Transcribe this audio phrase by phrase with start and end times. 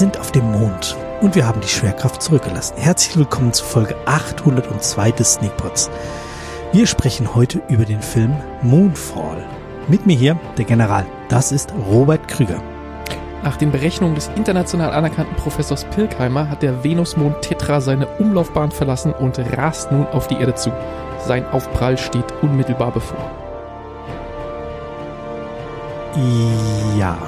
[0.00, 2.74] Wir sind auf dem Mond und wir haben die Schwerkraft zurückgelassen.
[2.78, 5.90] Herzlich willkommen zu Folge 802 des Sneakpots.
[6.72, 9.44] Wir sprechen heute über den Film Moonfall.
[9.88, 11.04] Mit mir hier der General.
[11.28, 12.62] Das ist Robert Krüger.
[13.42, 19.12] Nach den Berechnungen des international anerkannten Professors Pilkheimer hat der Venusmond Tetra seine Umlaufbahn verlassen
[19.12, 20.72] und rast nun auf die Erde zu.
[21.26, 23.30] Sein Aufprall steht unmittelbar bevor.
[26.96, 27.18] Ja.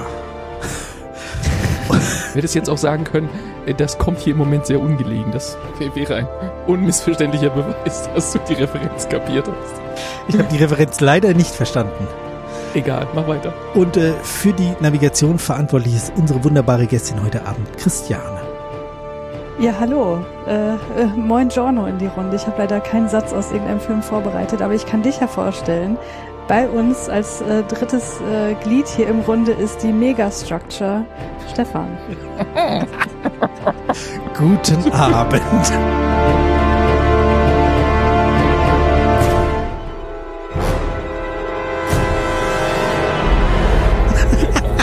[2.32, 3.28] Ich hätte es jetzt auch sagen können,
[3.66, 5.30] äh, das kommt hier im Moment sehr ungelegen.
[5.32, 5.58] Das
[5.94, 6.28] wäre ein
[6.66, 9.82] unmissverständlicher Beweis, dass du die Referenz kapiert hast.
[10.28, 12.08] Ich habe die Referenz leider nicht verstanden.
[12.72, 13.52] Egal, mach weiter.
[13.74, 18.40] Und äh, für die Navigation verantwortlich ist unsere wunderbare Gästin heute Abend, Christiane.
[19.58, 20.24] Ja, hallo.
[20.48, 22.36] Äh, äh, moin Giorno in die Runde.
[22.36, 25.98] Ich habe leider keinen Satz aus irgendeinem Film vorbereitet, aber ich kann dich ja vorstellen.
[26.52, 31.02] Bei uns als äh, drittes äh, Glied hier im Runde ist die Megastructure
[31.50, 31.96] Stefan.
[34.38, 35.40] Guten Abend.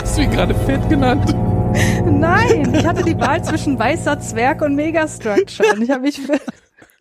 [0.02, 1.36] Hast du ihn gerade fett genannt?
[2.04, 6.40] Nein, ich hatte die Wahl zwischen weißer Zwerg und Megastructure und ich habe mich für,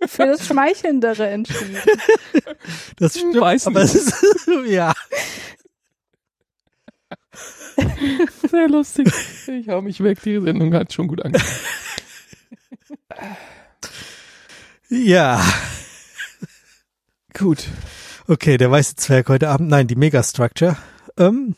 [0.07, 1.77] für das Schmeichelndere entschieden.
[2.97, 4.13] Das stimmt, Weiß aber es ist,
[4.67, 4.93] ja.
[8.49, 9.11] Sehr lustig.
[9.47, 11.59] Ich hau mich weg, die Sendung hat schon gut angefangen.
[14.89, 15.41] Ja.
[17.37, 17.67] Gut.
[18.27, 19.69] Okay, der weiße Zwerg heute Abend.
[19.69, 20.77] Nein, die Megastructure.
[21.17, 21.55] Ähm,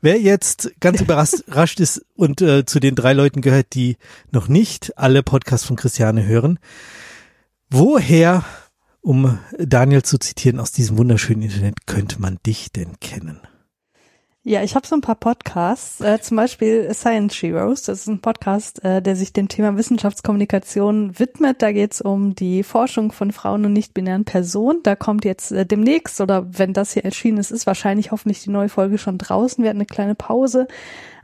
[0.00, 3.96] wer jetzt ganz überrascht ist und äh, zu den drei Leuten gehört, die
[4.30, 6.58] noch nicht alle Podcasts von Christiane hören,
[7.70, 8.44] woher,
[9.00, 13.40] um Daniel zu zitieren aus diesem wunderschönen Internet, könnte man dich denn kennen?
[14.48, 17.82] Ja, ich habe so ein paar Podcasts, äh, zum Beispiel Science Heroes.
[17.82, 21.62] Das ist ein Podcast, äh, der sich dem Thema Wissenschaftskommunikation widmet.
[21.62, 24.84] Da geht's um die Forschung von Frauen und nicht-binären Personen.
[24.84, 28.50] Da kommt jetzt äh, demnächst, oder wenn das hier erschienen ist, ist wahrscheinlich hoffentlich die
[28.50, 29.64] neue Folge schon draußen.
[29.64, 30.68] Wir hatten eine kleine Pause.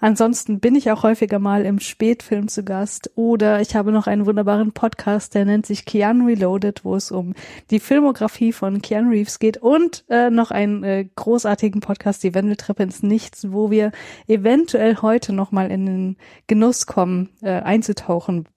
[0.03, 4.27] Ansonsten bin ich auch häufiger mal im Spätfilm zu Gast oder ich habe noch einen
[4.27, 7.35] wunderbaren Podcast, der nennt sich Keanu Reloaded, wo es um
[7.71, 12.83] die Filmografie von Keanu Reeves geht und äh, noch einen äh, großartigen Podcast, die Wendeltreppe
[12.83, 13.93] ins Nichts, wo wir
[14.27, 16.17] eventuell heute noch mal in den
[16.49, 18.49] Genuss kommen, äh, einzutauchen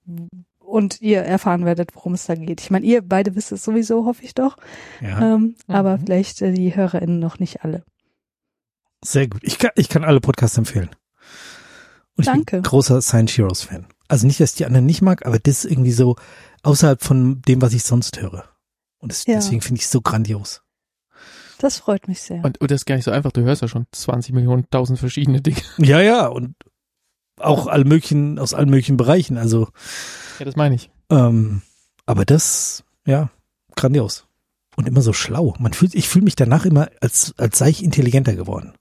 [0.58, 2.60] und ihr erfahren werdet, worum es da geht.
[2.60, 4.56] Ich meine, ihr beide wisst es sowieso, hoffe ich doch,
[5.00, 6.06] Ja, ähm, aber Mhm.
[6.06, 7.84] vielleicht äh, die HörerInnen noch nicht alle.
[9.04, 9.42] sehr gut.
[9.44, 10.90] Ich kann, ich kann alle Podcasts empfehlen.
[12.16, 12.56] Und ich Danke.
[12.56, 13.86] bin großer Science Heroes Fan.
[14.08, 16.16] Also nicht, dass ich die anderen nicht mag, aber das ist irgendwie so
[16.62, 18.44] außerhalb von dem, was ich sonst höre.
[18.98, 19.34] Und das, Ja.
[19.34, 20.62] deswegen finde ich es so grandios.
[21.58, 22.44] Das freut mich sehr.
[22.44, 23.32] Und, und das ist gar nicht so einfach.
[23.32, 25.60] Du hörst ja schon 20 Millionen, tausend verschiedene Dinge.
[25.78, 26.54] Ja, ja, und
[27.40, 29.36] auch alle möglichen, aus allen möglichen Bereichen.
[29.38, 29.68] Also,
[30.38, 30.90] Ja, das meine ich.
[31.10, 31.62] ähm,
[32.06, 33.30] aber das, ja,
[33.74, 34.26] grandios.
[34.76, 35.54] Und immer so schlau.
[35.58, 38.74] Man fühlt, ich fühle mich danach immer, als, als sei ich intelligenter geworden.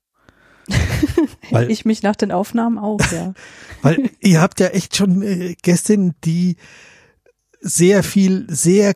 [1.52, 3.34] weil- ich mich nach den Aufnahmen auch, ja.
[3.82, 6.58] Weil ihr habt ja echt schon äh, Gästinnen, die
[7.62, 8.94] sehr viel, sehr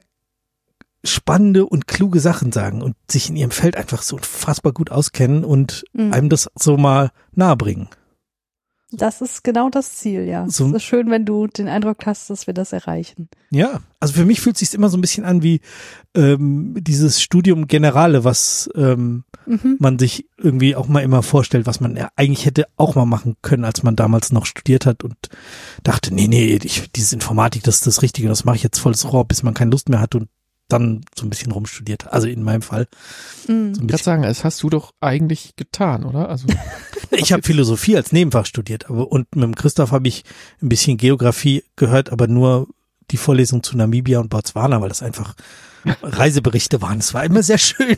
[1.03, 5.45] spannende und kluge Sachen sagen und sich in ihrem Feld einfach so unfassbar gut auskennen
[5.45, 6.11] und Mhm.
[6.13, 7.87] einem das so mal nahebringen.
[8.91, 10.47] Das ist genau das Ziel, ja.
[10.49, 13.29] So- es ist schön, wenn du den Eindruck hast, dass wir das erreichen.
[13.51, 15.61] Ja, also für mich fühlt es sich immer so ein bisschen an wie
[16.15, 19.77] ähm, dieses Studium Generale, was ähm, Mhm.
[19.79, 23.35] man sich irgendwie auch mal immer vorstellt, was man ja eigentlich hätte auch mal machen
[23.41, 25.15] können, als man damals noch studiert hat und
[25.83, 29.11] dachte, nee, nee, ich, diese Informatik, das ist das Richtige, das mache ich jetzt volles
[29.11, 30.29] Rohr, bis man keine Lust mehr hat und
[30.69, 32.07] dann so ein bisschen rumstudiert.
[32.07, 32.87] Also in meinem Fall.
[33.47, 33.75] Mhm.
[33.75, 36.29] So Ich kann sagen, das hast du doch eigentlich getan, oder?
[36.29, 36.47] Also,
[37.11, 40.23] Ich habe Philosophie als Nebenfach studiert, aber und mit dem Christoph habe ich
[40.61, 42.67] ein bisschen Geografie gehört, aber nur
[43.11, 45.35] die Vorlesung zu Namibia und Botswana, weil das einfach
[46.03, 46.99] Reiseberichte waren.
[46.99, 47.97] Es war immer sehr schön.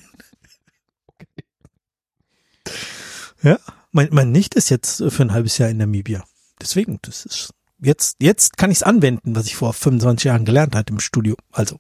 [3.43, 3.57] Ja,
[3.91, 6.23] mein, mein Nicht ist jetzt für ein halbes Jahr in Namibia.
[6.61, 10.75] Deswegen, das ist jetzt, jetzt kann ich es anwenden, was ich vor 25 Jahren gelernt
[10.75, 11.35] hatte im Studio.
[11.51, 11.79] Also,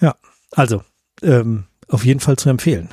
[0.00, 0.16] ja,
[0.52, 0.82] also,
[1.22, 2.88] ähm, auf jeden Fall zu empfehlen.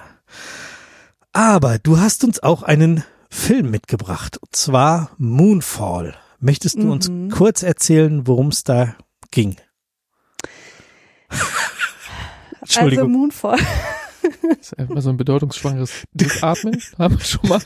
[1.34, 6.16] Aber du hast uns auch einen Film mitgebracht, und zwar Moonfall.
[6.40, 7.30] Möchtest du uns Mhm.
[7.30, 8.96] kurz erzählen, worum es da
[9.32, 9.56] ging?
[12.60, 13.12] Also Entschuldigung.
[13.12, 13.58] Moonfall.
[14.42, 16.82] das ist einfach so ein bedeutungsschwangeres Durchatmen.
[16.98, 17.62] Haben wir schon mal.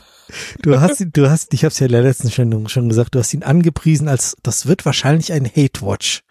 [0.60, 3.14] Du hast ihn, du hast, ich habe es ja in der letzten Sendung schon gesagt,
[3.14, 6.22] du hast ihn angepriesen als, das wird wahrscheinlich ein Hate Watch.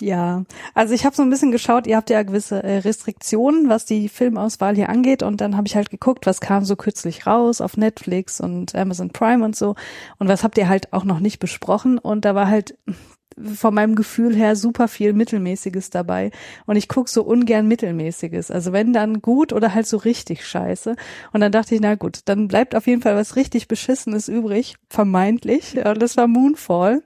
[0.00, 3.84] Ja, also ich habe so ein bisschen geschaut, ihr habt ja gewisse äh, Restriktionen, was
[3.84, 7.60] die Filmauswahl hier angeht und dann habe ich halt geguckt, was kam so kürzlich raus
[7.60, 9.74] auf Netflix und Amazon Prime und so
[10.18, 12.78] und was habt ihr halt auch noch nicht besprochen und da war halt
[13.54, 16.32] von meinem Gefühl her super viel Mittelmäßiges dabei.
[16.66, 18.50] Und ich guck so ungern Mittelmäßiges.
[18.50, 20.96] Also wenn dann gut oder halt so richtig scheiße.
[21.32, 24.74] Und dann dachte ich, na gut, dann bleibt auf jeden Fall was richtig Beschissenes übrig,
[24.90, 25.76] vermeintlich.
[25.76, 27.02] Und das war Moonfall.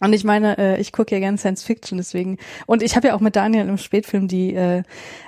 [0.00, 2.38] Und ich meine, äh, ich gucke ja gerne Science Fiction, deswegen.
[2.66, 4.82] Und ich habe ja auch mit Daniel im Spätfilm die äh,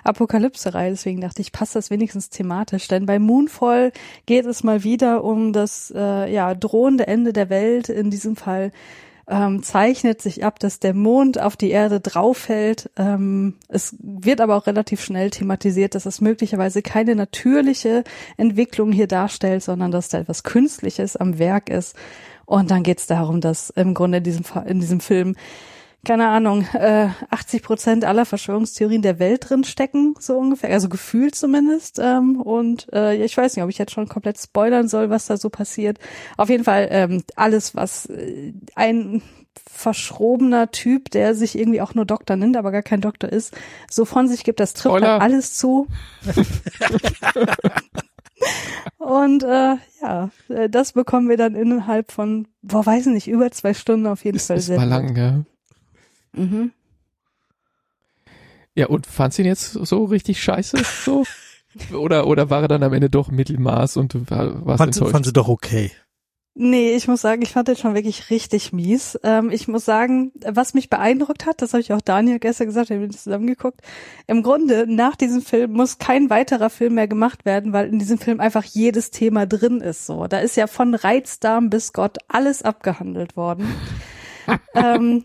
[0.05, 2.89] Apokalypse-Reihe, deswegen dachte ich, passt das wenigstens thematisch.
[2.89, 3.93] Denn bei Moonfall
[4.27, 8.71] geht es mal wieder um das äh, ja drohende Ende der Welt, in diesem Fall
[9.31, 12.91] ähm, zeichnet sich ab, dass der Mond auf die Erde drauffällt.
[12.97, 18.03] Ähm, es wird aber auch relativ schnell thematisiert, dass es möglicherweise keine natürliche
[18.37, 21.95] Entwicklung hier darstellt, sondern dass da etwas Künstliches am Werk ist.
[22.51, 25.37] Und dann geht es darum, dass im Grunde in diesem, in diesem Film
[26.05, 31.35] keine Ahnung, äh, 80 Prozent aller Verschwörungstheorien der Welt drin stecken, so ungefähr, also gefühlt
[31.35, 32.01] zumindest.
[32.03, 35.37] Ähm, und äh, ich weiß nicht, ob ich jetzt schon komplett spoilern soll, was da
[35.37, 35.99] so passiert.
[36.39, 39.23] Auf jeden Fall ähm, alles, was äh, ein
[39.71, 43.55] verschrobener Typ, der sich irgendwie auch nur Doktor nennt, aber gar kein Doktor ist,
[43.89, 45.87] so von sich gibt, das trifft halt alles zu.
[48.99, 53.75] Und äh, ja, äh, das bekommen wir dann innerhalb von, boah, weiß nicht, über zwei
[53.75, 54.57] Stunden auf jeden das Fall.
[54.59, 55.45] Ist sehr lang, ja.
[56.33, 56.73] Mhm.
[58.75, 60.83] Ja, und fandst du ihn jetzt so richtig scheiße?
[61.05, 61.25] So?
[61.95, 65.13] oder, oder war er dann am Ende doch Mittelmaß und du warst fand, enttäuscht?
[65.13, 65.91] Fand sie doch okay.
[66.63, 69.19] Nee, ich muss sagen, ich fand den schon wirklich richtig mies.
[69.23, 72.91] Ähm, ich muss sagen, was mich beeindruckt hat, das habe ich auch Daniel gestern gesagt,
[72.91, 73.81] wir haben zusammengeguckt.
[74.27, 78.19] Im Grunde, nach diesem Film muss kein weiterer Film mehr gemacht werden, weil in diesem
[78.19, 80.05] Film einfach jedes Thema drin ist.
[80.05, 83.67] So, da ist ja von Reizdarm bis Gott alles abgehandelt worden
[84.75, 85.25] ähm,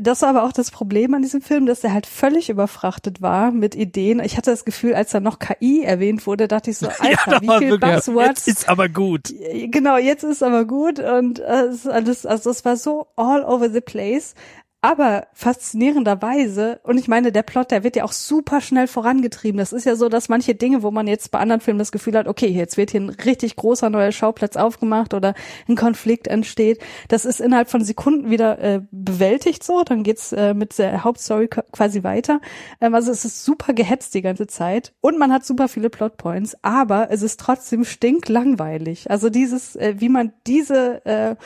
[0.00, 3.50] das war aber auch das Problem an diesem Film, dass er halt völlig überfrachtet war
[3.50, 4.20] mit Ideen.
[4.20, 7.40] Ich hatte das Gefühl, als da noch KI erwähnt wurde, dachte ich so, Alter, ja,
[7.40, 8.46] wie viel Buzzwords.
[8.46, 9.32] Jetzt ist aber gut.
[9.70, 13.80] Genau, jetzt ist aber gut und äh, alles, also es war so all over the
[13.80, 14.34] place.
[14.82, 19.58] Aber faszinierenderweise, und ich meine, der Plot, der wird ja auch super schnell vorangetrieben.
[19.58, 22.16] Das ist ja so, dass manche Dinge, wo man jetzt bei anderen Filmen das Gefühl
[22.16, 25.34] hat, okay, jetzt wird hier ein richtig großer neuer Schauplatz aufgemacht oder
[25.68, 30.54] ein Konflikt entsteht, das ist innerhalb von Sekunden wieder äh, bewältigt so, dann geht's äh,
[30.54, 32.40] mit der Hauptstory quasi weiter.
[32.80, 36.56] Ähm, also es ist super gehetzt die ganze Zeit und man hat super viele Plotpoints,
[36.62, 39.10] aber es ist trotzdem stinklangweilig.
[39.10, 41.36] Also dieses, äh, wie man diese äh,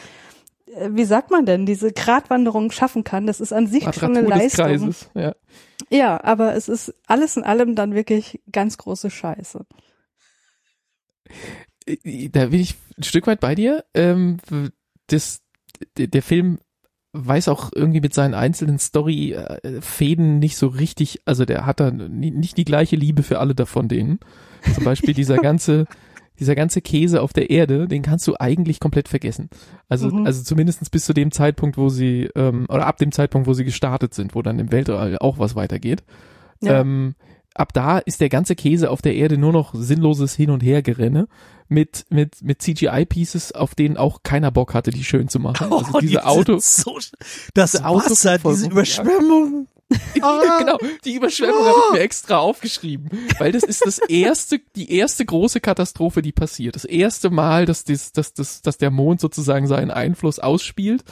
[0.91, 4.29] wie sagt man denn, diese Gratwanderung schaffen kann, das ist an sich Quadratur schon eine
[4.29, 4.67] Leistung.
[4.67, 5.35] Kreises, ja.
[5.91, 9.65] ja, aber es ist alles in allem dann wirklich ganz große Scheiße.
[11.87, 13.85] Äh, da bin ich ein Stück weit bei dir.
[13.95, 14.39] Ähm,
[15.07, 15.43] das,
[15.97, 16.59] der Film
[17.15, 22.57] weiß auch irgendwie mit seinen einzelnen Story-Fäden nicht so richtig, also der hat da nicht
[22.57, 24.19] die gleiche Liebe für alle davon denen.
[24.75, 25.87] Zum Beispiel dieser ganze,
[26.39, 29.49] dieser ganze Käse auf der Erde, den kannst du eigentlich komplett vergessen.
[29.89, 30.27] Also, mhm.
[30.27, 33.65] also zumindestens bis zu dem Zeitpunkt, wo sie, ähm, oder ab dem Zeitpunkt, wo sie
[33.65, 36.03] gestartet sind, wo dann im Weltall auch was weitergeht.
[36.61, 36.81] Ja.
[36.81, 37.15] Ähm,
[37.55, 41.29] ab da ist der ganze Käse auf der Erde nur noch sinnloses Hin- und Hergerenne
[41.69, 45.71] mit, mit, mit CGI-Pieces, auf denen auch keiner Bock hatte, die schön zu machen.
[45.75, 46.99] Also oh, diese die Auto, so,
[47.55, 49.69] das diese Wasser, diese Überschwemmung.
[50.23, 50.59] Ah.
[50.59, 51.67] genau, die Überschwemmung oh.
[51.67, 56.33] habe ich mir extra aufgeschrieben, weil das ist das erste, die erste große Katastrophe, die
[56.33, 56.77] passiert.
[56.77, 61.05] Das erste Mal, dass, das, dass, dass, dass der Mond sozusagen seinen Einfluss ausspielt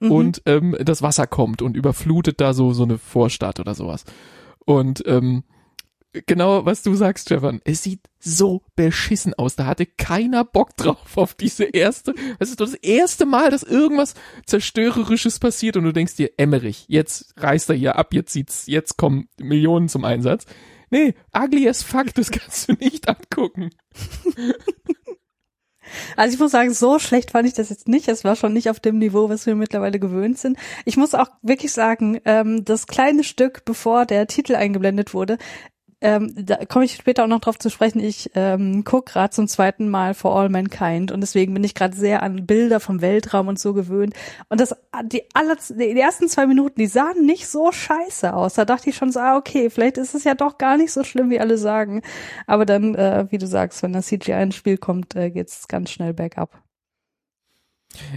[0.00, 0.10] mhm.
[0.10, 4.04] und ähm, das Wasser kommt und überflutet da so so eine Vorstadt oder sowas.
[4.64, 5.44] Und ähm,
[6.26, 7.60] genau, was du sagst, Stefan.
[7.64, 9.56] Es sieht so beschissen aus.
[9.56, 12.14] Da hatte keiner Bock drauf auf diese erste.
[12.38, 14.14] Es ist das erste Mal, dass irgendwas
[14.46, 18.96] zerstörerisches passiert und du denkst dir, Emmerich, jetzt reißt er hier ab, jetzt sieht's, jetzt
[18.96, 20.46] kommen Millionen zum Einsatz.
[20.90, 23.70] Nee, ugly as fuck, das kannst du nicht angucken.
[26.16, 28.08] Also ich muss sagen, so schlecht fand ich das jetzt nicht.
[28.08, 30.58] Es war schon nicht auf dem Niveau, was wir mittlerweile gewöhnt sind.
[30.84, 35.38] Ich muss auch wirklich sagen, ähm, das kleine Stück, bevor der Titel eingeblendet wurde,
[36.04, 37.98] ähm, da komme ich später auch noch drauf zu sprechen.
[37.98, 41.96] Ich ähm, gucke gerade zum zweiten Mal For All Mankind und deswegen bin ich gerade
[41.96, 44.12] sehr an Bilder vom Weltraum und so gewöhnt.
[44.50, 48.52] Und das, die, aller, die ersten zwei Minuten, die sahen nicht so scheiße aus.
[48.52, 51.04] Da dachte ich schon so, ah, okay, vielleicht ist es ja doch gar nicht so
[51.04, 52.02] schlimm, wie alle sagen.
[52.46, 55.90] Aber dann, äh, wie du sagst, wenn das CGI ins Spiel kommt, äh, geht's ganz
[55.90, 56.63] schnell bergab.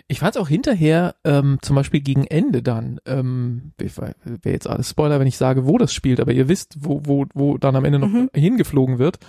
[0.08, 4.90] Ich fand es auch hinterher, ähm, zum Beispiel gegen Ende dann, ähm, wäre jetzt alles
[4.90, 7.86] Spoiler, wenn ich sage, wo das spielt, aber ihr wisst, wo, wo, wo dann am
[7.86, 8.30] Ende noch mhm.
[8.34, 9.20] hingeflogen wird.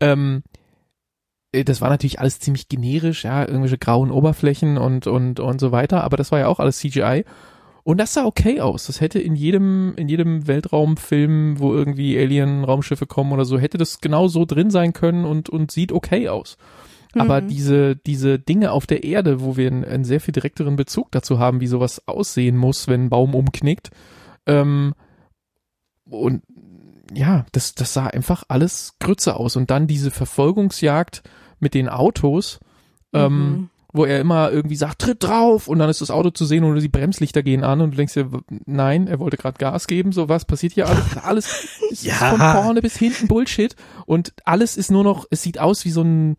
[0.00, 0.42] Ähm,
[1.52, 5.72] äh, das war natürlich alles ziemlich generisch, ja, irgendwelche grauen Oberflächen und, und, und so
[5.72, 7.24] weiter, aber das war ja auch alles CGI.
[7.86, 8.88] Und das sah okay aus.
[8.88, 14.00] Das hätte in jedem, in jedem Weltraumfilm, wo irgendwie Alien-Raumschiffe kommen oder so, hätte das
[14.00, 16.58] genau so drin sein können und, und sieht okay aus.
[17.14, 17.48] Aber Mhm.
[17.48, 21.38] diese, diese Dinge auf der Erde, wo wir einen, einen sehr viel direkteren Bezug dazu
[21.38, 23.90] haben, wie sowas aussehen muss, wenn ein Baum umknickt,
[24.46, 24.94] ähm,
[26.08, 26.42] und
[27.14, 29.56] ja, das, das sah einfach alles Grütze aus.
[29.56, 31.22] Und dann diese Verfolgungsjagd
[31.60, 32.60] mit den Autos,
[33.12, 33.70] ähm, Mhm.
[33.92, 36.78] wo er immer irgendwie sagt, tritt drauf und dann ist das Auto zu sehen und
[36.80, 38.28] die Bremslichter gehen an und du denkst dir,
[38.66, 42.14] nein, er wollte gerade Gas geben, so was passiert hier alles, alles ist Ja.
[42.14, 46.02] von vorne bis hinten Bullshit und alles ist nur noch, es sieht aus wie so
[46.02, 46.36] ein,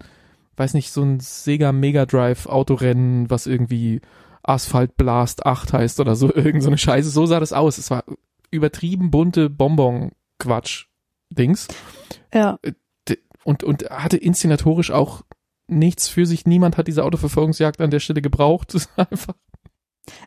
[0.57, 4.01] weiß nicht, so ein Sega Mega Drive Autorennen, was irgendwie
[4.43, 7.89] Asphalt Blast 8 heißt oder so, irgend so eine Scheiße, so sah das aus, es
[7.91, 8.03] war
[8.51, 10.85] übertrieben bunte Bonbon Quatsch
[11.29, 11.67] Dings
[12.33, 12.57] Ja.
[13.43, 15.23] und, und hatte inszenatorisch auch
[15.69, 16.45] nichts für sich.
[16.45, 18.73] Niemand hat diese Autoverfolgungsjagd an der Stelle gebraucht.
[18.73, 19.35] Das war einfach,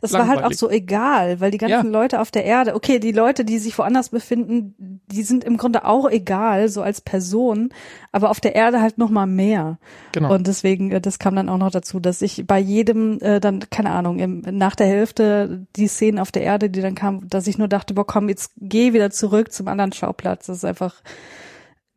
[0.00, 2.00] Es war halt auch so egal, weil die ganzen Ja.
[2.00, 5.84] Leute auf der Erde, okay, die Leute, die sich woanders befinden, die sind im Grunde
[5.84, 7.70] auch egal, so als Person,
[8.12, 9.78] aber auf der Erde halt noch mal mehr.
[10.12, 10.34] genau.
[10.34, 13.60] Und deswegen, äh, das kam dann auch noch dazu, dass ich bei jedem äh, dann,
[13.70, 17.46] keine Ahnung, im, nach der Hälfte die Szenen auf der Erde, die dann kamen, dass
[17.46, 20.46] ich nur dachte, boah, komm, jetzt geh wieder zurück zum anderen Schauplatz.
[20.46, 21.02] Das ist einfach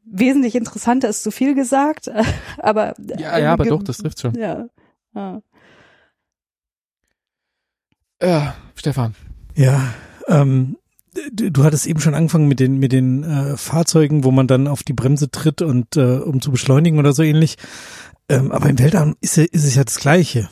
[0.05, 2.09] wesentlich interessanter, ist zu viel gesagt,
[2.57, 4.35] aber ja, ja, aber doch, das trifft schon.
[4.35, 4.67] ja.
[5.15, 5.41] ja.
[8.23, 9.15] Ja, Stefan.
[9.55, 9.93] Ja,
[10.27, 10.77] ähm,
[11.31, 14.67] du, du hattest eben schon angefangen mit den mit den äh, Fahrzeugen, wo man dann
[14.67, 17.57] auf die Bremse tritt und äh, um zu beschleunigen oder so ähnlich.
[18.29, 20.49] Ähm, aber im Weltraum ist, ist es ja das Gleiche.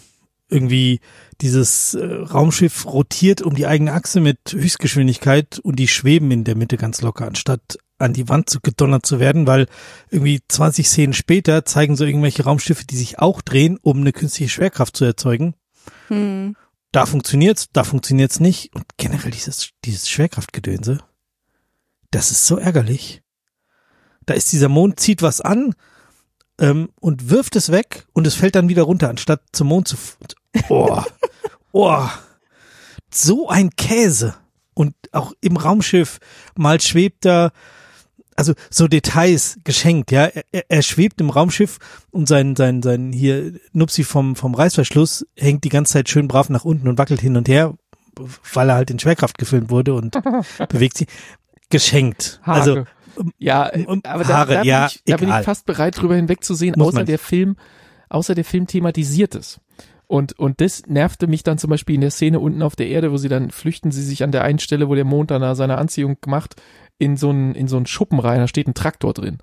[0.49, 0.99] Irgendwie
[1.39, 6.57] dieses äh, Raumschiff rotiert um die eigene Achse mit Höchstgeschwindigkeit und die schweben in der
[6.57, 9.67] Mitte ganz locker, anstatt an die Wand zu gedonnert zu werden, weil
[10.09, 14.49] irgendwie 20 Szenen später zeigen so irgendwelche Raumschiffe, die sich auch drehen, um eine künstliche
[14.49, 15.53] Schwerkraft zu erzeugen
[16.07, 16.55] Hm.
[16.91, 18.75] Da funktioniert's, da funktioniert's nicht.
[18.75, 20.99] Und generell dieses, dieses Schwerkraftgedönse,
[22.11, 23.21] das ist so ärgerlich.
[24.25, 25.73] Da ist dieser Mond, zieht was an
[26.59, 29.97] ähm, und wirft es weg und es fällt dann wieder runter, anstatt zum Mond zu.
[30.69, 31.01] Oh,
[31.71, 32.07] oh,
[33.13, 34.35] so ein Käse.
[34.73, 36.19] Und auch im Raumschiff,
[36.55, 37.51] mal schwebt da,
[38.35, 40.25] also so Details geschenkt, ja.
[40.51, 41.77] Er, er- schwebt im Raumschiff
[42.11, 46.49] und sein, sein, sein hier Nupsi vom, vom Reißverschluss hängt die ganze Zeit schön brav
[46.49, 47.75] nach unten und wackelt hin und her,
[48.53, 50.17] weil er halt in Schwerkraft gefilmt wurde und
[50.69, 51.07] bewegt sich.
[51.69, 52.41] Geschenkt.
[52.43, 52.85] Also, Haare.
[53.37, 55.99] ja, äh, um- aber da, Haare, da, bin ja, ich, da bin ich fast bereit,
[56.01, 57.19] drüber hinwegzusehen, Muss außer man der.
[57.19, 57.55] Film,
[58.09, 59.61] außer der Film thematisiert es.
[60.07, 63.13] Und, und das nervte mich dann zum Beispiel in der Szene unten auf der Erde,
[63.13, 65.55] wo sie dann flüchten sie sich an der einen Stelle, wo der Mond dann da
[65.55, 66.55] seine Anziehung macht,
[67.01, 69.39] in so einen, in so einen Schuppen rein, da steht ein Traktor drin.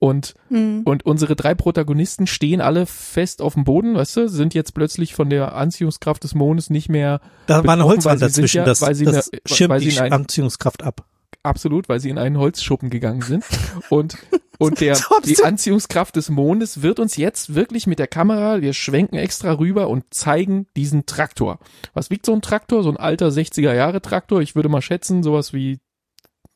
[0.00, 0.82] Und, Hm.
[0.84, 5.14] und unsere drei Protagonisten stehen alle fest auf dem Boden, weißt du, sind jetzt plötzlich
[5.14, 8.56] von der Anziehungskraft des Mondes nicht mehr da war eine Holzwand weil sie sind dazwischen,
[8.58, 11.04] ja- das, weil sie das eine- schirmt weil sie die in ein- Anziehungskraft ab.
[11.42, 13.44] absolut, weil sie in einen Holzschuppen gegangen sind.
[13.90, 14.16] Und,
[14.58, 19.16] und der, die Anziehungskraft des Mondes wird uns jetzt wirklich mit der Kamera, wir schwenken
[19.16, 21.58] extra rüber und zeigen diesen Traktor.
[21.94, 22.82] Was wiegt so ein Traktor?
[22.82, 24.40] So ein alter 60er Jahre Traktor.
[24.42, 25.78] Ich würde mal schätzen, sowas wie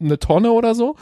[0.07, 0.97] eine Tonne oder so.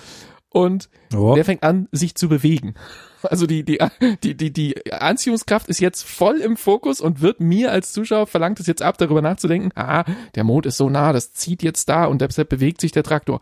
[0.52, 1.35] Und Oh.
[1.37, 2.75] der fängt an, sich zu bewegen.
[3.23, 3.78] Also die, die,
[4.25, 8.61] die, die, die Anziehungskraft ist jetzt voll im Fokus und wird mir als Zuschauer verlangt
[8.61, 10.04] es jetzt ab, darüber nachzudenken, ah,
[10.37, 13.40] der Mond ist so nah, das zieht jetzt da und deshalb bewegt sich der Traktor.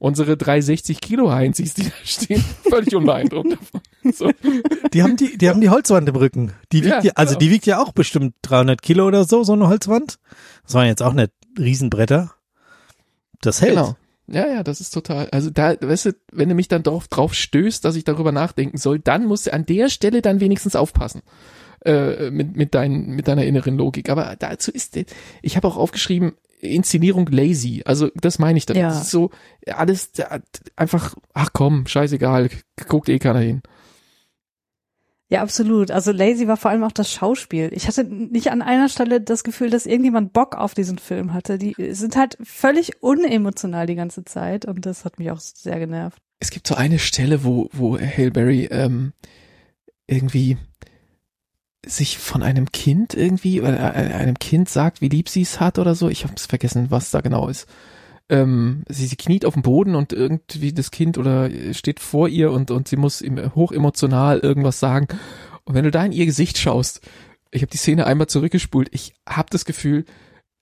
[0.00, 3.80] Unsere 360 Kilo Heinzis, die da stehen, völlig unbeeindruckt davon.
[4.12, 4.32] So.
[4.92, 6.52] Die haben die, die haben die Holzwand im Rücken.
[6.72, 7.38] Die wiegt Ja, ja, also genau.
[7.38, 10.18] die wiegt ja auch bestimmt 300 Kilo oder so, so eine Holzwand.
[10.64, 12.32] Das waren jetzt auch nicht Riesenbretter.
[13.40, 13.76] Das hält.
[13.76, 13.96] Genau.
[14.26, 15.28] Ja, ja, das ist total.
[15.30, 18.78] Also da, weißt du, wenn du mich dann drauf, drauf stößt, dass ich darüber nachdenken
[18.78, 21.22] soll, dann musst du an der Stelle dann wenigstens aufpassen.
[21.84, 24.08] Äh, mit, mit, dein, mit deiner inneren Logik.
[24.08, 24.96] Aber dazu ist,
[25.42, 27.82] ich habe auch aufgeschrieben, Inszenierung lazy.
[27.84, 28.76] Also das meine ich dann.
[28.76, 28.88] Ja.
[28.88, 29.30] Das ist so
[29.66, 30.38] alles da,
[30.76, 32.50] einfach, ach komm, scheißegal,
[32.88, 33.62] guckt eh keiner hin.
[35.32, 35.90] Ja, absolut.
[35.90, 37.70] Also Lazy war vor allem auch das Schauspiel.
[37.72, 41.56] Ich hatte nicht an einer Stelle das Gefühl, dass irgendjemand Bock auf diesen Film hatte.
[41.56, 46.20] Die sind halt völlig unemotional die ganze Zeit und das hat mich auch sehr genervt.
[46.38, 49.14] Es gibt so eine Stelle, wo, wo Hail Berry ähm,
[50.06, 50.58] irgendwie
[51.86, 55.78] sich von einem Kind irgendwie, oder äh, einem Kind sagt, wie lieb sie es hat
[55.78, 56.10] oder so.
[56.10, 57.66] Ich habe es vergessen, was da genau ist.
[58.32, 62.50] Ähm, sie, sie kniet auf dem Boden und irgendwie das Kind oder steht vor ihr
[62.50, 65.06] und, und sie muss ihm hochemotional irgendwas sagen.
[65.64, 67.02] Und wenn du da in ihr Gesicht schaust,
[67.50, 70.06] ich habe die Szene einmal zurückgespult, ich habe das Gefühl,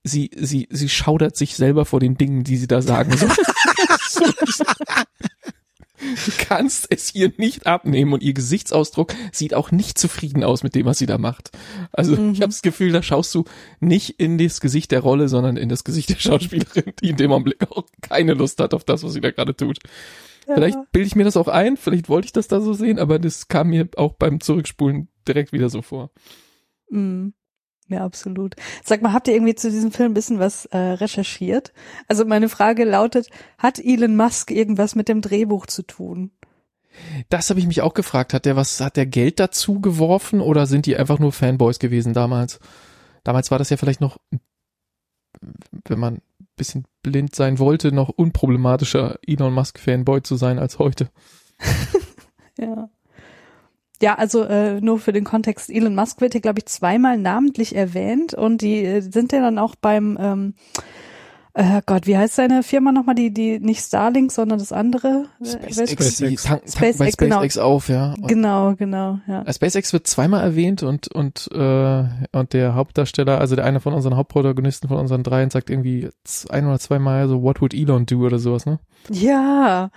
[0.03, 3.17] sie, sie, sie schaudert sich selber vor den Dingen, die sie da sagen.
[3.17, 3.29] So,
[4.09, 4.25] so,
[6.01, 10.75] Du kannst es hier nicht abnehmen und ihr Gesichtsausdruck sieht auch nicht zufrieden aus mit
[10.75, 11.51] dem, was sie da macht.
[11.93, 12.33] Also Mhm.
[12.33, 13.45] ich habe das Gefühl, da schaust du
[13.81, 17.33] nicht in das Gesicht der Rolle, sondern in das Gesicht der Schauspielerin, die in dem
[17.33, 19.79] Augenblick auch keine Lust hat auf das, was sie da gerade tut.
[20.47, 23.19] Vielleicht bilde ich mir das auch ein, vielleicht wollte ich das da so sehen, aber
[23.21, 26.11] das kam mir auch beim Zurückspulen direkt wieder so vor.
[26.91, 27.35] Mhm.
[27.91, 28.55] Ja, absolut.
[28.85, 31.73] Sag mal, habt ihr irgendwie zu diesem Film ein bisschen was äh, recherchiert?
[32.07, 33.29] Also meine Frage lautet,
[33.59, 36.31] hat Elon Musk irgendwas mit dem Drehbuch zu tun?
[37.31, 38.33] Das habe ich mich auch gefragt.
[38.33, 42.13] Hat der was, hat der Geld dazu geworfen oder sind die einfach nur Fanboys gewesen
[42.13, 42.61] damals?
[43.25, 44.19] Damals war das ja vielleicht noch,
[45.89, 50.79] wenn man ein bisschen blind sein wollte, noch unproblematischer Elon Musk Fanboy zu sein als
[50.79, 51.11] heute.
[52.59, 52.91] Ja.
[54.03, 57.77] Ja, also äh, nur für den Kontext, Elon Musk wird hier, glaube ich, zweimal namentlich
[57.77, 60.55] erwähnt und die äh, sind ja dann auch beim, ähm,
[61.61, 65.27] äh, Gott, wie heißt seine Firma nochmal, die, die nicht Starlink, sondern das andere?
[65.45, 66.17] SpaceX, SpaceX.
[66.17, 67.37] die tanken, SpaceX, bei genau.
[67.37, 68.15] SpaceX auf, ja.
[68.15, 69.43] Und Genau, genau, ja.
[69.43, 73.93] Äh, SpaceX wird zweimal erwähnt und und äh, und der Hauptdarsteller, also der eine von
[73.93, 76.09] unseren Hauptprotagonisten von unseren dreien, sagt irgendwie
[76.49, 78.79] ein oder zweimal so What would Elon do oder sowas, ne?
[79.11, 79.91] Ja,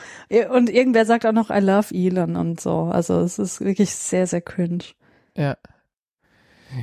[0.51, 2.89] und irgendwer sagt auch noch I love Elon und so.
[2.91, 4.83] Also es ist wirklich sehr, sehr cringe.
[5.35, 5.57] Ja.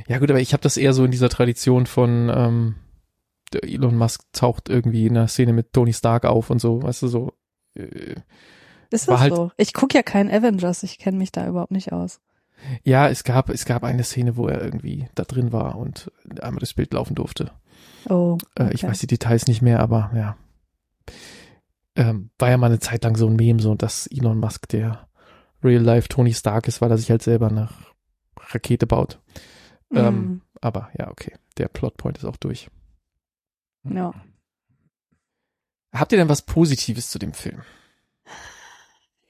[0.07, 2.75] Ja gut, aber ich habe das eher so in dieser Tradition von ähm,
[3.55, 7.07] Elon Musk taucht irgendwie in einer Szene mit Tony Stark auf und so, weißt du
[7.07, 7.33] so.
[7.75, 8.15] Äh,
[8.89, 9.51] Ist War das halt- so?
[9.57, 12.19] Ich gucke ja keinen Avengers, ich kenne mich da überhaupt nicht aus.
[12.83, 16.59] ja, es gab es gab eine Szene, wo er irgendwie da drin war und einmal
[16.59, 17.51] das Bild laufen durfte.
[18.09, 18.37] Oh.
[18.55, 18.71] Äh, okay.
[18.75, 20.35] Ich weiß die Details nicht mehr, aber ja.
[21.95, 25.07] Ähm, war ja mal eine Zeit lang so ein Meme, so dass Elon Musk der
[25.63, 27.69] Real-Life Tony Stark ist, weil er sich halt selber eine
[28.39, 29.19] Rakete baut.
[29.93, 31.33] Ähm, Mm, aber ja, okay.
[31.57, 32.69] Der Plotpoint ist auch durch.
[33.83, 34.13] Ja.
[35.93, 37.63] Habt ihr denn was Positives zu dem Film?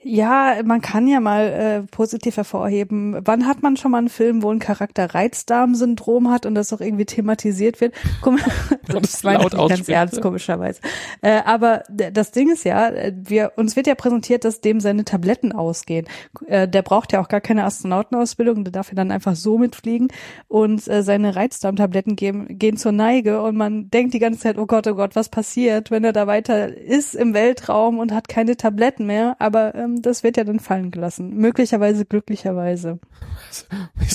[0.04, 3.20] Ja, man kann ja mal äh, positiv hervorheben.
[3.24, 6.82] Wann hat man schon mal einen Film, wo ein Charakter Reizdarmsyndrom hat und das auch
[6.82, 7.94] irgendwie thematisiert wird?
[7.94, 8.22] Es
[8.88, 10.82] das meine ich laut ganz ernst, komischerweise.
[11.22, 15.06] Äh, aber das Ding ist ja, äh, wir, uns wird ja präsentiert, dass dem seine
[15.06, 16.08] Tabletten ausgehen.
[16.48, 20.08] Äh, der braucht ja auch gar keine Astronautenausbildung, der darf ja dann einfach so mitfliegen
[20.48, 24.66] und äh, seine Reizdarmtabletten gehen, gehen zur Neige und man denkt die ganze Zeit, oh
[24.66, 28.58] Gott, oh Gott, was passiert, wenn er da weiter ist im Weltraum und hat keine
[28.58, 31.36] Tabletten mehr, aber ähm, das wird ja dann fallen gelassen.
[31.36, 33.00] Möglicherweise, glücklicherweise.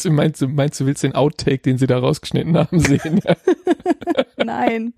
[0.03, 3.21] Du, meinst du, meinst du, willst den Outtake, den sie da rausgeschnitten haben, sehen?
[3.25, 3.37] Ja.
[4.45, 4.95] Nein.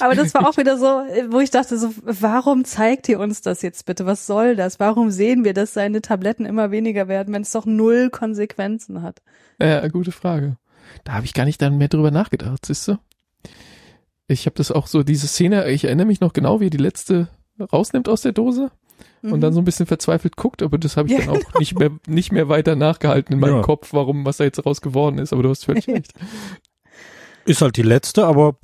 [0.00, 0.86] Aber das war auch wieder so,
[1.30, 4.06] wo ich dachte so, warum zeigt ihr uns das jetzt bitte?
[4.06, 4.80] Was soll das?
[4.80, 9.22] Warum sehen wir, dass seine Tabletten immer weniger werden, wenn es doch null Konsequenzen hat?
[9.60, 10.56] ja, gute Frage.
[11.04, 12.98] Da habe ich gar nicht dann mehr drüber nachgedacht, siehst du?
[14.26, 16.78] Ich habe das auch so, diese Szene, ich erinnere mich noch genau, wie er die
[16.78, 17.28] letzte
[17.72, 18.70] rausnimmt aus der Dose
[19.22, 21.20] und dann so ein bisschen verzweifelt guckt, aber das habe ich Mhm.
[21.20, 21.26] Ja.
[21.32, 23.62] dann auch nicht mehr, nicht mehr weiter nachgehalten in meinem Ja.
[23.62, 26.12] Kopf, warum, was da jetzt raus geworden ist, aber du hast völlig recht.
[27.44, 28.56] Ist halt die letzte, aber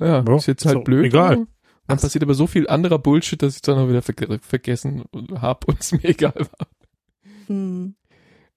[0.00, 1.04] Ja, Ja, ist jetzt halt so, blöd.
[1.06, 1.46] egal.
[1.86, 5.04] Dann passiert aber so viel anderer Bullshit, dass ich dann auch wieder ver vergessen
[5.40, 6.66] habe und es mir egal war.
[7.46, 7.94] Hm.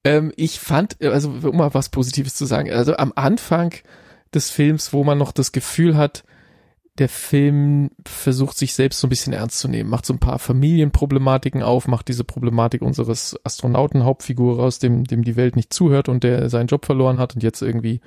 [0.03, 3.73] Ähm, ich fand, also um mal was Positives zu sagen, also am Anfang
[4.33, 6.23] des Films, wo man noch das Gefühl hat,
[6.99, 10.37] der Film versucht sich selbst so ein bisschen ernst zu nehmen, macht so ein paar
[10.37, 16.23] Familienproblematiken auf, macht diese Problematik unseres Astronauten-Hauptfigur raus, dem, dem die Welt nicht zuhört und
[16.23, 17.99] der seinen Job verloren hat und jetzt irgendwie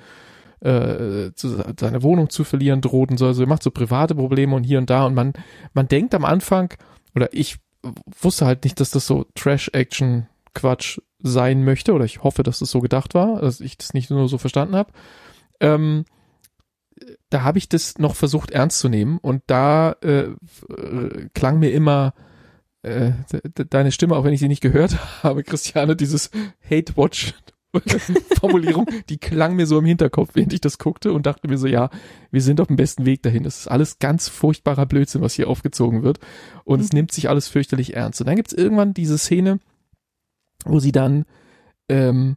[0.61, 3.25] äh, zu, seine Wohnung zu verlieren droht und so.
[3.25, 5.33] Also er macht so private Probleme und hier und da und man,
[5.73, 6.73] man denkt am Anfang,
[7.13, 7.57] oder ich
[8.21, 12.79] wusste halt nicht, dass das so Trash-Action-Quatsch sein möchte, oder ich hoffe, dass das so
[12.79, 14.91] gedacht war, dass ich das nicht nur so verstanden habe.
[15.59, 16.05] Ähm,
[17.29, 20.29] da habe ich das noch versucht ernst zu nehmen und da äh,
[20.69, 22.13] äh, klang mir immer
[22.83, 26.29] äh, de- de- deine Stimme, auch wenn ich sie nicht gehört habe, Christiane, dieses
[26.69, 27.33] Hate Watch
[28.39, 31.67] Formulierung, die klang mir so im Hinterkopf, während ich das guckte und dachte mir so,
[31.67, 31.89] ja,
[32.31, 33.43] wir sind auf dem besten Weg dahin.
[33.43, 36.19] Das ist alles ganz furchtbarer Blödsinn, was hier aufgezogen wird.
[36.63, 36.97] Und es Mhm.
[36.99, 38.19] nimmt sich alles fürchterlich ernst.
[38.21, 39.59] Und dann gibt's irgendwann diese Szene,
[40.65, 41.25] wo sie dann
[41.89, 42.35] ähm,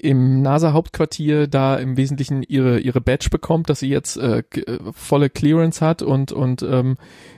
[0.00, 5.28] im NASA-Hauptquartier da im Wesentlichen ihre ihre Badge bekommt, dass sie jetzt äh, äh, volle
[5.30, 6.96] Clearance hat und und ähm,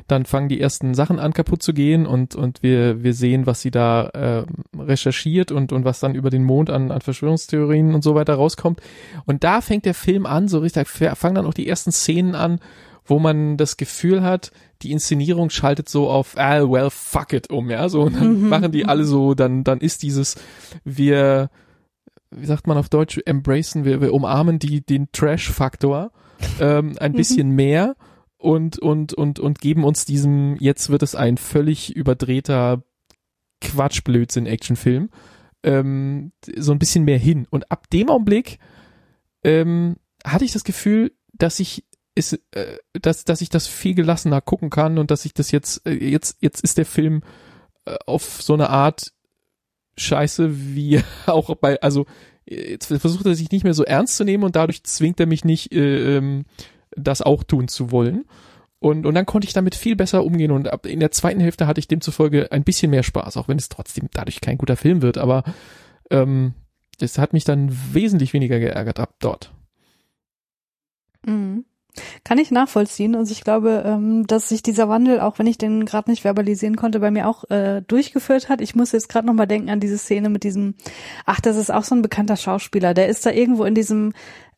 [0.08, 3.60] dann fangen die ersten Sachen an kaputt zu gehen und und wir wir sehen, was
[3.62, 4.46] sie da ähm,
[4.78, 8.80] recherchiert und und was dann über den Mond an an Verschwörungstheorien und so weiter rauskommt
[9.26, 12.60] und da fängt der Film an, so richtig fangen dann auch die ersten Szenen an,
[13.06, 17.70] wo man das Gefühl hat, die Inszenierung schaltet so auf ah well fuck it um,
[17.70, 18.48] ja, so und dann Mhm.
[18.48, 20.36] machen die alle so, dann dann ist dieses
[20.84, 21.48] wir
[22.30, 26.12] wie sagt man auf Deutsch, embracen, wir, wir umarmen die, den Trash-Faktor
[26.60, 27.16] ähm, ein Mhm.
[27.16, 27.96] bisschen mehr
[28.38, 32.82] und, und, und, und geben uns diesem, jetzt wird es ein völlig überdrehter
[33.60, 35.10] Quatschblödsinn-Actionfilm
[35.62, 37.46] ähm, so ein bisschen mehr hin.
[37.50, 38.58] Und ab dem Augenblick
[39.44, 44.40] ähm, hatte ich das Gefühl, dass ich es, äh, dass, dass ich das viel gelassener
[44.40, 47.22] gucken kann und dass ich das jetzt, äh, jetzt, jetzt ist der Film
[47.84, 49.12] äh, auf so eine Art
[50.00, 52.06] Scheiße wie auch bei, also
[52.46, 55.44] jetzt versucht er sich nicht mehr so ernst zu nehmen und dadurch zwingt er mich
[55.44, 56.44] nicht, äh, ähm,
[56.96, 58.24] das auch tun zu wollen.
[58.80, 61.66] Und, und dann konnte ich damit viel besser umgehen und ab in der zweiten Hälfte
[61.66, 65.02] hatte ich demzufolge ein bisschen mehr Spaß, auch wenn es trotzdem dadurch kein guter Film
[65.02, 65.44] wird, aber
[66.10, 66.54] ähm,
[66.98, 69.52] das hat mich dann wesentlich weniger geärgert ab dort.
[71.26, 71.66] Mhm.
[72.24, 73.14] Kann ich nachvollziehen.
[73.14, 76.76] Also ich glaube, ähm, dass sich dieser Wandel, auch wenn ich den gerade nicht verbalisieren
[76.76, 78.60] konnte, bei mir auch äh, durchgeführt hat.
[78.60, 80.74] Ich muss jetzt gerade noch mal denken an diese Szene mit diesem,
[81.26, 82.94] ach, das ist auch so ein bekannter Schauspieler.
[82.94, 84.12] Der ist da irgendwo in diesem,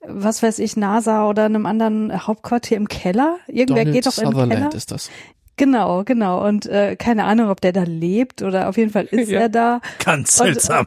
[0.07, 3.37] was weiß ich, NASA oder einem anderen Hauptquartier im Keller.
[3.47, 4.75] Irgendwer Donald geht doch Sutherland im Keller.
[4.75, 5.11] ist das.
[5.57, 6.47] Genau, genau.
[6.47, 9.41] Und äh, keine Ahnung, ob der da lebt oder auf jeden Fall ist Ja.
[9.41, 10.87] er da Ganz Und- seltsam.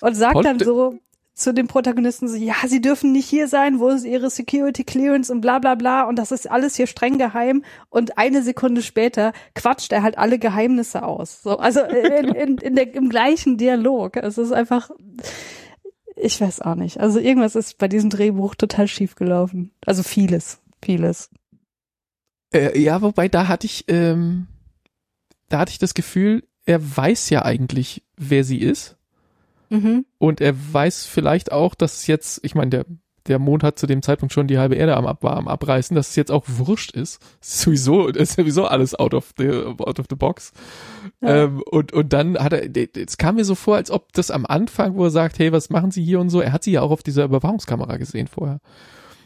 [0.00, 0.94] und sagt Pol- dann so
[1.36, 5.30] zu den Protagonisten so, ja, sie dürfen nicht hier sein, wo ist ihre Security Clearance
[5.30, 9.34] und bla bla bla und das ist alles hier streng geheim und eine Sekunde später
[9.54, 11.42] quatscht er halt alle Geheimnisse aus.
[11.42, 14.16] So, also in, in, in der, im gleichen Dialog.
[14.16, 14.90] Es ist einfach,
[16.16, 17.00] ich weiß auch nicht.
[17.00, 19.72] Also irgendwas ist bei diesem Drehbuch total schief gelaufen.
[19.84, 21.28] Also vieles, vieles.
[22.54, 24.46] Äh, ja, wobei da hatte ich, ähm,
[25.50, 28.95] da hatte ich das Gefühl, er weiß ja eigentlich, wer sie ist.
[29.70, 30.04] Mhm.
[30.18, 32.86] Und er weiß vielleicht auch, dass es jetzt, ich meine, der,
[33.26, 35.94] der Mond hat zu dem Zeitpunkt schon die halbe Erde am, Ab war am Abreißen,
[35.94, 37.20] dass es jetzt auch wurscht ist.
[37.40, 39.48] Ist sowieso, es ist sowieso alles out of the,
[39.78, 40.52] out of the box.
[41.20, 41.44] Ja.
[41.44, 44.46] Ähm, und, und dann hat er, es kam mir so vor, als ob das am
[44.46, 46.82] Anfang, wo er sagt, hey, was machen Sie hier und so, er hat sie ja
[46.82, 48.60] auch auf dieser Überwachungskamera gesehen vorher.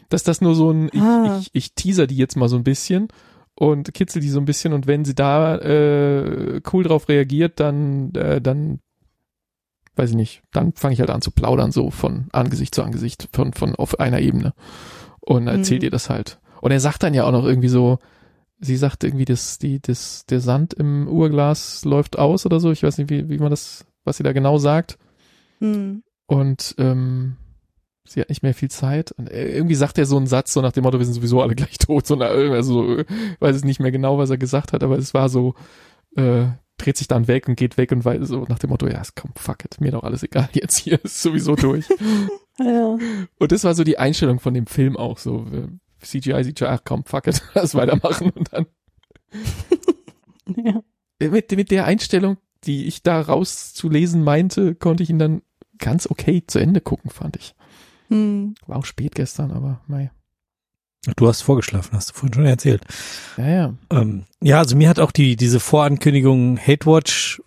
[0.09, 1.37] Dass das nur so ein, ich, Ah.
[1.39, 3.07] ich, ich teaser die jetzt mal so ein bisschen
[3.55, 8.13] und kitzel die so ein bisschen und wenn sie da äh, cool drauf reagiert, dann,
[8.15, 8.79] äh, dann
[9.95, 13.29] weiß ich nicht, dann fange ich halt an zu plaudern, so von Angesicht zu Angesicht,
[13.33, 14.53] von, von auf einer Ebene.
[15.19, 15.85] Und erzählt Mhm.
[15.85, 16.39] ihr das halt.
[16.61, 17.99] Und er sagt dann ja auch noch irgendwie so,
[18.59, 22.71] sie sagt irgendwie, das, die, das, der Sand im Uhrglas läuft aus oder so.
[22.71, 24.97] Ich weiß nicht, wie, wie man das, was sie da genau sagt.
[25.59, 26.03] Hm.
[26.27, 27.37] Und ähm,
[28.05, 29.11] sie hat nicht mehr viel Zeit.
[29.11, 31.55] Und irgendwie sagt er so einen Satz, so nach dem Motto, wir sind sowieso alle
[31.55, 32.07] gleich tot.
[32.07, 33.05] So, also, ich
[33.39, 35.55] weiß es nicht mehr genau, was er gesagt hat, aber es war so,
[36.15, 36.45] äh,
[36.81, 39.31] dreht sich dann weg und geht weg und weiß so nach dem Motto, ja, komm,
[39.35, 41.85] fuck it, mir doch alles egal, jetzt hier ist sowieso durch.
[42.59, 42.97] Ja.
[43.39, 45.47] und das war so die Einstellung von dem Film auch so.
[45.51, 45.67] äh,
[46.05, 48.67] CGI, CGI, ach komm, fuck it, lass weitermachen und dann
[50.57, 50.83] ja.
[51.19, 55.41] mit, mit der Einstellung, die ich da rauszulesen meinte, konnte ich ihn dann
[55.79, 57.55] ganz okay zu Ende gucken, fand ich.
[58.09, 58.53] Hm.
[58.67, 60.11] War auch spät gestern, aber mei.
[61.17, 62.83] Du hast vorgeschlafen, hast du vorhin schon erzählt.
[63.35, 63.73] Ja, ja.
[63.89, 67.41] Ähm, ja, also mir hat auch die, diese Vorankündigung Hate Watch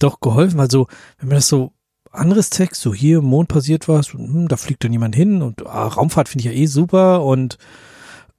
[0.00, 0.58] doch geholfen.
[0.58, 1.72] Also, wenn man das so
[2.10, 5.42] anderes Text, so hier im Mond passiert was, und, hm, da fliegt dann jemand hin
[5.42, 7.58] und ah, Raumfahrt finde ich ja eh super und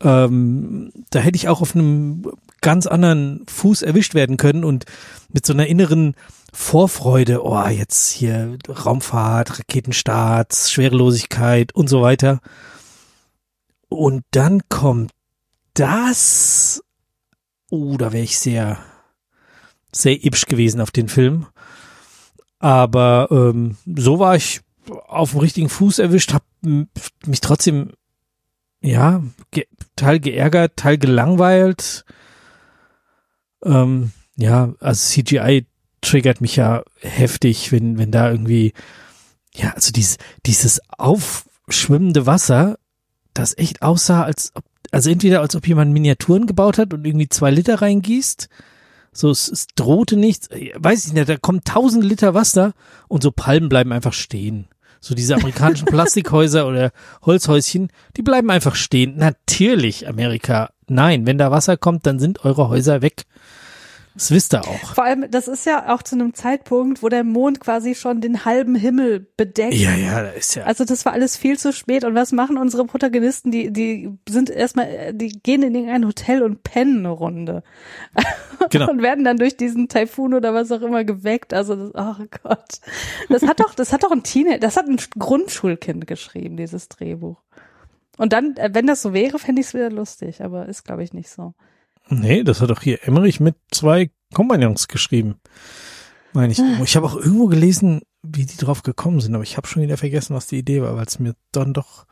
[0.02, 2.24] ähm, da hätte ich auch auf einem
[2.60, 4.86] ganz anderen Fuß erwischt werden können und
[5.32, 6.16] mit so einer inneren
[6.52, 12.42] Vorfreude, oh, jetzt hier Raumfahrt, Raketenstarts, Schwerelosigkeit und so weiter.
[13.92, 15.12] Und dann kommt
[15.74, 16.82] das,
[17.70, 18.80] oh, da wäre ich sehr,
[19.92, 21.48] sehr ibsch gewesen auf den Film.
[22.58, 24.62] Aber ähm, so war ich
[25.08, 26.88] auf dem richtigen Fuß erwischt, habe
[27.26, 27.92] mich trotzdem,
[28.80, 32.06] ja, ge teil geärgert, teil gelangweilt.
[33.62, 35.66] Ähm, ja, also CGI
[36.00, 38.72] triggert mich ja heftig, wenn, wenn da irgendwie,
[39.54, 42.78] ja, also dieses, dieses aufschwimmende Wasser,
[43.34, 47.30] das echt aussah, als ob, also entweder als ob jemand Miniaturen gebaut hat und irgendwie
[47.30, 48.50] zwei Liter reingießt.
[49.14, 50.50] So, es, es drohte nichts.
[50.76, 52.74] Weiß ich nicht, da kommen tausend Liter Wasser
[53.08, 54.68] und so Palmen bleiben einfach stehen.
[55.00, 56.92] So diese amerikanischen Plastikhäuser oder
[57.24, 59.18] Holzhäuschen, die bleiben einfach stehen.
[59.18, 60.72] Natürlich, Amerika.
[60.88, 63.24] Nein, wenn da Wasser kommt, dann sind eure Häuser weg.
[64.14, 64.94] Das wisst ihr auch.
[64.96, 68.44] Vor allem, das ist ja auch zu einem Zeitpunkt, wo der Mond quasi schon den
[68.44, 69.74] halben Himmel bedeckt.
[69.74, 70.64] Ja, ja, da ist ja.
[70.64, 72.04] Also das war alles viel zu spät.
[72.04, 73.52] Und was machen unsere Protagonisten?
[73.52, 77.64] Die, die sind erstmal, die gehen in irgendein Hotel und pennen eine Runde.
[78.70, 78.92] Genau.
[78.92, 81.52] Und werden dann durch diesen Taifun oder was auch immer geweckt.
[81.52, 82.80] Also, das, oh Gott.
[83.28, 87.42] Das hat doch, das hat doch ein Teenager, das hat ein Grundschulkind geschrieben, dieses Drehbuch.
[88.18, 90.44] Und dann, äh, wenn das so wäre, fände ich es wieder lustig.
[90.44, 91.56] Aber ist, glaube ich, nicht so.
[92.12, 95.40] Nee, das hat doch hier Emmerich mit zwei Kompagnons geschrieben.
[96.34, 96.60] Meine ich.
[96.84, 99.96] Ich habe auch irgendwo gelesen, wie die drauf gekommen sind, aber ich habe schon wieder
[99.96, 102.06] vergessen, was die Idee war, weil es mir dann doch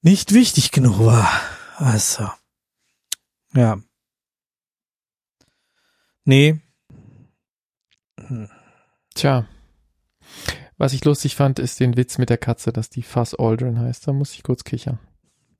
[0.00, 1.28] nicht wichtig genug war.
[1.76, 2.30] Also.
[3.52, 3.80] Ja.
[6.24, 6.60] Nee.
[9.14, 9.46] Tja.
[10.78, 14.06] Was ich lustig fand, ist den Witz mit der Katze, dass die Fuzz Aldrin heißt.
[14.06, 15.00] Da muss ich kurz kichern.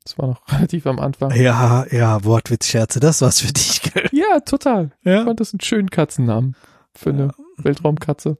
[0.06, 1.34] Das war noch relativ am Anfang.
[1.34, 4.08] Ja, ja, Wortwitzscherze, das war's für dich, gell?
[4.12, 4.92] Ja, total.
[5.00, 5.24] Ich Ja.
[5.24, 6.54] fand das einen schönen Katzennamen
[6.94, 8.38] für eine Weltraumkatze.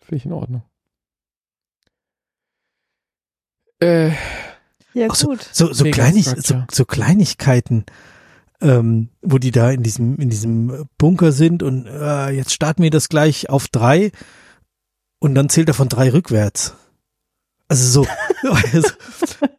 [0.00, 0.62] Finde ich in Ordnung.
[3.80, 4.10] Äh,
[4.92, 5.48] Ja, Ach so, gut.
[5.50, 7.84] So, so, Kleinig, so, so Kleinigkeiten,
[8.60, 12.90] ähm, wo die da in diesem, in diesem Bunker sind und äh, jetzt starten wir
[12.90, 14.12] das gleich auf drei
[15.18, 16.76] und dann zählt er von drei rückwärts.
[17.68, 18.08] Also so,
[18.72, 18.88] also,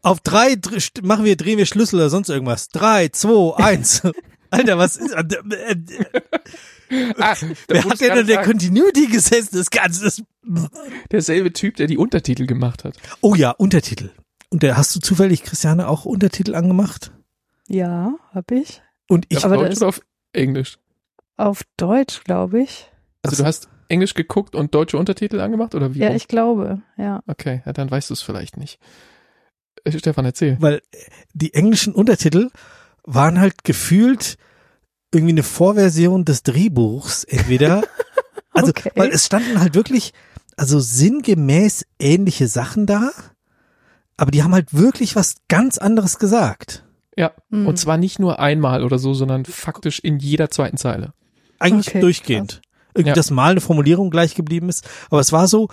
[0.02, 0.56] auf drei
[1.02, 2.70] machen wir, drehen wir Schlüssel oder sonst irgendwas.
[2.70, 4.02] Drei, zwei, eins.
[4.52, 7.36] Alter, was ist, äh, äh, ah,
[7.68, 9.58] wer hat denn an der Continuity gesessen?
[9.58, 10.24] Das Ganze, das,
[11.12, 12.96] derselbe Typ, der die Untertitel gemacht hat.
[13.22, 14.12] oh ja, Untertitel.
[14.50, 17.12] Und da hast du zufällig, Christiane, auch Untertitel angemacht?
[17.68, 18.82] Ja, hab ich.
[19.10, 20.78] Und ich, auf aber Deutsch auf Englisch?
[21.38, 22.90] Auf Deutsch, glaube ich.
[23.24, 26.00] Also du hast Englisch geguckt und deutsche Untertitel angemacht oder wie?
[26.00, 27.22] Ja, ich glaube, ja.
[27.28, 28.80] Okay, ja, dann weißt du es vielleicht nicht.
[29.84, 30.58] Äh, Stefan, erzähl.
[30.60, 30.82] weil
[31.34, 32.50] die englischen Untertitel
[33.04, 34.38] waren halt gefühlt
[35.14, 37.84] irgendwie eine Vorversion des Drehbuchs entweder.
[38.58, 38.92] Also, Okay.
[38.96, 40.14] weil es standen halt wirklich,
[40.56, 43.12] also sinngemäß ähnliche Sachen da,
[44.16, 46.86] aber die haben halt wirklich was ganz anderes gesagt.
[47.18, 47.68] Ja, Hm.
[47.68, 51.12] und zwar nicht nur einmal oder so, sondern faktisch in jeder zweiten Zeile.
[51.60, 52.62] Eigentlich Okay, durchgehend.
[52.96, 53.14] Irgendwie, Ja.
[53.16, 54.88] dass mal eine Formulierung gleich geblieben ist.
[55.10, 55.68] Aber es war so,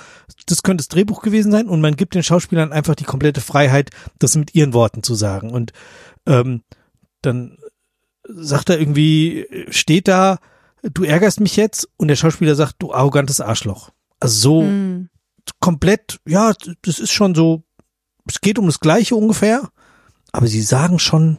[0.47, 3.91] das könnte das Drehbuch gewesen sein und man gibt den Schauspielern einfach die komplette Freiheit,
[4.19, 5.51] das mit ihren Worten zu sagen.
[5.51, 5.73] Und
[6.27, 6.63] ähm,
[7.23, 7.57] dann
[8.29, 10.39] sagt er irgendwie, steht da,
[10.83, 13.91] du ärgerst mich jetzt und der Schauspieler sagt, du arrogantes Arschloch.
[14.21, 15.09] Also so Hm.
[15.61, 17.63] komplett, ja, das ist schon so,
[18.29, 19.69] es geht um das Gleiche ungefähr,
[20.33, 21.39] aber sie sagen schon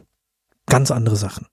[0.66, 1.46] ganz andere Sachen,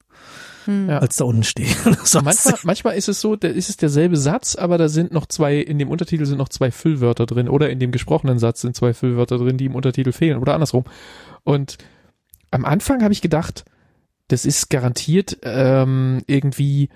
[0.66, 0.90] Hm.
[0.90, 1.00] Ja.
[1.00, 1.76] als da unten stehen.
[1.86, 5.58] Manchmal, manchmal ist es so, da ist es derselbe Satz, aber da sind noch zwei,
[5.58, 8.94] in dem Untertitel sind noch zwei Füllwörter drin oder in dem gesprochenen Satz sind zwei
[8.94, 10.84] Füllwörter drin, die im Untertitel fehlen oder andersrum.
[11.44, 11.78] Und
[12.52, 13.66] am Anfang habe ich gedacht,
[14.28, 16.90] das ist garantiert ähm, irgendwie,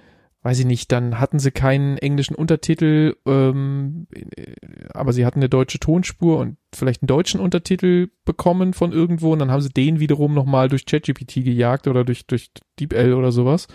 [0.46, 4.54] weiß ich nicht, dann hatten sie keinen englischen Untertitel, ähm, äh,
[4.94, 9.40] aber sie hatten eine deutsche Tonspur und vielleicht einen deutschen Untertitel bekommen von irgendwo und
[9.40, 13.68] dann haben sie den wiederum nochmal durch ChatGPT gejagt oder durch, durch DeepL oder sowas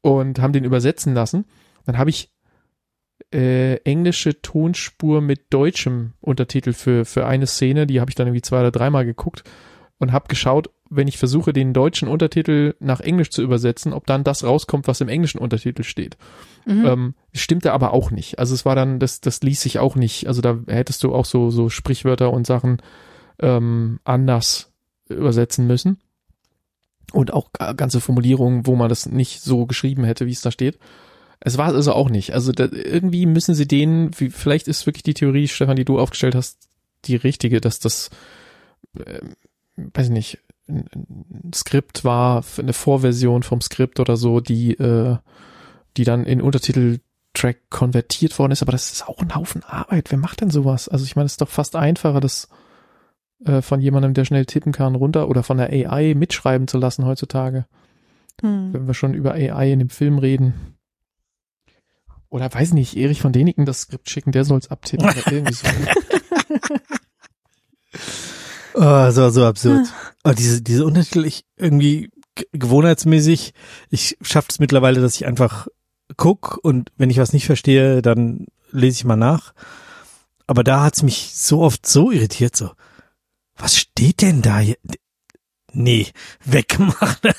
[0.00, 1.44] und haben den übersetzen lassen.
[1.84, 2.32] Dann habe ich
[3.30, 8.40] äh, englische Tonspur mit deutschem Untertitel für, für eine Szene, die habe ich dann irgendwie
[8.40, 9.44] zwei oder dreimal geguckt
[9.98, 14.24] und habe geschaut, wenn ich versuche, den deutschen Untertitel nach Englisch zu übersetzen, ob dann
[14.24, 16.16] das rauskommt, was im englischen Untertitel steht.
[16.66, 16.84] Mhm.
[16.84, 18.40] Ähm, stimmte aber auch nicht.
[18.40, 20.26] Also es war dann, das, das ließ sich auch nicht.
[20.26, 22.82] Also da hättest du auch so, so Sprichwörter und Sachen
[23.38, 24.72] ähm, anders
[25.08, 25.98] übersetzen müssen.
[27.12, 30.50] Und auch ga- ganze Formulierungen, wo man das nicht so geschrieben hätte, wie es da
[30.50, 30.78] steht.
[31.40, 32.34] Es war es also auch nicht.
[32.34, 35.98] Also da, irgendwie müssen sie den, wie, vielleicht ist wirklich die Theorie, Stefan, die du
[35.98, 36.68] aufgestellt hast,
[37.04, 38.10] die richtige, dass das,
[39.06, 39.34] ähm,
[39.76, 40.38] weiß ich nicht,
[40.70, 45.16] ein, ein Skript war, eine Vorversion vom Skript oder so, die, äh,
[45.96, 50.10] die dann in Untertiteltrack konvertiert worden ist, aber das ist auch ein Haufen Arbeit.
[50.10, 50.88] Wer macht denn sowas?
[50.88, 52.48] Also ich meine, es ist doch fast einfacher, das
[53.44, 57.06] äh, von jemandem, der schnell tippen kann, runter oder von der AI mitschreiben zu lassen
[57.06, 57.66] heutzutage,
[58.42, 58.72] Hm.
[58.72, 60.54] wenn wir schon über AI in dem Film reden.
[62.30, 65.66] Oder weiß nicht, Erich von Däniken das Skript schicken, der soll's abtippen irgendwie so.
[68.74, 69.86] Oh, so, so absurd.
[70.22, 72.10] Aber diese, diese Untertitel, ich irgendwie
[72.52, 73.54] gewohnheitsmäßig,
[73.90, 75.68] ich schaffe es mittlerweile, dass ich einfach
[76.16, 79.52] guck und wenn ich was nicht verstehe, dann lese ich mal nach.
[80.46, 82.70] Aber da hat's mich so oft so irritiert, so,
[83.56, 84.58] was steht denn da?
[84.58, 84.76] hier?
[85.72, 86.08] Nee,
[86.44, 87.32] wegmachen.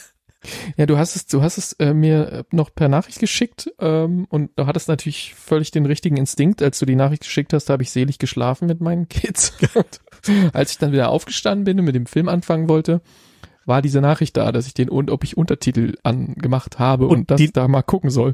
[0.76, 4.26] Ja, du hast es, du hast es äh, mir äh, noch per Nachricht geschickt ähm,
[4.30, 6.62] und du hattest natürlich völlig den richtigen Instinkt.
[6.62, 9.54] Als du die Nachricht geschickt hast, habe ich selig geschlafen mit meinen Kids.
[9.76, 10.02] Und
[10.54, 13.02] als ich dann wieder aufgestanden bin und mit dem Film anfangen wollte,
[13.66, 17.32] war diese Nachricht da, dass ich den und ob ich Untertitel angemacht habe und, Und
[17.32, 18.34] dass ich da mal gucken soll.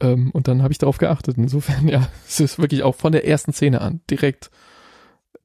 [0.00, 1.36] Ähm, und dann habe ich darauf geachtet.
[1.38, 4.50] Insofern, ja, es ist wirklich auch von der ersten Szene an direkt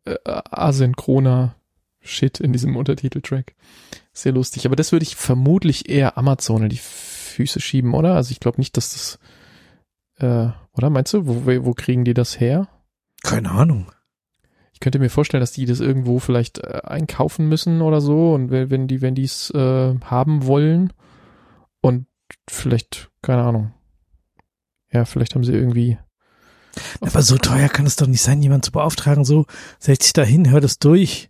[0.05, 1.55] äh, asynchroner
[2.03, 3.55] Shit in diesem Untertiteltrack.
[4.11, 4.65] Sehr lustig.
[4.65, 8.15] Aber das würde ich vermutlich eher Amazon in die Füße schieben, oder?
[8.15, 9.19] Also ich glaube nicht, dass das
[10.19, 12.67] äh, oder meinst du, wo, wo kriegen die das her?
[13.23, 13.91] Keine Ahnung.
[14.73, 18.51] Ich könnte mir vorstellen, dass die das irgendwo vielleicht äh, einkaufen müssen oder so und
[18.51, 20.91] wenn wenn die, wenn die es äh, haben wollen
[21.81, 22.07] und
[22.49, 23.73] vielleicht, keine Ahnung.
[24.91, 25.97] Ja, vielleicht haben sie irgendwie.
[27.01, 29.45] Aber so teuer kann es doch nicht sein, jemand zu beauftragen, so,
[29.79, 31.29] setz dich da hin, hör das durch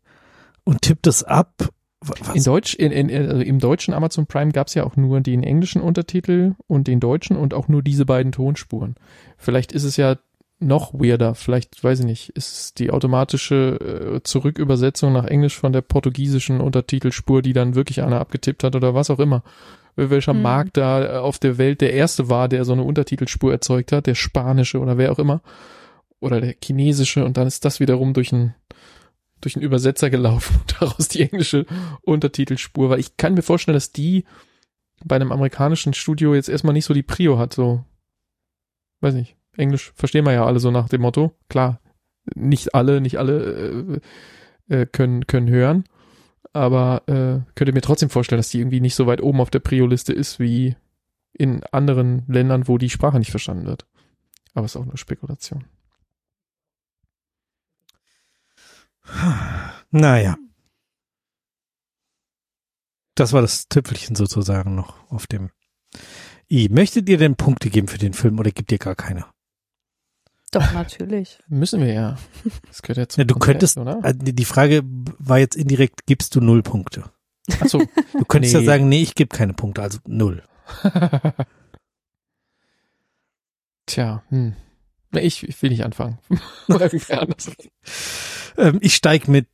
[0.63, 1.53] und tipp das ab.
[2.01, 2.35] Wa- Was?
[2.35, 5.43] In Deutsch, in, in, also im deutschen Amazon Prime gab es ja auch nur den
[5.43, 8.95] englischen Untertitel und den deutschen und auch nur diese beiden Tonspuren.
[9.37, 10.17] Vielleicht ist es ja
[10.59, 11.35] noch weirder.
[11.35, 17.41] Vielleicht, weiß ich nicht, ist die automatische äh, Zurückübersetzung nach Englisch von der portugiesischen Untertitelspur,
[17.41, 19.43] die dann wirklich einer abgetippt hat oder was auch immer.
[19.95, 20.41] Welcher Hm.
[20.41, 24.07] Markt da äh, auf der Welt der erste war, der so eine Untertitelspur erzeugt hat,
[24.07, 25.41] der spanische oder wer auch immer.
[26.19, 28.55] Oder der chinesische und dann ist das wiederum durch einen
[29.43, 31.65] durch einen Übersetzer gelaufen und daraus die englische
[32.01, 34.25] Untertitelspur, weil ich kann mir vorstellen, dass die
[35.05, 37.83] bei einem amerikanischen Studio jetzt erstmal nicht so die Prio hat, so
[39.01, 41.33] weiß nicht, Englisch verstehen wir ja alle so nach dem Motto.
[41.49, 41.79] Klar,
[42.35, 44.01] nicht alle, nicht alle
[44.69, 45.83] äh, äh, können können hören,
[46.53, 49.59] aber äh, könnte mir trotzdem vorstellen, dass die irgendwie nicht so weit oben auf der
[49.59, 50.75] Prio-Liste ist wie
[51.33, 53.85] in anderen Ländern, wo die Sprache nicht verstanden wird.
[54.53, 55.65] Aber ist auch nur Spekulation.
[59.91, 60.37] Naja.
[63.15, 65.51] Das war das Tüpfelchen sozusagen noch auf dem
[66.49, 66.67] I.
[66.69, 69.25] Möchtet ihr denn Punkte geben für den Film oder gibt ihr gar keine?
[70.51, 71.39] Doch, natürlich.
[71.47, 72.17] Müssen wir ja.
[72.67, 73.99] Das gehört ja zum Ja, du Konzept, könntest, oder?
[74.03, 77.11] äh, die Frage war jetzt indirekt, gibst du null Punkte?
[77.59, 77.79] Achso.
[78.13, 78.59] Du könntest Nee.
[78.61, 80.43] ja sagen, nee, ich gebe keine Punkte, also null.
[83.85, 84.55] Tja, hm.
[85.13, 86.17] Nee, Ich, ich will nicht anfangen.
[88.57, 89.47] Ähm, ich steig mit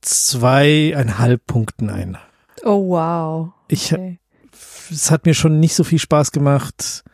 [0.00, 2.16] zweieinhalb Punkten ein.
[2.64, 3.52] Oh, wow.
[3.68, 4.18] Ich, Okay.
[4.90, 7.04] es hat mir schon nicht so viel Spaß gemacht.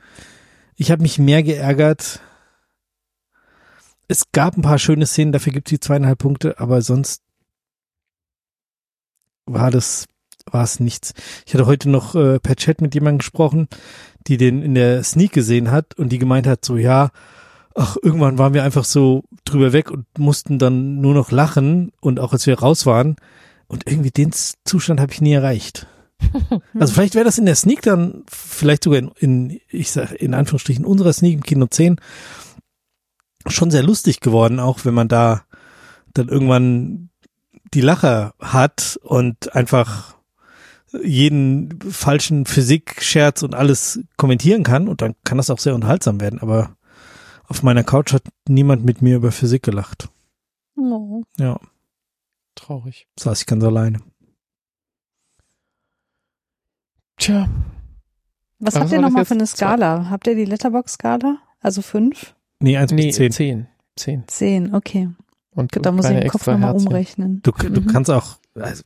[0.76, 2.20] Ich habe mich mehr geärgert.
[4.08, 7.22] Es gab ein paar schöne Szenen, dafür gibt es die zweieinhalb Punkte, aber sonst
[9.44, 10.06] war das
[10.50, 11.12] war es nichts.
[11.46, 13.68] Ich hatte heute noch äh, per Chat mit jemandem gesprochen,
[14.26, 17.10] die den in der Sneak gesehen hat und die gemeint hat, so ja,
[17.78, 22.18] ach, irgendwann waren wir einfach so drüber weg und mussten dann nur noch lachen und
[22.20, 23.16] auch als wir raus waren.
[23.68, 24.32] Und irgendwie den
[24.64, 25.86] Zustand habe ich nie erreicht.
[26.78, 30.34] Also vielleicht wäre das in der Sneak dann, vielleicht sogar in, in ich sag in
[30.34, 31.96] Anführungsstrichen, unserer Sneak im Kino 10
[33.46, 35.42] schon sehr lustig geworden, auch wenn man da
[36.14, 37.10] dann irgendwann
[37.74, 40.16] die Lacher hat und einfach
[41.02, 44.88] jeden falschen Physik-Scherz und alles kommentieren kann.
[44.88, 46.76] Und dann kann das auch sehr unterhaltsam werden, aber
[47.48, 50.08] auf meiner Couch hat niemand mit mir über Physik gelacht.
[50.76, 51.22] Oh.
[51.38, 51.58] Ja,
[52.54, 53.08] Traurig.
[53.18, 54.00] saß ich ganz alleine.
[57.16, 57.48] Tja,
[58.60, 60.08] Was Was habt ihr nochmal für eine Skala?
[60.10, 61.38] Habt ihr die Letterbox-Skala?
[61.60, 62.34] Also fünf?
[62.60, 63.32] Nee, eins nee, bis zehn.
[63.32, 63.66] zehn.
[63.96, 64.24] Zehn.
[64.28, 65.08] Zehn, okay.
[65.50, 67.40] Und Gut, da muss ich den Kopf nochmal umrechnen.
[67.42, 67.86] Du, du Mhm.
[67.88, 68.82] kannst auch, also,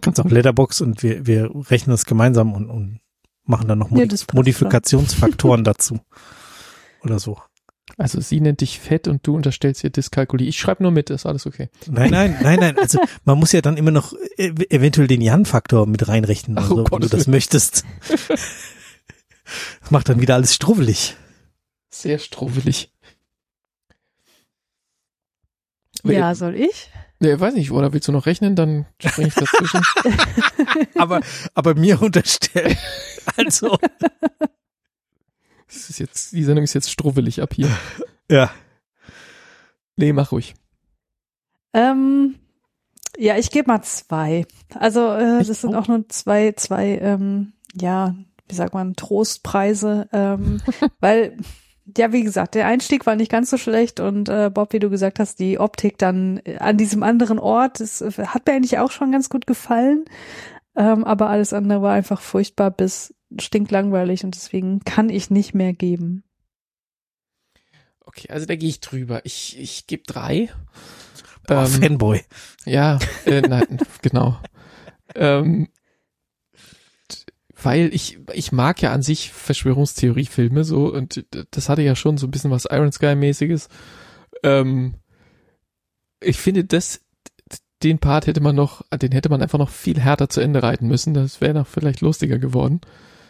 [0.00, 3.00] kannst auch Letterbox und wir, wir rechnen das gemeinsam und, und
[3.44, 6.00] machen dann noch Modi passt Modifikationsfaktoren dazu.
[7.04, 7.38] Oder so.
[7.98, 10.48] Also sie nennt dich fett und du unterstellst ihr Dyskalkulie.
[10.48, 11.68] Ich schreibe nur mit, ist alles okay.
[11.86, 12.78] Nein, nein, nein, nein.
[12.78, 16.84] Also man muss ja dann immer noch ev eventuell den Jan-Faktor mit reinrechnen, Ach, oder
[16.84, 17.84] oh wenn du das möchtest.
[18.08, 21.16] Das macht dann wieder alles struwelig.
[21.90, 22.90] Sehr struwelig.
[26.02, 26.90] Ja, soll ich?
[27.20, 28.56] Nee, weiß nicht, oder willst du noch rechnen?
[28.56, 29.80] Dann springe ich dazwischen.
[30.98, 31.20] Aber,
[31.54, 32.76] aber mir unterstellen.
[33.36, 33.78] Also,
[35.74, 37.70] das ist jetzt, die Sendung ist jetzt struwelig ab hier.
[38.30, 38.50] ja.
[39.96, 40.54] Nee, mach ruhig.
[41.72, 42.36] Ähm,
[43.16, 44.46] ja, ich gebe mal zwei.
[44.74, 45.84] Also äh, Ich das sind auch.
[45.84, 48.14] auch nur zwei, zwei, ähm, ja,
[48.48, 50.60] wie sagt man, Trostpreise, ähm,
[51.00, 51.36] weil
[51.96, 54.88] ja, wie gesagt, der Einstieg war nicht ganz so schlecht und äh, Bob, wie du
[54.88, 58.78] gesagt hast, die Optik dann äh, an diesem anderen Ort, das äh, hat mir eigentlich
[58.78, 60.06] auch schon ganz gut gefallen,
[60.76, 65.72] ähm, aber alles andere war einfach furchtbar bis stinklangweilig und deswegen kann ich nicht mehr
[65.72, 66.24] geben.
[68.00, 69.24] Okay, also da gehe ich drüber.
[69.24, 70.50] Ich, ich gebe drei.
[71.46, 72.20] Boah, Ähm, Fanboy.
[72.64, 74.38] Ja, äh, nein, genau.
[75.14, 75.68] Ähm,
[77.62, 82.26] weil ich, ich mag ja an sich Verschwörungstheoriefilme so und das hatte ja schon so
[82.26, 83.68] ein bisschen was Iron Sky-mäßiges.
[84.42, 84.94] Ähm,
[86.20, 87.00] ich finde, das,
[87.84, 90.88] den Part hätte man noch, den hätte man einfach noch viel härter zu Ende reiten
[90.88, 91.14] müssen.
[91.14, 92.80] Das wäre noch vielleicht lustiger geworden.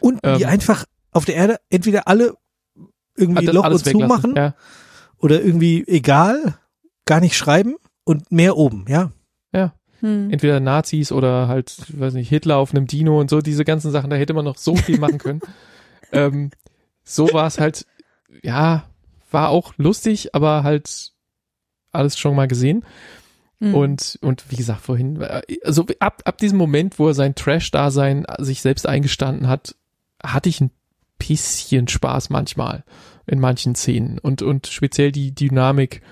[0.01, 2.35] Und die ähm, einfach auf der Erde entweder alle
[3.17, 4.35] irgendwie Loch alles und zumachen.
[4.37, 4.55] Ja,
[5.19, 6.59] oder irgendwie egal,
[7.05, 9.13] gar nicht schreiben und mehr oben, ja.
[10.05, 10.31] Hm.
[10.31, 14.11] entweder Nazis oder halt, weiß nicht, Hitler auf einem Dino und so, diese ganzen Sachen,
[14.11, 15.41] da hätte man noch so viel machen können.
[16.13, 16.51] ähm,
[17.03, 17.87] so war es halt,
[18.43, 18.85] ja,
[19.31, 21.13] war auch lustig, aber halt
[21.91, 22.85] alles schon mal gesehen.
[23.61, 23.75] Hm.
[23.75, 28.25] Und, und wie gesagt, vorhin, äh, also ab, ab diesem Moment, wo er sein Trash-Dasein
[28.39, 29.75] sich selbst eingestanden hat,
[30.23, 30.71] hatte ich ein
[31.19, 32.85] bisschen Spaß manchmal
[33.27, 36.03] in manchen Szenen und, und speziell die Dynamik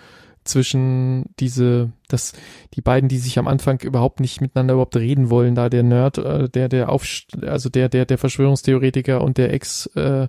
[0.44, 2.32] zwischen diese, das,
[2.74, 6.18] die beiden, die sich am Anfang überhaupt nicht miteinander überhaupt reden wollen, da der Nerd,
[6.18, 7.06] äh, der, der auf,
[7.42, 10.28] also der, der, der Verschwörungstheoretiker und der Ex, äh,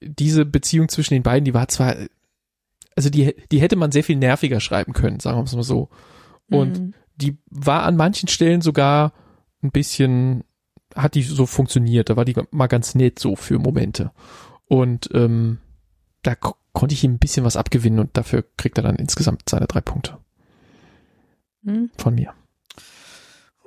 [0.00, 1.96] diese Beziehung zwischen den beiden, die war zwar,
[2.96, 5.88] also die, die hätte man sehr viel nerviger schreiben können, sagen wir es mal so.
[6.50, 6.94] Und Mhm.
[7.16, 9.12] die war an manchen Stellen sogar
[9.62, 10.44] ein bisschen,
[10.94, 14.12] hat die so funktioniert, da war die mal ganz nett so für Momente.
[14.66, 15.58] Und ähm,
[16.22, 19.48] da ko konnte ich ihm ein bisschen was abgewinnen und dafür kriegt er dann insgesamt
[19.48, 20.18] seine drei Punkte
[21.62, 21.90] Mhm.
[21.96, 22.34] von mir.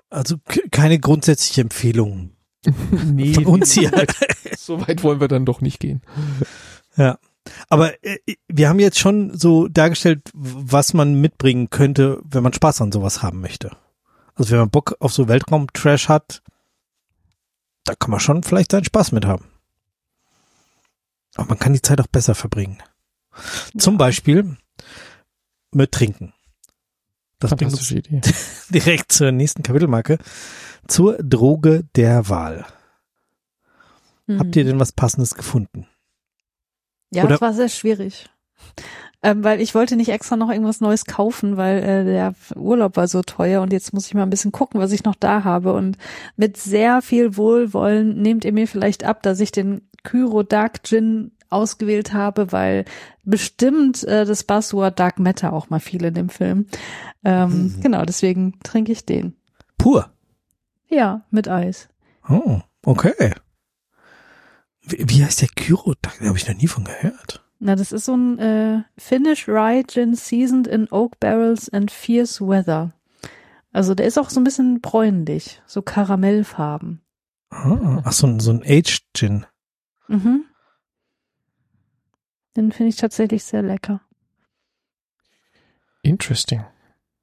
[0.09, 0.37] Also
[0.71, 2.31] keine grundsätzliche Empfehlung
[3.05, 3.91] nee, von uns hier.
[4.57, 6.01] so weit wollen wir dann doch nicht gehen.
[6.95, 7.17] Ja.
[7.69, 8.17] Aber äh,
[8.47, 13.21] wir haben jetzt schon so dargestellt, was man mitbringen könnte, wenn man Spaß an sowas
[13.21, 13.71] haben möchte.
[14.35, 16.41] Also wenn man Bock auf so Weltraum-Trash hat,
[17.83, 19.45] da kann man schon vielleicht seinen Spaß mit haben.
[21.35, 22.81] Aber man kann die Zeit auch besser verbringen.
[23.77, 24.57] Zum Beispiel
[25.71, 26.33] mit Trinken.
[27.39, 28.21] Das bringt uns Idee.
[28.69, 30.17] direkt zur nächsten Kapitelmarke.
[30.87, 32.65] Zur Droge der Wahl.
[34.25, 34.39] Mhm.
[34.39, 35.87] Habt ihr denn was Passendes gefunden?
[37.11, 38.27] Ja, Oder- das war sehr schwierig.
[39.23, 43.07] Ähm, weil ich wollte nicht extra noch irgendwas Neues kaufen, weil äh, der Urlaub war
[43.07, 45.73] so teuer und jetzt muss ich mal ein bisschen gucken, was ich noch da habe.
[45.73, 45.97] Und
[46.35, 51.31] mit sehr viel Wohlwollen nehmt ihr mir vielleicht ab, dass ich den Kyro Dark Gin
[51.49, 52.85] ausgewählt habe, weil
[53.23, 56.67] bestimmt äh, das Buzzword Dark Matter auch mal viel in dem Film.
[57.23, 57.81] Ähm, Mhm.
[57.81, 59.35] Genau, deswegen trinke ich den.
[59.79, 60.09] Pur.
[60.89, 61.89] Ja, mit Eis.
[62.29, 63.33] Oh, okay.
[64.89, 65.95] Wie, heißt der Kyro?
[66.01, 67.43] Da habe ich noch nie von gehört.
[67.59, 72.39] Na, das ist so ein äh, Finnish Rye Gin seasoned in Oak Barrels and Fierce
[72.39, 72.93] Weather.
[73.73, 77.01] Also der ist auch so ein bisschen bräunlich, so Karamellfarben.
[77.49, 79.45] Ah, ach, so ein, so ein Aged Gin.
[80.07, 80.45] Mhm.
[82.55, 84.01] Den finde ich tatsächlich sehr lecker.
[86.01, 86.63] Interesting.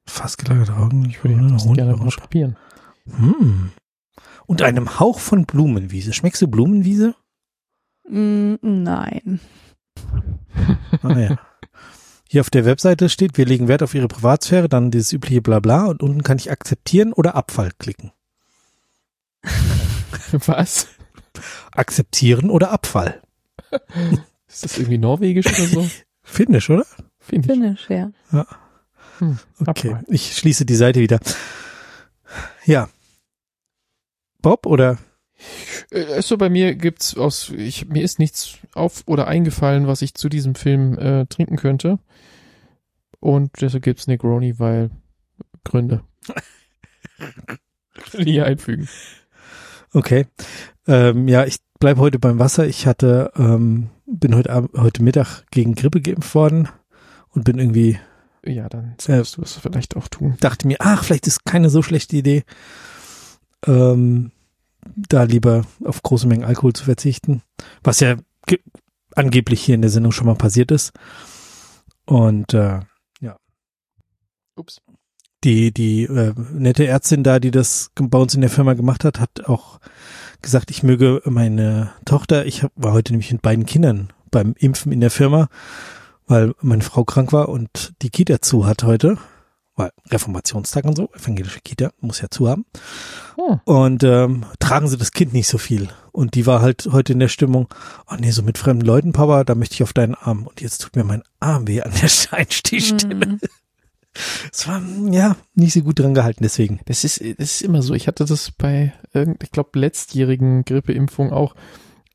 [0.06, 1.06] Fast gelagerte Augen.
[1.06, 2.56] Ich würde Das gerne mal probieren.
[3.06, 3.72] Hm.
[4.46, 6.12] Und einem Hauch von Blumenwiese.
[6.12, 7.14] Schmeckst du Blumenwiese?
[8.08, 9.40] Mm, nein.
[11.02, 11.38] Ah, ja.
[12.28, 15.86] Hier auf der Webseite steht, wir legen Wert auf Ihre Privatsphäre, dann dieses übliche Blabla
[15.86, 18.12] und unten kann ich akzeptieren oder Abfall klicken.
[20.32, 20.88] Was?
[21.72, 23.22] Akzeptieren oder Abfall.
[24.48, 25.88] Ist das irgendwie norwegisch oder so?
[26.22, 26.86] Finnisch, oder?
[27.18, 27.58] Finde ich.
[27.60, 28.10] Finnish, ja.
[29.18, 30.04] Hm, Okay, Abfall.
[30.08, 31.20] ich schließe die Seite wieder.
[32.64, 32.88] Ja.
[34.40, 34.98] Bob oder?
[35.90, 40.14] Äh, Also bei mir gibt's aus, ich, mir ist nichts auf oder eingefallen, was ich
[40.14, 41.98] zu diesem Film äh, trinken könnte.
[43.20, 44.90] Und deshalb gibt's Negroni, weil
[45.64, 46.02] Gründe.
[48.18, 48.88] Nie einfügen.
[49.92, 50.26] Okay.
[50.86, 52.66] Ähm, ja, ich bleibe heute beim Wasser.
[52.66, 56.68] Ich hatte, ähm, bin heute Abend, heute Mittag gegen Grippe geimpft worden
[57.30, 57.98] und bin irgendwie,
[58.44, 60.36] Ja, dann Äh, solltest du es vielleicht auch tun.
[60.40, 62.44] dachte mir, ach, vielleicht ist keine so schlechte Idee,
[63.66, 64.32] ähm,
[64.96, 67.42] da lieber auf große Mengen Alkohol zu verzichten,
[67.82, 68.16] was ja
[68.46, 68.60] ge-
[69.14, 70.92] angeblich hier in der Sendung schon mal passiert ist.
[72.06, 72.80] Und äh,
[74.56, 74.80] Ups.
[75.42, 79.18] die die äh, nette Ärztin da, die das bei uns in der Firma gemacht hat,
[79.18, 79.80] hat auch
[80.42, 84.92] gesagt, ich möge meine Tochter, ich hab, war heute nämlich mit beiden Kindern beim Impfen
[84.92, 85.48] in der Firma,
[86.26, 89.18] weil meine Frau krank war und die Kita zu hat heute,
[89.76, 92.64] weil Reformationstag und so, evangelische Kita muss ja zu haben.
[93.36, 93.60] Hm.
[93.64, 95.88] Und ähm, tragen sie das Kind nicht so viel.
[96.12, 97.68] Und die war halt heute in der Stimmung,
[98.08, 100.46] oh nee, so mit fremden Leuten, Papa, da möchte ich auf deinen Arm.
[100.46, 103.26] Und jetzt tut mir mein Arm weh an der Einstichstelle.
[103.26, 103.40] Mm.
[104.52, 106.78] Es war, ja, nicht so gut dran gehalten, deswegen.
[106.84, 107.94] Das ist, das ist immer so.
[107.94, 111.56] Ich hatte das bei ich glaube, letztjährigen Grippeimpfung auch.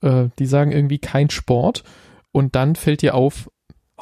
[0.01, 1.83] Äh, die sagen irgendwie kein Sport.
[2.31, 3.49] Und dann fällt dir auf,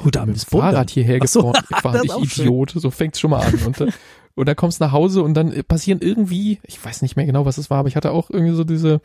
[0.04, 0.70] Oh, da mit dem ist Bouldern.
[0.72, 2.44] Fahrrad hierher Ach so, gefahren, gefahren das ich auch schön.
[2.46, 2.70] Idiot.
[2.76, 3.54] So fängt's schon mal an.
[3.66, 3.92] Und, dann-
[4.34, 7.44] und dann kommst du nach Hause und dann passieren irgendwie, ich weiß nicht mehr genau,
[7.44, 9.00] was es war, aber ich hatte auch irgendwie so diese,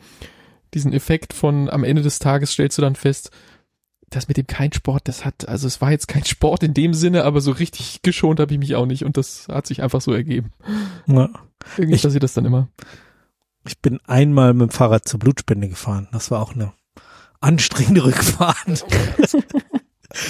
[0.74, 3.30] diesen Effekt von am Ende des Tages stellst du dann fest,
[4.10, 6.94] das mit dem kein Sport, das hat, also es war jetzt kein Sport in dem
[6.94, 10.00] Sinne, aber so richtig geschont habe ich mich auch nicht und das hat sich einfach
[10.00, 10.52] so ergeben.
[11.08, 11.30] Ja.
[11.76, 12.68] Irgendwie Ich- passiert das dann immer.
[13.66, 16.06] Ich bin einmal mit dem Fahrrad zur Blutspende gefahren.
[16.12, 16.72] Das war auch eine
[17.40, 18.84] anstrengende Rückfahrt.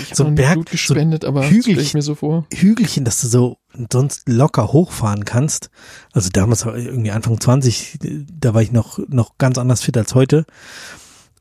[0.08, 2.46] Ich So nie Berg- Blut gespendet, aber das Hügelchen- stelle ich mir so vor.
[2.52, 3.58] Hügelchen, dass du so
[3.92, 5.70] sonst locker hochfahren kannst.
[6.12, 7.98] Also damals irgendwie Anfang 20,
[8.32, 10.46] da war ich noch, noch ganz anders fit als heute.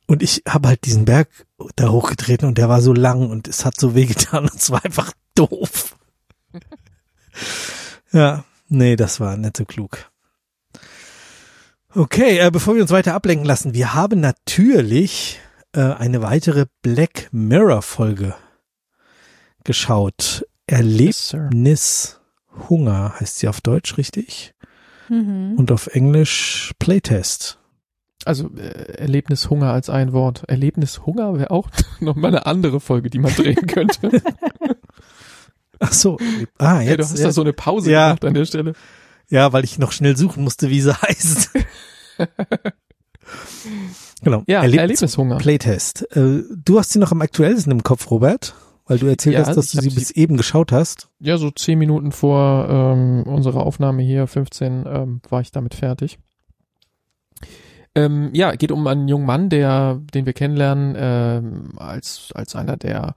[0.07, 1.29] Und ich habe halt diesen Berg
[1.77, 4.83] da hochgetreten und der war so lang und es hat so wehgetan und es war
[4.83, 5.95] einfach doof.
[8.11, 10.09] ja, nee, das war nicht so klug.
[11.95, 15.39] Okay, äh, bevor wir uns weiter ablenken lassen, wir haben natürlich
[15.73, 18.35] äh, eine weitere Black Mirror Folge
[19.63, 20.45] geschaut.
[20.69, 22.19] Yes, Erlebnis
[22.69, 24.53] Hunger heißt sie auf Deutsch richtig
[25.09, 25.55] Mhm.
[25.57, 27.59] und auf Englisch Playtest.
[28.25, 30.43] Also äh, Erlebnishunger als ein Wort.
[30.47, 31.69] Erlebnishunger wäre auch
[31.99, 34.09] nochmal eine andere Folge, die man drehen könnte.
[35.79, 36.17] Ach so.
[36.57, 36.89] Ah, jetzt.
[36.89, 38.07] ja, du hast ja, da so eine Pause Ja.
[38.07, 38.73] gemacht an der Stelle.
[39.29, 41.49] ja, weil ich noch schnell suchen musste, wie sie heißt.
[44.21, 44.43] Genau.
[44.47, 45.37] Ja, Erlebnis- Erlebnishunger.
[45.37, 46.07] Playtest.
[46.15, 48.55] Äh, du hast sie noch am aktuellsten im Kopf, Robert,
[48.85, 51.09] weil du erzählt Ja, hast, dass du sie- bis eben geschaut hast.
[51.19, 56.17] Ja, so zehn Minuten vor ähm, unserer Aufnahme hier, 15, ähm, war ich damit fertig.
[57.95, 62.75] Ähm, ja, geht um einen jungen Mann, der, den wir kennenlernen, ähm, als, als einer,
[62.75, 63.15] der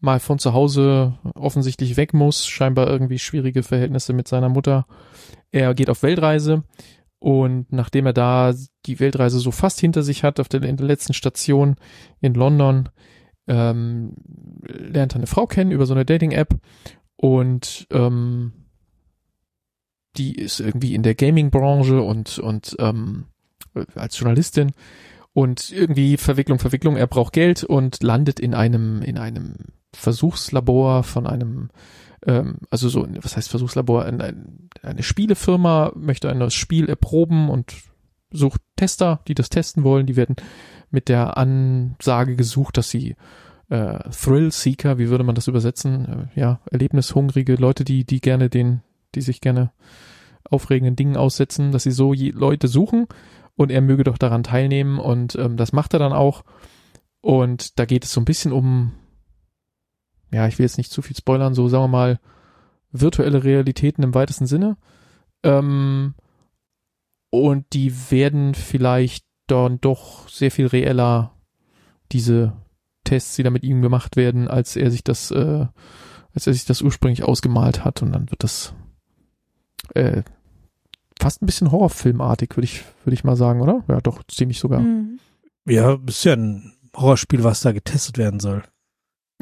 [0.00, 4.86] mal von zu Hause offensichtlich weg muss, scheinbar irgendwie schwierige Verhältnisse mit seiner Mutter.
[5.52, 6.62] Er geht auf Weltreise
[7.24, 8.52] und nachdem er da
[8.84, 11.76] die Weltreise so fast hinter sich hat, auf der, der letzten Station
[12.20, 12.90] in London,
[13.46, 14.12] ähm,
[14.66, 16.54] lernt er eine Frau kennen über so eine Dating-App
[17.16, 18.52] und ähm,
[20.18, 23.24] die ist irgendwie in der Gaming-Branche und und ähm,
[23.94, 24.72] als Journalistin
[25.32, 26.98] und irgendwie Verwicklung, Verwicklung.
[26.98, 29.54] Er braucht Geld und landet in einem in einem
[29.94, 31.70] Versuchslabor von einem
[32.26, 37.48] ähm, also so was heißt Versuchslabor ein, ein, eine Spielefirma möchte ein neues Spiel erproben
[37.50, 37.74] und
[38.30, 40.06] sucht Tester, die das testen wollen.
[40.06, 40.36] Die werden
[40.90, 43.16] mit der Ansage gesucht, dass sie
[43.68, 46.28] äh, Thrill Seeker, wie würde man das übersetzen?
[46.34, 48.82] Äh, ja, erlebnishungrige Leute, die, die gerne den,
[49.14, 49.72] die sich gerne
[50.44, 53.06] aufregenden Dingen aussetzen, dass sie so Leute suchen
[53.56, 56.44] und er möge doch daran teilnehmen und ähm, das macht er dann auch.
[57.20, 58.92] Und da geht es so ein bisschen um,
[60.34, 62.20] ja, ich will jetzt nicht zu viel spoilern, so sagen wir mal,
[62.92, 64.76] virtuelle Realitäten im weitesten Sinne.
[65.42, 66.14] Ähm,
[67.30, 71.32] und die werden vielleicht dann doch sehr viel reeller,
[72.12, 72.52] diese
[73.04, 75.66] Tests, die da mit ihm gemacht werden, als er sich das, äh,
[76.34, 78.02] als er sich das ursprünglich ausgemalt hat.
[78.02, 78.74] Und dann wird das
[79.94, 80.22] äh,
[81.20, 83.84] fast ein bisschen Horrorfilmartig, würde ich, würde ich mal sagen, oder?
[83.88, 84.80] Ja, doch, ziemlich sogar.
[84.80, 85.18] Mhm.
[85.66, 88.62] Ja, ist ja ein Horrorspiel, was da getestet werden soll.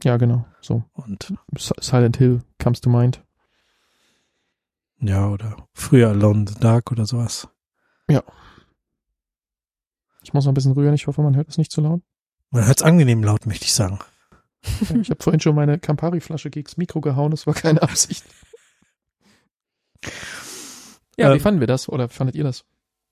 [0.03, 0.45] Ja, genau.
[0.61, 0.85] So.
[0.93, 3.23] Und Si- Silent Hill comes to mind.
[5.01, 7.49] ja, oder früher Alone in the Dark oder sowas.
[10.25, 12.01] Ich muss noch ein bisschen rühren, ich hoffe, man hört es nicht zu laut.
[12.51, 13.99] Man hört's angenehm laut, möchte ich sagen.
[14.89, 18.25] Ja, ich habe vorhin schon meine Campari-Flasche gegens Mikro gehauen, das war keine Absicht.
[21.17, 21.89] Ja, wie Ähm, fanden wir das?
[21.89, 22.65] Oder fandet ihr das?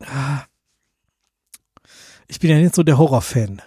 [0.05, 0.45] Ah.
[2.29, 3.61] Ich bin ja nicht so der Horrorfan.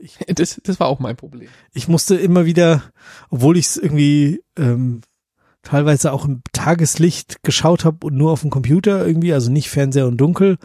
[0.34, 1.48] Das, das war auch mein Problem.
[1.72, 2.82] Ich musste immer wieder,
[3.30, 5.02] obwohl ich es irgendwie ähm,
[5.62, 10.06] teilweise auch im Tageslicht geschaut habe und nur auf dem Computer irgendwie, also nicht Fernseher
[10.06, 10.58] und dunkel,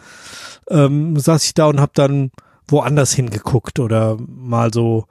[0.68, 2.30] ähm, saß ich da und habe dann
[2.68, 5.06] woanders hingeguckt oder mal so,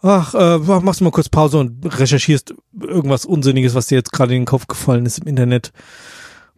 [0.00, 4.34] ach, äh, machst du mal kurz Pause und recherchierst irgendwas Unsinniges, was dir jetzt gerade
[4.34, 5.72] in den Kopf gefallen ist im Internet,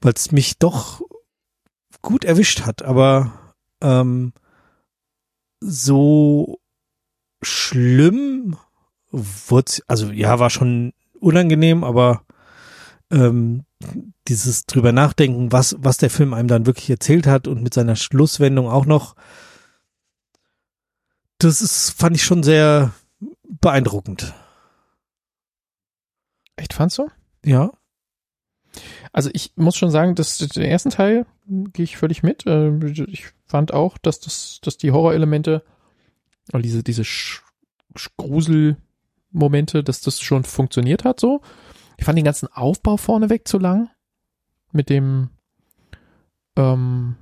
[0.01, 1.03] weil es mich doch
[2.01, 3.33] gut erwischt hat, aber
[3.83, 4.33] ähm,
[5.61, 6.61] so
[7.43, 8.57] schlimm
[9.11, 12.23] wurde also ja, war schon unangenehm, aber
[13.11, 13.65] ähm,
[14.27, 17.97] dieses drüber nachdenken, was, was der Film einem dann wirklich erzählt hat und mit seiner
[17.97, 19.15] Schlusswendung auch noch,
[21.39, 22.93] das ist, fand ich schon sehr
[23.49, 24.35] beeindruckend.
[26.57, 27.09] Echt, fandst du?
[27.45, 27.71] Ja.
[29.13, 32.47] Also ich muss schon sagen, dass den ersten Teil gehe ich völlig mit.
[32.47, 32.71] Äh,
[33.07, 35.65] Ich fand auch, dass das, dass die Horrorelemente
[36.53, 37.43] oder diese, diese Sch
[38.17, 41.41] Gruselmomente, dass das schon funktioniert hat so.
[41.97, 43.91] Ich fand den ganzen Aufbau vorneweg zu lang.
[44.71, 45.31] Mit dem,
[46.57, 47.17] ähm,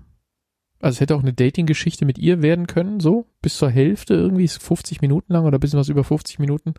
[0.80, 4.44] also es hätte auch eine Dating-Geschichte mit ihr werden können, so, bis zur Hälfte irgendwie,
[4.44, 6.74] ist 50 Minuten lang oder ein bisschen was über 50 Minuten.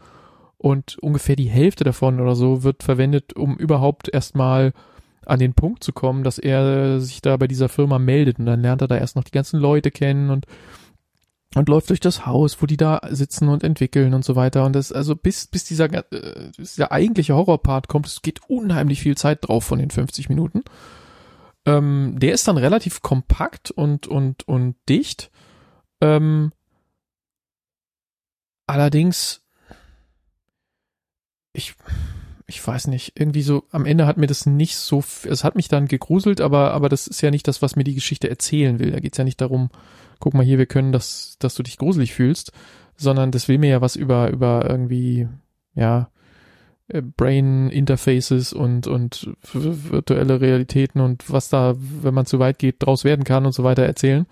[0.57, 4.73] Und ungefähr die Hälfte davon oder so wird verwendet, um überhaupt erstmal
[5.25, 8.61] an den Punkt zu kommen, dass er sich da bei dieser Firma meldet und dann
[8.61, 10.45] lernt er da erst noch die ganzen Leute kennen und
[11.55, 14.73] und läuft durch das Haus, wo die da sitzen und entwickeln und so weiter und
[14.73, 19.17] das also bis bis dieser äh, bis dieser eigentliche Horrorpart kommt, es geht unheimlich viel
[19.17, 20.63] Zeit drauf von den 50 Minuten.
[21.65, 25.31] Ähm, der ist dann relativ kompakt und und und dicht.
[26.01, 26.51] Ähm,
[28.67, 29.41] allerdings
[31.53, 31.75] ich
[32.49, 35.67] ich weiß nicht, irgendwie so, am Ende hat mir das nicht so, es hat mich
[35.67, 38.91] dann gegruselt, aber, aber das ist ja nicht das, was mir die Geschichte erzählen will.
[38.91, 39.69] Da geht's ja nicht darum,
[40.19, 42.51] guck mal hier, wir können das, dass du dich gruselig fühlst,
[42.95, 45.27] sondern das will mir ja was über, über irgendwie,
[45.75, 46.09] ja,
[46.87, 52.77] äh, Brain Interfaces und, und virtuelle Realitäten und was da, wenn man zu weit geht,
[52.79, 54.25] draus werden kann und so weiter erzählen.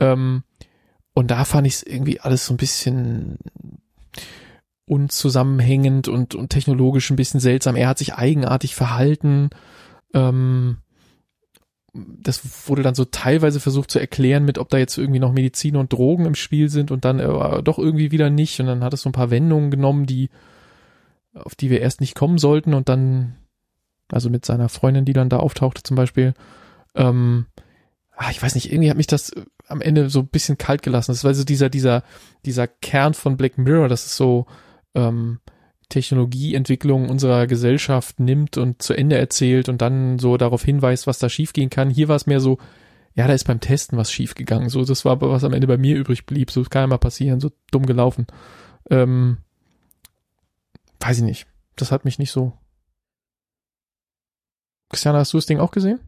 [0.00, 0.42] Ähm,
[1.14, 3.38] und da fand ich es irgendwie alles so ein bisschen
[4.86, 7.76] unzusammenhängend und, und technologisch ein bisschen seltsam.
[7.76, 9.50] Er hat sich eigenartig verhalten.
[10.12, 10.78] Ähm,
[11.94, 15.76] das wurde dann so teilweise versucht zu erklären mit, ob da jetzt irgendwie noch Medizin
[15.76, 18.58] und Drogen im Spiel sind und dann äh, doch irgendwie wieder nicht.
[18.60, 20.30] Und dann hat es so ein paar Wendungen genommen, die,
[21.34, 23.36] auf die wir erst nicht kommen sollten und dann,
[24.10, 26.34] also mit seiner Freundin, die dann da auftauchte zum Beispiel,
[26.96, 27.46] ähm,
[28.16, 29.32] ach, ich weiß nicht, irgendwie hat mich das
[29.68, 31.12] am Ende so ein bisschen kalt gelassen.
[31.12, 32.02] Das war so dieser, dieser,
[32.44, 34.46] dieser Kern von Black Mirror, das ist so,
[34.94, 35.38] ähm,
[35.88, 41.28] Technologieentwicklung unserer Gesellschaft nimmt und zu Ende erzählt und dann so darauf hinweist, was da
[41.28, 41.90] schiefgehen kann.
[41.90, 42.58] Hier war es mehr so,
[43.14, 44.68] ja, da ist beim Testen was schiefgegangen.
[44.68, 46.50] So, das war aber was am Ende bei mir übrig blieb.
[46.50, 48.26] So kann ja mal passieren, so dumm gelaufen.
[48.90, 49.38] Ähm,
[51.00, 51.46] weiß ich nicht.
[51.76, 52.52] Das hat mich nicht so.
[54.90, 56.00] Christiane, hast du das Ding auch gesehen?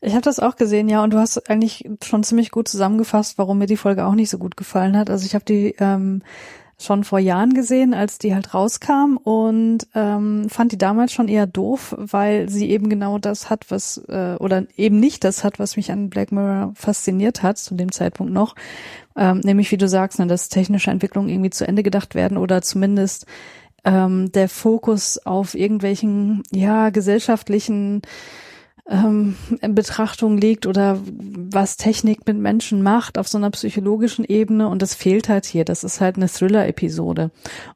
[0.00, 3.58] Ich habe das auch gesehen, ja, und du hast eigentlich schon ziemlich gut zusammengefasst, warum
[3.58, 5.10] mir die Folge auch nicht so gut gefallen hat.
[5.10, 6.22] Also ich habe die ähm,
[6.78, 11.46] schon vor Jahren gesehen, als die halt rauskam und ähm, fand die damals schon eher
[11.46, 15.76] doof, weil sie eben genau das hat, was äh, oder eben nicht das hat, was
[15.76, 18.54] mich an Black Mirror fasziniert hat zu dem Zeitpunkt noch,
[19.16, 22.60] ähm, nämlich wie du sagst, ne, dass technische Entwicklungen irgendwie zu Ende gedacht werden oder
[22.60, 23.24] zumindest
[23.84, 28.02] ähm, der Fokus auf irgendwelchen ja gesellschaftlichen
[28.88, 30.98] ähm, in Betrachtung liegt oder
[31.50, 35.64] was Technik mit Menschen macht auf so einer psychologischen Ebene und das fehlt halt hier.
[35.64, 37.30] Das ist halt eine Thriller-Episode.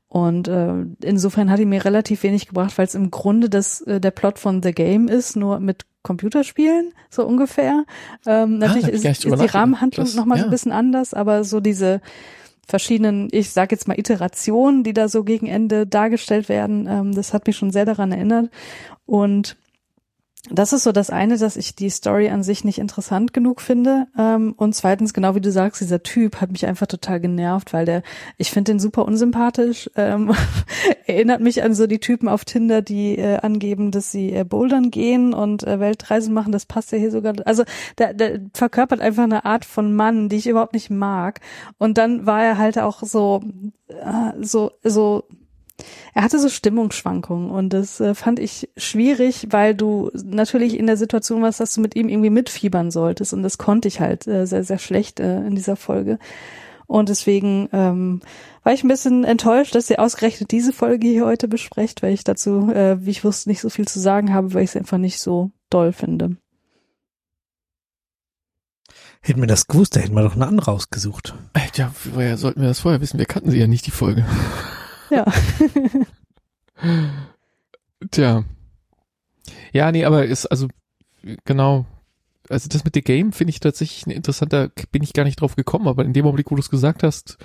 [0.08, 4.00] Und äh, insofern hat die mir relativ wenig gebracht, weil es im Grunde das, äh,
[4.00, 7.84] der Plot von The Game ist, nur mit Computerspielen, so ungefähr.
[8.26, 10.48] Ähm, Ah, natürlich ich ist, ist die Rahmenhandlung nochmal so Ja.
[10.48, 12.00] ein bisschen anders, aber so diese
[12.66, 17.34] verschiedenen, ich sag jetzt mal Iterationen, die da so gegen Ende dargestellt werden, ähm, das
[17.34, 18.50] hat mich schon sehr daran erinnert.
[19.06, 19.56] Und
[20.48, 24.06] das ist so das eine, dass ich die Story an sich nicht interessant genug finde.
[24.18, 27.84] Ähm, und zweitens, genau wie du sagst, dieser Typ hat mich einfach total genervt, weil
[27.84, 28.02] der,
[28.38, 29.90] ich finde den super unsympathisch.
[29.96, 30.32] Ähm,
[31.06, 34.90] erinnert mich an so die Typen auf Tinder, die äh, angeben, dass sie äh, bouldern
[34.90, 36.52] gehen und äh, Weltreisen machen.
[36.52, 37.34] Das passt ja hier sogar.
[37.44, 37.64] Also
[37.98, 41.40] der, der verkörpert einfach eine Art von Mann, die ich überhaupt nicht mag.
[41.76, 43.42] Und dann war er halt auch so,
[44.40, 45.24] so, so
[46.14, 50.96] er hatte so Stimmungsschwankungen und das äh, fand ich schwierig, weil du natürlich in der
[50.96, 54.46] Situation warst, dass du mit ihm irgendwie mitfiebern solltest und das konnte ich halt äh,
[54.46, 56.18] sehr, sehr schlecht äh, in dieser Folge.
[56.86, 58.20] Und deswegen ähm,
[58.64, 62.24] war ich ein bisschen enttäuscht, dass ihr ausgerechnet diese Folge hier heute besprecht, weil ich
[62.24, 64.98] dazu, äh, wie ich wusste, nicht so viel zu sagen habe, weil ich es einfach
[64.98, 66.36] nicht so doll finde.
[69.22, 71.34] Hätten wir das gewusst, da hätten wir doch eine andere rausgesucht.
[71.54, 73.18] Äh, Ja, woher sollten wir das vorher wissen?
[73.18, 74.24] Wir kannten sie ja nicht, die Folge.
[75.10, 75.26] Ja.
[78.10, 78.44] Tja.
[79.72, 80.68] Ja, nee, aber ist, also,
[81.44, 81.86] genau.
[82.48, 85.54] Also das mit The Game finde ich tatsächlich ein interessanter, bin ich gar nicht drauf
[85.54, 87.38] gekommen, aber in dem Augenblick, wo du es gesagt hast,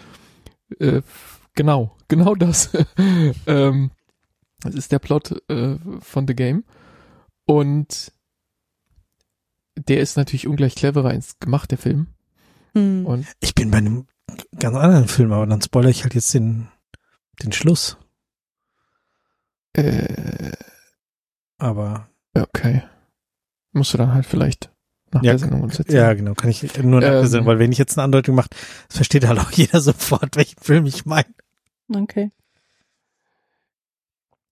[0.79, 1.01] äh,
[1.53, 2.71] genau, genau das.
[3.47, 3.91] ähm,
[4.61, 6.63] das ist der Plot äh, von The Game.
[7.45, 8.11] Und
[9.77, 12.07] der ist natürlich ungleich cleverer ins gemacht, der Film.
[12.73, 13.05] Hm.
[13.05, 14.07] Und Ich bin bei einem
[14.57, 16.69] ganz anderen Film, aber dann spoilere ich halt jetzt den,
[17.43, 17.97] den Schluss.
[19.73, 20.51] äh,
[21.57, 22.83] Aber okay.
[23.71, 24.71] Musst du dann halt vielleicht
[25.11, 25.97] nach Ja, der Sendung uns erzählen.
[25.97, 28.49] ja, genau, kann ich nur Ähm, nachsehen, weil wenn ich jetzt eine Andeutung mache,
[28.89, 31.33] versteht halt auch jeder sofort, welchen Film ich meine.
[31.93, 32.31] Okay.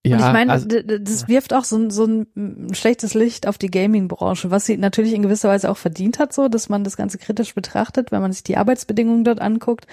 [0.06, 3.58] Ja, und ich meine, also, das wirft auch so, ein- so ein schlechtes Licht auf
[3.58, 6.97] die Gaming-Branche, was sie natürlich in gewisser Weise auch verdient hat, so, dass man das
[6.97, 9.88] Ganze kritisch betrachtet, wenn man sich die Arbeitsbedingungen dort anguckt.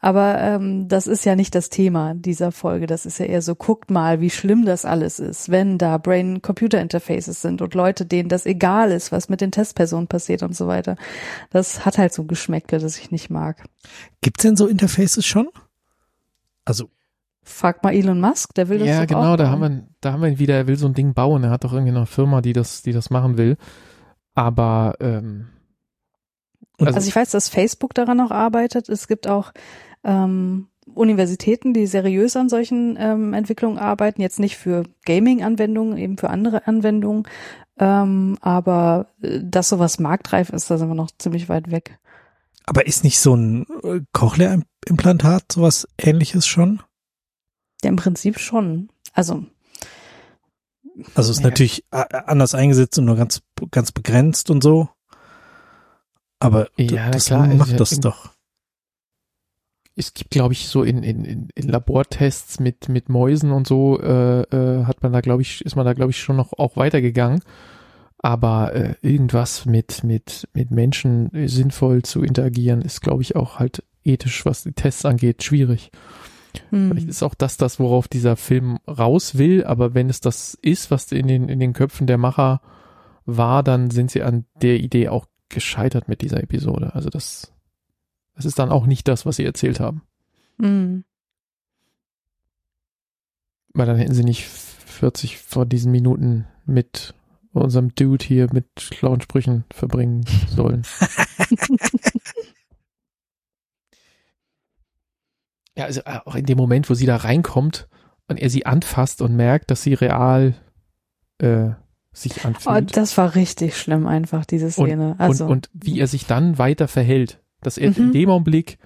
[0.00, 2.86] Aber ähm, das ist ja nicht das Thema dieser Folge.
[2.86, 7.40] Das ist ja eher so, guckt mal, wie schlimm das alles ist, wenn da Brain-Computer-Interfaces
[7.42, 10.96] sind und Leute, denen das egal ist, was mit den Testpersonen passiert und so weiter.
[11.50, 13.62] Das hat halt so Geschmäckle, das ich nicht mag.
[14.22, 15.48] Gibt's denn so Interfaces schon?
[16.64, 16.88] Also,
[17.44, 20.12] Frag mal Elon Musk, der will das ja, doch genau, auch da haben wir, da
[20.12, 21.42] haben wir ihn wieder, er will so ein Ding bauen.
[21.44, 23.56] Er hat doch irgendwie eine Firma, die das, die das machen will.
[24.34, 25.48] Aber ähm,
[26.78, 28.88] Also- Also ich weiß, dass Facebook daran auch arbeitet.
[28.88, 29.52] Es gibt auch
[30.04, 34.20] ähm, Universitäten, die seriös an solchen ähm, Entwicklungen arbeiten.
[34.20, 37.24] Jetzt nicht für Gaming-Anwendungen, eben für andere Anwendungen.
[37.78, 41.98] Ähm, aber äh, dass sowas marktreif ist, da sind wir noch ziemlich weit weg.
[42.66, 46.80] aber ist nicht so ein äh, Cochlea-Implantat sowas ähnliches schon?
[47.84, 48.88] Ja, im Prinzip schon.
[49.12, 49.44] Also
[51.14, 51.44] Also ist Ja.
[51.44, 54.88] natürlich äh, anders eingesetzt und nur ganz, ganz begrenzt und so.
[56.38, 58.30] Aber Ja, das klar, also macht das im- doch.
[59.94, 64.00] es gibt, glaube ich, so in, in, in, in Labortests mit, mit Mäusen und so,
[64.00, 66.76] äh, äh, hat man da, glaube ich, ist man da, glaube ich, schon noch auch
[66.76, 67.42] weitergegangen.
[68.18, 73.82] Aber äh, irgendwas mit, mit, mit Menschen sinnvoll zu interagieren, ist, glaube ich, auch halt
[74.04, 75.90] ethisch, was die Tests angeht, schwierig.
[76.70, 77.08] Vielleicht hm.
[77.08, 81.10] ist auch das das, worauf dieser Film raus will, aber wenn es das ist, was
[81.12, 82.60] in den, in den Köpfen der Macher
[83.24, 86.94] war, dann sind sie an der Idee auch gescheitert mit dieser Episode.
[86.94, 87.52] Also das,
[88.34, 90.02] das ist dann auch nicht das, was sie erzählt haben.
[90.58, 91.04] Mhm.
[93.74, 97.14] Weil dann hätten sie nicht 40 von diesen Minuten mit
[97.52, 100.82] unserem Dude hier mit schlauen Sprüchen verbringen sollen.
[105.76, 107.88] ja, also äh, auch in dem Moment, wo sie da reinkommt
[108.28, 110.54] und er sie anfasst und merkt, dass sie real
[111.38, 111.70] äh,
[112.12, 112.96] sich Oh, anfühlt.
[112.96, 115.12] das war richtig schlimm einfach, diese Szene.
[115.12, 117.40] und, also, und, und wie er sich dann weiter verhält.
[117.62, 118.12] Dass er in Mhm.
[118.12, 118.78] dem Augenblick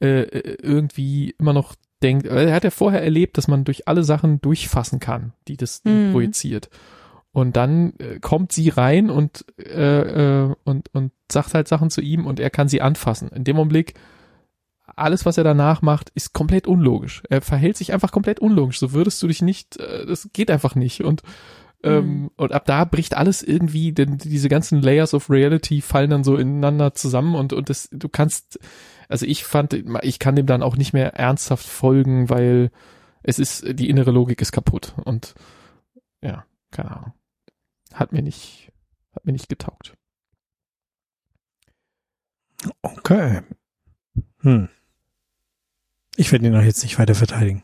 [0.00, 3.86] äh, äh, irgendwie immer noch denkt, äh, er hat ja vorher erlebt, dass man durch
[3.88, 6.12] alle Sachen durchfassen kann, die das Mhm.
[6.12, 6.68] projiziert.
[7.32, 12.00] Und dann äh, kommt sie rein und, äh, äh, und, und sagt halt Sachen zu
[12.00, 13.28] ihm und er kann sie anfassen.
[13.30, 13.94] In dem Augenblick,
[14.96, 17.22] alles, was er danach macht, ist komplett unlogisch.
[17.28, 18.78] Er verhält sich einfach komplett unlogisch.
[18.78, 21.02] So würdest du dich nicht, äh, das geht einfach nicht.
[21.02, 21.22] Und
[21.82, 22.30] ähm, Mhm.
[22.36, 26.36] und ab da bricht alles irgendwie, denn diese ganzen Layers of Reality fallen dann so
[26.36, 28.58] ineinander zusammen und, und das, du kannst,
[29.10, 32.70] also ich fand, ich kann dem dann auch nicht mehr ernsthaft folgen, weil
[33.22, 35.34] es ist, die innere Logik ist kaputt und
[36.22, 37.12] ja, keine Ahnung.
[37.92, 38.72] Hat mir nicht,
[39.14, 39.94] hat mir nicht getaugt.
[42.82, 43.42] Okay.
[44.40, 44.68] Hm.
[46.16, 47.62] Ich werde ihn auch jetzt nicht weiter verteidigen.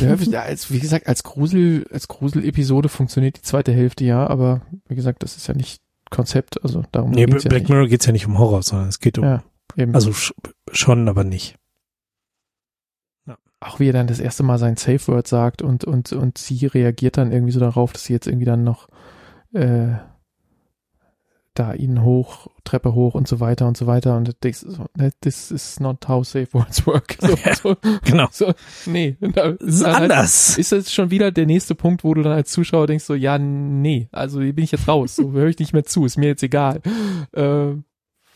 [0.00, 4.96] Ja, als, wie gesagt, als Grusel, als Grusel-Episode funktioniert die zweite Hälfte ja, aber wie
[4.96, 5.80] gesagt, das ist ja nicht
[6.10, 7.70] Konzept, also darum Nee, geht's ja Black nicht.
[7.70, 9.42] Mirror geht's ja nicht um Horror, sondern es geht um, Ja,
[9.76, 9.94] eben.
[9.94, 10.32] also sch
[10.72, 11.56] schon, aber nicht.
[13.60, 16.66] auch wie er dann das erste Mal sein Safe Word sagt und, und, und sie
[16.66, 18.88] reagiert dann irgendwie so darauf, dass sie jetzt irgendwie dann noch
[19.52, 19.94] äh,
[21.58, 25.10] da ihn hoch, Treppe hoch und so weiter und so weiter und denkst so, ne,
[25.20, 27.16] this is not how safe words work.
[27.20, 28.28] So, so, Genau.
[28.30, 28.52] so,
[28.86, 29.16] nee.
[29.20, 30.56] Da Das ist halt- anders.
[30.58, 33.38] ist das schon wieder der nächste Punkt, wo du dann als Zuschauer denkst so, ja,
[33.38, 36.26] nee, also hier bin ich jetzt raus, so höre ich nicht mehr zu, ist mir
[36.28, 36.80] jetzt egal.
[37.32, 37.72] Äh,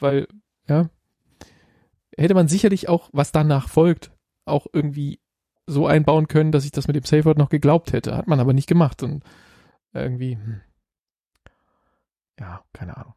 [0.01, 0.27] weil,
[0.69, 0.89] ja,
[2.17, 4.11] hätte man sicherlich auch, was danach folgt,
[4.45, 5.21] auch irgendwie
[5.67, 8.17] so einbauen können, dass ich das mit dem Safe Word noch geglaubt hätte.
[8.17, 9.23] Hat man aber nicht gemacht und
[9.95, 10.61] irgendwie, hm.
[12.39, 13.15] Ja, keine Ahnung.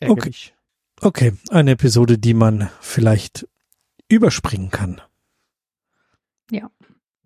[0.00, 0.54] Ärgerlich.
[1.00, 3.46] Okay, eine Episode, die man vielleicht
[4.08, 5.00] überspringen kann.
[6.50, 6.70] Ja.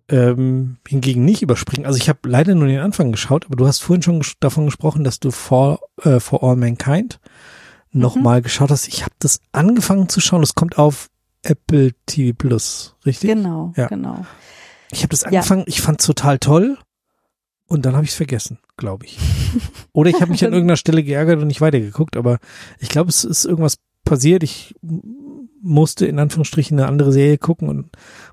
[0.08, 1.86] Ähm, hingegen nicht überspringen.
[1.86, 4.66] Also ich habe leider nur den Anfang geschaut, aber du hast vorhin schon ges davon
[4.66, 7.20] gesprochen, dass du For, äh, For All Mankind
[7.92, 8.44] nochmal Mhm.
[8.44, 8.88] geschaut hast.
[8.88, 10.42] Ich habe das angefangen zu schauen.
[10.42, 11.08] Es kommt auf
[11.42, 13.30] Apple TV Plus, richtig?
[13.30, 13.86] genau, Ja.
[13.88, 14.26] genau.
[14.90, 15.28] Ich habe das Ja.
[15.28, 16.78] angefangen, ich fand's total toll
[17.72, 19.18] und dann habe ich es vergessen, glaube ich.
[19.92, 22.38] Oder ich habe mich an irgendeiner Stelle geärgert und nicht weitergeguckt, aber
[22.78, 24.42] ich glaube, es ist irgendwas passiert.
[24.42, 24.74] Ich
[25.62, 27.90] musste in Anführungsstrichen eine andere Serie gucken und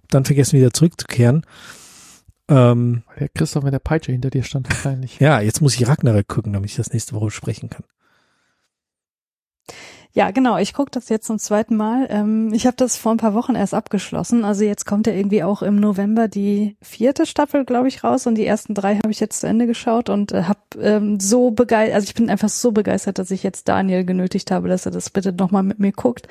[0.10, 1.46] dann vergessen, wieder zurückzukehren.
[2.50, 5.20] Ähm, der Christoph mit der Peitsche hinter dir stand wahrscheinlich.
[5.20, 7.86] ja, jetzt muss ich Ragnarök gucken, damit ich das nächste Woche besprechen kann.
[10.12, 10.58] Ja, genau.
[10.58, 12.08] Ich gucke das jetzt zum zweiten Mal.
[12.10, 14.44] Ähm, ich habe das vor ein paar Wochen erst abgeschlossen.
[14.44, 18.26] Also jetzt kommt ja irgendwie auch im November die vierte Staffel, glaube ich, raus.
[18.26, 21.52] Und die ersten drei habe ich jetzt zu Ende geschaut und äh, habe ähm, so
[21.52, 24.92] begeistert, also ich bin einfach so begeistert, dass ich jetzt Daniel genötigt habe, dass er
[24.92, 26.28] das bitte nochmal mit mir guckt.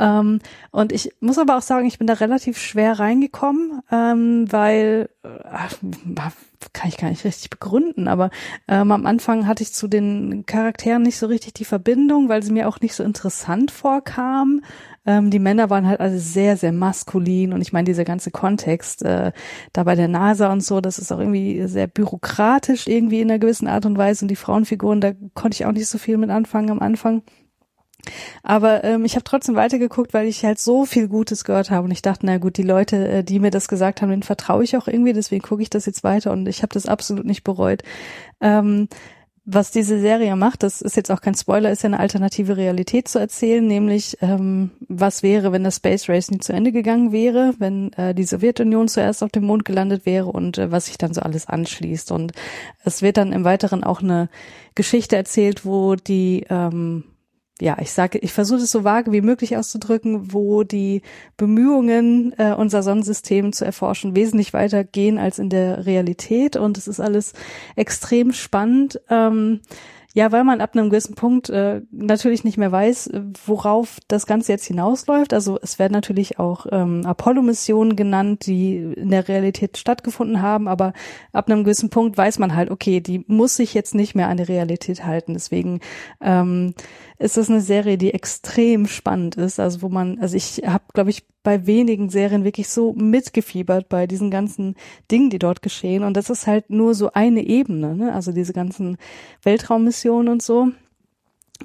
[0.00, 0.40] Ähm,
[0.70, 5.28] und ich muss aber auch sagen, ich bin da relativ schwer reingekommen, ähm, weil, äh,
[5.44, 5.74] ach,
[6.72, 8.30] kann ich gar nicht richtig begründen, aber
[8.68, 12.52] ähm, am Anfang hatte ich zu den Charakteren nicht so richtig die Verbindung, weil sie
[12.52, 14.64] mir auch nicht so interessant vorkamen.
[15.06, 19.02] Ähm, die Männer waren halt alle sehr, sehr maskulin und ich meine, dieser ganze Kontext
[19.02, 19.32] äh,
[19.72, 23.38] da bei der NASA und so, das ist auch irgendwie sehr bürokratisch irgendwie in einer
[23.38, 26.30] gewissen Art und Weise und die Frauenfiguren, da konnte ich auch nicht so viel mit
[26.30, 27.22] anfangen am Anfang.
[28.42, 31.90] Aber ähm, ich habe trotzdem weitergeguckt, weil ich halt so viel Gutes gehört habe und
[31.90, 34.76] ich dachte, na gut, die Leute, äh, die mir das gesagt haben, denen vertraue ich
[34.76, 37.82] auch irgendwie, deswegen gucke ich das jetzt weiter und ich habe das absolut nicht bereut.
[38.40, 38.88] Ähm,
[39.52, 43.08] was diese Serie macht, das ist jetzt auch kein Spoiler, ist ja eine alternative Realität
[43.08, 47.54] zu erzählen, nämlich ähm, was wäre, wenn das Space Race nie zu Ende gegangen wäre,
[47.58, 51.14] wenn äh, die Sowjetunion zuerst auf dem Mond gelandet wäre und äh, was sich dann
[51.14, 52.12] so alles anschließt.
[52.12, 52.32] Und
[52.84, 54.28] es wird dann im Weiteren auch eine
[54.74, 57.04] Geschichte erzählt, wo die ähm,
[57.60, 61.02] ja, ich sage, ich versuche es so vage wie möglich auszudrücken, wo die
[61.36, 66.56] Bemühungen, äh, unser Sonnensystem zu erforschen, wesentlich weiter gehen als in der Realität.
[66.56, 67.32] Und es ist alles
[67.76, 69.00] extrem spannend.
[69.08, 69.60] Ähm,
[70.12, 74.26] ja, weil man ab einem gewissen Punkt äh, natürlich nicht mehr weiß, äh, worauf das
[74.26, 75.32] Ganze jetzt hinausläuft.
[75.32, 80.94] Also es werden natürlich auch ähm, Apollo-Missionen genannt, die in der Realität stattgefunden haben, aber
[81.32, 84.38] ab einem gewissen Punkt weiß man halt, okay, die muss sich jetzt nicht mehr an
[84.38, 85.34] die Realität halten.
[85.34, 85.80] Deswegen
[86.20, 86.74] ähm,
[87.18, 89.60] ist es eine Serie, die extrem spannend ist.
[89.60, 94.06] Also wo man, also ich habe, glaube ich, bei wenigen Serien wirklich so mitgefiebert bei
[94.06, 94.76] diesen ganzen
[95.10, 96.04] Dingen, die dort geschehen.
[96.04, 98.12] Und das ist halt nur so eine Ebene, ne?
[98.12, 98.98] also diese ganzen
[99.42, 100.68] Weltraummissionen und so.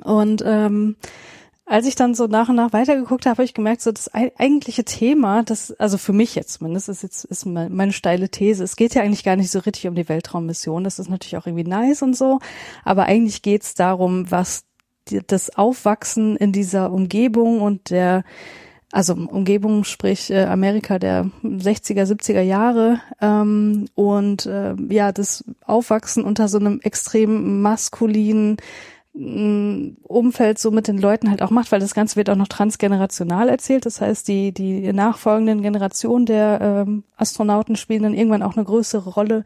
[0.03, 0.95] Und ähm,
[1.65, 4.85] als ich dann so nach und nach weitergeguckt habe, habe ich gemerkt, so das eigentliche
[4.85, 8.63] Thema, das, also für mich jetzt zumindest, ist jetzt ist meine steile These.
[8.63, 10.83] Es geht ja eigentlich gar nicht so richtig um die Weltraummission.
[10.83, 12.39] Das ist natürlich auch irgendwie nice und so.
[12.83, 14.65] Aber eigentlich geht es darum, was
[15.07, 18.23] die, das Aufwachsen in dieser Umgebung und der,
[18.91, 26.23] also Umgebung, sprich äh, Amerika der 60er, 70er Jahre ähm, und äh, ja, das Aufwachsen
[26.23, 28.57] unter so einem extrem maskulinen
[29.17, 33.47] Umfeld so mit den Leuten halt auch macht, weil das Ganze wird auch noch transgenerational
[33.47, 33.85] erzählt.
[33.85, 39.09] Das heißt, die, die nachfolgenden Generationen der ähm, Astronauten spielen dann irgendwann auch eine größere
[39.09, 39.45] Rolle.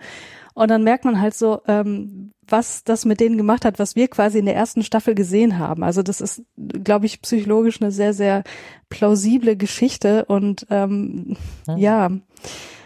[0.55, 4.07] Und dann merkt man halt so, ähm, was das mit denen gemacht hat, was wir
[4.07, 5.83] quasi in der ersten Staffel gesehen haben.
[5.83, 8.43] Also das ist, glaube ich, psychologisch eine sehr, sehr
[8.89, 10.25] plausible Geschichte.
[10.25, 11.37] Und ähm,
[11.67, 11.77] hm.
[11.77, 12.09] ja,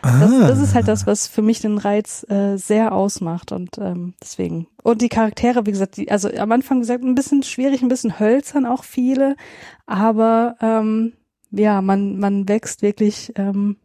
[0.04, 4.16] das, das ist halt das, was für mich den Reiz äh, sehr ausmacht und ähm,
[4.22, 4.68] deswegen.
[4.84, 8.20] Und die Charaktere, wie gesagt, die, also am Anfang gesagt, ein bisschen schwierig, ein bisschen
[8.20, 9.38] hölzern auch viele,
[9.86, 11.14] aber ähm,
[11.52, 13.78] ja, man, man wächst wirklich ähm,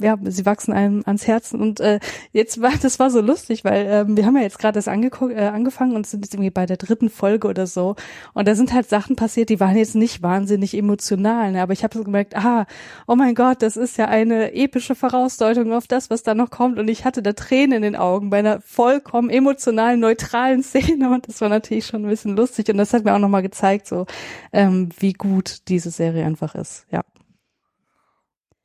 [0.00, 1.60] ja, sie wachsen einem ans Herzen.
[1.60, 2.00] Und äh,
[2.32, 5.34] jetzt war, das war so lustig, weil ähm, wir haben ja jetzt gerade das angeguckt,
[5.34, 7.96] äh, angefangen und sind jetzt irgendwie bei der dritten Folge oder so.
[8.34, 11.52] Und da sind halt Sachen passiert, die waren jetzt nicht wahnsinnig emotional.
[11.52, 11.62] Ne?
[11.62, 12.66] Aber ich habe so gemerkt, ah,
[13.06, 16.78] oh mein Gott, das ist ja eine epische Vorausdeutung auf das, was da noch kommt.
[16.78, 21.10] Und ich hatte da Tränen in den Augen bei einer vollkommen emotionalen, neutralen Szene.
[21.10, 22.68] Und das war natürlich schon ein bisschen lustig.
[22.68, 24.06] Und das hat mir auch nochmal gezeigt, so
[24.52, 26.86] ähm, wie gut diese Serie einfach ist.
[26.90, 27.02] Ja.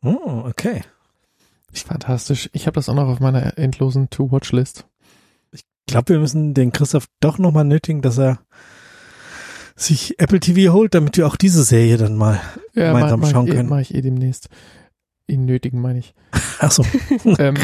[0.04, 0.82] Oh, okay.
[1.74, 2.49] Fantastisch.
[2.53, 4.88] Ich habe das auch noch auf meiner endlosen To-Watch-List.
[5.51, 8.39] Ich glaube, wir müssen den Christoph doch nochmal nötigen, dass er
[9.76, 12.41] sich Apple TV holt, damit wir auch diese Serie dann mal
[12.74, 13.70] ja, gemeinsam mach, mach schauen ich, können.
[13.70, 14.49] Mache ich eh demnächst.
[15.28, 16.13] Ihn nötigen, meine ich.
[16.59, 16.84] Ach so.
[17.38, 17.55] ähm,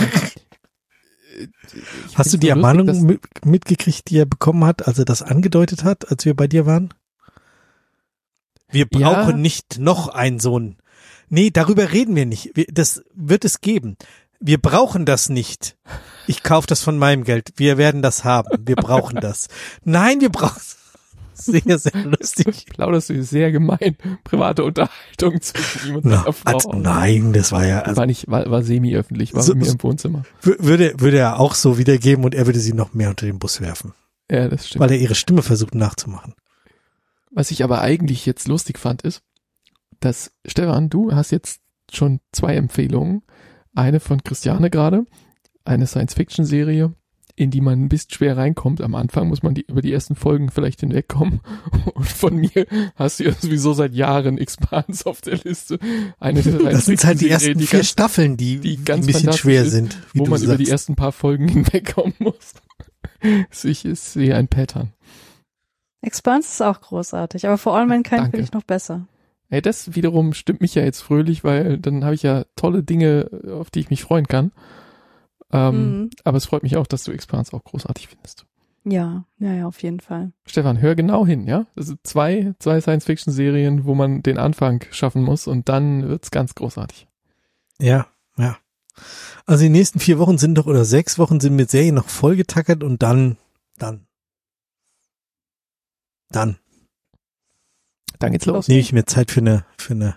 [2.13, 6.09] Hast du die Ermahnung lustig, mitgekriegt, die er bekommen hat, als er das angedeutet hat,
[6.11, 6.93] als wir bei dir waren?
[8.69, 9.37] Wir brauchen ja.
[9.37, 10.77] nicht noch einen Sohn.
[11.29, 12.51] Nee, darüber reden wir nicht.
[12.71, 13.97] Das wird es geben.
[14.39, 15.77] Wir brauchen das nicht.
[16.27, 17.53] Ich kaufe das von meinem Geld.
[17.55, 18.49] Wir werden das haben.
[18.65, 19.47] Wir brauchen das.
[19.83, 20.61] Nein, wir brauchen
[21.33, 22.65] sehr, sehr lustig.
[22.69, 23.97] Plauderst du sehr gemein.
[24.23, 26.51] Private Unterhaltung zwischen ihm und seiner Frau.
[26.51, 27.81] Also, nein, das war ja.
[27.81, 30.23] Also, war nicht, war, war semi-öffentlich, war so, mir im Wohnzimmer.
[30.41, 33.61] Würde, würde er auch so wiedergeben und er würde sie noch mehr unter den Bus
[33.61, 33.93] werfen.
[34.29, 34.81] Ja, das stimmt.
[34.81, 36.33] Weil er ihre Stimme versucht nachzumachen.
[37.31, 39.21] Was ich aber eigentlich jetzt lustig fand, ist,
[40.03, 43.23] dass, Stefan, du hast jetzt schon zwei Empfehlungen.
[43.75, 45.05] Eine von Christiane gerade,
[45.65, 46.93] eine Science-Fiction-Serie,
[47.35, 48.81] in die man ein bisschen schwer reinkommt.
[48.81, 51.41] Am Anfang muss man die, über die ersten Folgen vielleicht hinwegkommen.
[51.95, 55.79] Und von mir hast du ja sowieso seit Jahren Expans auf der Liste.
[56.19, 59.07] Eine der das sind halt die ersten die vier ganz, Staffeln, die, die ganz ein
[59.07, 59.97] bisschen schwer sind.
[60.13, 60.43] Wo man sagst.
[60.43, 62.53] über die ersten paar Folgen hinwegkommen muss.
[63.63, 64.93] ich sehe ein Pattern.
[66.01, 69.07] Expanse ist auch großartig, aber vor allem Mankind finde ich noch besser.
[69.53, 73.29] Hey, das wiederum stimmt mich ja jetzt fröhlich, weil dann habe ich ja tolle Dinge,
[73.51, 74.51] auf die ich mich freuen kann.
[75.51, 76.09] Ähm, mhm.
[76.23, 78.47] Aber es freut mich auch, dass du Expanse auch großartig findest.
[78.83, 80.31] Ja, ja, ja, auf jeden Fall.
[80.47, 81.67] Stefan, hör genau hin, ja?
[81.75, 86.55] Das sind zwei, zwei Science-Fiction-Serien, wo man den Anfang schaffen muss und dann wird's ganz
[86.55, 87.07] großartig.
[87.79, 88.57] Ja, ja.
[89.45, 92.83] Also die nächsten vier Wochen sind doch oder sechs Wochen sind mit Serien noch vollgetackert
[92.83, 93.37] und dann,
[93.77, 94.07] dann,
[96.31, 96.57] dann.
[98.23, 98.69] Dann geht's los.
[98.69, 100.15] Nehme ich mir Zeit für eine, für eine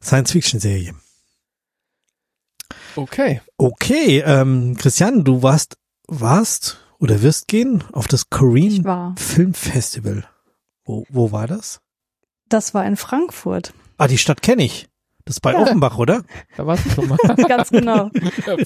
[0.00, 0.94] Science-Fiction-Serie.
[2.94, 3.40] Okay.
[3.56, 5.76] Okay, ähm, Christian, du warst,
[6.06, 10.24] warst oder wirst gehen auf das Korean Film Festival.
[10.84, 11.80] Wo, wo war das?
[12.48, 13.74] Das war in Frankfurt.
[13.98, 14.86] Ah, die Stadt kenne ich.
[15.26, 15.60] Das ist bei ja.
[15.60, 16.22] Offenbach, oder?
[16.56, 17.16] Da warst du schon mal.
[17.48, 18.10] Ganz genau.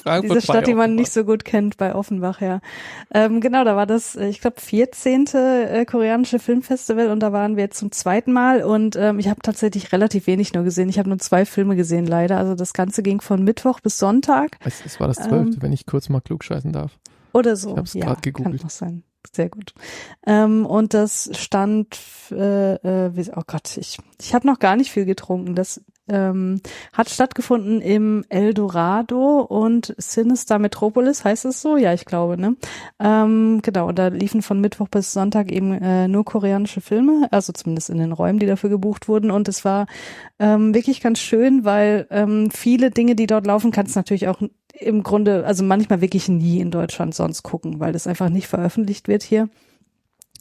[0.04, 2.61] Ja, Diese Stadt, die man nicht so gut kennt bei Offenbach, ja.
[3.14, 5.26] Ähm, genau, da war das, äh, ich glaube, 14.
[5.34, 9.40] Äh, koreanische Filmfestival und da waren wir jetzt zum zweiten Mal und ähm, ich habe
[9.40, 10.88] tatsächlich relativ wenig nur gesehen.
[10.88, 12.38] Ich habe nur zwei Filme gesehen, leider.
[12.38, 14.59] Also das Ganze ging von Mittwoch bis Sonntag.
[14.64, 16.98] Es, es war das zwölfte, ähm, wenn ich kurz mal klug scheißen darf.
[17.32, 17.70] Oder so.
[17.70, 18.62] Ich habe es ja, gerade gegoogelt.
[18.62, 19.02] Kann sein.
[19.32, 19.74] Sehr gut.
[20.26, 21.98] Ähm, und das stand,
[22.30, 25.54] äh, äh, wie, oh Gott, ich, ich habe noch gar nicht viel getrunken.
[25.54, 26.61] Das ähm,
[26.92, 31.76] hat stattgefunden im Eldorado und Sinister Metropolis, heißt es so?
[31.76, 32.56] Ja, ich glaube, ne?
[32.98, 37.52] Ähm, genau, und da liefen von Mittwoch bis Sonntag eben äh, nur koreanische Filme, also
[37.52, 39.30] zumindest in den Räumen, die dafür gebucht wurden.
[39.30, 39.86] Und es war
[40.38, 44.40] ähm, wirklich ganz schön, weil ähm, viele Dinge, die dort laufen, kannst natürlich auch
[44.80, 49.09] im Grunde, also manchmal wirklich nie in Deutschland sonst gucken, weil das einfach nicht veröffentlicht
[49.09, 49.48] wird hier.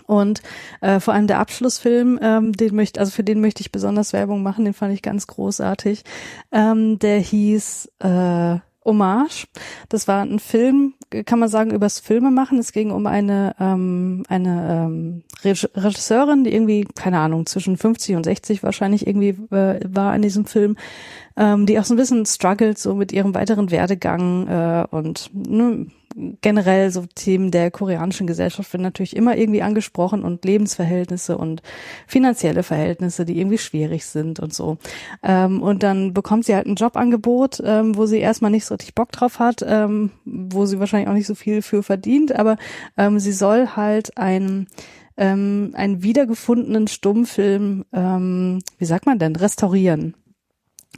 [0.08, 0.42] Und
[0.82, 4.42] äh, vor allem der Abschlussfilm, ähm, den möchte, also für den möchte ich besonders Werbung
[4.42, 6.04] machen, den fand ich ganz großartig.
[6.52, 9.48] Ähm, der hieß äh, Hommage.
[9.90, 10.94] Das war ein Film,
[11.26, 12.58] kann man sagen, übers Filme machen.
[12.58, 18.24] Es ging um eine ähm, eine ähm, Regisseurin, die irgendwie keine Ahnung zwischen 50 und
[18.24, 20.78] 60 wahrscheinlich irgendwie äh, war in diesem Film,
[21.36, 25.88] ähm, die auch so ein bisschen struggelt so mit ihrem weiteren Werdegang äh, und ne,
[26.42, 31.62] generell so Themen der koreanischen Gesellschaft werden natürlich immer irgendwie angesprochen und Lebensverhältnisse und
[32.08, 34.78] finanzielle Verhältnisse, die irgendwie schwierig sind und so.
[35.24, 38.96] Ähm, und dann bekommt sie halt ein Jobangebot, ähm, wo sie erstmal nicht so richtig
[38.96, 42.58] Bock drauf hat, ähm, wo sie wahrscheinlich auch nicht so viel für verdient, aber
[42.98, 44.68] ähm, sie soll halt ein
[45.18, 50.14] ähm, einen wiedergefundenen Stummfilm, ähm, wie sagt man denn, restaurieren.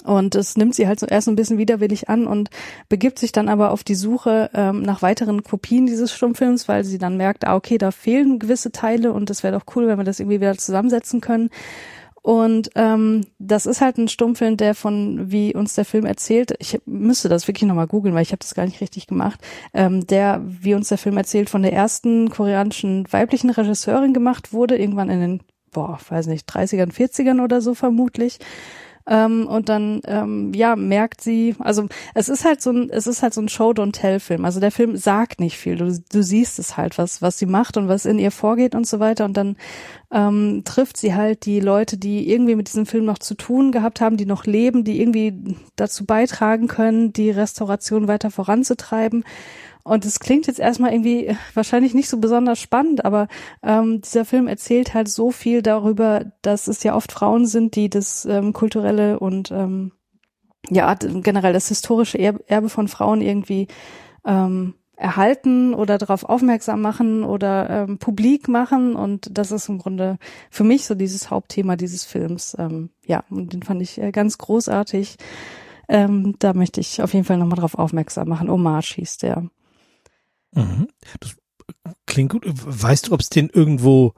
[0.06, 2.50] Und es nimmt sie halt so erst ein bisschen widerwillig an und
[2.88, 6.98] begibt sich dann aber auf die Suche ähm, nach weiteren Kopien dieses Stummfilms, weil sie
[6.98, 10.06] dann merkt, ah, okay, da fehlen gewisse Teile und es wäre doch cool, wenn wir
[10.06, 11.50] das irgendwie wieder zusammensetzen können.
[12.22, 16.80] Und ähm, das ist halt ein Stummfilm, der von, wie uns der Film erzählt, ich
[16.86, 19.40] müsste das wirklich nochmal googeln, weil ich habe das gar nicht richtig gemacht,
[19.74, 24.78] ähm, der, wie uns der Film erzählt, von der ersten koreanischen weiblichen Regisseurin gemacht wurde,
[24.78, 25.40] irgendwann in den,
[25.72, 28.40] boah, weiß nicht, 30ern, 40ern oder so vermutlich.
[29.10, 33.24] Ähm, und dann ähm, ja merkt sie, also es ist halt so ein, es ist
[33.24, 34.46] halt so ein Show Don't Tell Film.
[34.46, 35.78] Also der Film sagt nicht viel.
[35.78, 38.86] Du, du siehst es halt, was was sie macht und was in ihr vorgeht und
[38.86, 39.26] so weiter.
[39.26, 39.58] Und dann
[40.12, 44.00] ähm, trifft sie halt die Leute, die irgendwie mit diesem Film noch zu tun gehabt
[44.00, 49.24] haben, die noch leben, die irgendwie dazu beitragen können, die Restauration weiter voranzutreiben.
[49.90, 53.28] Und es klingt jetzt erstmal irgendwie wahrscheinlich nicht so besonders spannend, aber
[53.64, 57.90] ähm, dieser Film erzählt halt so viel darüber, dass es ja oft Frauen sind, die
[57.90, 59.92] das ähm, kulturelle und ähm,
[60.70, 63.68] ja generell das historische Erbe von Frauen irgendwie
[64.26, 70.18] ähm, erhalten oder darauf aufmerksam machen oder ähm, publik machen und das ist im Grunde
[70.52, 72.56] für mich so dieses Hauptthema dieses Films.
[72.60, 75.16] Ähm, ja, und den fand ich äh, ganz großartig.
[75.88, 78.52] Ähm, da möchte ich auf jeden Fall nochmal drauf aufmerksam machen.
[78.52, 79.50] Hommage hieß der.
[80.54, 80.88] Mhm.
[81.20, 81.36] Das
[82.06, 82.44] klingt gut.
[82.46, 84.14] Weißt du, ob es den irgendwo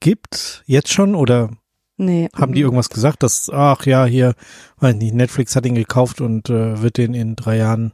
[0.00, 1.50] gibt, jetzt schon, oder
[1.96, 2.28] nee.
[2.34, 4.34] haben die irgendwas gesagt, dass, ach ja, hier,
[4.78, 7.92] weiß nicht, Netflix hat ihn gekauft und äh, wird den in drei Jahren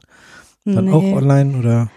[0.63, 0.91] dann nee.
[0.91, 1.91] auch online, oder?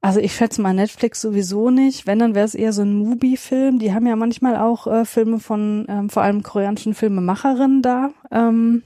[0.00, 2.08] Also ich schätze mal Netflix sowieso nicht.
[2.08, 3.78] Wenn, dann wäre es eher so ein Mubi-Film.
[3.78, 8.10] Die haben ja manchmal auch äh, Filme von ähm, vor allem koreanischen Filmemacherinnen da.
[8.32, 8.82] Ähm,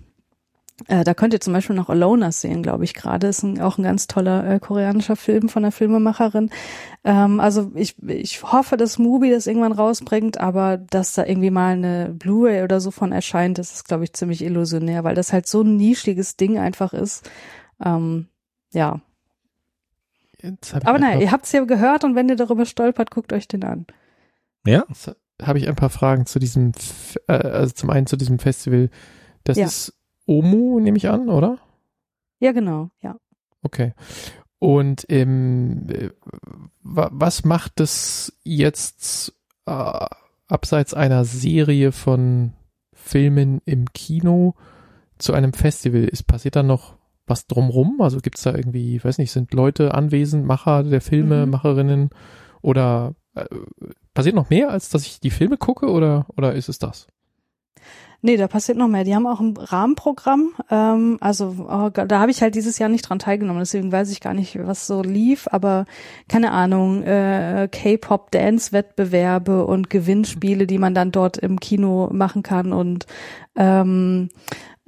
[0.89, 3.29] äh, da könnt ihr zum Beispiel noch Aloners sehen, glaube ich, gerade.
[3.29, 6.51] Ist ein, auch ein ganz toller äh, koreanischer Film von der Filmemacherin.
[7.03, 11.73] Ähm, also ich, ich hoffe, dass Mubi das irgendwann rausbringt, aber dass da irgendwie mal
[11.73, 15.47] eine Blu-ray oder so von erscheint, das ist, glaube ich, ziemlich illusionär, weil das halt
[15.47, 17.31] so ein nischiges Ding einfach ist.
[17.83, 18.29] Ähm,
[18.73, 19.01] ja.
[20.85, 23.87] Aber naja, ihr habt's ja gehört und wenn ihr darüber stolpert, guckt euch den an.
[24.67, 24.85] Ja.
[25.43, 26.73] Habe ich ein paar Fragen zu diesem,
[27.29, 28.91] äh, also zum einen zu diesem Festival.
[29.45, 29.67] Das ja.
[29.67, 29.96] ist
[30.27, 31.59] Omu, nehme ich an, oder?
[32.41, 33.17] Ja, genau, ja.
[33.63, 33.95] Okay.
[34.59, 35.87] Und ähm,
[36.83, 39.35] was macht es jetzt
[39.67, 40.07] äh,
[40.49, 42.53] abseits einer Serie von
[42.93, 44.55] Filmen im Kino
[45.19, 46.05] zu einem Festival?
[46.05, 46.97] Ist passiert da noch
[47.27, 48.01] was drumrum?
[48.01, 51.53] Also gibt's da irgendwie, ich weiß nicht, sind Leute anwesend, Macher der Filme, mhm.
[51.53, 52.11] Macherinnen
[52.63, 53.45] oder äh,
[54.15, 57.07] passiert noch mehr, als dass ich die Filme gucke oder oder ist es das?
[58.23, 59.05] Nee, da passiert noch mehr.
[59.05, 60.51] Die haben auch ein Rahmenprogramm.
[60.71, 64.21] Ähm, also oh, da habe ich halt dieses Jahr nicht dran teilgenommen, deswegen weiß ich
[64.21, 65.49] gar nicht, was so lief.
[65.51, 65.85] Aber
[66.29, 73.07] keine Ahnung, äh, K-Pop-Dance-Wettbewerbe und Gewinnspiele, die man dann dort im Kino machen kann und
[73.57, 74.29] ähm,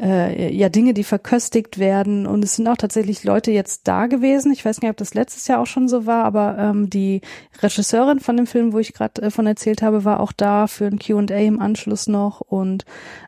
[0.00, 2.26] äh, ja Dinge, die verköstigt werden.
[2.26, 4.52] Und es sind auch tatsächlich Leute jetzt da gewesen.
[4.52, 7.20] Ich weiß nicht, ob das letztes Jahr auch schon so war, aber ähm, die
[7.60, 10.86] Regisseurin von dem Film, wo ich gerade äh, von erzählt habe, war auch da für
[10.86, 12.84] ein Q&A im Anschluss noch und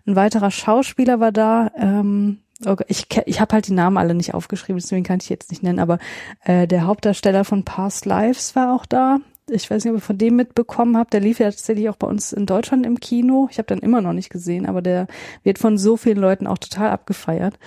[0.06, 1.70] ein weiterer Schauspieler war da.
[1.76, 5.50] Ähm, Okay, ich ich habe halt die Namen alle nicht aufgeschrieben, deswegen kann ich jetzt
[5.50, 5.98] nicht nennen, aber
[6.44, 10.18] äh, der Hauptdarsteller von Past Lives war auch da ich weiß nicht, ob ihr von
[10.18, 13.48] dem mitbekommen habt, der lief ja tatsächlich auch bei uns in Deutschland im Kino.
[13.50, 15.06] Ich habe den immer noch nicht gesehen, aber der
[15.42, 17.58] wird von so vielen Leuten auch total abgefeiert.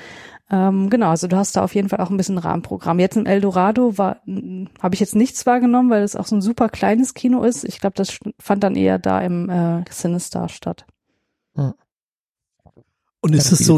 [0.49, 2.99] Ähm, genau, also du hast da auf jeden Fall auch ein bisschen Rahmenprogramm.
[2.99, 4.21] Jetzt im Eldorado war,
[4.81, 7.63] habe ich jetzt nichts wahrgenommen, weil es auch so ein super kleines Kino ist.
[7.63, 10.86] Ich glaube, das fand dann eher da im äh, Cinestar statt.
[11.55, 11.73] Hm.
[13.21, 13.77] Und ist es so,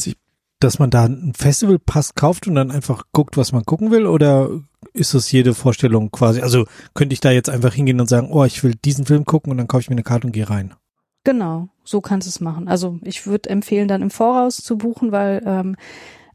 [0.60, 4.50] dass man da einen Festivalpass kauft und dann einfach guckt, was man gucken will, oder
[4.96, 6.42] ist das jede Vorstellung quasi?
[6.42, 9.52] Also könnte ich da jetzt einfach hingehen und sagen, oh, ich will diesen Film gucken
[9.52, 10.74] und dann kaufe ich mir eine Karte und gehe rein.
[11.24, 12.68] Genau, so kannst du es machen.
[12.68, 15.76] Also ich würde empfehlen, dann im Voraus zu buchen, weil ähm,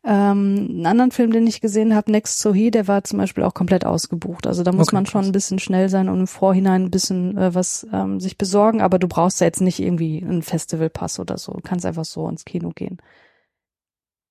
[0.04, 3.44] Ähm, einen anderen Film, den ich gesehen habe, Next to He, der war zum Beispiel
[3.44, 4.46] auch komplett ausgebucht.
[4.46, 7.36] Also da muss Okay, man schon ein bisschen schnell sein und im Vorhinein ein bisschen
[7.38, 11.38] äh, was ähm, sich besorgen, aber du brauchst ja jetzt nicht irgendwie einen Festivalpass oder
[11.38, 11.52] so.
[11.54, 12.98] Du kannst einfach so ins Kino gehen.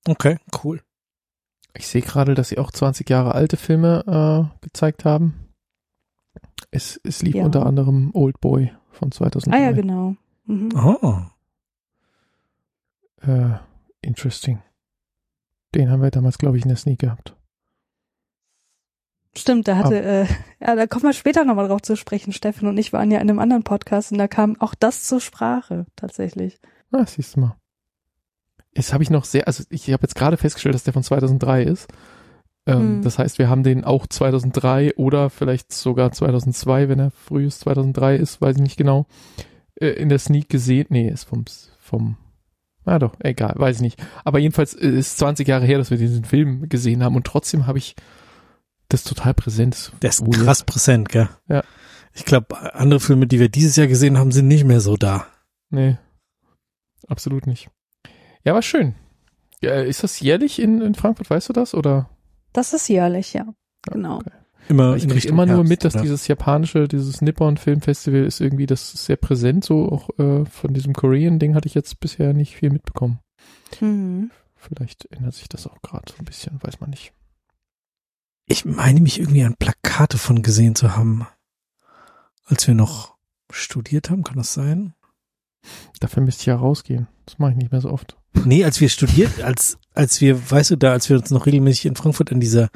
[0.08, 0.82] Okay, cool.
[1.76, 5.48] Ich sehe gerade, dass sie auch 20 Jahre alte Filme äh, gezeigt haben.
[6.70, 7.44] Es, es lief Ja.
[7.44, 9.56] unter anderem Old Boy von 2003.
[9.56, 10.14] Ah ja, genau.
[10.46, 10.70] Mhm.
[10.76, 11.20] Oh.
[13.22, 13.54] Äh,
[14.02, 14.62] interesting.
[15.74, 17.36] Den haben wir damals, glaube ich, in der Sneak gehabt.
[19.36, 20.26] Stimmt, da hatte, äh,
[20.60, 22.32] ja, da kommen wir später nochmal drauf zu sprechen.
[22.32, 25.20] Steffen und ich waren ja in einem anderen Podcast und da kam auch das zur
[25.20, 26.58] Sprache, tatsächlich.
[26.90, 27.56] Ah, siehst du mal.
[28.74, 31.64] Jetzt habe ich noch sehr, also ich habe jetzt gerade festgestellt, dass der von 2003
[31.64, 31.88] ist.
[32.66, 33.02] Ähm, Hm.
[33.02, 38.16] Das heißt, wir haben den auch 2003 oder vielleicht sogar 2002, wenn er frühes 2003
[38.16, 39.06] ist, weiß ich nicht genau,
[39.76, 40.86] äh, in der Sneak gesehen.
[40.90, 41.44] Nee, ist vom,
[41.80, 42.16] vom,
[42.84, 44.02] ah doch, egal, weiß ich nicht.
[44.24, 47.66] Aber jedenfalls äh, ist 20 Jahre her, dass wir diesen Film gesehen haben und trotzdem
[47.66, 47.96] habe ich
[48.88, 49.92] das total präsent.
[50.02, 51.28] Der ist krass präsent, gell?
[51.48, 51.62] Ja.
[52.12, 55.26] Ich glaube, andere Filme, die wir dieses Jahr gesehen haben, sind nicht mehr so da.
[55.70, 55.96] Nee,
[57.06, 57.70] absolut nicht.
[58.44, 58.94] Ja, war schön.
[59.62, 61.74] Ja, ist das jährlich in, in Frankfurt, weißt du das?
[61.74, 62.08] Oder?
[62.52, 63.44] Das ist jährlich, ja.
[63.44, 64.16] Ja, Genau.
[64.18, 64.30] okay.
[64.68, 66.02] Immer Ich in krieg Richtung immer nur Herbst, mit, dass oder?
[66.02, 70.72] dieses japanische, dieses Nippon Filmfestival ist irgendwie, das ist sehr präsent, so auch äh, von
[70.74, 73.18] diesem Korean-Ding hatte ich jetzt bisher nicht viel mitbekommen.
[73.80, 74.30] Mhm.
[74.54, 77.12] Vielleicht ändert sich das auch gerade so ein bisschen, weiß man nicht.
[78.46, 81.26] Ich meine mich irgendwie an Plakate von gesehen zu haben,
[82.44, 83.16] als wir noch
[83.50, 84.94] studiert haben, kann das sein?
[86.00, 87.08] Dafür müsste ich ja rausgehen.
[87.26, 88.16] Das mache ich nicht mehr so oft.
[88.44, 91.86] Nee, als wir studiert, als, als wir, weißt du, da, als wir uns noch regelmäßig
[91.86, 92.70] in Frankfurt an dieser,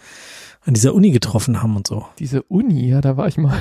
[0.62, 2.06] an dieser Uni getroffen haben und so.
[2.18, 3.56] Diese Uni, ja, da war ich mal.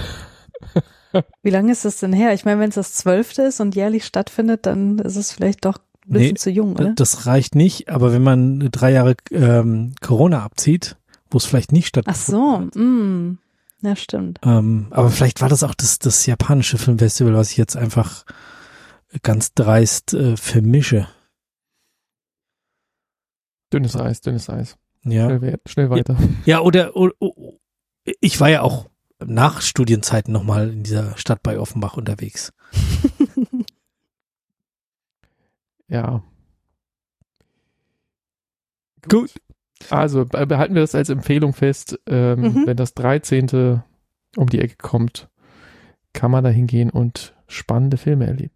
[1.44, 2.34] Wie lange ist das denn her?
[2.34, 5.78] Ich meine, wenn es das zwölfte ist und jährlich stattfindet, dann ist es vielleicht doch
[5.78, 6.94] ein bisschen Nee, zu jung, oder?
[6.96, 10.98] Das reicht nicht, aber wenn man drei Jahre ähm, Corona abzieht,
[11.30, 13.38] wo es vielleicht nicht Ach stattgefunden so, mm.
[13.82, 14.40] ja stimmt.
[14.44, 18.26] Ähm, aber vielleicht war das auch das, das japanische Filmfestival, was ich jetzt einfach
[19.22, 21.08] ganz dreist äh, vermische.
[23.74, 24.78] Dünnes Eis, dünnes Eis.
[25.04, 25.26] Ja.
[25.28, 26.18] Schnell, we- schnell weiter.
[26.46, 27.58] Ja, oder, oder, oder
[28.22, 28.90] ich war ja auch
[29.26, 32.54] nach Studienzeiten nochmal in dieser Stadt bei Offenbach unterwegs.
[35.88, 36.24] Ja.
[39.10, 39.32] Gut.
[39.90, 42.00] Also be- behalten wir das als Empfehlung fest.
[42.08, 42.68] Ähm, Mhm.
[42.68, 43.82] Wenn das 13.
[44.38, 45.30] um die Ecke kommt,
[46.14, 48.54] kann man da hingehen und spannende Filme erleben.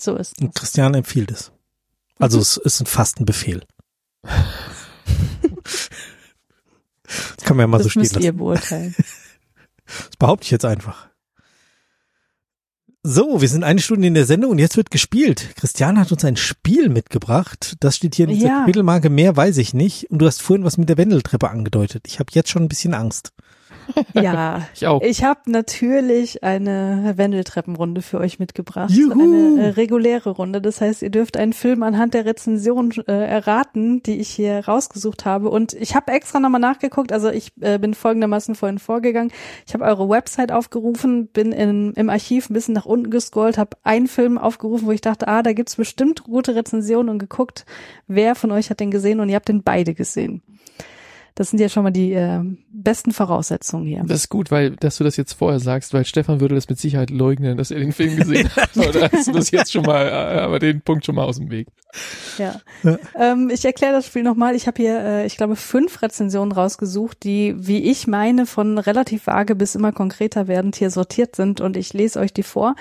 [0.00, 0.54] So ist Und es.
[0.54, 1.52] Christian empfiehlt es.
[2.18, 3.62] Also es ist ein Fastenbefehl.
[7.04, 8.24] Das kann man ja mal so Das stehen müsst lassen.
[8.24, 8.94] ihr beurteilen.
[9.88, 11.06] Das behaupte ich jetzt einfach.
[13.04, 15.50] So, wir sind eine Stunde in der Sendung und jetzt wird gespielt.
[15.54, 17.76] Christian hat uns ein Spiel mitgebracht.
[17.78, 18.58] Das steht hier in dieser Ja.
[18.62, 19.10] Kapitelmarke.
[19.10, 20.10] Mehr weiß ich nicht.
[20.10, 22.06] Und du hast vorhin was mit der Wendeltreppe angedeutet.
[22.08, 23.32] Ich habe jetzt schon ein bisschen Angst.
[24.14, 25.02] Ja, Ich auch.
[25.02, 28.90] ich habe natürlich eine Wendeltreppenrunde für euch mitgebracht.
[28.90, 29.12] Juhu.
[29.12, 30.60] Eine äh, reguläre Runde.
[30.60, 35.24] Das heißt, ihr dürft einen Film anhand der Rezension äh, erraten, die ich hier rausgesucht
[35.24, 35.50] habe.
[35.50, 37.12] Und ich habe extra nochmal nachgeguckt.
[37.12, 39.32] Also ich äh, bin folgendermaßen vorhin vorgegangen.
[39.66, 43.76] Ich habe eure Website aufgerufen, bin in, im Archiv ein bisschen nach unten gescrollt, habe
[43.82, 47.66] einen Film aufgerufen, wo ich dachte, ah, da gibt's bestimmt gute Rezensionen und geguckt,
[48.06, 50.42] wer von euch hat den gesehen und ihr habt den beide gesehen.
[51.36, 54.02] Das sind ja schon mal die äh, besten Voraussetzungen hier.
[54.06, 56.78] Das ist gut, weil, dass du das jetzt vorher sagst, weil Stefan würde das mit
[56.78, 58.74] Sicherheit leugnen, dass er den Film gesehen hat.
[58.76, 61.50] Oder hast du das jetzt schon mal, äh, aber den Punkt schon mal aus dem
[61.50, 61.68] Weg.
[62.38, 62.60] Ja.
[62.82, 62.98] Ja.
[63.18, 64.54] Ähm, ich erkläre das Spiel nochmal.
[64.54, 69.26] Ich habe hier, äh, ich glaube, fünf Rezensionen rausgesucht, die, wie ich meine, von relativ
[69.26, 72.76] vage bis immer konkreter werdend hier sortiert sind und ich lese euch die vor.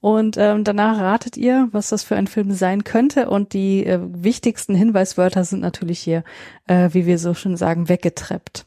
[0.00, 3.28] Und ähm, danach ratet ihr, was das für ein Film sein könnte.
[3.28, 6.24] Und die äh, wichtigsten Hinweiswörter sind natürlich hier,
[6.66, 8.64] äh, wie wir so schön sagen, weggetreppt.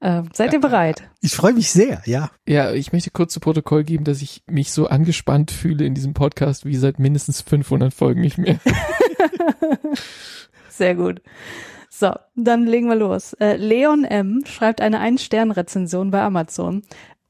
[0.00, 1.08] Äh, seid ihr bereit?
[1.20, 2.30] Ich freue mich sehr, ja.
[2.46, 6.14] Ja, ich möchte kurz zu Protokoll geben, dass ich mich so angespannt fühle in diesem
[6.14, 8.58] Podcast wie seit mindestens 500 Folgen nicht mehr.
[10.68, 11.22] Sehr gut.
[11.88, 13.32] So, dann legen wir los.
[13.34, 14.44] Äh, Leon M.
[14.46, 16.82] schreibt eine Ein-Stern-Rezension bei Amazon.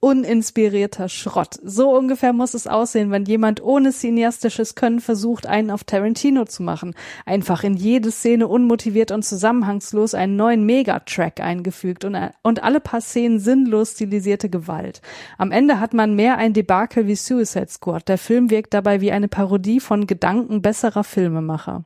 [0.07, 1.59] Uninspirierter Schrott.
[1.65, 6.63] So ungefähr muss es aussehen, wenn jemand ohne cineastisches Können versucht, einen auf Tarantino zu
[6.63, 6.95] machen.
[7.25, 13.01] Einfach in jede Szene unmotiviert und zusammenhangslos einen neuen Megatrack eingefügt und, und alle paar
[13.01, 15.03] Szenen sinnlos stilisierte Gewalt.
[15.39, 18.07] Am Ende hat man mehr ein Debakel wie Suicide Squad.
[18.07, 21.85] Der Film wirkt dabei wie eine Parodie von Gedanken besserer Filmemacher.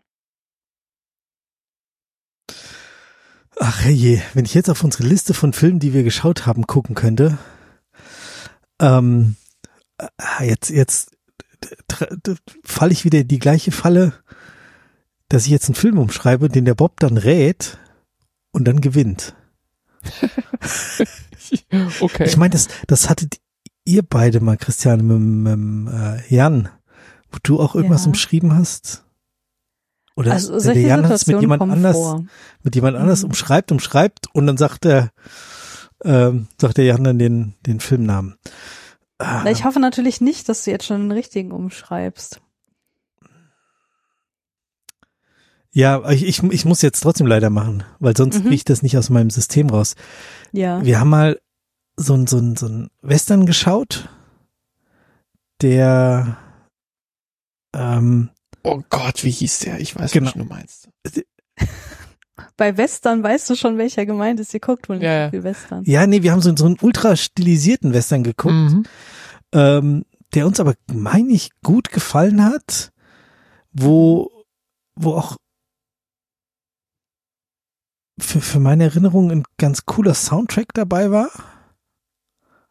[3.58, 6.94] Ach je, wenn ich jetzt auf unsere Liste von Filmen, die wir geschaut haben, gucken
[6.94, 7.38] könnte.
[8.80, 9.36] Ähm,
[9.98, 11.10] äh, jetzt, jetzt
[12.64, 14.14] falle ich wieder in die gleiche Falle,
[15.28, 17.78] dass ich jetzt einen Film umschreibe, den der Bob dann rät
[18.52, 19.36] und dann gewinnt.
[22.00, 22.24] okay.
[22.24, 23.36] Ich meine, das, das hattet
[23.84, 25.18] ihr beide mal, Christiane, mit,
[25.58, 26.68] mit äh, Jan,
[27.30, 28.08] wo du auch irgendwas Ja.
[28.08, 29.04] umschrieben hast.
[30.16, 32.24] Oder Also der Jan hat es mit Situationen jemand kommen anders, vor.
[32.62, 33.26] mit jemand anders Mhm.
[33.28, 35.10] umschreibt, umschreibt und dann sagt er,
[36.04, 38.36] ähm, sagt der Jan dann den, den Filmnamen.
[39.18, 42.40] Ah, Na, ich hoffe natürlich nicht, dass du jetzt schon den richtigen umschreibst.
[45.72, 48.42] ja, ich, ich, ich muss jetzt trotzdem leider machen, weil sonst Mhm.
[48.42, 49.94] kriege ich das nicht aus meinem System raus.
[50.52, 50.84] Ja.
[50.84, 51.40] Wir haben mal
[51.96, 54.08] so ein, so ein, so ein Western geschaut,
[55.62, 56.38] der
[57.72, 58.30] ähm,
[58.64, 59.78] oh Gott, wie hieß der?
[59.80, 60.26] Ich weiß, Genau.
[60.26, 60.88] was du meinst.
[62.60, 64.52] Bei Western weißt du schon, welcher gemeint ist.
[64.52, 65.26] Ihr guckt wohl nicht Ja, ja.
[65.28, 65.82] so viel Western.
[65.86, 68.84] ja, nee, wir haben so, so einen ultra stilisierten Western geguckt, Mhm.
[69.52, 70.04] ähm,
[70.34, 72.92] der uns aber, meine ich, gut gefallen hat,
[73.72, 74.30] wo,
[74.94, 75.36] wo auch
[78.20, 81.30] für, für meine Erinnerung ein ganz cooler Soundtrack dabei war.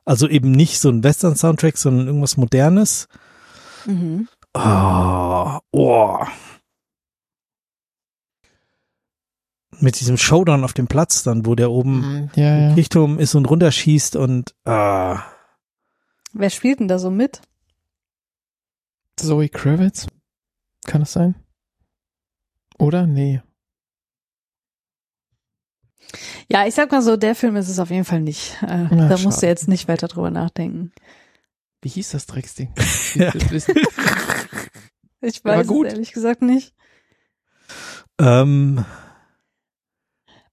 [0.06, 3.08] Also eben nicht so ein Western-Soundtrack, sondern irgendwas Modernes.
[3.88, 4.28] Mhm.
[4.54, 6.20] Oh, oh.
[9.82, 12.30] Mit diesem Showdown auf dem Platz dann, wo der oben Mhm.
[12.36, 12.74] Ja, ja.
[12.74, 15.24] Richtung ist und runterschießt und ah.
[16.34, 17.42] Wer spielt denn da so mit?
[19.16, 20.08] Zoe Kravitz?
[20.86, 21.36] Kann das sein?
[22.78, 23.08] Oder?
[23.08, 23.42] Nee.
[26.52, 28.58] Ja, ich sag mal so, der Film ist es auf jeden Fall nicht.
[28.64, 29.48] Äh, Na, da musst du schade.
[29.48, 30.92] jetzt nicht weiter drüber nachdenken.
[31.82, 32.74] Wie hieß das Drecksding?
[33.16, 33.34] Ja.
[35.22, 35.88] Ich weiß gut.
[35.88, 36.74] es ehrlich gesagt nicht.
[38.20, 38.86] Ähm,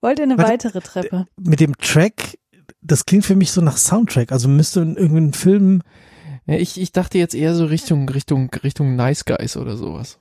[0.01, 1.27] Wollt ihr eine Warte, weitere Treppe?
[1.41, 2.39] mit dem Track,
[2.81, 4.33] das klingt für mich so nach Soundtrack.
[4.33, 5.83] Also müsste in irgendeinem Film.
[6.47, 10.21] Ja, ich, ich dachte jetzt eher so Richtung, Richtung, Richtung Nice Guys oder sowas.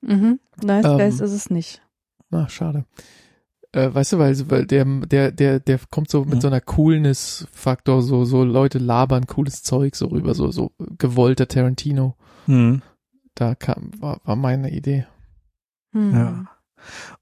[0.00, 0.40] Mhm.
[0.62, 1.82] Nice Ähm, Guys ist es nicht.
[2.30, 2.84] Na, schade.
[3.72, 6.40] Äh, weißt du, weil, weil der, der, der, der kommt so mit Mhm.
[6.40, 12.16] so einer Coolness-Faktor, so, so Leute labern cooles Zeug so rüber, so, so gewollter Tarantino.
[12.46, 12.82] Hm,
[13.34, 15.06] Da kam, war, war meine Idee.
[15.92, 16.12] Hm.
[16.14, 16.44] ja.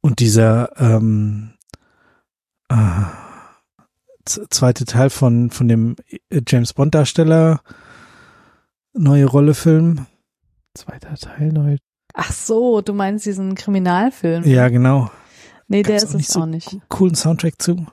[0.00, 1.59] Und dieser ähm, äh,
[4.24, 5.96] zweite Teil von, von dem
[6.30, 7.60] äh, James Bond Darsteller
[8.92, 10.06] neue Rolle Film.
[10.74, 11.76] Zweiter Teil, neu.
[12.14, 14.44] Ach so, du meinst diesen Kriminalfilm?
[14.44, 15.10] Ja, genau.
[15.68, 16.88] Nee, der Gab's ist auch nicht es so auch nicht.
[16.88, 17.86] Coolen Soundtrack zu.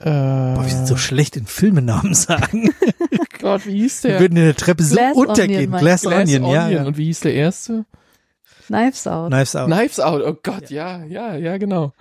[0.00, 2.74] Äh, Boah, wir sind so schlecht in Filmenamen sagen.
[3.40, 4.20] Gott, wie hieß Wir der?
[4.20, 5.70] würden in der Treppe so Glass Onion, untergehen.
[5.70, 6.68] meinst Glass, Glass Onion, ja.
[6.68, 6.84] ja.
[6.84, 7.84] Und wie hieß der erste?
[8.66, 9.30] Knives Out.
[9.30, 9.66] Knives Out.
[9.66, 11.92] Knives Out, oh Gott, ja, ja, ja, genau.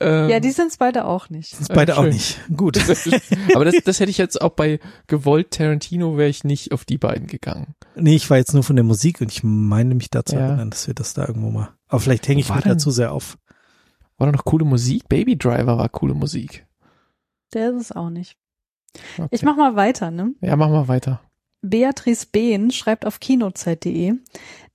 [0.00, 1.52] Ähm, Ja, die sind's beide auch nicht.
[1.58, 2.40] Ist beide Äh, auch nicht.
[2.54, 2.78] Gut.
[3.54, 6.98] Aber das, das hätte ich jetzt auch bei gewollt Tarantino wäre ich nicht auf die
[6.98, 7.74] beiden gegangen.
[7.94, 10.42] Nee, ich war jetzt nur von der Musik und ich meine mich dazu Ja.
[10.48, 11.70] erinnern, dass wir das da irgendwo mal.
[11.88, 13.38] Aber vielleicht hänge ich war mich da denn- zu sehr auf.
[14.18, 15.08] War da noch coole Musik?
[15.08, 16.66] Baby Driver war coole Musik.
[17.54, 18.36] Der ist es auch nicht.
[19.18, 19.28] Okay.
[19.30, 20.34] Ich mach mal weiter, ne?
[20.40, 21.20] ja, mach mal weiter.
[21.62, 24.14] Beatrice Behn schreibt auf kinozeit.de,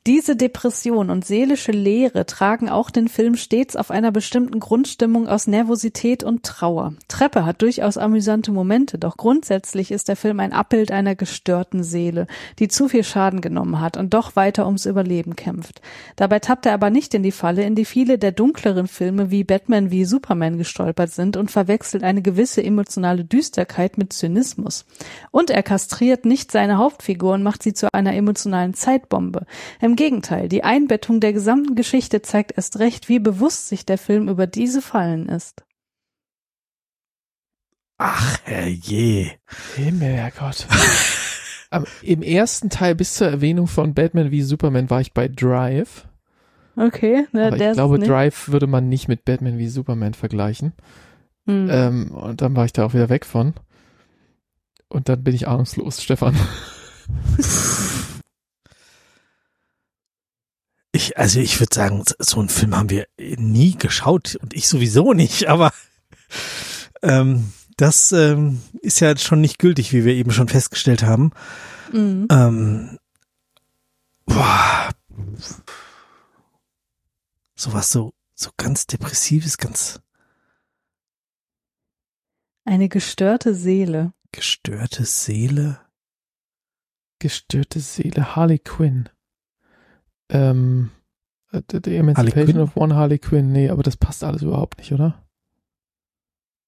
[0.07, 5.45] diese Depression und seelische Leere tragen auch den Film stets auf einer bestimmten Grundstimmung aus
[5.45, 6.95] Nervosität und Trauer.
[7.07, 12.25] Treppe hat durchaus amüsante Momente, doch grundsätzlich ist der Film ein Abbild einer gestörten Seele,
[12.57, 15.81] die zu viel Schaden genommen hat und doch weiter ums Überleben kämpft.
[16.15, 19.43] Dabei tappt er aber nicht in die Falle, in die viele der dunkleren Filme wie
[19.43, 24.85] Batman wie Superman gestolpert sind und verwechselt eine gewisse emotionale Düsterkeit mit Zynismus.
[25.29, 29.45] Und er kastriert nicht seine Hauptfigur und macht sie zu einer emotionalen Zeitbombe.
[29.79, 34.29] Im Gegenteil, die Einbettung der gesamten Geschichte zeigt erst recht, wie bewusst sich der Film
[34.29, 35.63] über diese Fallen ist.
[37.97, 39.31] Ach, herrje.
[39.75, 40.67] Himmelherrgott.
[41.69, 46.07] Am, Im ersten Teil bis zur Erwähnung von Batman wie Superman war ich bei Drive.
[46.75, 47.99] Okay, ne, aber der ich glaube.
[47.99, 50.73] Drive würde man nicht mit Batman wie Superman vergleichen.
[51.45, 51.67] Hm.
[51.69, 53.53] Ähm, und dann war ich da auch wieder weg von.
[54.89, 56.35] Und dann bin ich ahnungslos, Stefan.
[61.01, 65.13] Ich, also ich würde sagen, so einen Film haben wir nie geschaut und ich sowieso
[65.13, 65.73] nicht, aber
[67.01, 71.31] ähm, das ähm, ist ja schon nicht gültig, wie wir eben schon festgestellt haben.
[71.91, 72.27] Mhm.
[72.29, 72.99] Ähm,
[74.27, 74.89] boah,
[77.55, 80.01] sowas so, so ganz depressives, ganz
[82.63, 84.13] Eine gestörte Seele.
[84.31, 85.79] gestörte Seele.
[87.17, 89.09] Gestörte Seele, Harley Quinn.
[90.31, 90.89] Ähm,
[91.51, 93.51] äh, The the Emancipation of One Harley Quinn.
[93.51, 95.23] Nee, aber das passt alles überhaupt nicht, oder?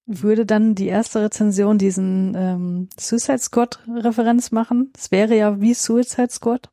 [0.06, 4.92] Würde dann die erste Rezension diesen ähm, Suicide Squad Referenz machen?
[4.96, 6.70] Es wäre ja wie Suicide Squad.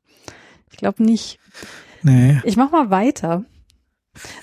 [0.70, 1.40] Ich glaube nicht.
[2.04, 2.42] Nee.
[2.44, 3.46] Ich mach mal weiter.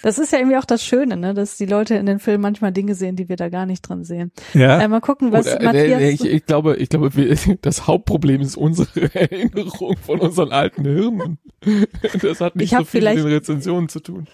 [0.03, 2.73] Das ist ja irgendwie auch das Schöne, ne, dass die Leute in den Filmen manchmal
[2.73, 4.33] Dinge sehen, die wir da gar nicht drin sehen.
[4.55, 4.81] Ja.
[4.81, 6.03] Äh, mal gucken, was Oder, äh, Matthias.
[6.03, 11.39] ich, ich glaube, ich glaube, wir, das Hauptproblem ist unsere Erinnerung von unseren alten Hirnen.
[12.23, 14.29] Das hat nicht so viel mit den Rezensionen zu tun.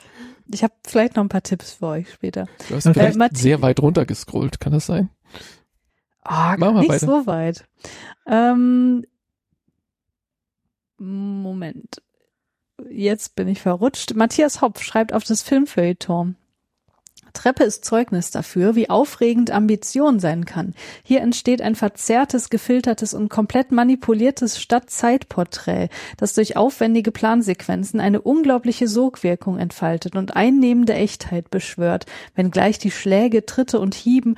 [0.53, 2.47] Ich habe vielleicht noch ein paar Tipps für euch später.
[2.69, 5.09] Du hast vielleicht Äh, sehr weit runter gescrollt, kann das sein?
[6.23, 7.07] Ah, mal nicht weiter.
[7.07, 7.67] so weit.
[8.27, 9.05] Ähm,
[10.99, 12.03] Moment.
[12.91, 14.15] Jetzt bin ich verrutscht.
[14.15, 16.37] Matthias Hopf schreibt auf das Filmfeuilleton.
[17.35, 20.73] Treppe ist Zeugnis dafür, wie aufregend Ambition sein kann.
[21.03, 28.89] Hier entsteht ein verzerrtes, gefiltertes und komplett manipuliertes Stadt-Zeit-Porträt, das durch aufwendige Plansequenzen eine unglaubliche
[28.89, 34.37] Sogwirkung entfaltet und einnehmende Echtheit beschwört, wenngleich die Schläge, Tritte und Hieben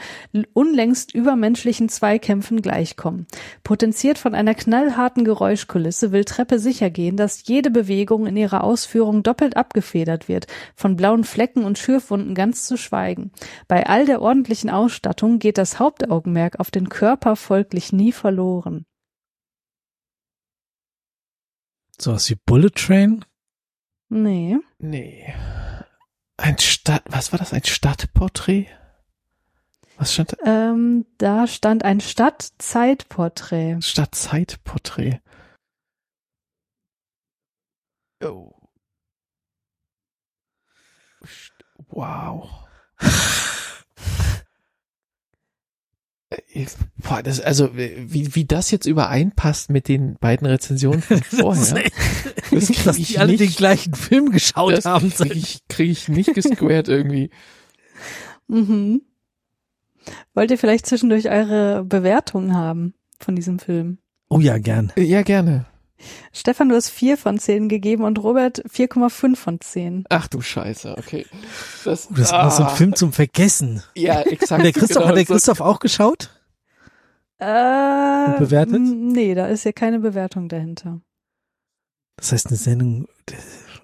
[0.52, 3.26] unlängst übermenschlichen Zweikämpfen gleichkommen.
[3.62, 9.22] Potenziert von einer knallharten Geräuschkulisse will Treppe sicher gehen, dass jede Bewegung in ihrer Ausführung
[9.22, 13.32] doppelt abgefedert wird, von blauen Flecken und Schürfwunden ganz zu schweigen.
[13.68, 18.86] Bei all der ordentlichen Ausstattung geht das Hauptaugenmerk auf den Körper folglich nie verloren.
[21.98, 23.24] Sowas wie Bullet Train?
[24.08, 24.58] Nee.
[24.78, 25.34] Nee.
[26.36, 27.52] Ein Stadt, was war das?
[27.52, 28.66] Ein Stadtporträt?
[29.96, 30.70] Was stand da?
[30.70, 33.80] Ähm, da stand ein Stadt-Zeit-Porträt.
[33.80, 35.20] Stadtzeitporträt.
[38.22, 38.52] Oh.
[41.88, 42.65] Wow.
[46.96, 51.84] Boah, das, also, wie, wie das jetzt übereinpasst mit den beiden Rezensionen von vorher,
[52.50, 55.10] das krieg Dass ich die alle nicht- den gleichen Film geschaut das haben.
[55.10, 57.30] kriege ich, krieg ich nicht gesquared irgendwie.
[58.48, 59.02] Mhm.
[60.34, 63.98] Wollt ihr vielleicht zwischendurch eure Bewertungen haben von diesem Film?
[64.28, 64.92] Oh ja, gern.
[64.96, 65.66] Ja, gerne.
[66.32, 70.04] Stefan, du hast vier von zehn gegeben und Robert 4,5 von zehn.
[70.10, 71.26] Ach du Scheiße, okay.
[71.84, 73.82] Das, Oh, das war so ein ah, Film zum Vergessen.
[73.94, 74.58] Ja, exakt.
[74.58, 76.30] Hat der Christoph, genau, hat der so- Christoph auch geschaut?
[77.38, 78.80] Äh, bewertet?
[78.80, 81.00] Nee, da ist ja keine Bewertung dahinter.
[82.16, 83.08] Das heißt, eine Sendung,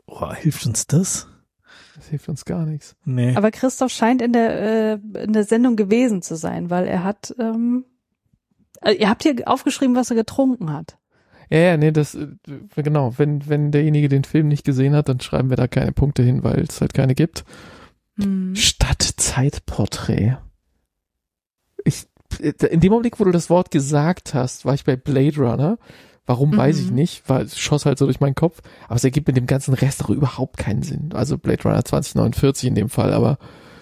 [0.06, 1.28] oh, hilft uns das?
[1.96, 2.96] Das hilft uns gar nichts.
[3.04, 3.36] Nee.
[3.36, 7.34] Aber Christoph scheint in der, äh, in der Sendung gewesen zu sein, weil er hat,
[7.38, 7.84] ähm,
[8.80, 10.96] äh, ihr habt hier aufgeschrieben, was er getrunken hat.
[11.52, 12.28] Ja, ja, nee, das, äh,
[12.76, 16.22] genau, wenn, wenn derjenige den Film nicht gesehen hat, dann schreiben wir da keine Punkte
[16.22, 17.44] hin, weil es halt keine gibt.
[18.18, 18.54] Hm.
[18.56, 20.36] Stadtzeitporträt.
[21.84, 22.06] Ich,
[22.40, 25.78] in dem Augenblick, wo du das Wort gesagt hast, war ich bei Blade Runner.
[26.24, 26.94] Warum, weiß ich Mhm.
[26.94, 28.60] nicht, weil es schoss halt so durch meinen Kopf.
[28.86, 31.10] Aber es ergibt mit dem ganzen Rest auch überhaupt keinen Sinn.
[31.12, 33.38] Also Blade Runner 2049 in dem Fall, aber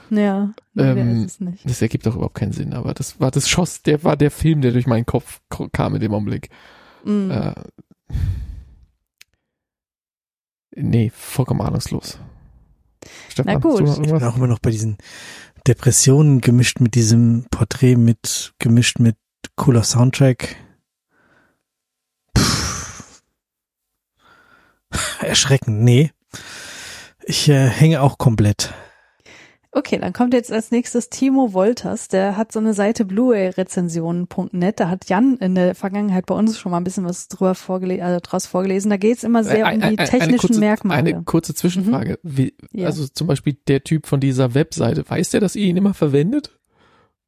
[0.09, 1.68] Ja, Ähm, ist es nicht.
[1.68, 2.72] das ergibt auch überhaupt keinen Sinn.
[2.72, 5.40] Aber das war das schoss, der war der Film, der durch meinen Kopf
[5.72, 6.48] kam in dem Augenblick.
[7.05, 7.31] Mhm.
[7.31, 7.55] Äh,
[10.77, 12.18] nee, vollkommen ahnungslos.
[13.28, 13.89] Stefan, Na gut.
[13.89, 14.98] Ich bin auch immer noch bei diesen
[15.66, 19.16] Depressionen gemischt mit diesem Porträt mit, gemischt mit
[19.56, 20.56] cooler Soundtrack.
[22.35, 22.43] Puh.
[25.20, 26.12] Erschreckend, nee.
[27.22, 28.74] Ich äh, hänge auch komplett.
[29.72, 32.09] Okay, dann kommt jetzt als nächstes Timo Wolters.
[32.09, 34.80] Der hat so eine Seite blu-ray-rezensionen.net.
[34.80, 38.02] Da hat Jan in der Vergangenheit bei uns schon mal ein bisschen was drüber vorgelesen,
[38.05, 38.90] also draus vorgelesen.
[38.90, 40.98] Da geht's immer sehr um die technischen kurze, Merkmale.
[40.98, 42.18] Eine kurze Zwischenfrage.
[42.24, 42.86] Wie, Ja.
[42.86, 46.59] Also zum Beispiel der Typ von dieser Webseite, weiß der, dass ihr ihn immer verwendet?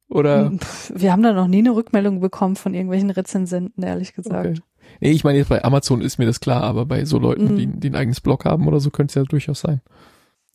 [0.09, 0.51] Oder?
[0.51, 4.47] Pff, Wir haben da noch nie eine Rückmeldung bekommen von irgendwelchen Rezensenten, ehrlich gesagt.
[4.59, 4.59] Okay.
[4.99, 7.57] Nee, ich meine jetzt bei Amazon ist mir das klar, aber bei so Leuten, Mhm.
[7.57, 9.79] die, die ein eigenes Blog haben oder so, könnte es ja durchaus sein.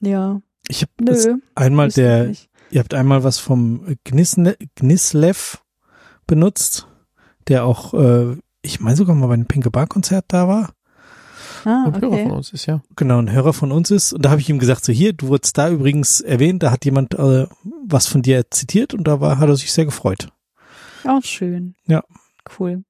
[0.00, 2.48] Ja, Ich habe das einmal der, nicht.
[2.70, 5.62] ihr habt einmal was vom Gnisne, Gnislev
[6.26, 6.86] benutzt,
[7.48, 10.72] der auch, äh, ich meine sogar mal bei einem Pinke Bar Konzert da war.
[11.64, 12.30] Ah, Und Hörer von okay.
[12.30, 12.82] uns ist ja.
[12.96, 14.12] Genau, ein Hörer von uns ist.
[14.12, 16.84] Und da habe ich ihm gesagt, so hier, du wurdest da übrigens erwähnt, da hat
[16.84, 17.46] jemand äh,
[17.86, 20.28] was von dir zitiert und da war, hat er sich sehr gefreut.
[21.04, 21.74] Auch schön.
[21.86, 22.04] Ja.
[22.58, 22.84] Cool.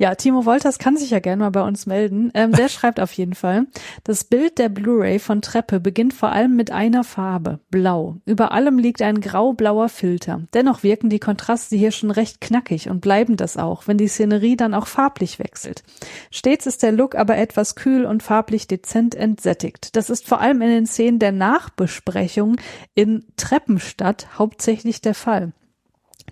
[0.00, 2.30] Ja, Timo Wolters kann sich ja gerne mal bei uns melden.
[2.32, 3.66] Ähm, der schreibt auf jeden Fall,
[4.02, 8.16] das Bild der Blu-ray von Treppe beginnt vor allem mit einer Farbe, blau.
[8.24, 10.40] Über allem liegt ein grau-blauer Filter.
[10.54, 14.56] Dennoch wirken die Kontraste hier schon recht knackig und bleiben das auch, wenn die Szenerie
[14.56, 15.82] dann auch farblich wechselt.
[16.30, 19.94] Stets ist der Look aber etwas kühl und farblich dezent entsättigt.
[19.96, 22.56] Das ist vor allem in den Szenen der Nachbesprechung
[22.94, 25.52] in Treppenstadt hauptsächlich der Fall.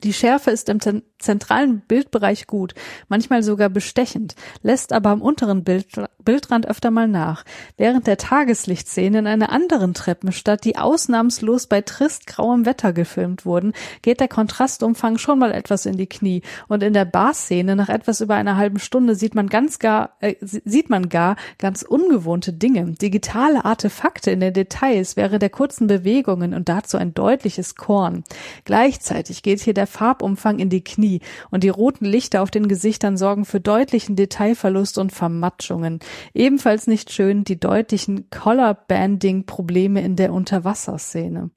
[0.02, 0.78] Die Schärfe ist im,
[1.18, 2.74] zentralen Bildbereich gut,
[3.08, 5.86] manchmal sogar bestechend, lässt aber am unteren Bild,
[6.22, 7.44] Bildrand öfter mal nach.
[7.76, 13.72] Während der Tageslichtszene in einer anderen Treppenstadt, die ausnahmslos bei trist grauem Wetter gefilmt wurden,
[14.02, 18.20] geht der Kontrastumfang schon mal etwas in die Knie und in der Barszene nach etwas
[18.20, 22.92] über einer halben Stunde sieht man ganz gar, äh, sieht man gar ganz ungewohnte Dinge,
[22.92, 28.24] digitale Artefakte in den Details während der kurzen Bewegungen und dazu ein deutliches Korn.
[28.64, 31.07] Gleichzeitig geht hier der Farbumfang in die Knie
[31.50, 36.00] und die roten Lichter auf den Gesichtern sorgen für deutlichen Detailverlust und Vermatschungen.
[36.34, 41.50] Ebenfalls nicht schön die deutlichen Color-Banding-Probleme in der Unterwasserszene.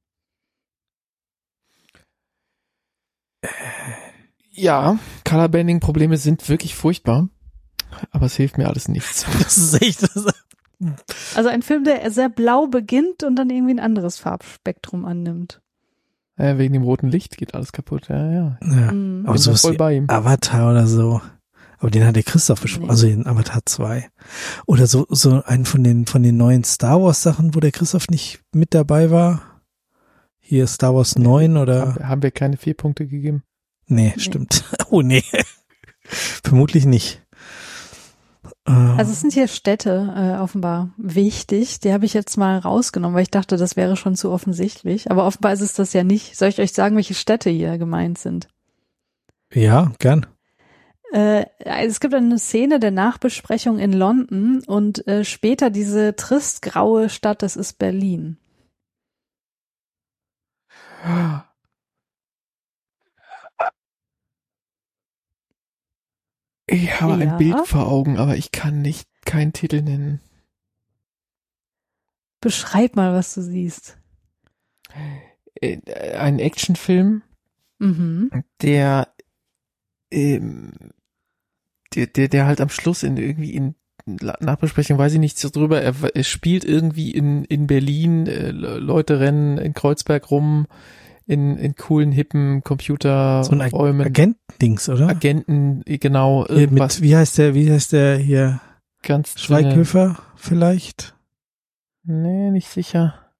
[4.51, 7.29] Ja, Colorbanding-Probleme sind wirklich furchtbar,
[8.11, 9.25] aber es hilft mir alles nichts.
[9.39, 10.03] Das ist echt.
[10.03, 10.25] Das
[11.35, 15.61] Also ein Film, der sehr blau beginnt und dann irgendwie ein anderes Farbspektrum annimmt.
[16.41, 18.07] Ja, wegen dem roten Licht geht alles kaputt.
[18.09, 18.57] Ja, ja.
[18.61, 18.91] ja.
[18.91, 19.25] Mhm.
[19.27, 20.09] Aber sowas voll wie bei ihm.
[20.09, 21.21] Avatar oder so.
[21.77, 22.91] Aber den hat der Christoph besprochen, Nee.
[22.91, 24.07] also den Avatar 2.
[24.67, 28.07] Oder so, so einen von den, von den neuen Star Wars Sachen, wo der Christoph
[28.09, 29.41] nicht mit dabei war.
[30.39, 31.93] Hier Star Wars 9 oder?
[31.95, 33.43] Haben, haben wir keine vier Punkte gegeben?
[33.87, 34.63] Nee, stimmt.
[34.89, 35.23] Oh nee.
[36.03, 37.23] Vermutlich nicht.
[38.67, 41.79] Äh, Also es sind hier Städte äh, offenbar wichtig.
[41.79, 45.09] Die habe ich jetzt mal rausgenommen, weil ich dachte, das wäre schon zu offensichtlich.
[45.09, 46.37] Aber offenbar ist es das ja nicht.
[46.37, 48.47] Soll ich euch sagen, welche Städte hier gemeint sind?
[49.53, 50.25] ja, gern.
[51.11, 57.41] Äh, es gibt eine Szene der Nachbesprechung in London und äh, später diese tristgraue Stadt,
[57.41, 58.37] das ist Berlin.
[66.71, 67.31] Ich habe Ja.
[67.31, 70.21] ein Bild vor Augen, aber ich kann nicht keinen Titel nennen.
[72.39, 73.97] Beschreib mal, was du siehst.
[75.55, 75.79] Äh,
[76.15, 77.21] Ein Actionfilm,
[77.79, 78.31] Mhm.
[78.61, 79.13] der,
[80.11, 80.71] ähm,
[81.93, 83.75] der, der, der halt am Schluss in irgendwie in
[84.05, 85.81] Nachbesprechung weiß ich nichts drüber.
[85.81, 90.65] Er, er spielt irgendwie in, in Berlin, äh, Le- Leute rennen in Kreuzberg rum,
[91.27, 94.11] in, in coolen, hippen Computer So ein Ag Räumen,
[94.61, 95.07] Agentendings, oder?
[95.07, 98.61] Agenten, äh, genau, irgendwas mit, wie heißt der, wie heißt der hier?
[99.03, 101.15] ganz Schweighöfer vielleicht?
[102.03, 103.31] Nee, nicht sicher.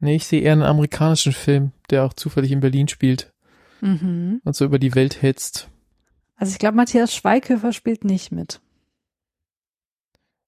[0.00, 3.32] Nee, ich sehe eher einen amerikanischen Film, der auch zufällig in Berlin spielt
[3.80, 4.40] Mhm.
[4.44, 5.68] und so über die Welt hetzt.
[6.36, 8.60] Also ich glaube, Matthias Schweighöfer spielt nicht mit.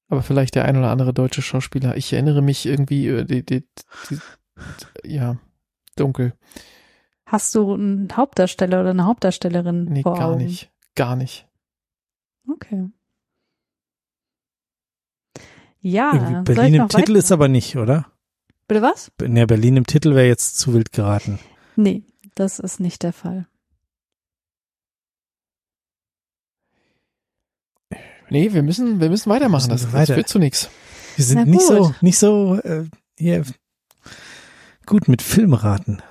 [0.08, 1.96] Aber vielleicht der ein oder andere deutsche Schauspieler.
[1.96, 3.64] Ich erinnere mich irgendwie, äh, die, die,
[4.10, 4.18] die,
[5.04, 5.38] ja,
[5.96, 6.32] dunkel.
[7.26, 10.44] Hast du einen Hauptdarsteller oder eine Hauptdarstellerin Nee, vor gar Augen?
[10.44, 10.70] nicht.
[10.94, 11.46] Gar nicht.
[12.48, 12.88] Okay.
[15.80, 18.10] Ja, Irgendwie Berlin im Titel weiter- ist aber nicht, oder?
[18.68, 19.10] Bitte was?
[19.20, 21.38] Ne, Berlin im Titel wäre jetzt zu wild geraten.
[21.76, 22.02] Nee,
[22.34, 23.46] das ist nicht der Fall.
[28.28, 29.70] Nee, wir müssen, wir müssen weitermachen.
[29.70, 30.16] Müssen Das, wir das weiter.
[30.16, 30.68] wird zu nix.
[31.16, 32.84] Wir sind nicht so, nicht so, äh,
[33.18, 33.44] hier,
[34.84, 36.02] gut mit Filmraten.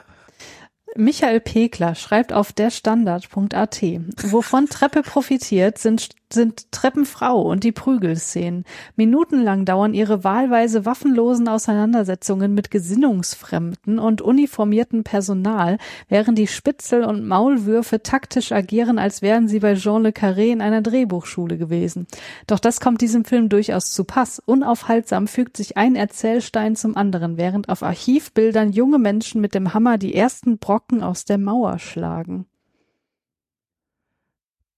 [0.97, 3.81] Michael Pekler schreibt auf derstandard.at,
[4.23, 8.63] wovon Treppe profitiert, sind, sind Treppenfrau und die Prügelszenen.
[8.95, 17.27] Minutenlang dauern ihre wahlweise waffenlosen Auseinandersetzungen mit Gesinnungsfremden und uniformiertem Personal, während die Spitzel und
[17.27, 22.07] Maulwürfe taktisch agieren, als wären sie bei Jean Le Carré in einer Drehbuchschule gewesen.
[22.47, 24.41] Doch das kommt diesem Film durchaus zu Pass.
[24.45, 29.97] Unaufhaltsam fügt sich ein Erzählstein zum anderen, während auf Archivbildern junge Menschen mit dem Hammer
[29.97, 32.45] die ersten Brocken aus der Mauer schlagen.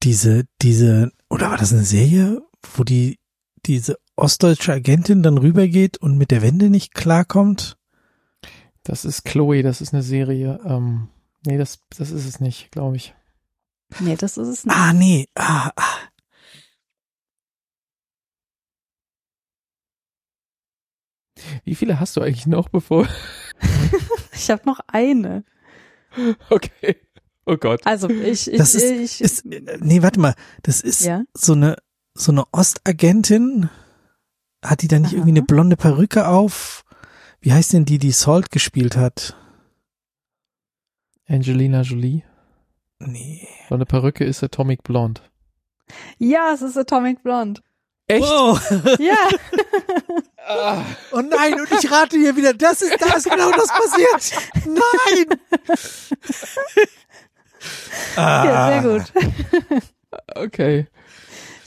[0.03, 2.41] Diese, diese, oder war das eine Serie,
[2.75, 3.19] wo die,
[3.65, 7.77] diese ostdeutsche Agentin dann rübergeht und mit der Wende nicht klarkommt?
[8.83, 10.59] Das ist Chloe, das ist eine Serie.
[10.63, 11.09] Ähm,
[11.45, 13.13] nee, das, das ist es nicht, glaube ich.
[13.99, 14.75] Nee, das ist es nicht.
[14.75, 15.97] Ah, nee, ah, ah.
[21.63, 23.07] Wie viele hast du eigentlich noch, bevor?
[24.33, 25.43] Ich habe noch eine.
[26.49, 26.97] Okay.
[27.45, 27.81] Oh Gott.
[27.85, 30.33] Also ich, ich, Das ist- ich Ist, nee, warte mal,
[30.63, 31.23] das ist ja.
[31.33, 31.77] so eine,
[32.13, 33.69] so eine Ostagentin.
[34.63, 35.15] Hat die da nicht Aha.
[35.17, 36.83] irgendwie eine blonde Perücke auf?
[37.39, 39.35] Wie heißt denn die, die Salt gespielt hat?
[41.27, 42.23] Angelina Jolie.
[42.99, 43.47] Nee.
[43.69, 45.21] So eine Perücke ist Atomic Blonde.
[46.17, 47.61] Ja, es ist Atomic Blonde.
[48.07, 48.23] Echt?
[48.23, 48.57] Oh.
[48.99, 49.29] Ja.
[50.49, 50.81] Ah.
[51.11, 54.41] oh nein, und ich rate hier wieder, das ist, da ist genau das passiert.
[54.65, 55.39] Nein.
[58.15, 58.45] ah.
[58.45, 59.81] ja, sehr gut.
[60.35, 60.87] Okay.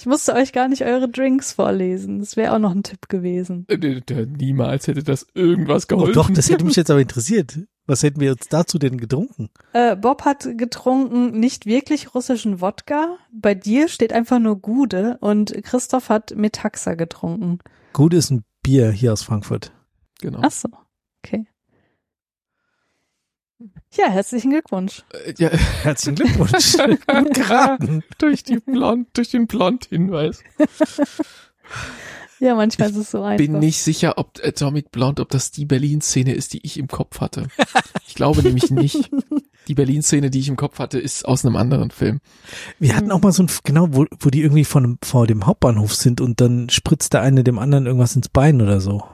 [0.01, 2.21] Ich musste euch gar nicht eure Drinks vorlesen.
[2.21, 3.67] Das wäre auch noch ein Tipp gewesen.
[3.69, 4.01] Äh,
[4.39, 6.15] Niemals hätte das irgendwas Oh geholfen.
[6.15, 7.59] doch, das hätte mich jetzt aber interessiert.
[7.87, 9.51] Was hätten wir uns dazu denn getrunken?
[9.75, 13.19] Äh, Bob hat getrunken nicht wirklich russischen Wodka.
[13.31, 17.59] Bei dir steht einfach nur Gude und Christoph hat Metaxa getrunken.
[17.93, 19.71] Gut ist ein Bier hier aus Frankfurt.
[20.23, 20.41] Genau.
[20.43, 20.69] Ach so,
[21.23, 21.45] okay.
[23.93, 25.03] Ja, herzlichen Glückwunsch.
[25.13, 25.51] Äh, Ja,
[25.83, 26.77] Herzlichen Glückwunsch.
[26.77, 28.03] Gut geraten.
[28.19, 30.43] durch die Blond, durch den Blond-Hinweis.
[32.39, 33.37] Ja, manchmal ist es so einfach.
[33.45, 37.21] Bin nicht sicher, ob Atomic Blonde, ob das die Berlin-Szene ist, die ich im Kopf
[37.21, 37.49] hatte.
[38.09, 39.11] Ich glaube nämlich nicht.
[39.69, 42.21] Die Berlin-Szene, die ich im Kopf hatte, ist aus einem anderen Film.
[42.79, 45.95] Wir hatten auch mal so ein, genau, wo, wo die irgendwie von, vor dem Hauptbahnhof
[45.95, 49.05] sind und dann spritzt der eine dem anderen irgendwas ins Bein oder so.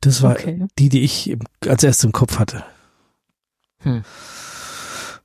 [0.00, 0.66] Das war Okay.
[0.80, 1.36] die, die ich
[1.68, 2.64] als erstes im Kopf hatte.
[3.82, 4.02] Hm.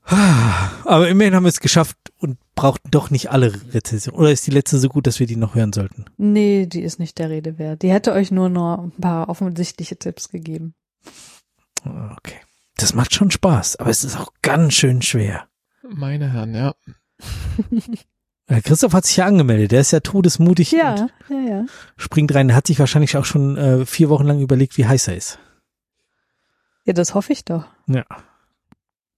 [0.85, 4.19] Aber immerhin haben wir es geschafft und brauchten doch nicht alle Rezensionen.
[4.19, 6.05] Oder ist die letzte so gut, dass wir die noch hören sollten?
[6.17, 7.81] Nee, die ist nicht der Rede wert.
[7.81, 10.73] Die hätte euch nur noch ein paar offensichtliche Tipps gegeben.
[11.83, 12.37] Okay.
[12.77, 15.47] Das macht schon Spaß, aber es ist auch ganz schön schwer.
[15.87, 16.73] Meine Herren, ja.
[18.49, 21.65] Äh, Christoph hat sich ja angemeldet, der ist ja todesmutig und Ja, ja, ja.
[21.97, 22.55] springt rein.
[22.55, 25.37] Hat sich wahrscheinlich auch schon äh, vier Wochen lang überlegt, wie heiß er ist.
[26.85, 27.65] Ja, das hoffe ich doch.
[27.87, 28.05] Ja.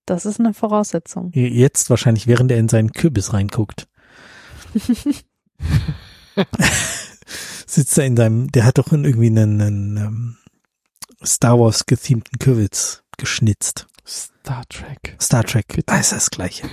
[0.10, 1.32] Das ist eine Voraussetzung.
[1.34, 3.88] Jetzt wahrscheinlich, während er in seinen Kürbis reinguckt.
[7.68, 10.38] Sitzt er in seinem, der hat doch irgendwie einen, einen ähm,
[11.24, 13.88] Star Wars gethemten Kürbis geschnitzt.
[14.08, 15.16] Star Trek.
[15.22, 15.94] Star Trek, Bitte.
[15.94, 16.68] ah, ist das gleiche.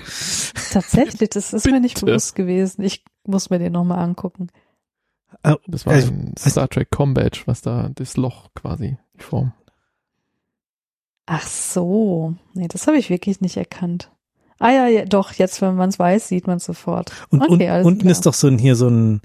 [0.73, 2.07] Tatsächlich, das ist mir nicht Bitte.
[2.07, 2.83] bewusst gewesen.
[2.83, 4.49] Ich muss mir den nochmal angucken.
[5.45, 9.53] Oh, Das war Also, ein Star Trek Combat, was da, das Loch quasi, die Form.
[11.27, 12.35] Ach so.
[12.55, 14.11] Nee, das habe ich wirklich nicht erkannt.
[14.59, 17.13] Ah ja, ja doch, jetzt, wenn man es weiß, sieht man es sofort.
[17.31, 18.13] und okay, un, alles unten klar.
[18.13, 19.21] ist doch so ein, hier so ein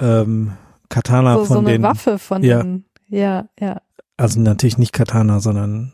[0.00, 0.52] ähm,
[0.88, 2.62] Katana so, von so eine den, Waffe von Ja.
[2.62, 3.82] den, ja, ja.
[4.16, 5.92] also natürlich nicht Katana, sondern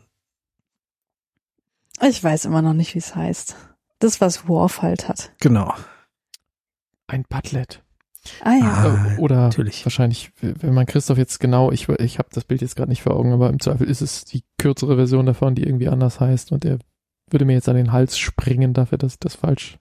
[2.07, 3.55] Ich weiß immer noch nicht, wie es heißt.
[3.99, 5.31] Das, was Worf halt hat.
[5.39, 5.73] genau.
[7.07, 7.80] Ein Butlet.
[8.43, 8.65] Ah ja.
[8.65, 9.85] Ah, Äh, Oder natürlich.
[9.85, 13.15] wahrscheinlich, wenn man Christoph jetzt genau, ich, ich habe das Bild jetzt gerade nicht vor
[13.15, 16.63] Augen, aber im Zweifel ist es die kürzere Version davon, die irgendwie anders heißt und
[16.63, 16.79] der
[17.29, 19.77] würde mir jetzt an den Hals springen dafür, dass ich das falsch.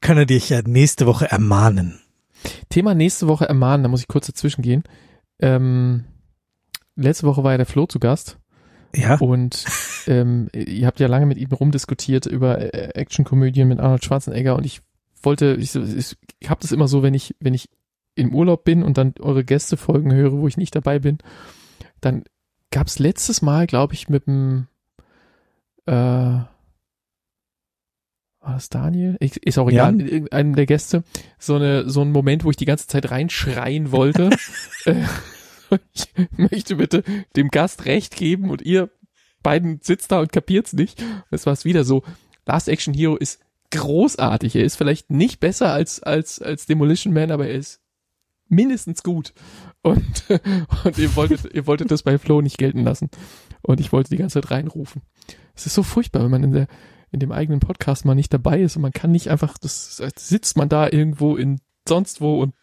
[0.00, 2.00] Kann er dich ja nächste Woche ermahnen.
[2.70, 4.82] Thema nächste Woche ermahnen, da muss ich kurz dazwischen gehen.
[5.40, 6.04] Ähm,
[6.96, 8.38] letzte Woche war ja der Flo zu Gast
[8.94, 9.64] Ja, und
[10.06, 14.80] ähm, ihr habt ja lange mit ihm rumdiskutiert über Actionkomödien mit Arnold Schwarzenegger und ich
[15.26, 17.68] wollte, ich, ich, ich habe das immer so, wenn ich, wenn ich
[18.14, 21.18] im Urlaub bin und dann eure Gästefolgen höre, wo ich nicht dabei bin,
[22.00, 22.24] dann
[22.70, 24.68] gab's letztes Mal, glaube ich, mit dem
[25.86, 25.92] äh,
[28.46, 29.16] war das Daniel?
[29.20, 30.06] Ich, ist auch egal, Ja.
[30.06, 31.02] irgendeinem der Gäste,
[31.38, 34.30] so eine so ein Moment, wo ich die ganze Zeit reinschreien wollte.
[34.84, 35.04] äh,
[35.92, 37.02] ich möchte bitte
[37.34, 38.88] dem Gast recht geben und ihr
[39.42, 41.02] beiden sitzt da und kapiert's nicht.
[41.30, 42.04] Das war es wieder so.
[42.46, 43.40] Last Action Hero ist
[43.70, 44.56] großartig.
[44.56, 47.80] Er ist vielleicht nicht besser als als als Demolition Man, aber er ist
[48.48, 49.32] mindestens gut.
[49.82, 50.24] Und
[50.84, 53.10] und ihr wolltet ihr wolltet das bei Flo nicht gelten lassen.
[53.62, 55.02] Und ich wollte die ganze Zeit reinrufen.
[55.54, 56.68] Es ist so furchtbar, wenn man in der
[57.12, 60.56] in dem eigenen Podcast mal nicht dabei ist und man kann nicht einfach, das sitzt
[60.56, 62.54] man da irgendwo in sonst wo und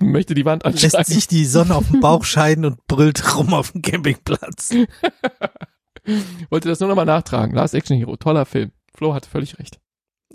[0.00, 1.12] möchte die Wand lässt anschlagen.
[1.12, 4.70] sich die Sonne auf den Bauch scheiden und brüllt rum auf dem Campingplatz.
[6.50, 7.54] Wollte das nur nochmal nachtragen.
[7.54, 8.72] Last Action Hero, toller Film.
[8.94, 9.80] Flo hat völlig recht.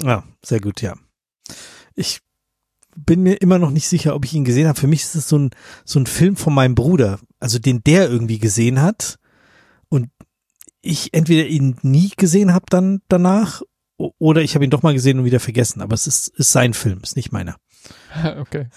[0.01, 0.95] Ja, sehr gut, ja.
[1.95, 2.21] Ich
[2.95, 4.79] bin mir immer noch nicht sicher, ob ich ihn gesehen habe.
[4.79, 5.51] Für mich ist es so ein,
[5.85, 9.19] so ein Film von meinem Bruder, also den der irgendwie gesehen hat
[9.89, 10.09] und
[10.81, 13.61] ich entweder ihn nie gesehen habe dann danach
[13.97, 15.81] oder ich habe ihn doch mal gesehen und wieder vergessen.
[15.81, 17.55] Aber es ist, ist sein Film, ist nicht meiner.
[18.39, 18.67] okay.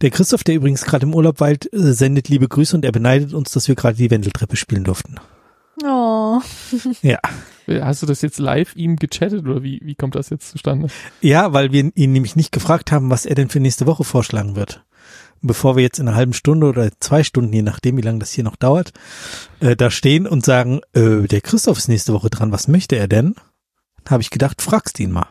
[0.00, 3.34] Der Christoph, der übrigens gerade im Urlaub weilt, äh, sendet liebe Grüße und er beneidet
[3.34, 5.16] uns, dass wir gerade die Wendeltreppe spielen durften.
[5.84, 6.40] Oh.
[7.02, 7.18] Ja.
[7.68, 10.86] Hast du das jetzt live ihm gechattet oder wie, wie kommt das jetzt zustande?
[11.20, 14.54] Ja, weil wir ihn nämlich nicht gefragt haben, was er denn für nächste Woche vorschlagen
[14.54, 14.84] wird.
[15.42, 18.32] Bevor wir jetzt in einer halben Stunde oder zwei Stunden, je nachdem, wie lange das
[18.32, 18.92] hier noch dauert,
[19.58, 23.08] äh, da stehen und sagen, äh, der Christoph ist nächste Woche dran, was möchte er
[23.08, 23.34] denn?
[24.08, 25.26] Habe ich gedacht, fragst ihn mal.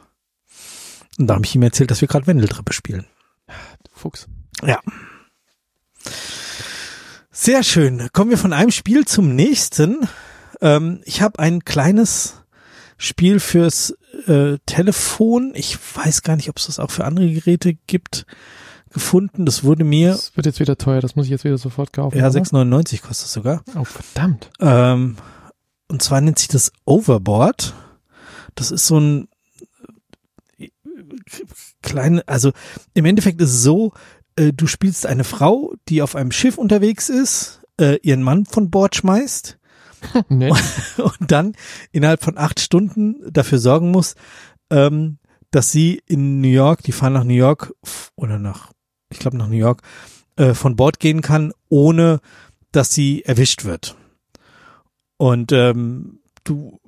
[1.18, 3.06] Und da habe ich ihm erzählt, dass wir gerade Wendeltreppe spielen.
[3.48, 4.28] Du Fuchs.
[7.32, 8.10] Sehr schön.
[8.14, 10.08] Kommen wir von einem Spiel zum nächsten.
[10.62, 12.42] Ähm, ich habe ein kleines
[12.98, 13.96] Spiel fürs
[14.28, 15.52] äh, Telefon.
[15.56, 18.26] Ich weiß gar nicht, ob es das auch für andere Geräte gibt.
[18.94, 19.46] Gefunden.
[19.46, 22.18] Das wurde mir, Das wird jetzt wieder teuer, das muss ich jetzt wieder sofort kaufen.
[22.18, 22.40] ja, oder?
[22.40, 23.62] 6,99 kostet es sogar.
[23.78, 24.50] Oh, verdammt.
[24.62, 25.18] Ähm,
[25.90, 27.74] und zwar nennt sich das Overboard.
[28.56, 29.28] Das ist so ein
[31.82, 32.52] kleine, also
[32.94, 33.92] im Endeffekt ist es so,
[34.38, 38.70] äh, du spielst eine Frau, die auf einem Schiff unterwegs ist, äh, ihren Mann von
[38.70, 39.58] Bord schmeißt
[40.30, 40.54] Nett.
[40.98, 41.54] und dann
[41.92, 44.16] innerhalb von acht Stunden dafür sorgen muss,
[44.70, 45.18] ähm,
[45.52, 47.74] dass sie in New York, die fahren nach New York
[48.16, 48.72] oder nach,
[49.10, 49.82] ich glaube nach New York,
[50.36, 52.20] äh, von Bord gehen kann, ohne
[52.72, 53.96] dass sie erwischt wird.
[55.18, 56.80] Und ähm, du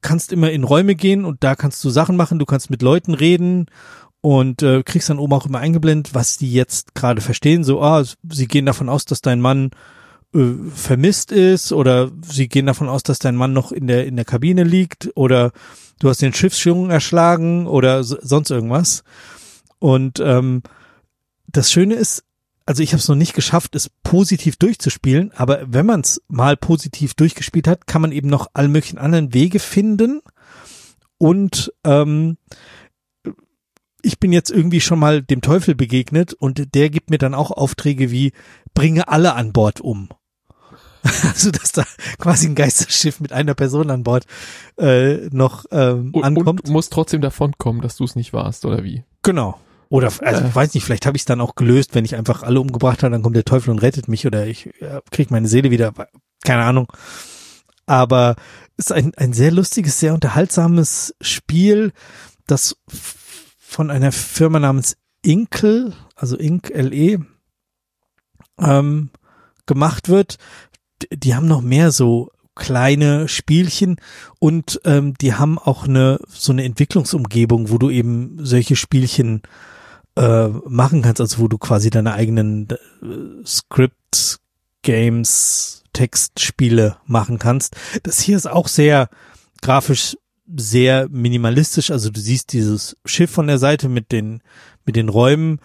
[0.00, 3.14] kannst immer in Räume gehen und da kannst du Sachen machen, du kannst mit Leuten
[3.14, 3.66] reden
[4.20, 7.64] und äh, kriegst dann oben auch immer eingeblendet, was die jetzt gerade verstehen.
[7.64, 9.70] So, ah, sie gehen davon aus, dass dein Mann
[10.36, 14.16] äh, vermisst ist oder sie gehen davon aus, dass dein Mann noch in der in
[14.16, 15.52] der Kabine liegt oder
[15.98, 19.02] du hast den Schiffsschwung erschlagen oder so, sonst irgendwas.
[19.78, 20.62] Und ähm,
[21.46, 22.24] das Schöne ist,
[22.66, 26.56] also ich habe es noch nicht geschafft, es positiv durchzuspielen, aber wenn man es mal
[26.56, 30.20] positiv durchgespielt hat, kann man eben noch all möglichen anderen Wege finden.
[31.18, 32.36] Und ähm,
[34.02, 37.50] ich bin jetzt irgendwie schon mal dem Teufel begegnet und der gibt mir dann auch
[37.50, 38.32] Aufträge wie
[38.74, 40.08] bringe alle an Bord um.
[41.22, 41.84] Also dass da
[42.18, 44.26] quasi ein Geisterschiff mit einer Person an Bord
[44.78, 46.64] äh, noch ähm, Und, ankommt.
[46.64, 49.04] und musst trotzdem davon kommen, dass du es nicht warst, oder wie?
[49.22, 49.60] Genau.
[49.88, 50.48] Oder also Äh.
[50.48, 53.02] ich weiß nicht, vielleicht habe ich es dann auch gelöst, wenn ich einfach alle umgebracht
[53.02, 55.92] habe, dann kommt der Teufel und rettet mich oder ich äh, krieg meine Seele wieder.
[56.44, 56.92] Keine Ahnung.
[57.86, 58.34] Aber
[58.76, 61.92] es ist ein, ein sehr lustiges, sehr unterhaltsames Spiel,
[62.46, 62.76] das
[63.58, 67.24] von einer Firma namens Inkle, also Ink LE,
[68.58, 69.10] ähm,
[69.66, 70.38] gemacht wird.
[71.12, 73.96] Die haben noch mehr so kleine Spielchen
[74.38, 79.42] und ähm, die haben auch eine so eine Entwicklungsumgebung, wo du eben solche Spielchen
[80.16, 84.40] äh, machen kannst, also wo du quasi deine eigenen äh, Script
[84.82, 87.76] Games Textspiele machen kannst.
[88.02, 89.08] Das hier ist auch sehr
[89.60, 90.16] grafisch
[90.56, 94.42] sehr minimalistisch, also du siehst dieses Schiff von der Seite mit den
[94.84, 95.60] mit den Räumen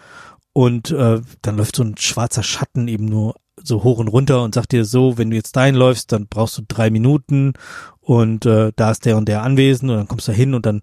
[0.52, 4.54] und äh, dann läuft so ein schwarzer Schatten eben nur so hoch und runter und
[4.54, 7.52] sagt dir so, wenn du jetzt dahin läufst, dann brauchst du drei Minuten
[8.00, 10.80] und äh, da ist der und der anwesend und dann kommst du hin und dann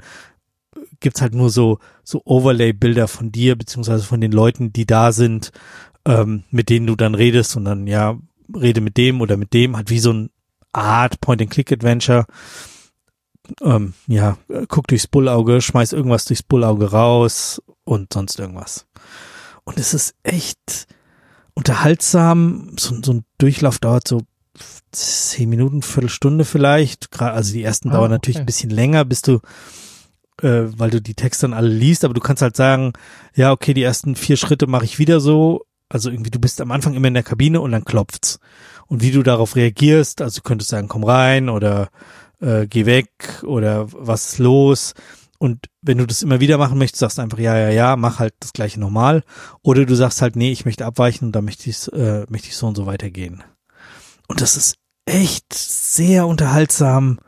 [1.00, 5.52] gibt's halt nur so so Overlay-Bilder von dir beziehungsweise von den Leuten, die da sind,
[6.06, 8.18] ähm, mit denen du dann redest und dann ja
[8.56, 10.30] rede mit dem oder mit dem, halt wie so ein
[10.74, 12.26] Art Point-and-Click-Adventure.
[13.62, 18.86] Ähm, ja, äh, guck durchs Bullauge, schmeiß irgendwas durchs Bullauge raus und sonst irgendwas.
[19.64, 20.88] Und es ist echt
[21.60, 22.72] unterhaltsam.
[22.78, 24.22] So, so ein Durchlauf dauert so
[24.92, 27.12] zehn Minuten, Viertelstunde vielleicht.
[27.12, 28.44] Gerade, also die ersten Ah, dauern natürlich okay.
[28.44, 29.40] ein bisschen länger, bis du,
[30.42, 32.94] äh, weil du die Texte dann alle liest, aber du kannst halt sagen,
[33.36, 35.66] ja, okay, die ersten vier Schritte mache ich wieder so.
[35.90, 38.40] Also irgendwie, du bist am Anfang immer in der Kabine und dann klopft's.
[38.88, 41.90] Und wie du darauf reagierst, also du könntest sagen, komm rein oder
[42.40, 43.10] äh, geh weg
[43.44, 44.94] oder was ist los.
[45.40, 48.34] Und wenn du das immer wieder machen möchtest, sagst einfach, ja, ja, ja, mach halt
[48.42, 49.24] das gleiche normal.
[49.62, 52.58] Oder du sagst halt, nee, ich möchte abweichen und da möchte ich äh, möchte ich
[52.58, 53.44] so und so weitergehen.
[54.28, 54.76] Und das ist
[55.06, 57.20] echt sehr unterhaltsam,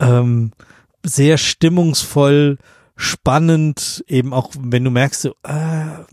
[0.00, 0.52] ähm,
[1.04, 2.58] sehr stimmungsvoll,
[2.96, 6.04] spannend, eben auch wenn du merkst, so, äh,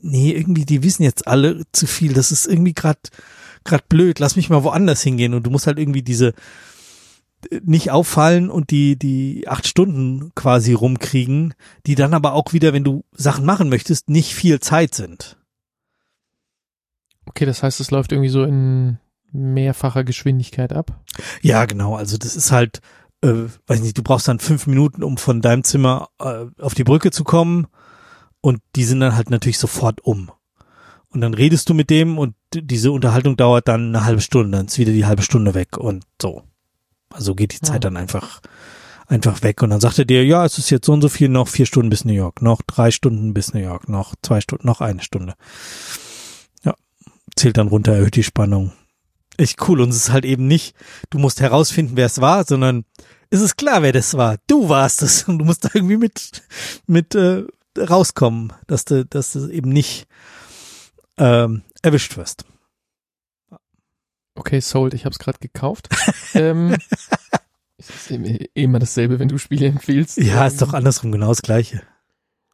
[0.00, 2.98] nee, irgendwie, die wissen jetzt alle zu viel, das ist irgendwie gerade
[3.64, 6.34] grad blöd, lass mich mal woanders hingehen und du musst halt irgendwie diese
[7.64, 11.54] nicht auffallen und die, die acht Stunden quasi rumkriegen,
[11.86, 15.38] die dann aber auch wieder, wenn du Sachen machen möchtest, nicht viel Zeit sind.
[17.26, 18.98] Okay, das heißt, es läuft irgendwie so in
[19.32, 21.00] mehrfacher Geschwindigkeit ab.
[21.40, 21.96] Ja, genau.
[21.96, 22.80] Also das ist halt,
[23.22, 26.84] äh, weiß nicht, du brauchst dann fünf Minuten, um von deinem Zimmer äh, auf die
[26.84, 27.66] Brücke zu kommen.
[28.40, 30.30] Und die sind dann halt natürlich sofort um.
[31.08, 34.66] Und dann redest du mit dem und diese Unterhaltung dauert dann eine halbe Stunde, dann
[34.66, 36.42] ist wieder die halbe Stunde weg und so.
[37.12, 37.72] Also geht die Ja.
[37.72, 38.40] Zeit dann einfach,
[39.06, 39.62] einfach weg.
[39.62, 41.66] Und dann sagt er dir, ja, es ist jetzt so und so viel, noch vier
[41.66, 45.02] Stunden bis New York, noch drei Stunden bis New York, noch zwei Stunden, noch eine
[45.02, 45.34] Stunde.
[46.64, 46.74] Ja,
[47.36, 48.72] zählt dann runter, erhöht die Spannung.
[49.36, 49.80] Echt cool.
[49.80, 50.74] Und es ist halt eben nicht,
[51.10, 52.84] du musst herausfinden, wer es war, sondern
[53.30, 54.36] es ist klar, wer das war.
[54.46, 55.24] Du warst es.
[55.24, 56.42] Und du musst da irgendwie mit,
[56.86, 57.44] mit äh,
[57.78, 60.06] rauskommen, dass du, dass du eben nicht
[61.16, 62.44] ähm, erwischt wirst.
[64.34, 65.88] Okay, sold, ich habe es gerade gekauft.
[66.34, 66.76] ähm,
[67.76, 70.18] es ist immer- immer dasselbe, wenn du Spiele empfiehlst.
[70.18, 71.82] Ja, Ähm, ist doch andersrum genau das Gleiche.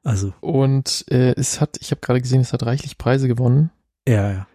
[0.05, 3.71] Also, Und äh, es hat, ich habe gerade gesehen, es hat reichlich Preise gewonnen.
[4.07, 4.47] ja, ja.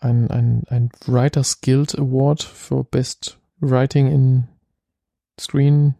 [0.00, 4.48] Ein, ein, ein Writers Guild Award für Best Writing in
[5.38, 5.94] Screen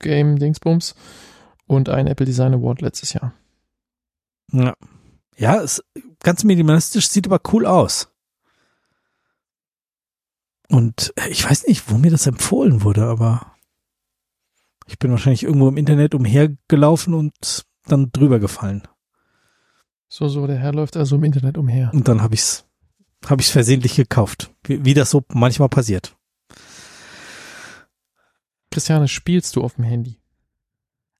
[0.00, 0.94] Game Dingsbums
[1.66, 3.32] und ein Apple Design Award letztes Jahr.
[4.52, 4.74] Ja,
[5.36, 5.82] ja ist
[6.22, 8.08] ganz minimalistisch, sieht aber cool aus.
[10.70, 13.54] Und äh, ich weiß nicht, wo mir das empfohlen wurde, aber
[14.86, 18.86] ich bin wahrscheinlich irgendwo im Internet umhergelaufen und dann drüber gefallen.
[20.08, 21.90] So, so, der Herr läuft also im Internet umher.
[21.92, 22.66] Und dann habe ich's,
[23.26, 26.16] habe ich's versehentlich gekauft, wie, wie das so manchmal passiert.
[28.70, 30.18] Christiane, spielst du auf dem Handy?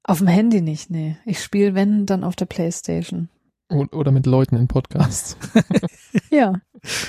[0.04, 1.16] Auf dem Handy nicht, nee.
[1.24, 3.28] Ich spiele, wenn, dann auf der Playstation.
[3.70, 5.36] O- Oder mit Leuten in Podcasts?
[6.30, 6.54] Ja,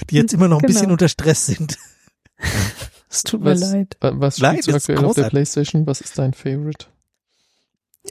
[0.09, 0.73] Die jetzt immer noch ein Genau.
[0.73, 1.77] bisschen unter Stress sind.
[3.09, 3.97] es tut mir Was- leid.
[4.01, 5.29] Wa- Was spielst du aktuell auf der.
[5.29, 5.85] Playstation?
[5.87, 6.85] Was ist dein Favorite?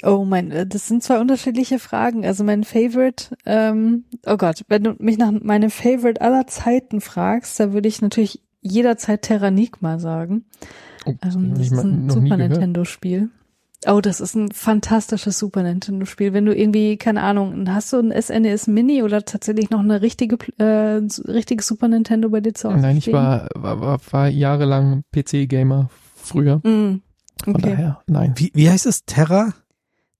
[0.02, 2.24] Oh mein, äh, das sind zwei unterschiedliche Fragen.
[2.24, 7.58] Also mein Favorite, ähm, oh Gott, wenn du mich nach meinem Favorite aller Zeiten fragst,
[7.58, 10.44] da würde ich natürlich jederzeit Terranigma sagen.
[11.06, 12.50] Oh, Ähm, das ist ein Super gehört.
[12.50, 13.30] Nintendo-Spiel.
[13.86, 16.32] Oh, das ist ein fantastisches Super Nintendo-Spiel.
[16.32, 20.36] Wenn du irgendwie, keine Ahnung, hast du ein SNES Mini oder tatsächlich noch eine richtige,
[20.58, 22.80] äh, ein richtiges Super Nintendo bei dir zu Hause?
[22.80, 26.56] Nein, ich war, war, war, war jahrelang PC-Gamer früher.
[26.56, 27.02] Mm,
[27.44, 27.70] Von okay.
[27.70, 28.34] daher, nein.
[28.36, 29.04] Wie, wie heißt es?
[29.04, 29.54] Terra?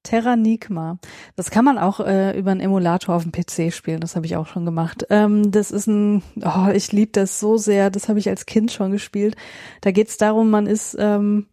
[0.05, 0.99] Terranigma.
[1.35, 4.01] Das kann man auch äh, über einen Emulator auf dem PC spielen.
[4.01, 5.05] Das habe ich auch schon gemacht.
[5.11, 7.91] Ähm, das ist ein, oh, ich liebe das so sehr.
[7.91, 9.37] Das habe ich als Kind schon gespielt.
[9.81, 11.47] Da geht es darum, man ist ähm,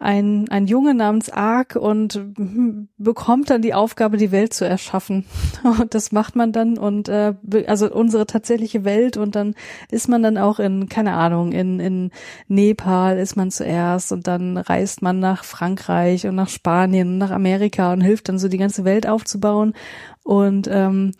[0.00, 5.26] ein, ein Junge namens Ark und hm, bekommt dann die Aufgabe, die Welt zu erschaffen.
[5.62, 7.34] Und das macht man dann und äh,
[7.66, 9.54] also unsere tatsächliche Welt und dann
[9.90, 12.10] ist man dann auch in, keine Ahnung, in, in
[12.48, 17.30] Nepal ist man zuerst und dann reist man nach Frankreich und nach Spanien und nach
[17.30, 19.74] Amerika und hilft dann so die ganze Welt aufzubauen.
[20.24, 21.12] Und ähm,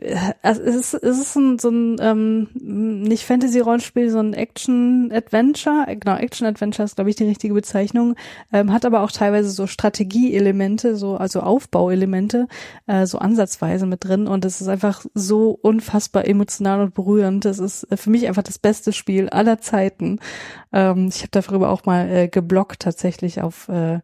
[0.00, 5.86] es ist, es ist ein, so ein ähm, nicht Fantasy-Rollenspiel, so ein Action-Adventure.
[5.98, 8.14] Genau, Action-Adventure ist, glaube ich, die richtige Bezeichnung.
[8.52, 12.46] Ähm, hat aber auch teilweise so Strategie-Elemente, so also Aufbauelemente,
[12.86, 14.28] äh, so ansatzweise mit drin.
[14.28, 17.44] Und es ist einfach so unfassbar emotional und berührend.
[17.44, 20.20] Das ist äh, für mich einfach das beste Spiel aller Zeiten.
[20.72, 24.00] Ähm, ich habe darüber auch mal äh, geblockt tatsächlich auf äh,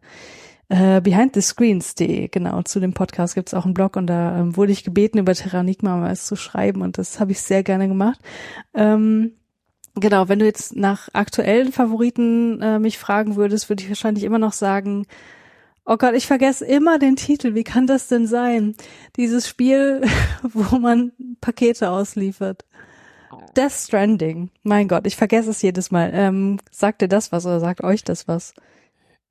[0.69, 4.83] äh, behindthescreens.de, genau, zu dem Podcast gibt's auch einen Blog und da ähm, wurde ich
[4.83, 8.19] gebeten, über Terranigma was zu schreiben und das habe ich sehr gerne gemacht.
[8.73, 9.33] Ähm,
[9.93, 14.39] genau, wenn du jetzt nach aktuellen Favoriten äh, mich fragen würdest, würde ich wahrscheinlich immer
[14.39, 15.05] noch sagen,
[15.85, 18.75] oh Gott, ich vergesse immer den Titel, wie kann das denn sein?
[19.17, 20.01] Dieses Spiel,
[20.41, 21.11] wo man
[21.41, 22.65] Pakete ausliefert.
[23.55, 26.11] Death Stranding, mein Gott, ich vergesse es jedes Mal.
[26.13, 28.53] Ähm, sagt dir das was oder sagt euch das was?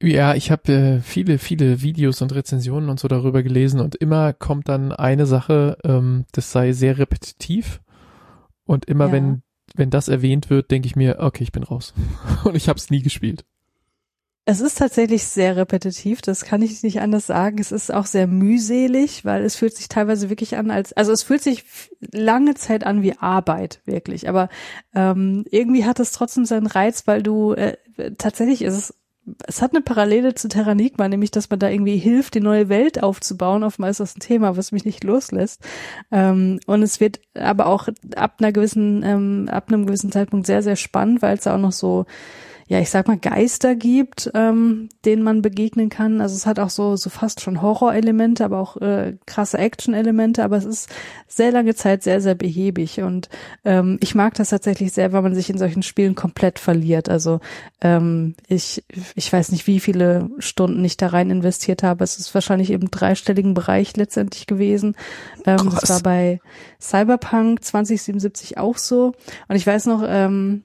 [0.07, 4.33] Ja, ich habe äh, viele, viele Videos und Rezensionen und so darüber gelesen und immer
[4.33, 7.81] kommt dann eine Sache, ähm, das sei sehr repetitiv
[8.65, 9.13] und immer Ja.
[9.13, 9.43] wenn
[9.77, 11.95] wenn das erwähnt wird, denke ich mir, okay, ich bin raus
[12.45, 13.45] und ich habe es nie gespielt.
[14.47, 17.59] Es ist tatsächlich sehr repetitiv, das kann ich nicht anders sagen.
[17.59, 21.23] Es ist auch sehr mühselig, weil es fühlt sich teilweise wirklich an als, also es
[21.23, 21.65] fühlt sich
[22.13, 24.29] lange Zeit an wie Arbeit, wirklich.
[24.29, 24.51] Aber
[24.95, 27.79] ähm, irgendwie hat es trotzdem seinen Reiz, weil du äh,
[28.19, 28.95] tatsächlich ist es,
[29.47, 33.03] es hat eine Parallele zu Terranigma, nämlich dass man da irgendwie hilft, die neue Welt
[33.03, 33.65] aufzubauen.
[33.65, 35.63] Oftmals ist das ein Thema, was mich nicht loslässt.
[36.11, 40.63] Ähm, und es wird aber auch ab einer gewissen, ähm, ab einem gewissen Zeitpunkt sehr,
[40.63, 42.05] sehr spannend, weil es da auch noch so
[42.67, 46.23] ja, ich sag mal, Geister gibt, ähm, denen man begegnen kann.
[46.23, 50.57] Also es hat auch so, so fast schon Horrorelemente, aber auch äh, krasse Action-Elemente, aber
[50.57, 50.89] es ist
[51.29, 53.03] sehr lange Zeit sehr, sehr behäbig.
[53.03, 53.29] Und
[53.65, 57.11] ähm, ich mag das tatsächlich sehr, weil man sich in solchen Spielen komplett verliert.
[57.11, 57.41] Also
[57.83, 58.83] ähm, ich,
[59.15, 62.03] ich weiß nicht, wie viele Stunden ich da rein investiert habe.
[62.03, 64.97] Es ist wahrscheinlich im dreistelligen Bereich letztendlich gewesen.
[65.45, 66.41] Ähm, das war bei
[66.81, 69.13] Cyberpunk 2077 auch so.
[69.49, 70.63] Und ich weiß noch, ähm,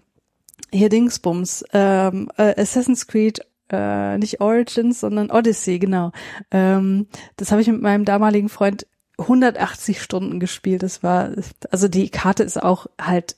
[0.71, 3.41] hier Dingsbums, ähm, äh, Assassin's Creed,
[3.71, 6.11] äh, nicht Origins, sondern Odyssey, genau.
[6.51, 8.87] Ähm, das habe ich mit meinem damaligen Freund
[9.17, 10.83] 180 Stunden gespielt.
[10.83, 11.31] Das war,
[11.71, 13.35] also die Karte ist auch halt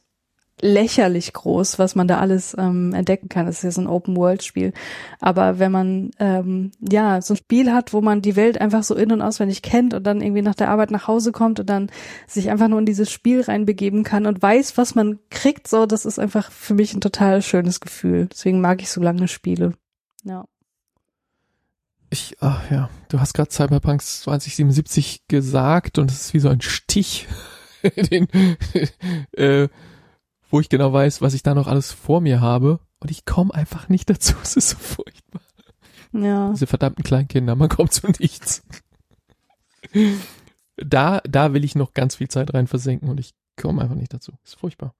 [0.61, 3.45] lächerlich groß, was man da alles ähm, entdecken kann.
[3.45, 4.73] Das ist ja so ein Open-World-Spiel.
[5.19, 8.95] Aber wenn man ähm, ja so ein Spiel hat, wo man die Welt einfach so
[8.95, 11.89] in- und auswendig kennt und dann irgendwie nach der Arbeit nach Hause kommt und dann
[12.27, 16.05] sich einfach nur in dieses Spiel reinbegeben kann und weiß, was man kriegt, so, das
[16.05, 18.27] ist einfach für mich ein total schönes Gefühl.
[18.31, 19.73] Deswegen mag ich so lange Spiele.
[20.23, 20.45] Ja.
[22.09, 26.59] Ich, ach ja, du hast gerade Cyberpunk 2077 gesagt und es ist wie so ein
[26.59, 27.27] Stich,
[27.95, 28.27] den,
[29.31, 29.69] äh,
[30.51, 33.53] wo ich genau weiß, was ich da noch alles vor mir habe und ich komme
[33.53, 34.35] einfach nicht dazu.
[34.43, 35.41] Es ist so furchtbar.
[36.13, 36.51] Ja.
[36.51, 38.63] Diese verdammten Kleinkinder, man kommt zu nichts.
[40.77, 44.13] Da, da will ich noch ganz viel Zeit rein versenken und ich komme einfach nicht
[44.13, 44.31] dazu.
[44.43, 44.95] ist furchtbar.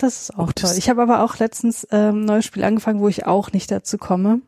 [0.00, 0.78] Das ist auch Oh, das- toll.
[0.78, 3.96] Ich habe aber auch letztens ähm, ein neues Spiel angefangen, wo ich auch nicht dazu
[3.96, 4.40] komme.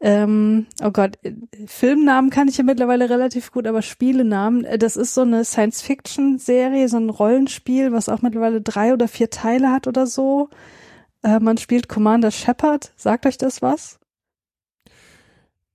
[0.00, 1.34] Ähm, oh Gott, äh,
[1.66, 6.88] Filmnamen kann ich ja mittlerweile relativ gut, aber Spielenamen, äh, das ist so eine Science-Fiction-Serie,
[6.88, 10.50] so ein Rollenspiel, was auch mittlerweile drei oder vier Teile hat oder so.
[11.24, 12.92] Äh, man spielt Commander Shepard.
[12.96, 13.98] Sagt euch das was?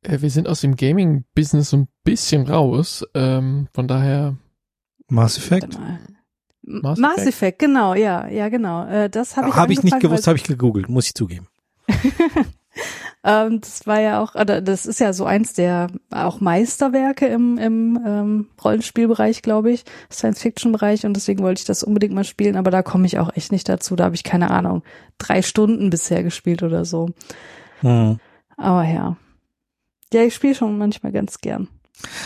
[0.04, 4.38] Äh, wir sind aus dem Gaming-Business so ein bisschen raus, ähm, von daher,
[5.10, 5.78] Mass Effect?
[6.62, 7.28] Mass Mass Effect?
[7.28, 8.88] Effect, genau, ja, ja, genau.
[8.88, 11.50] Äh, das habe ich Habe ich nicht gewusst, habe ich gegoogelt, muss ich zugeben.
[13.24, 17.58] ähm, das war ja auch, oder das ist ja so eins der auch Meisterwerke im,
[17.58, 22.72] im ähm, Rollenspielbereich, glaube ich, Science-Fiction-Bereich und deswegen wollte ich das unbedingt mal spielen, aber
[22.72, 23.96] da komme ich auch echt nicht dazu.
[23.96, 24.84] Da habe ich keine Ahnung,
[25.18, 27.10] drei Stunden bisher gespielt oder so.
[27.82, 28.20] Hm.
[28.58, 29.18] Aber ja.
[30.12, 31.68] Ja, ich spiele schon manchmal ganz gern.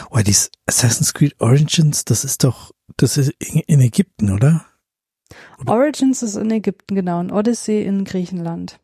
[0.09, 4.65] Oh, dieses Assassin's Creed Origins, das ist doch, das ist in, Ägypten, oder?
[5.59, 5.73] oder?
[5.73, 8.79] Origins ist in Ägypten, genau, und Odyssey in Griechenland.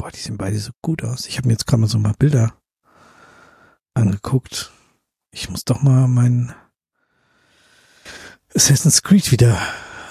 [0.00, 1.26] Boah, die sehen beide so gut aus.
[1.26, 2.54] Ich habe mir jetzt gerade mal so mal Bilder
[3.92, 4.72] angeguckt.
[5.30, 6.54] Ich muss doch mal mein
[8.54, 9.58] Assassin's Creed wieder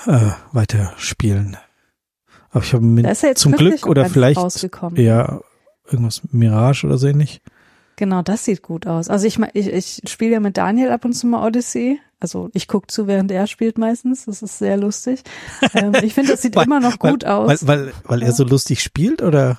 [0.05, 1.57] äh, weiterspielen.
[2.51, 4.39] Aber ich habe mir ja zum Glück oder vielleicht
[4.95, 5.41] ja
[5.87, 7.41] irgendwas Mirage oder so ähnlich.
[7.95, 9.09] Genau, das sieht gut aus.
[9.09, 11.99] Also ich ich, ich spiele ja mit Daniel ab und zu mal Odyssey.
[12.19, 14.25] Also ich gucke zu, während er spielt meistens.
[14.25, 15.23] Das ist sehr lustig.
[15.73, 17.65] ähm, ich finde, das sieht weil, immer noch gut weil, aus.
[17.65, 19.57] Weil, weil, weil er so lustig spielt oder?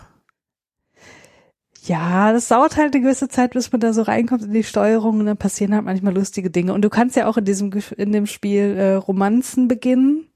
[1.84, 5.20] Ja, das dauert halt eine gewisse Zeit, bis man da so reinkommt in die Steuerung
[5.20, 6.74] und dann passieren halt manchmal lustige Dinge.
[6.74, 10.26] Und du kannst ja auch in diesem in dem Spiel äh, Romanzen beginnen.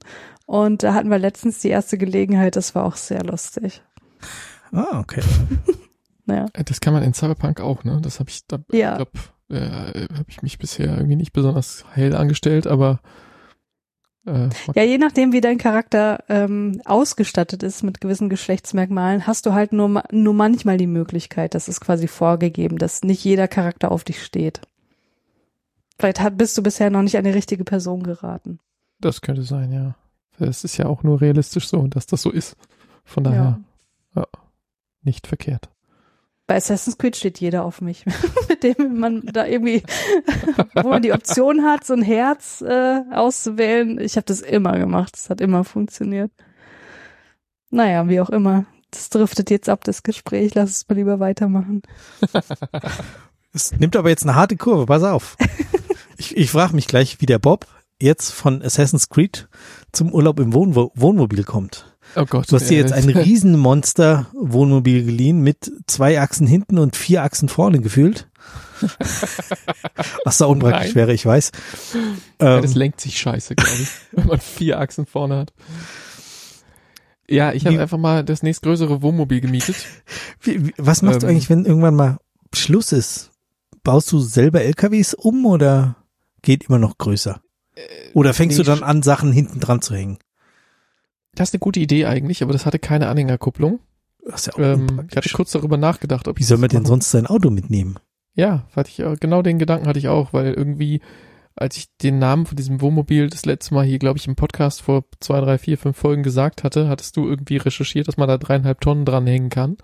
[0.47, 3.83] Und da hatten wir letztens die erste Gelegenheit, das war auch sehr lustig.
[4.71, 5.21] Ah, okay.
[6.25, 6.47] naja.
[6.53, 7.99] Äh, das kann man in Cyberpunk auch, ne?
[8.01, 8.91] Das habe ich, da, ja.
[8.91, 9.11] ich glaube,
[9.49, 13.01] äh, habe ich mich bisher irgendwie nicht besonders hell angestellt, aber
[14.25, 19.53] äh, ja, je nachdem, wie dein Charakter ähm, ausgestattet ist mit gewissen Geschlechtsmerkmalen, hast du
[19.53, 24.03] halt nur, nur manchmal die Möglichkeit, das ist quasi vorgegeben, dass nicht jeder Charakter auf
[24.03, 24.61] dich steht.
[25.99, 28.59] Vielleicht hat, bist du bisher noch nicht an die richtige Person geraten.
[28.99, 29.95] Das könnte sein, ja.
[30.39, 32.57] Es ist ja auch nur realistisch so, dass das so ist.
[33.05, 33.59] Von daher,
[34.15, 34.27] ja, ja
[35.05, 35.69] nicht verkehrt.
[36.47, 38.05] Bei Assassin's Creed steht jeder auf mich,
[38.49, 39.83] mit dem man da irgendwie,
[40.75, 43.99] wo man die Option hat, so ein Herz äh, auszuwählen.
[43.99, 46.31] Ich habe das immer gemacht, es hat immer funktioniert.
[47.71, 48.65] Naja, wie auch immer.
[48.91, 50.53] Das driftet jetzt ab, das Gespräch.
[50.55, 51.81] Lass es mal lieber weitermachen.
[53.55, 55.37] Es nimmt aber jetzt eine harte Kurve, pass auf.
[56.17, 57.67] Ich, ich frage mich gleich, wie der Bob
[58.01, 59.47] jetzt von Assassin's Creed
[59.93, 61.94] zum Urlaub im Wohnwo Wohnmobil kommt.
[62.15, 62.51] Oh Gott.
[62.51, 67.49] Du hast dir jetzt ein Riesenmonster Wohnmobil geliehen mit zwei Achsen hinten und vier Achsen
[67.49, 68.29] vorne gefühlt.
[70.23, 70.95] Was da unpraktisch Nein.
[70.95, 71.51] wäre, ich weiß.
[72.41, 75.53] Ja, das ähm, lenkt sich scheiße, glaube ich, wenn man vier Achsen vorne hat.
[77.27, 79.75] Ja, ich habe einfach mal das nächstgrößere Wohnmobil gemietet.
[80.41, 82.19] Wie, wie, was machst ähm, du eigentlich, wenn irgendwann mal
[82.53, 83.31] Schluss ist?
[83.83, 85.95] Baust du selber LKWs um oder
[86.41, 87.41] geht immer noch größer?
[88.13, 90.17] Oder fängst nee, du dann an, Sachen hinten dran zu hängen?
[91.35, 93.79] Das ist eine gute Idee eigentlich, aber das hatte keine Anhängerkupplung.
[94.25, 96.85] Das ist ja auch ähm, ich hatte kurz darüber nachgedacht, ob Wie soll man denn
[96.85, 97.99] sonst sein Auto mitnehmen?
[98.33, 101.01] Ja, hatte ich, genau den Gedanken hatte ich auch, weil irgendwie,
[101.55, 104.81] als ich den Namen von diesem Wohnmobil das letzte Mal hier, glaube ich, im Podcast
[104.81, 108.37] vor zwei, drei, vier, fünf Folgen gesagt hatte, hattest du irgendwie recherchiert, dass man da
[108.37, 109.77] dreieinhalb Tonnen dranhängen kann.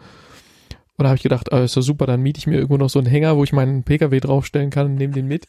[0.98, 2.90] Und da habe ich gedacht, ah, ist doch super, dann miete ich mir irgendwo noch
[2.90, 5.48] so einen Hänger, wo ich meinen Pkw draufstellen kann und nehme den mit.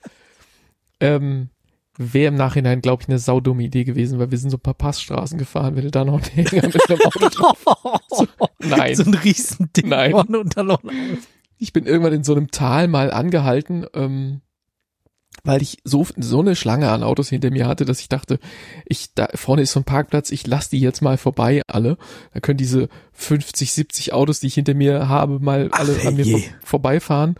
[1.00, 1.48] Ähm,
[1.98, 4.74] wäre im Nachhinein, glaube ich, eine saudumme Idee gewesen, weil wir sind so ein paar
[4.74, 7.98] Passstraßen gefahren, wenn du da noch einen Hänger mit einem Auto.
[8.08, 8.26] So,
[8.58, 8.94] nein.
[8.94, 10.12] So ein Riesending nein.
[11.58, 14.40] Ich bin irgendwann in so einem Tal mal angehalten, ähm,
[15.44, 18.38] weil ich so, so eine Schlange an Autos hinter mir hatte, dass ich dachte,
[18.86, 21.98] ich, da vorne ist so ein Parkplatz, ich lasse die jetzt mal vorbei, alle.
[22.32, 26.16] Da können diese 50, 70 Autos, die ich hinter mir habe, mal alle Ach, an
[26.16, 27.36] mir vor, vorbeifahren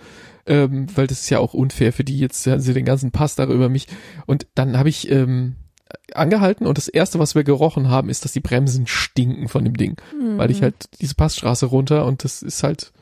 [0.47, 3.35] ähm, weil das ist ja auch unfair für die jetzt, haben sie den ganzen Pass
[3.35, 3.86] darüber mich.
[4.27, 5.56] Und dann habe ich ähm,
[6.14, 9.77] angehalten und das erste, was wir gerochen haben, ist, dass die Bremsen stinken von dem
[9.77, 10.01] Ding.
[10.19, 10.39] Mhm.
[10.39, 12.93] Weil ich halt diese Passstraße runter und das ist halt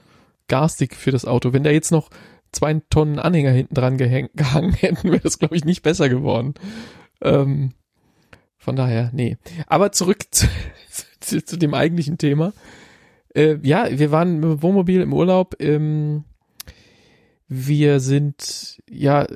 [0.48, 1.52] garstig für das Auto.
[1.52, 2.10] Wenn da jetzt noch
[2.52, 6.54] zwei Tonnen Anhänger hinten dran gehangen hätten, wäre das, glaube ich, nicht besser geworden.
[7.22, 7.72] Ähm,
[8.58, 9.38] von daher, nee.
[9.66, 10.46] Aber zurück zu,
[11.20, 12.52] zu, zu dem eigentlichen Thema.
[13.34, 15.54] Äh, ja, wir waren mit Wohnmobil im Urlaub.
[15.60, 16.24] Ähm,
[17.52, 19.26] wir sind, ja,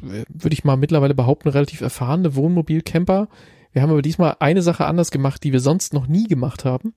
[0.00, 3.28] würde ich mal mittlerweile behaupten, relativ erfahrene Wohnmobilcamper.
[3.72, 6.94] Wir haben aber diesmal eine Sache anders gemacht, die wir sonst noch nie gemacht haben.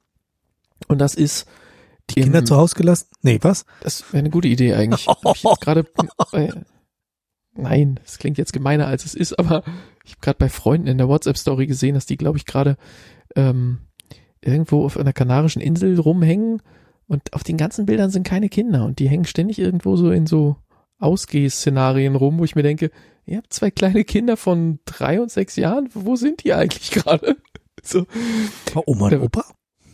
[0.87, 1.47] Und das ist
[2.11, 3.07] die Kinder zu Hause gelassen?
[3.23, 3.65] Nee, was?
[3.81, 5.07] Das wäre eine gute Idee eigentlich.
[5.07, 5.85] Hab ich jetzt gerade
[6.33, 6.49] äh,
[7.55, 9.63] Nein, das klingt jetzt gemeiner als es ist, aber
[10.05, 12.77] ich habe gerade bei Freunden in der WhatsApp Story gesehen, dass die glaube ich gerade
[13.35, 13.79] ähm,
[14.39, 16.61] irgendwo auf einer kanarischen Insel rumhängen
[17.09, 20.27] und auf den ganzen Bildern sind keine Kinder und die hängen ständig irgendwo so in
[20.27, 20.55] so
[20.99, 22.91] Ausgehszenarien rum, wo ich mir denke,
[23.25, 27.37] ihr habt zwei kleine Kinder von drei und sechs Jahren, wo sind die eigentlich gerade?
[27.81, 28.05] So.
[28.73, 29.45] War Oma und Opa?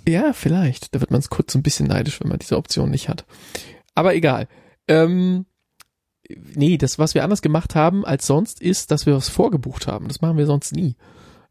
[0.07, 0.95] Ja, vielleicht.
[0.95, 3.25] Da wird man es kurz so ein bisschen neidisch, wenn man diese Option nicht hat.
[3.93, 4.47] Aber egal.
[4.87, 5.45] Ähm,
[6.55, 10.07] nee, das, was wir anders gemacht haben als sonst, ist, dass wir was vorgebucht haben.
[10.07, 10.95] Das machen wir sonst nie.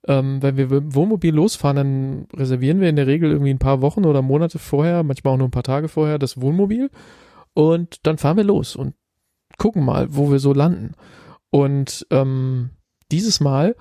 [0.07, 4.05] Ähm, wenn wir Wohnmobil losfahren, dann reservieren wir in der Regel irgendwie ein paar Wochen
[4.05, 6.91] oder Monate vorher, manchmal auch nur ein paar Tage vorher, das Wohnmobil.
[7.55, 8.95] Und dann fahren wir los und
[9.57, 10.93] gucken mal, wo wir so landen.
[11.51, 12.71] Und ähm,
[13.11, 13.77] dieses Mal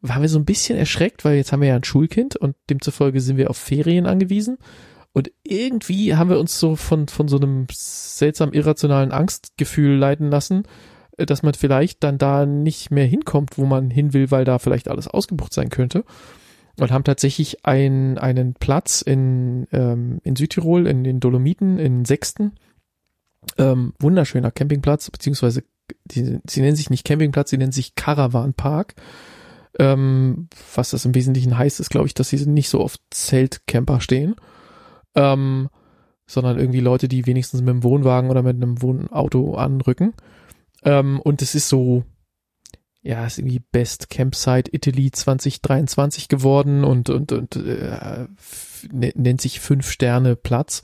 [0.00, 3.20] waren wir so ein bisschen erschreckt, weil jetzt haben wir ja ein Schulkind und demzufolge
[3.20, 4.58] sind wir auf Ferien angewiesen.
[5.12, 10.64] Und irgendwie haben wir uns so von, von so einem seltsam irrationalen Angstgefühl leiten lassen,
[11.26, 14.88] dass man vielleicht dann da nicht mehr hinkommt, wo man hin will, weil da vielleicht
[14.88, 16.04] alles ausgebucht sein könnte.
[16.78, 22.52] Und haben tatsächlich ein, einen Platz in, ähm, in Südtirol, in den Dolomiten, in Sechsten.
[23.56, 25.64] Ähm, wunderschöner Campingplatz, beziehungsweise
[26.04, 28.94] die, sie nennen sich nicht Campingplatz, sie nennen sich Caravan Park.
[29.78, 34.00] Ähm, was das im Wesentlichen heißt, ist, glaube ich, dass sie nicht so oft Zeltcamper
[34.00, 34.36] stehen,
[35.14, 35.68] ähm,
[36.26, 40.14] sondern irgendwie Leute, die wenigstens mit einem Wohnwagen oder mit einem Wohnauto anrücken.
[40.84, 42.04] Ähm, und es ist so,
[43.02, 48.26] ja, ist irgendwie Best Campsite Italy 2023 geworden und, und, und äh,
[48.92, 50.82] nennt sich Fünf Sterne Platz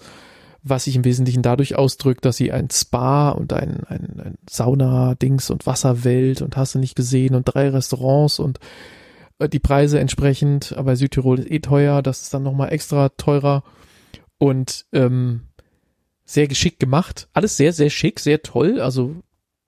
[0.64, 5.50] was sich im Wesentlichen dadurch ausdrückt, dass sie ein Spa und ein, ein, ein Sauna-Dings
[5.50, 8.58] und Wasserwelt und hast du nicht gesehen und drei Restaurants und
[9.38, 13.62] äh, die Preise entsprechend, aber Südtirol ist eh teuer, das ist dann nochmal extra teurer
[14.38, 15.42] und ähm,
[16.24, 17.28] sehr geschickt gemacht.
[17.34, 19.16] Alles sehr, sehr schick, sehr toll, also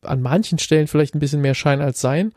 [0.07, 2.33] an manchen Stellen vielleicht ein bisschen mehr Schein als Sein,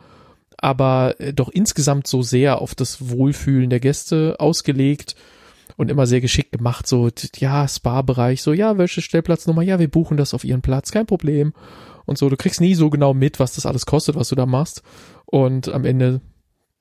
[0.57, 5.15] aber äh, doch insgesamt so sehr auf das Wohlfühlen der Gäste ausgelegt
[5.77, 10.17] und immer sehr geschickt gemacht, so, ja, Spa-Bereich, so, ja, welche Stellplatznummer, ja, wir buchen
[10.17, 11.53] das auf ihren Platz, kein Problem.
[12.05, 14.45] Und so, du kriegst nie so genau mit, was das alles kostet, was du da
[14.45, 14.83] machst.
[15.25, 16.21] Und am Ende,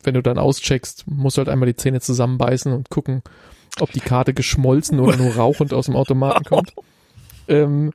[0.03, 3.23] wenn du dann auscheckst, musst du halt einmal die Zähne zusammenbeißen und gucken,
[3.79, 6.73] ob die Karte geschmolzen oder nur rauchend aus dem Automaten kommt.
[7.51, 7.95] Ähm,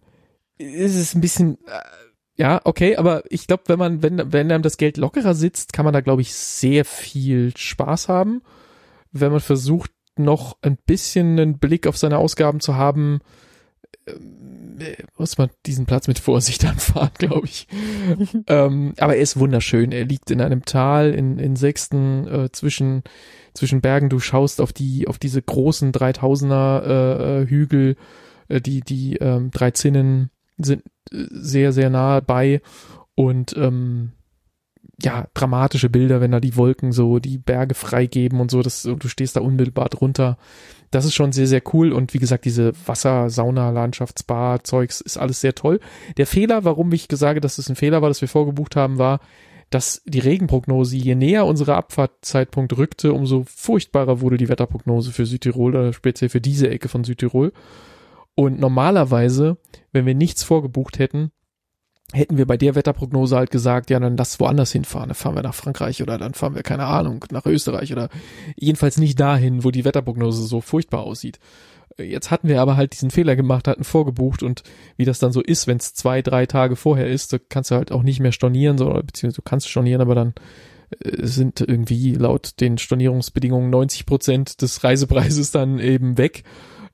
[0.58, 1.80] ist es ein bisschen, äh,
[2.36, 5.86] ja, okay, aber ich glaube, wenn man, wenn, wenn einem das Geld lockerer sitzt, kann
[5.86, 8.42] man da, glaube ich, sehr viel Spaß haben.
[9.12, 13.22] Wenn man versucht, noch ein bisschen einen Blick auf seine Ausgaben zu haben,
[14.08, 14.44] ähm,
[15.18, 17.68] muss man diesen Platz mit Vorsicht anfahren, glaube ich.
[18.48, 19.92] ähm, aber er ist wunderschön.
[19.92, 23.04] Er liegt in einem Tal in, in Sechsten äh, zwischen,
[23.54, 24.10] zwischen Bergen.
[24.10, 27.96] Du schaust auf die, auf diese großen 3000er äh, äh, Hügel.
[28.48, 32.62] Äh, die, die ähm, drei Zinnen sind äh, sehr, sehr nahe bei
[33.16, 34.14] und ähm,
[35.02, 39.08] ja, dramatische Bilder, wenn da die Wolken so die Berge freigeben und so, das, du
[39.08, 40.38] stehst da unmittelbar drunter.
[40.92, 45.18] Das ist schon sehr, sehr cool und wie gesagt, diese Wasser, Sauna, Landschaftsbar, Zeugs ist
[45.18, 45.80] alles sehr toll.
[46.18, 49.20] Der Fehler, warum ich sage, dass es ein Fehler war, dass wir vorgebucht haben, war,
[49.72, 55.76] dass die Regenprognose, je näher unsere Abfahrtzeitpunkt rückte, umso furchtbarer wurde die Wetterprognose für Südtirol
[55.76, 57.54] oder speziell für diese Ecke von Südtirol.
[58.36, 59.58] Und normalerweise,
[59.92, 61.32] wenn wir nichts vorgebucht hätten,
[62.14, 65.10] hätten wir bei der Wetterprognose halt gesagt, ja, dann lass woanders hinfahren.
[65.10, 68.10] Dann fahren wir nach Frankreich oder dann fahren wir, keine Ahnung, nach Österreich oder
[68.56, 71.40] jedenfalls nicht dahin, wo die Wetterprognose so furchtbar aussieht.
[71.98, 74.64] Jetzt hatten wir aber halt diesen Fehler gemacht, hatten vorgebucht und
[74.98, 77.76] wie das dann so ist, wenn es zwei, drei Tage vorher ist, da kannst du
[77.76, 80.34] halt auch nicht mehr stornieren, so, beziehungsweise du kannst stornieren, aber dann
[81.02, 86.44] äh, sind irgendwie laut den Stornierungsbedingungen 90 Prozent des Reisepreises dann eben weg.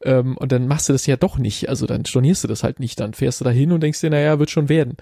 [0.03, 1.69] Ähm, und dann machst du das ja doch nicht.
[1.69, 2.99] Also dann stornierst du das halt nicht.
[2.99, 4.97] Dann fährst du da hin und denkst dir, naja, wird schon werden.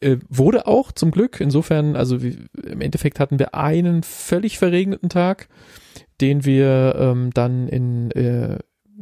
[0.00, 1.40] Äh, wurde auch zum Glück.
[1.40, 5.48] Insofern, also wie, im Endeffekt hatten wir einen völlig verregneten Tag,
[6.20, 8.58] den wir ähm, dann in, äh,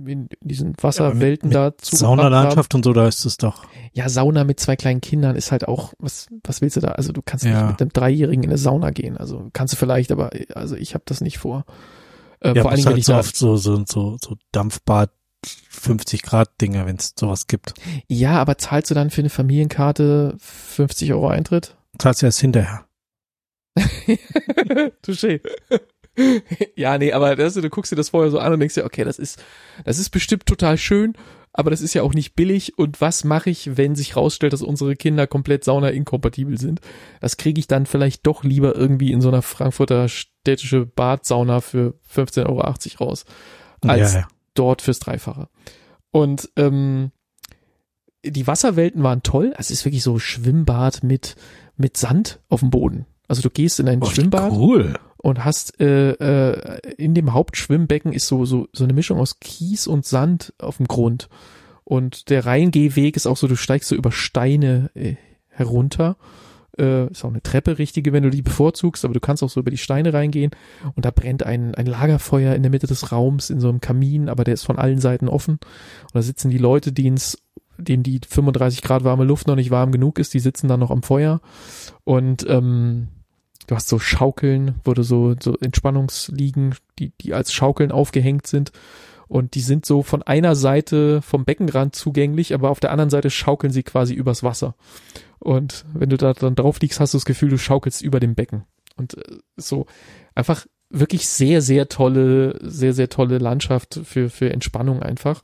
[0.07, 1.97] in diesen Wasserwelten ja, dazu.
[1.97, 3.65] Saunalandschaft und so, da ist es doch.
[3.93, 6.89] Ja, Sauna mit zwei kleinen Kindern ist halt auch, was, was willst du da?
[6.93, 7.63] Also du kannst ja.
[7.63, 9.17] nicht mit einem Dreijährigen in eine Sauna gehen.
[9.17, 11.65] Also kannst du vielleicht, aber also ich habe das nicht vor.
[12.41, 15.11] Äh, ja, vor allen Dingen, halt wenn ich so oft so, so, so, so Dampfbad
[15.45, 17.75] 50 Grad Dinger, wenn es sowas gibt.
[18.09, 21.77] Ja, aber zahlst du dann für eine Familienkarte 50 Euro Eintritt?
[21.99, 22.85] Zahlst du erst hinterher.
[25.03, 25.41] Touché.
[26.75, 29.05] ja, nee, aber das, du guckst dir das vorher so an und denkst dir, okay,
[29.05, 29.43] das ist,
[29.85, 31.15] das ist bestimmt total schön,
[31.53, 32.77] aber das ist ja auch nicht billig.
[32.77, 36.81] Und was mache ich, wenn sich rausstellt, dass unsere Kinder komplett sauna-inkompatibel sind?
[37.21, 41.95] Das kriege ich dann vielleicht doch lieber irgendwie in so einer Frankfurter städtische Badsauna für
[42.13, 42.61] 15,80 Euro
[43.05, 43.25] raus,
[43.83, 44.29] als ja, ja
[44.59, 45.49] dort fürs Dreifache.
[46.11, 47.13] Und ähm,
[48.25, 49.53] die Wasserwelten waren toll.
[49.57, 51.37] Also es ist wirklich so Schwimmbad mit,
[51.77, 53.07] mit Sand auf dem Boden.
[53.29, 54.95] Also du gehst in ein oh, Schwimmbad cool.
[55.19, 59.87] und hast äh, äh, in dem Hauptschwimmbecken ist so, so, so eine Mischung aus Kies
[59.87, 61.29] und Sand auf dem Grund.
[61.85, 65.17] Und der Reingehweg ist auch so, du steigst so über Steine äh,
[65.49, 66.17] herunter
[66.79, 69.61] äh, ist auch eine Treppe richtige, wenn du die bevorzugst, aber du kannst auch so
[69.61, 70.51] über die Steine reingehen
[70.95, 74.29] und da brennt ein, ein Lagerfeuer in der Mitte des Raums in so einem Kamin,
[74.29, 75.55] aber der ist von allen Seiten offen.
[75.55, 77.19] Und da sitzen die Leute, denen
[77.79, 80.91] denen die 35 Grad warme Luft noch nicht warm genug ist, die sitzen dann noch
[80.91, 81.41] am Feuer
[82.05, 83.09] und ähm,
[83.69, 88.73] du hast so Schaukeln, wo du so, so Entspannungsliegen, die, die als Schaukeln aufgehängt sind.
[89.29, 93.31] Und die sind so von einer Seite vom Beckenrand zugänglich, aber auf der anderen Seite
[93.31, 94.75] schaukeln sie quasi übers Wasser.
[95.39, 98.35] Und wenn du da dann drauf liegst, hast du das Gefühl, du schaukelst über dem
[98.35, 98.65] Becken.
[98.97, 99.87] Und äh, so
[100.35, 105.43] einfach wirklich sehr, sehr tolle, sehr, sehr tolle Landschaft für, für Entspannung einfach.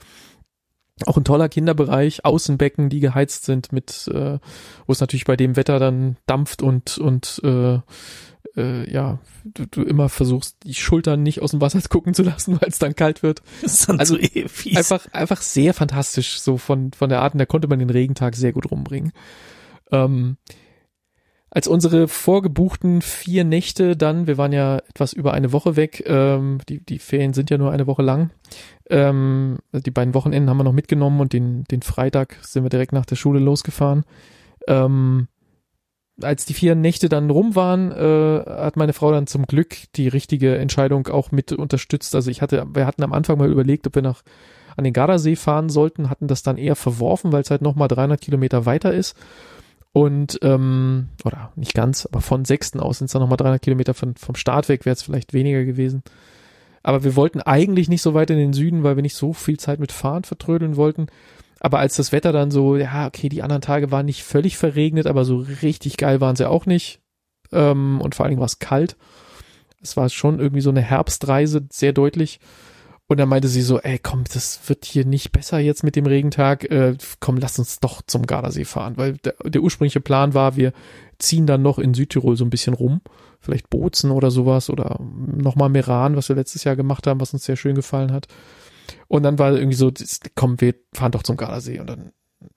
[1.06, 4.38] Auch ein toller Kinderbereich, Außenbecken, die geheizt sind mit, äh,
[4.86, 7.80] wo es natürlich bei dem Wetter dann dampft und, und äh,
[8.56, 12.60] äh, ja, du, du immer versuchst, die Schultern nicht aus dem Wasser gucken zu lassen,
[12.60, 13.42] weil es dann kalt wird.
[13.62, 14.76] Das ist dann Also so eh fies.
[14.76, 18.36] Einfach, einfach sehr fantastisch, so von, von der Art, und da konnte man den Regentag
[18.36, 19.12] sehr gut rumbringen.
[19.90, 20.36] Ähm,
[21.50, 26.58] als unsere vorgebuchten vier Nächte dann, wir waren ja etwas über eine Woche weg, ähm,
[26.68, 28.30] die, die Ferien sind ja nur eine Woche lang,
[28.90, 32.92] ähm, die beiden Wochenenden haben wir noch mitgenommen und den, den Freitag sind wir direkt
[32.92, 34.04] nach der Schule losgefahren.
[34.66, 35.28] Ähm,
[36.22, 40.08] als die vier Nächte dann rum waren, äh, hat meine Frau dann zum Glück die
[40.08, 42.14] richtige Entscheidung auch mit unterstützt.
[42.14, 44.22] Also ich hatte, wir hatten am Anfang mal überlegt, ob wir nach
[44.76, 48.20] an den Gardasee fahren sollten, hatten das dann eher verworfen, weil es halt nochmal 300
[48.20, 49.16] Kilometer weiter ist.
[49.92, 53.94] Und, ähm, oder nicht ganz, aber von Sechsten aus sind es dann nochmal 300 Kilometer
[53.94, 56.02] von, vom Start weg, wäre es vielleicht weniger gewesen.
[56.82, 59.58] Aber wir wollten eigentlich nicht so weit in den Süden, weil wir nicht so viel
[59.58, 61.06] Zeit mit Fahren vertrödeln wollten.
[61.64, 65.06] Aber als das Wetter dann so, ja, okay, die anderen Tage waren nicht völlig verregnet,
[65.06, 67.00] aber so richtig geil waren sie auch nicht.
[67.52, 68.98] Ähm, und vor allen Dingen war es kalt.
[69.80, 72.38] Es war schon irgendwie so eine Herbstreise, sehr deutlich.
[73.06, 76.04] Und dann meinte sie so, ey, komm, das wird hier nicht besser jetzt mit dem
[76.04, 76.70] Regentag.
[76.70, 78.98] Äh, komm, lass uns doch zum Gardasee fahren.
[78.98, 80.74] Weil der, der ursprüngliche Plan war, wir
[81.18, 83.00] ziehen dann noch in Südtirol so ein bisschen rum.
[83.40, 87.44] Vielleicht Bozen oder sowas oder nochmal Meran, was wir letztes Jahr gemacht haben, was uns
[87.44, 88.26] sehr schön gefallen hat.
[89.08, 89.92] Und dann war irgendwie so,
[90.34, 91.80] komm, wir fahren doch zum Gardasee.
[91.80, 92.12] Und dann,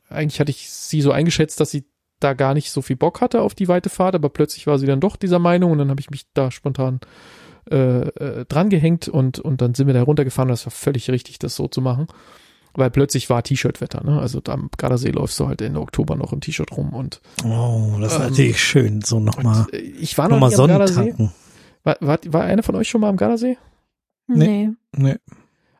[0.10, 1.86] eigentlich hatte ich sie so eingeschätzt, dass sie
[2.20, 4.88] da gar nicht so viel Bock hatte auf die weite Fahrt, aber plötzlich war sie
[4.88, 7.00] dann doch dieser Meinung und dann habe ich mich da spontan
[7.70, 11.10] äh, äh, dran gehängt und, und dann sind wir da runtergefahren und das war völlig
[11.12, 12.08] richtig, das so zu machen.
[12.74, 14.20] Weil plötzlich war T-Shirt-Wetter, ne?
[14.20, 17.98] Also da am Gardasee läufst du halt Ende Oktober noch im T-Shirt rum und, oh,
[18.00, 19.02] das ist Ähm, natürlich schön.
[19.02, 20.94] So nochmal äh, ich war noch nochmal nie am Gardasee.
[20.94, 21.32] Sonnentanken.
[21.84, 23.58] War, war, war einer von euch schon mal am Gardasee?
[24.28, 24.70] Nee.
[24.96, 25.16] Nee.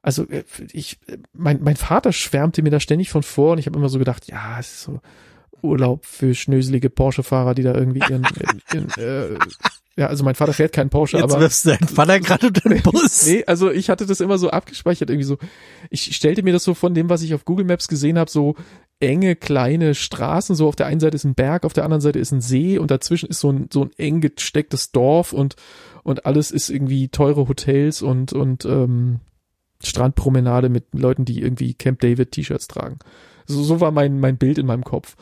[0.08, 3.66] Also äh, ich, äh, mein, mein Vater schwärmte mir da ständig von vor und ich
[3.66, 5.02] habe immer so gedacht, ja, es ist so
[5.62, 8.26] Urlaub für schnöselige Porsche-Fahrer, die da irgendwie ihren,
[8.74, 9.38] ihren, äh,
[9.98, 12.70] ja, also mein Vater fährt keinen Porsche, Jetzt aber wirfst du deinen Vater gerade unter
[12.70, 13.28] den Bus.
[13.28, 15.40] Nee, also ich hatte das immer so abgespeichert, irgendwie so.
[15.90, 18.56] Ich stellte mir das so von dem, was ich auf Google Maps gesehen habe, so
[19.02, 20.56] enge kleine Straßen.
[20.56, 22.78] So auf der einen Seite ist ein Berg, auf der anderen Seite ist ein See
[22.78, 25.58] und dazwischen ist so ein so ein eng gestecktes Dorf und
[26.04, 29.20] und alles ist irgendwie teure Hotels und und ähm,
[29.84, 33.00] Strandpromenade mit Leuten, die irgendwie Camp David T-Shirts tragen.
[33.46, 35.16] So, so war mein mein Bild in meinem Kopf.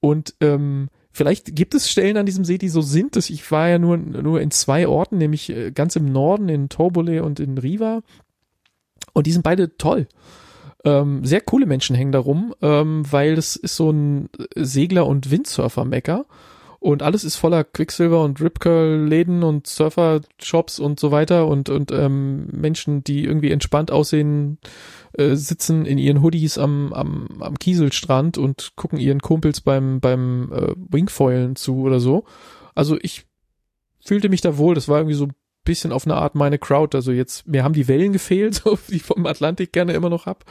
[0.00, 3.16] Und ähm, vielleicht gibt es Stellen an diesem See, die so sind.
[3.16, 6.68] Das, ich war ja nur, nur in zwei Orten, nämlich äh, ganz im Norden, in
[6.68, 8.02] Torbole und in Riva.
[9.12, 10.06] Und die sind beide toll.
[10.84, 15.30] Ähm, sehr coole Menschen hängen da rum, ähm, weil das ist so ein Segler- und
[15.30, 16.26] Windsurfer-Mecker.
[16.86, 22.46] Und alles ist voller Quicksilver und Rip-Curl-Läden und Surfer-Shops und so weiter und, und ähm,
[22.52, 24.58] Menschen, die irgendwie entspannt aussehen,
[25.14, 30.52] äh, sitzen in ihren Hoodies am, am, am Kieselstrand und gucken ihren Kumpels beim, beim
[30.52, 32.24] äh, Wingfoilen zu oder so.
[32.76, 33.26] Also ich
[33.98, 35.34] fühlte mich da wohl, das war irgendwie so ein
[35.64, 36.96] bisschen auf eine Art meine Crowd.
[36.96, 40.26] Also jetzt, mir haben die Wellen gefehlt, so wie ich vom Atlantik gerne immer noch
[40.26, 40.44] hab.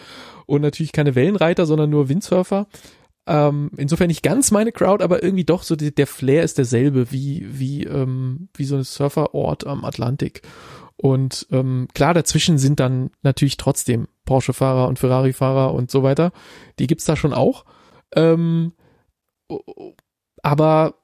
[0.48, 2.68] Und natürlich keine Wellenreiter, sondern nur Windsurfer.
[3.27, 7.11] Ähm, insofern nicht ganz meine Crowd, aber irgendwie doch so die, der Flair ist derselbe
[7.11, 10.43] wie wie ähm, wie so ein Surferort am Atlantik.
[10.97, 16.31] Und ähm, klar, dazwischen sind dann natürlich trotzdem Porsche-Fahrer und Ferrari-Fahrer und so weiter.
[16.80, 17.65] Die gibt's da schon auch.
[18.15, 18.73] Ähm,
[20.41, 20.95] aber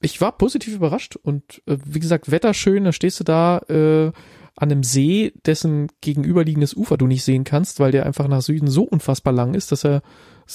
[0.00, 4.12] ich war positiv überrascht und äh, wie gesagt, Wetter schön, da stehst du da äh,
[4.56, 8.68] an einem See, dessen gegenüberliegendes Ufer du nicht sehen kannst, weil der einfach nach Süden
[8.68, 10.02] so unfassbar lang ist, dass er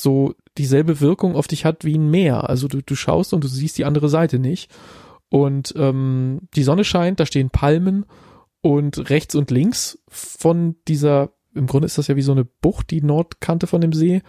[0.01, 2.49] so dieselbe Wirkung auf dich hat wie ein Meer.
[2.49, 4.71] Also du, du schaust und du siehst die andere Seite nicht.
[5.29, 8.05] Und ähm, die Sonne scheint, da stehen Palmen
[8.61, 12.91] und rechts und links von dieser, im Grunde ist das ja wie so eine Bucht,
[12.91, 14.21] die Nordkante von dem See.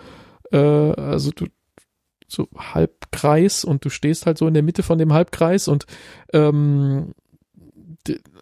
[0.51, 1.47] Äh, also du
[2.27, 5.87] so Halbkreis und du stehst halt so in der Mitte von dem Halbkreis und
[6.33, 7.15] ähm,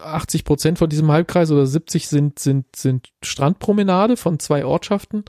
[0.02, 5.24] 80 Prozent von diesem Halbkreis oder 70 sind, sind, sind Strandpromenade von zwei Ortschaften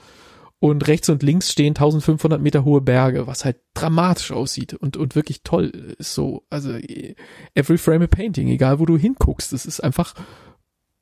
[0.60, 5.16] und rechts und links stehen 1500 Meter hohe Berge, was halt dramatisch aussieht und, und
[5.16, 6.46] wirklich toll ist so.
[6.50, 6.78] Also
[7.54, 10.16] every frame a painting, egal wo du hinguckst, es ist einfach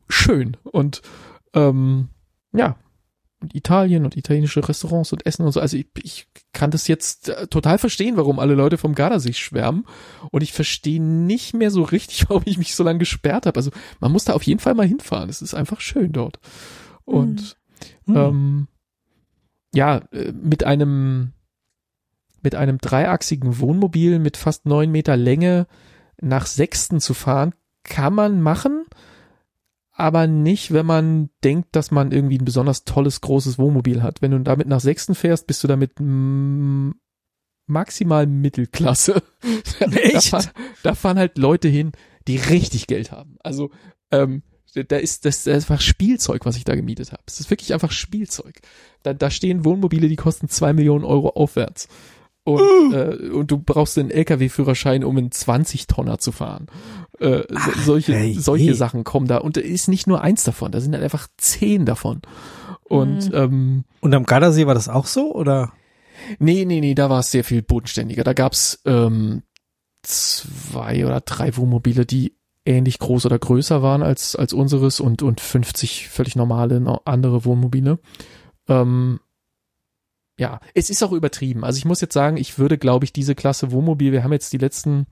[0.09, 1.01] schön und
[1.53, 2.09] ähm,
[2.53, 2.75] ja,
[3.53, 5.59] Italien und italienische Restaurants und Essen und so.
[5.59, 9.85] Also ich, ich kann das jetzt äh, total verstehen, warum alle Leute vom Gardasee schwärmen.
[10.31, 13.57] Und ich verstehe nicht mehr so richtig, warum ich mich so lange gesperrt habe.
[13.57, 15.29] Also man muss da auf jeden Fall mal hinfahren.
[15.29, 16.39] Es ist einfach schön dort.
[17.03, 17.57] Und
[18.05, 18.15] Hm.
[18.15, 18.67] ähm,
[19.75, 21.33] ja, äh, mit einem
[22.41, 25.67] mit einem dreiachsigen Wohnmobil mit fast neun Meter Länge
[26.21, 27.53] nach Sechsten zu fahren,
[27.83, 28.85] kann man machen,
[29.91, 34.21] aber nicht, wenn man denkt, dass man irgendwie ein besonders tolles, großes Wohnmobil hat.
[34.21, 35.93] Wenn du damit nach Sechsten fährst, bist du damit
[37.67, 39.23] maximal Mittelklasse.
[39.79, 40.33] Echt?
[40.33, 40.49] Da fahren,
[40.83, 41.93] da fahren halt Leute hin,
[42.27, 43.37] die richtig Geld haben.
[43.41, 43.71] Also,
[44.11, 44.43] ähm,
[44.83, 47.23] da ist das, das ist einfach Spielzeug, was ich da gemietet habe.
[47.25, 48.59] Es ist wirklich einfach Spielzeug.
[49.03, 51.87] Da, da stehen Wohnmobile, die kosten zwei Millionen Euro aufwärts.
[52.43, 56.67] Und, äh, und du brauchst einen LKW-Führerschein, um einen 20-Tonner zu fahren.
[57.19, 58.73] Äh, so, solche, hey, solche hey.
[58.75, 59.37] Sachen kommen da.
[59.37, 62.21] Und da ist nicht nur eins davon, da sind halt einfach zehn davon.
[62.83, 65.73] Und ähm, Und am Gardasee war das auch so, oder?
[66.37, 68.23] Nee, nee, nee, da war es sehr viel bodenständiger.
[68.23, 69.41] Da gab's ähm,
[70.03, 72.35] zwei oder drei Wohnmobile, die
[72.65, 77.45] ähnlich groß oder größer waren als, als unseres und, und 50 völlig normale no- andere
[77.45, 77.99] Wohnmobile.
[78.67, 79.19] Ähm,
[80.37, 81.63] ja, es ist auch übertrieben.
[81.63, 84.51] Also ich muss jetzt sagen, ich würde, glaube ich, diese Klasse Wohnmobil, wir haben jetzt
[84.51, 85.05] die letzten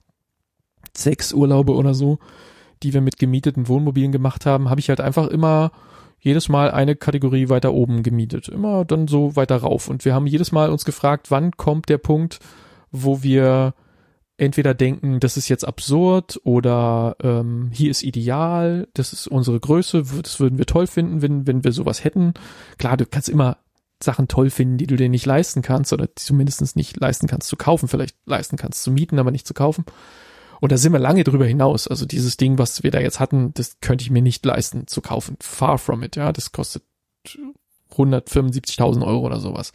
[0.94, 2.18] sechs Urlaube oder so,
[2.82, 5.70] die wir mit gemieteten Wohnmobilen gemacht haben, habe ich halt einfach immer
[6.18, 8.48] jedes Mal eine Kategorie weiter oben gemietet.
[8.48, 9.88] Immer dann so weiter rauf.
[9.88, 12.38] Und wir haben jedes Mal uns gefragt, wann kommt der Punkt,
[12.90, 13.74] wo wir
[14.36, 20.04] entweder denken, das ist jetzt absurd oder ähm, hier ist ideal, das ist unsere Größe,
[20.22, 22.34] das würden wir toll finden, wenn, wenn wir sowas hätten.
[22.78, 23.58] Klar, du kannst immer
[24.02, 27.56] Sachen toll finden, die du dir nicht leisten kannst oder mindestens nicht leisten kannst zu
[27.56, 29.84] kaufen, vielleicht leisten kannst zu mieten, aber nicht zu kaufen.
[30.60, 31.88] Und da sind wir lange drüber hinaus.
[31.88, 35.00] Also dieses Ding, was wir da jetzt hatten, das könnte ich mir nicht leisten zu
[35.00, 35.36] kaufen.
[35.40, 36.32] Far from it, ja.
[36.32, 36.84] Das kostet
[37.92, 39.72] 175.000 Euro oder sowas.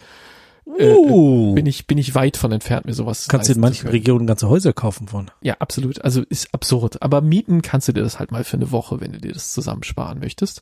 [0.77, 3.89] Äh, Uh, Bin ich, bin ich weit von entfernt, mir sowas kannst du in manchen.
[3.89, 5.31] Regionen ganze Häuser kaufen von.
[5.41, 6.03] Ja, absolut.
[6.03, 7.01] Also ist absurd.
[7.01, 9.53] Aber mieten kannst du dir das halt mal für eine Woche, wenn du dir das
[9.53, 10.61] zusammensparen möchtest.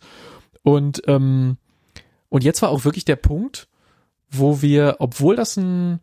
[0.63, 1.57] Und, ähm,
[2.29, 3.67] und jetzt war auch wirklich der Punkt,
[4.29, 5.99] wo wir, obwohl das ein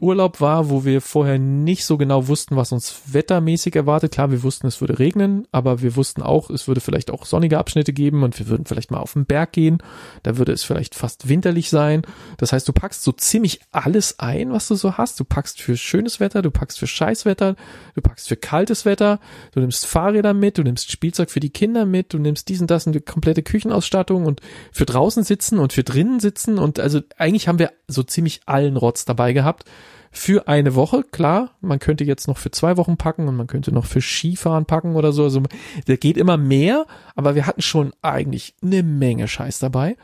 [0.00, 4.12] Urlaub war, wo wir vorher nicht so genau wussten, was uns wettermäßig erwartet.
[4.12, 7.58] Klar, wir wussten, es würde regnen, aber wir wussten auch, es würde vielleicht auch sonnige
[7.58, 9.78] Abschnitte geben und wir würden vielleicht mal auf den Berg gehen.
[10.22, 12.02] Da würde es vielleicht fast winterlich sein.
[12.38, 15.20] Das heißt, du packst so ziemlich alles ein, was du so hast.
[15.20, 17.56] Du packst für schönes Wetter, du packst für Scheißwetter,
[17.94, 19.20] du packst für kaltes Wetter,
[19.52, 22.86] du nimmst Fahrräder mit, du nimmst Spielzeug für die Kinder mit, du nimmst diesen, das
[22.86, 24.40] und die komplette Küchenausstattung und
[24.72, 28.76] für draußen sitzen und für drinnen sitzen und also eigentlich haben wir so ziemlich allen
[28.76, 29.64] Rotz dabei gehabt.
[30.12, 33.72] Für eine Woche, klar, man könnte jetzt noch für zwei Wochen packen und man könnte
[33.72, 35.24] noch für Skifahren packen oder so.
[35.24, 35.42] Also
[35.86, 39.96] da geht immer mehr, aber wir hatten schon eigentlich eine Menge Scheiß dabei.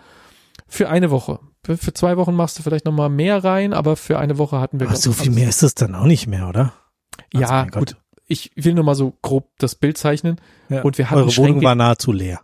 [0.68, 1.40] Für eine Woche.
[1.64, 4.78] Für, zwei Wochen machst du vielleicht noch mal mehr rein, aber für eine Woche hatten
[4.78, 6.72] wir Aber so viel mehr ist das dann auch nicht mehr, oder?
[7.34, 7.96] Also, Ja, gut.
[8.28, 10.36] Ich will nur mal so grob das Bild zeichnen.
[10.68, 10.82] Ja.
[10.82, 12.40] Und wir hatten Eure Wohnung war nahezu leer.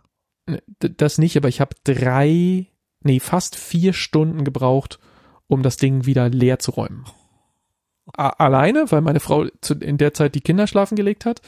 [0.47, 2.67] D- Das nicht, aber ich habe drei,
[3.01, 4.99] nee, fast vier Stunden gebraucht,
[5.47, 7.05] um das Ding wieder leer zu räumen.
[8.11, 11.41] Alleine, weil meine Frau zu, in der Zeit die Kinder schlafen gelegt hat.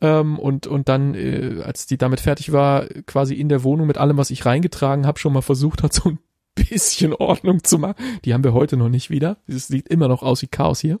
[0.00, 3.98] Ähm, und, und dann, äh, als die damit fertig war, quasi in der Wohnung mit
[3.98, 6.18] allem, was ich reingetragen habe, schon mal versucht hat, so ein
[6.54, 7.96] bisschen Ordnung zu machen.
[8.24, 9.38] Die haben wir heute noch nicht wieder.
[9.46, 10.98] Es sieht immer noch aus wie Chaos hier.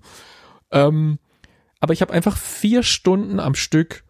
[0.70, 1.18] Ähm,
[1.80, 4.04] aber ich habe einfach vier Stunden am Stück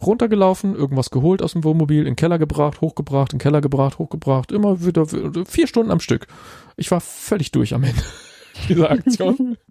[0.00, 3.98] runtergelaufen, irgendwas geholt aus dem Wohnmobil, in den Keller gebracht, hochgebracht, in den Keller gebracht,
[3.98, 5.06] hochgebracht, immer wieder
[5.46, 6.26] vier Stunden am Stück.
[6.76, 8.02] Ich war völlig durch am Ende
[8.68, 9.56] dieser Aktion.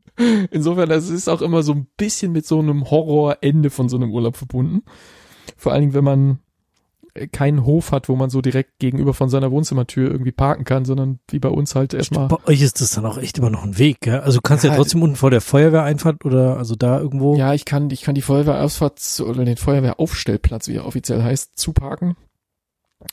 [0.52, 4.12] Insofern, das ist auch immer so ein bisschen mit so einem Horrorende von so einem
[4.12, 4.84] Urlaub verbunden.
[5.56, 6.40] Vor allen Dingen, wenn man
[7.14, 10.86] äh, keinen Hof hat, wo man so direkt gegenüber von seiner Wohnzimmertür irgendwie parken kann,
[10.86, 12.28] sondern wie bei uns halt erstmal.
[12.28, 14.20] Bei euch ist das dann auch echt immer noch ein Weg, gell?
[14.20, 17.36] Also du kannst ja, Ja, trotzdem unten vor der Feuerwehreinfahrt oder also da irgendwo.
[17.36, 22.16] Ja, ich kann, ich kann die Feuerwehrausfahrt oder den Feuerwehraufstellplatz, wie er offiziell heißt, zuparken.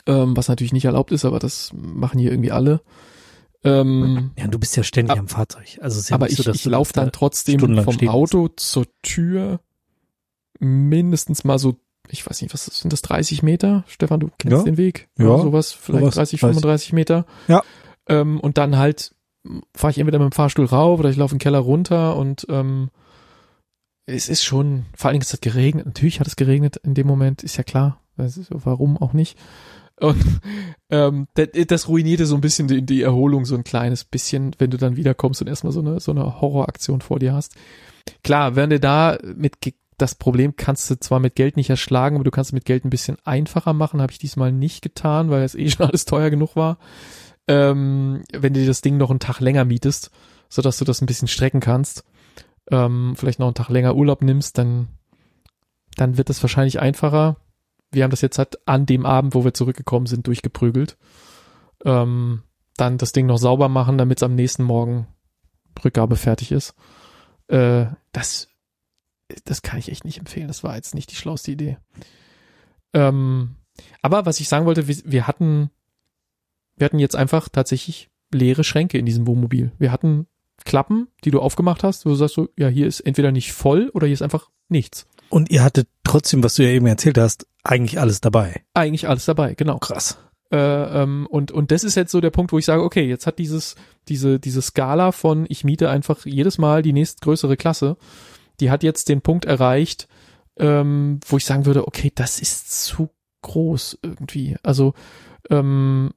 [0.07, 2.81] Ähm, was natürlich nicht erlaubt ist, aber das machen hier irgendwie alle.
[3.65, 5.79] Ähm, Ja, du bist ja ständig Ab- am Fahrzeug.
[5.81, 9.61] Also ja aber ich, so, ich du laufe da dann trotzdem vom Auto zur Tür
[10.61, 11.77] mindestens mal so,
[12.09, 13.85] ich weiß nicht, was sind das, 30 Meter?
[13.87, 14.63] Stefan, du kennst Ja.
[14.63, 15.09] den Weg?
[15.19, 15.27] Ja.
[15.27, 16.51] Oder sowas, vielleicht Sowas, 30, weiß.
[16.51, 17.27] 35 Meter.
[17.49, 17.63] Ja.
[18.09, 19.15] Ähm, und dann halt
[19.75, 22.91] fahre ich entweder mit dem Fahrstuhl rauf oder ich laufe den Keller runter und ähm,
[24.07, 27.07] es ist schon, vor allen Dingen es hat geregnet, natürlich hat es geregnet in dem
[27.07, 29.39] Moment, ist ja klar, ist- warum auch nicht.
[30.01, 30.41] Und
[30.91, 34.71] ähm, das, das ruinierte so ein bisschen die, die Erholung so ein kleines bisschen, wenn
[34.71, 37.55] du dann wiederkommst und erstmal so eine, so eine Horroraktion vor dir hast.
[38.23, 39.59] Klar, wenn du da mit
[39.97, 42.91] das Problem kannst du zwar mit Geld nicht erschlagen, aber du kannst mit Geld ein
[42.91, 46.57] bisschen einfacher machen, habe ich diesmal nicht getan, weil es eh schon alles teuer genug
[46.57, 46.79] war.
[47.47, 50.11] ähm, wenn du dir das Ding noch einen Tag länger mietest,
[50.49, 52.05] so dass du das ein bisschen strecken kannst,
[52.71, 54.89] ähm, vielleicht noch einen Tag länger Urlaub nimmst, dann,
[55.97, 57.37] dann wird das wahrscheinlich einfacher.
[57.95, 60.97] Wir haben das jetzt halt an dem Abend, wo wir zurückgekommen sind, durchgeprügelt.
[61.85, 62.43] Ähm,
[62.77, 65.07] dann das Ding noch sauber machen, damit es am nächsten Morgen
[65.85, 66.75] Rückgabe fertig ist.
[67.49, 68.49] Äh, das,
[69.45, 70.49] das kann ich echt nicht empfehlen.
[70.49, 71.79] Das war jetzt nicht die schlauste Idee.
[72.93, 73.57] Ähm,
[74.03, 75.71] aber was ich sagen wollte, wir, wir hatten,
[76.77, 79.73] wir hatten jetzt einfach tatsächlich leere Schränke in diesem Wohnmobil.
[79.79, 80.27] Wir hatten
[80.65, 83.91] Klappen, die du aufgemacht hast, wo du sagst so, ja, hier ist entweder nicht voll
[83.93, 85.07] oder hier ist einfach nichts.
[85.29, 88.63] Und ihr hattet trotzdem, was du ja eben erzählt hast, eigentlich alles dabei.
[88.75, 89.79] Eigentlich alles dabei, genau.
[89.79, 90.19] Krass.
[90.53, 90.57] Äh,
[91.03, 93.39] ähm, und, und das ist jetzt so der Punkt, wo ich sage, okay, jetzt hat
[93.39, 93.75] dieses,
[94.09, 97.97] diese, diese Skala von ich miete einfach jedes Mal die nächstgrößere Klasse,
[98.61, 100.07] die hat jetzt den Punkt erreicht,
[100.57, 103.11] ähm, wo ich sagen würde, okay, das ist zu
[103.43, 104.57] groß irgendwie.
[104.63, 104.95] Also
[105.51, 106.13] ähm,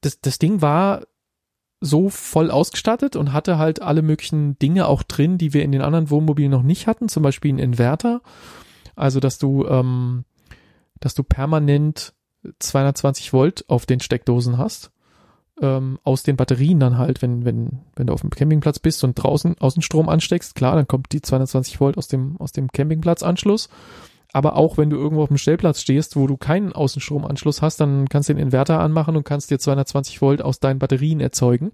[0.00, 1.06] das, das Ding war
[1.80, 5.80] so voll ausgestattet und hatte halt alle möglichen Dinge auch drin, die wir in den
[5.80, 8.20] anderen Wohnmobilen noch nicht hatten, zum Beispiel einen Inverter.
[8.96, 10.24] Also, dass du, ähm,
[11.00, 12.12] dass du permanent
[12.58, 14.90] 220 Volt auf den Steckdosen hast.
[15.62, 19.14] Ähm, aus den Batterien dann halt, wenn, wenn, wenn du auf dem Campingplatz bist und
[19.14, 23.68] draußen Außenstrom ansteckst, klar, dann kommt die 220 Volt aus dem, aus dem Campingplatzanschluss.
[24.32, 28.08] Aber auch wenn du irgendwo auf dem Stellplatz stehst, wo du keinen Außenstromanschluss hast, dann
[28.08, 31.72] kannst du den Inverter anmachen und kannst dir 220 Volt aus deinen Batterien erzeugen.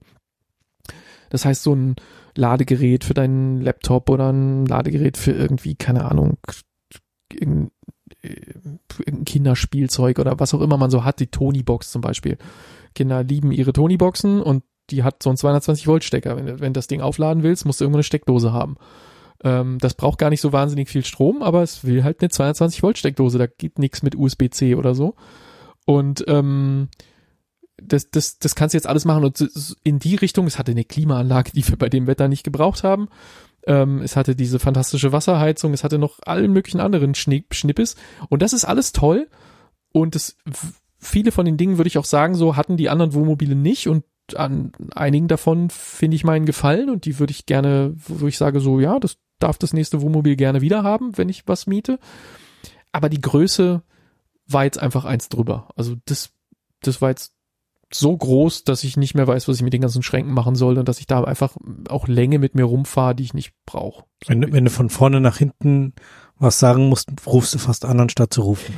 [1.28, 1.96] Das heißt, so ein
[2.34, 6.38] Ladegerät für deinen Laptop oder ein Ladegerät für irgendwie, keine Ahnung,
[7.32, 7.70] irgendein,
[8.22, 12.38] irgendein Kinderspielzeug oder was auch immer man so hat, die Tony-Box zum Beispiel.
[12.94, 16.36] Kinder lieben ihre Tony-Boxen und die hat so einen 220 Volt Stecker.
[16.36, 18.76] Wenn, wenn das Ding aufladen willst, musst du irgendwo eine Steckdose haben.
[19.44, 22.82] Ähm, das braucht gar nicht so wahnsinnig viel Strom, aber es will halt eine 220
[22.82, 23.38] Volt Steckdose.
[23.38, 25.14] Da geht nichts mit USB-C oder so.
[25.84, 26.88] Und ähm,
[27.76, 30.84] das, das, das kannst du jetzt alles machen und in die Richtung, es hatte eine
[30.84, 33.08] Klimaanlage, die wir bei dem Wetter nicht gebraucht haben.
[33.66, 37.96] Ähm, es hatte diese fantastische Wasserheizung, es hatte noch allen möglichen anderen Schnipp, Schnippes.
[38.28, 39.28] Und das ist alles toll.
[39.92, 40.36] Und das,
[40.98, 44.04] viele von den Dingen würde ich auch sagen, so hatten die anderen Wohnmobile nicht und
[44.34, 48.60] an einigen davon finde ich meinen Gefallen und die würde ich gerne, wo ich sage
[48.60, 51.98] so, ja, das darf das nächste Wohnmobil gerne wieder haben, wenn ich was miete.
[52.92, 53.82] Aber die Größe
[54.46, 55.68] war jetzt einfach eins drüber.
[55.76, 56.30] Also das,
[56.80, 57.32] das war jetzt
[57.92, 60.78] so groß, dass ich nicht mehr weiß, was ich mit den ganzen Schränken machen soll
[60.78, 61.56] und dass ich da einfach
[61.88, 64.04] auch Länge mit mir rumfahre, die ich nicht brauche.
[64.26, 65.94] Wenn, wenn du von vorne nach hinten
[66.38, 68.74] was sagen musst, rufst du fast an, anstatt zu rufen.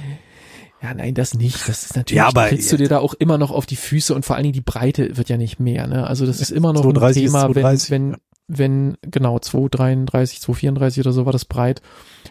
[0.82, 1.68] Ja, nein, das nicht.
[1.68, 4.14] Das ist natürlich, ja, aber, trittst du dir da auch immer noch auf die Füße
[4.14, 6.06] und vor allen Dingen die Breite wird ja nicht mehr, ne?
[6.06, 8.18] Also das ist immer noch 230 ein Thema, 230, wenn, wenn,
[8.48, 11.82] wenn, genau, 233, 234 oder so war das breit.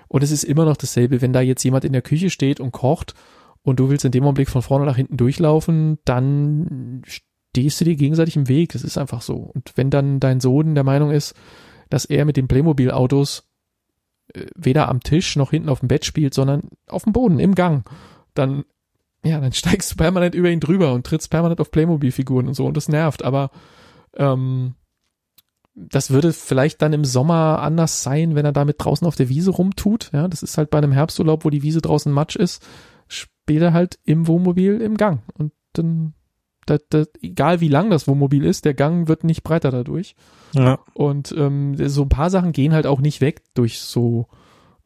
[0.08, 2.72] Und es ist immer noch dasselbe, wenn da jetzt jemand in der Küche steht und
[2.72, 3.14] kocht
[3.62, 7.96] und du willst in dem Augenblick von vorne nach hinten durchlaufen, dann stehst du dir
[7.96, 8.74] gegenseitig im Weg.
[8.74, 9.36] Das ist einfach so.
[9.36, 11.36] Und wenn dann dein Sohn der Meinung ist,
[11.90, 13.48] dass er mit den Playmobil-Autos
[14.34, 17.56] äh, weder am Tisch noch hinten auf dem Bett spielt, sondern auf dem Boden, im
[17.56, 17.88] Gang,
[18.34, 18.66] dann,
[19.24, 22.66] ja, dann steigst du permanent über ihn drüber und trittst permanent auf Playmobil-Figuren und so
[22.66, 23.52] und das nervt, aber
[24.16, 24.74] ähm,
[25.80, 29.52] das würde vielleicht dann im Sommer anders sein, wenn er damit draußen auf der Wiese
[29.52, 30.10] rumtut.
[30.12, 32.66] Ja, das ist halt bei einem Herbsturlaub, wo die Wiese draußen Matsch ist,
[33.08, 35.22] später halt im Wohnmobil im Gang.
[35.36, 36.16] Und dann,
[36.66, 40.16] das, das, egal wie lang das Wohnmobil ist, der Gang wird nicht breiter dadurch.
[40.54, 40.80] Ja.
[40.96, 44.28] Und ähm, so ein paar Sachen gehen halt auch nicht weg durch so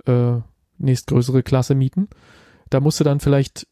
[0.06, 0.40] äh,
[0.78, 2.10] nächstgrößere Klasse mieten.
[2.70, 3.66] Da musst du dann vielleicht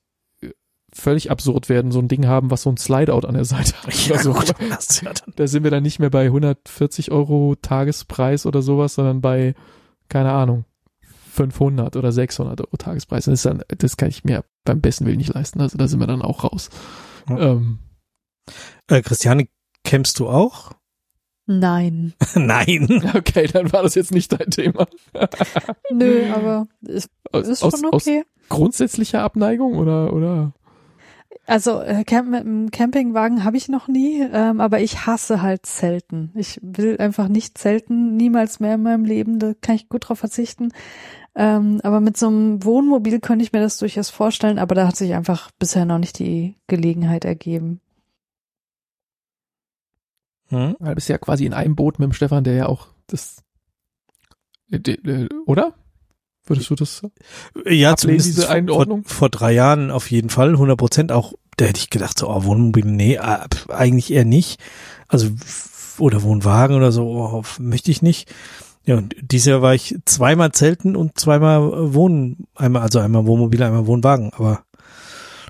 [0.99, 4.07] völlig absurd werden, so ein Ding haben, was so ein Slideout an der Seite hat.
[4.07, 4.33] Ja, so.
[4.33, 8.45] gut, das ist ja dann- Da sind wir dann nicht mehr bei 140 Euro Tagespreis
[8.45, 9.55] oder sowas, sondern bei,
[10.09, 10.65] keine Ahnung,
[11.33, 13.25] 500 oder 600 Euro Tagespreis.
[13.25, 15.61] Das, ist dann, das kann ich mir beim besten Willen nicht leisten.
[15.61, 16.69] Also da sind wir dann auch raus.
[17.29, 17.37] Ja.
[17.37, 17.79] Ähm,
[18.87, 19.47] Äh, Christiane,
[19.83, 20.71] campst du auch?
[21.45, 22.13] Nein.
[22.35, 23.01] Nein.
[23.15, 24.87] okay, dann war das jetzt nicht dein Thema.
[25.91, 28.23] Nö, aber ist, Aus, ist aus, schon aus okay.
[28.49, 30.53] grundsätzlicher Abneigung oder, oder?
[31.49, 35.65] Also äh, Camp mit dem Campingwagen habe ich noch nie, ähm, aber ich hasse halt
[35.65, 36.31] Zelten.
[36.35, 39.39] Ich will einfach nicht zelten, niemals mehr in meinem Leben.
[39.39, 40.71] Da kann ich gut drauf verzichten.
[41.33, 44.95] Ähm, aber mit so einem Wohnmobil könnte ich mir das durchaus vorstellen, aber da hat
[44.95, 47.81] sich einfach bisher noch nicht die Gelegenheit ergeben.
[50.49, 50.75] Hm?
[50.77, 53.43] Weil du bist ja quasi in einem Boot mit dem Stefan, der ja auch das,
[54.69, 55.73] äh, äh, oder?
[56.49, 57.01] Würdest du das?
[57.65, 59.03] Ja, Ablehnen, zumindest diese vor, Einordnung?
[59.03, 61.33] vor, vor drei Jahren auf jeden Fall, 100 Prozent auch.
[61.57, 64.59] Da hätte ich gedacht, so, oh, Wohnmobil, nee, pf, eigentlich eher nicht.
[65.07, 65.29] Also,
[65.97, 68.33] oder Wohnwagen oder so, oh, möchte ich nicht.
[68.85, 73.25] Ja, und dieses Jahr war ich zweimal Zelten und zweimal äh, Wohnen, einmal, also einmal
[73.25, 74.63] Wohnmobil, einmal Wohnwagen, aber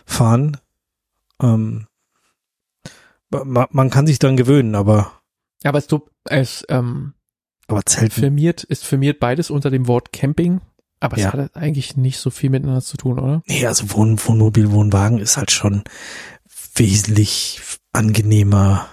[0.06, 0.58] fahren,
[1.42, 1.88] ähm,
[3.30, 5.12] man, man kann sich dran gewöhnen, aber,
[5.64, 5.88] Aber es,
[6.26, 7.14] es ähm,
[7.68, 8.12] aber Zelten.
[8.22, 10.62] firmiert, es firmiert beides unter dem Wort Camping,
[11.00, 11.34] aber es Ja.
[11.34, 13.42] hat eigentlich nicht so viel miteinander zu tun, oder?
[13.48, 15.84] Nee, also Wohn, Wohnmobil, Wohnwagen ist halt schon
[16.76, 17.62] wesentlich
[17.94, 18.88] angenehmer.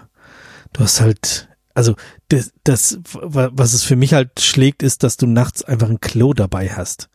[0.72, 1.94] Du hast halt, also
[2.28, 6.00] das, das, wa- was es für mich halt schlägt, ist, dass du nachts einfach ein
[6.00, 7.08] Klo dabei hast,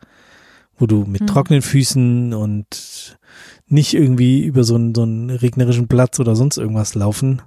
[0.76, 1.26] wo du mit Hm.
[1.26, 3.18] trockenen Füßen und
[3.66, 7.42] nicht irgendwie über so einen, so einen regnerischen Platz oder sonst irgendwas laufen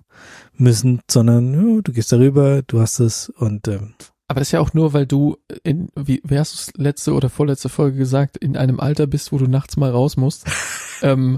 [0.55, 3.93] müssen, sondern ja, du gehst darüber, du hast es und ähm,
[4.27, 7.14] Aber das ist ja auch nur, weil du in, wie, wie hast du es letzte
[7.14, 10.45] oder vorletzte Folge gesagt, in einem Alter bist, wo du nachts mal raus musst.
[11.03, 11.38] ähm,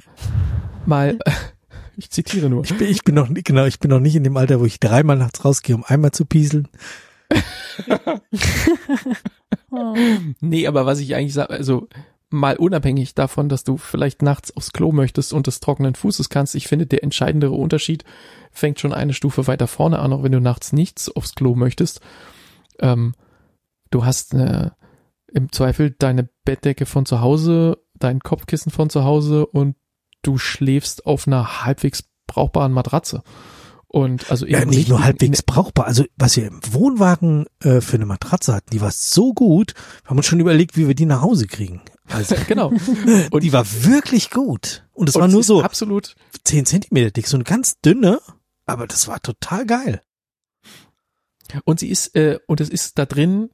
[0.85, 1.19] mal,
[1.97, 2.64] ich zitiere nur.
[2.64, 4.65] ich bin, ich bin noch nicht, genau, ich bin noch nicht in dem Alter, wo
[4.65, 6.68] ich dreimal nachts rausgehe, um einmal zu pieseln.
[10.39, 11.88] Nee, aber was ich eigentlich sage, also
[12.30, 16.55] mal unabhängig davon, dass du vielleicht nachts aufs Klo möchtest und des trockenen Fußes kannst,
[16.55, 18.03] ich finde, der entscheidendere Unterschied
[18.51, 22.01] fängt schon eine Stufe weiter vorne an, auch wenn du nachts nichts aufs Klo möchtest.
[22.79, 23.13] Ähm,
[23.91, 24.75] du hast eine,
[25.27, 29.75] im Zweifel deine Bettdecke von zu Hause, dein Kopfkissen von zu Hause und
[30.21, 33.23] du schläfst auf einer halbwegs brauchbaren Matratze.
[33.87, 35.85] Und also Ja, nicht nur halbwegs brauchbar.
[35.85, 39.73] Also was wir im Wohnwagen äh, für eine Matratze hatten, die war so gut.
[40.03, 41.81] Wir haben uns schon überlegt, wie wir die nach Hause kriegen.
[42.09, 42.73] Also Genau.
[43.31, 44.85] und die war wirklich gut.
[44.93, 48.19] Und es war nur so absolut zehn Zentimeter dick, so eine ganz dünne,
[48.65, 50.01] aber das war total geil.
[51.64, 53.49] Und sie ist, äh, und es ist da drin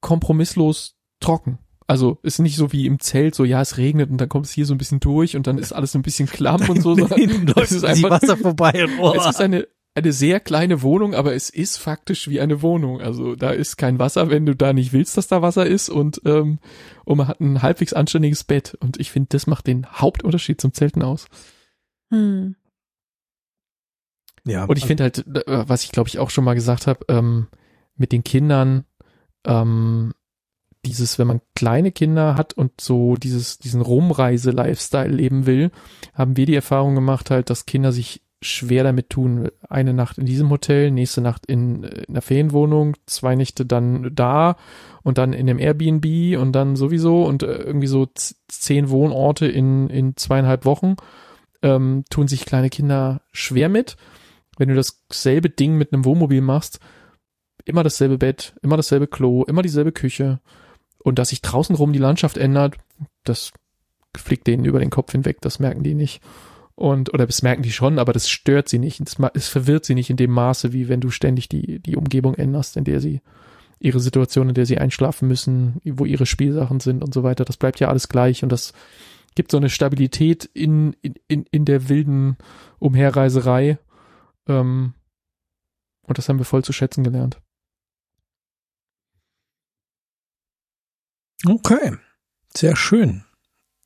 [0.00, 1.58] kompromisslos trocken.
[1.88, 4.52] Also ist nicht so wie im Zelt, so ja, es regnet und dann kommt es
[4.52, 6.94] hier so ein bisschen durch und dann ist alles so ein bisschen klamm und so.
[6.96, 7.20] sondern
[7.56, 9.14] es ist einfach, Wasser vorbei und oh.
[9.16, 13.00] es ist eine, eine sehr kleine Wohnung, aber es ist faktisch wie eine Wohnung.
[13.00, 16.20] Also da ist kein Wasser, wenn du da nicht willst, dass da Wasser ist und,
[16.24, 16.58] ähm,
[17.04, 18.76] und man hat ein halbwegs anständiges Bett.
[18.80, 21.26] Und ich finde, das macht den Hauptunterschied zum Zelten aus.
[22.10, 22.56] Hm.
[24.46, 27.00] Ja, Und ich finde halt, äh, was ich glaube ich auch schon mal gesagt habe,
[27.08, 27.48] ähm,
[27.96, 28.84] mit den Kindern,
[29.44, 30.14] ähm,
[30.84, 35.72] dieses, wenn man kleine Kinder hat und so dieses, diesen Rumreise-Lifestyle leben will,
[36.14, 39.48] haben wir die Erfahrung gemacht halt, dass Kinder sich schwer damit tun.
[39.68, 44.14] Eine Nacht in diesem Hotel, nächste Nacht in, äh, in einer Ferienwohnung, zwei Nächte dann
[44.14, 44.56] da
[45.02, 48.06] und dann in dem Airbnb und dann sowieso und äh, irgendwie so
[48.46, 50.94] zehn Wohnorte in, in zweieinhalb Wochen,
[51.62, 53.96] ähm, tun sich kleine Kinder schwer mit
[54.56, 56.80] wenn du dasselbe Ding mit einem Wohnmobil machst,
[57.64, 60.40] immer dasselbe Bett, immer dasselbe Klo, immer dieselbe Küche
[60.98, 62.76] und dass sich draußen rum die Landschaft ändert,
[63.24, 63.52] das
[64.16, 66.22] fliegt denen über den Kopf hinweg, das merken die nicht.
[66.74, 69.00] Und, oder das merken die schon, aber das stört sie nicht.
[69.34, 72.76] Es, verwirrt sie nicht in dem Maße, wie wenn du ständig die, die Umgebung änderst,
[72.76, 73.22] in der sie
[73.78, 77.44] ihre Situation, in der sie einschlafen müssen, wo ihre Spielsachen sind und so weiter.
[77.44, 78.72] Das bleibt ja alles gleich und das
[79.34, 80.96] gibt so eine Stabilität in,
[81.28, 82.36] in, in der wilden
[82.78, 83.78] Umherreiserei.
[84.48, 84.94] Ähm,
[86.02, 87.40] und das haben wir voll zu schätzen gelernt.
[91.44, 91.92] okay,
[92.54, 93.24] sehr schön.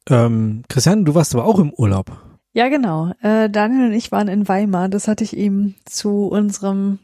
[0.09, 2.17] Ähm, Christian, du warst aber auch im Urlaub.
[2.53, 3.13] Ja, genau.
[3.21, 4.89] Äh, Daniel und ich waren in Weimar.
[4.89, 6.99] Das hatte ich ihm zu unserem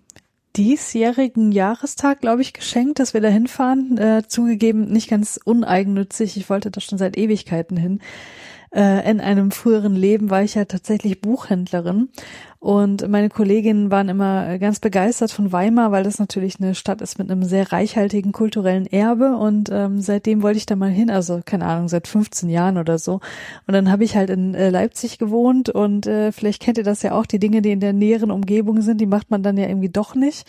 [0.57, 3.99] diesjährigen Jahrestag, glaube ich, geschenkt, dass wir da hinfahren.
[3.99, 6.37] Äh, zugegeben, nicht ganz uneigennützig.
[6.37, 8.01] Ich wollte da schon seit Ewigkeiten hin.
[8.77, 12.11] Äh, in einem früheren Leben war ich ja tatsächlich Buchhändlerin
[12.59, 17.19] und meine Kolleginnen waren immer ganz begeistert von Weimar, weil das natürlich eine Stadt ist
[17.19, 21.41] mit einem sehr reichhaltigen kulturellen Erbe und ähm, seitdem wollte ich da mal hin, also
[21.43, 23.21] keine Ahnung, seit 15 Jahren oder so.
[23.67, 27.01] Und dann habe ich halt in äh, Leipzig gewohnt und äh, vielleicht kennt ihr das
[27.01, 29.69] ja auch, die Dinge, die in der näheren Umgebung sind, die macht man dann ja
[29.69, 30.47] irgendwie doch nicht.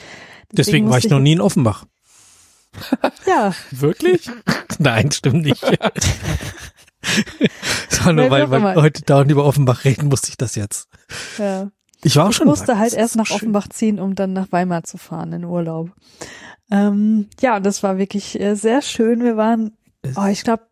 [0.52, 1.86] Deswegen, war musste ich noch nie in Offenbach.
[3.26, 4.30] Ja, Wirklich?
[4.80, 5.64] Nein, stimmt nicht.
[7.90, 10.88] Sondern Wer weil, weil wir heute dauernd über Offenbach reden, musste ich das jetzt.
[11.38, 11.70] ja.
[12.04, 12.48] Ich war auch Ich schon.
[12.48, 13.02] musste in halt Weimar.
[13.02, 13.36] erst nach schön.
[13.38, 15.90] Offenbach ziehen, um dann nach Weimar zu fahren in Urlaub.
[16.70, 19.24] Ähm, ja, das war wirklich äh, sehr schön.
[19.24, 19.76] Wir waren,
[20.16, 20.68] oh, ich glaube,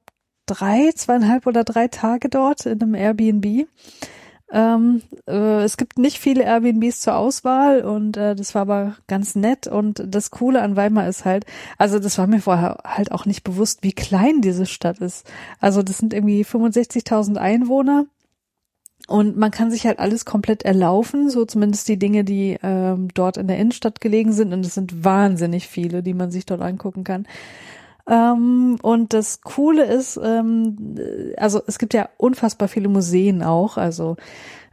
[0.45, 3.68] drei, zweieinhalb oder drei Tage dort in einem Airbnb.
[4.51, 9.35] Ähm, äh, es gibt nicht viele Airbnbs zur Auswahl und äh, das war aber ganz
[9.35, 11.45] nett und das Coole an Weimar ist halt,
[11.80, 15.26] also das war mir vorher halt auch nicht bewusst, wie klein diese Stadt ist.
[15.59, 18.05] Also das sind irgendwie 65.000 Einwohner
[19.07, 23.38] und man kann sich halt alles komplett erlaufen, so zumindest die Dinge, die ähm, dort
[23.38, 27.03] in der Innenstadt gelegen sind und es sind wahnsinnig viele, die man sich dort angucken
[27.03, 27.27] kann.
[28.07, 33.77] Ähm, und das Coole ist, ähm, äh, also es gibt ja unfassbar viele Museen auch.
[33.77, 34.15] Also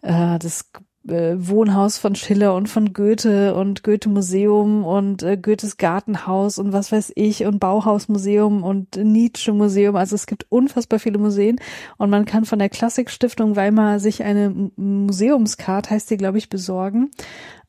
[0.02, 0.70] äh, das
[1.08, 6.92] äh, Wohnhaus von Schiller und von Goethe und Goethe-Museum und äh, Goethes Gartenhaus und was
[6.92, 9.96] weiß ich und Bauhausmuseum und Nietzsche-Museum.
[9.96, 11.56] Also es gibt unfassbar viele Museen
[11.96, 17.10] und man kann von der Klassikstiftung Weimar sich eine Museumskarte, heißt die, glaube ich, besorgen.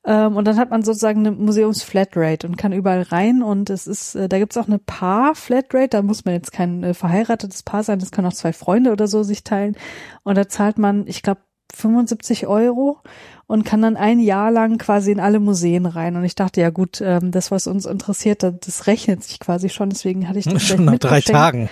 [0.06, 3.42] Ähm, und dann hat man sozusagen eine Museums-Flatrate und kann überall rein.
[3.42, 5.90] Und es ist, äh, da gibt's auch eine Paar-Flatrate.
[5.90, 8.00] Da muss man jetzt kein äh, verheiratetes Paar sein.
[8.00, 9.76] Das können auch zwei Freunde oder so sich teilen.
[10.24, 11.42] Und da zahlt man, ich glaube,
[11.76, 13.00] 75 Euro
[13.48, 16.16] und kann dann ein Jahr lang quasi in alle Museen rein.
[16.16, 19.90] Und ich dachte, ja gut, ähm, das, was uns interessiert, das rechnet sich quasi schon.
[19.90, 21.70] Deswegen hatte ich das schon nach drei Tagen.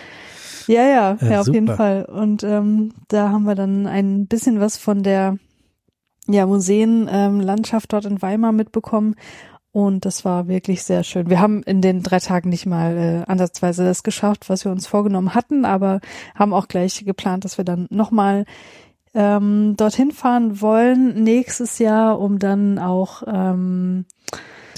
[0.68, 2.06] Ja, ja, ja, ja auf jeden Fall.
[2.06, 5.38] Und ähm, da haben wir dann ein bisschen was von der
[6.28, 9.16] ja, Museenlandschaft ähm, dort in Weimar mitbekommen.
[9.74, 11.30] Und das war wirklich sehr schön.
[11.30, 14.86] Wir haben in den drei Tagen nicht mal äh, ansatzweise das geschafft, was wir uns
[14.86, 16.02] vorgenommen hatten, aber
[16.36, 18.46] haben auch gleich geplant, dass wir dann nochmal
[19.14, 24.06] ähm, dorthin fahren wollen nächstes Jahr, um dann auch ähm,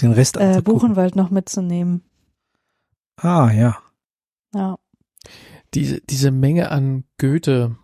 [0.00, 2.02] den Rest äh, Buchenwald noch mitzunehmen.
[3.16, 3.78] Ah, ja.
[4.54, 4.76] Ja.
[5.74, 7.76] Diese, diese Menge an Goethe,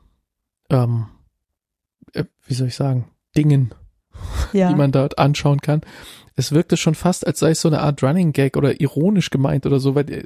[0.71, 1.07] ähm,
[2.13, 3.71] äh, wie soll ich sagen, Dingen,
[4.53, 4.69] ja.
[4.69, 5.83] die man dort anschauen kann.
[6.41, 9.67] Es wirkte schon fast, als sei es so eine Art Running Gag oder ironisch gemeint
[9.67, 10.25] oder so, weil äh,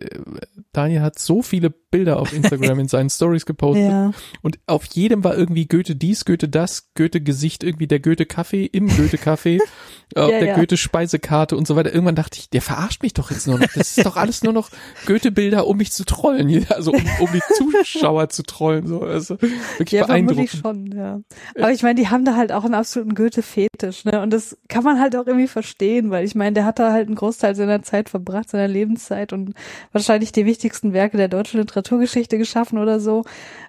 [0.72, 4.12] Daniel hat so viele Bilder auf Instagram in seinen Stories gepostet ja.
[4.42, 8.64] und auf jedem war irgendwie Goethe dies, Goethe das, Goethe Gesicht, irgendwie der Goethe Kaffee
[8.64, 9.58] im Goethe Kaffee,
[10.14, 10.54] auf ja, der ja.
[10.56, 11.92] Goethe Speisekarte und so weiter.
[11.92, 13.66] Irgendwann dachte ich, der verarscht mich doch jetzt nur noch.
[13.74, 14.70] Das ist doch alles nur noch
[15.06, 19.00] Goethe Bilder, um mich zu trollen, also um, um die Zuschauer zu trollen, so.
[19.00, 20.50] Also wirklich ja, beeindruckend.
[20.50, 21.20] schon, ja.
[21.56, 24.20] Aber ich meine, die haben da halt auch einen absoluten Goethe-Fetisch, ne?
[24.20, 27.06] Und das kann man halt auch irgendwie verstehen, weil ich meine, der hat da halt
[27.06, 29.54] einen Großteil seiner Zeit verbracht, seiner Lebenszeit und
[29.92, 33.24] wahrscheinlich die wichtigsten Werke der deutschen Literaturgeschichte geschaffen oder so.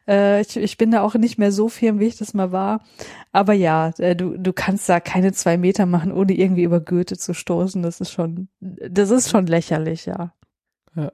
[0.08, 2.82] Äh, ich, ich bin da auch nicht mehr so firm, wie ich das mal war.
[3.32, 7.18] Aber ja, äh, du, du kannst da keine zwei Meter machen, ohne irgendwie über Goethe
[7.18, 7.82] zu stoßen.
[7.82, 10.34] Das ist schon, das ist schon lächerlich, ja.
[10.96, 11.12] Ja.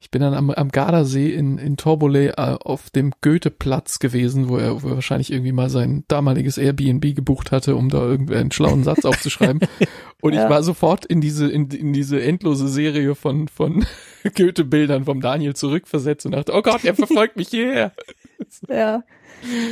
[0.00, 4.56] Ich bin dann am, am Gardasee in, in Torbole äh, auf dem Goethe-Platz gewesen, wo
[4.56, 8.84] er, wo er wahrscheinlich irgendwie mal sein damaliges Airbnb gebucht hatte, um da irgendeinen schlauen
[8.84, 9.60] Satz aufzuschreiben.
[10.22, 10.44] Und ja.
[10.44, 13.86] ich war sofort in diese, in, in diese endlose Serie von, von
[14.36, 17.92] Goethe-Bildern vom Daniel zurückversetzt und dachte, oh Gott, er verfolgt mich hierher.
[18.68, 19.04] Ja.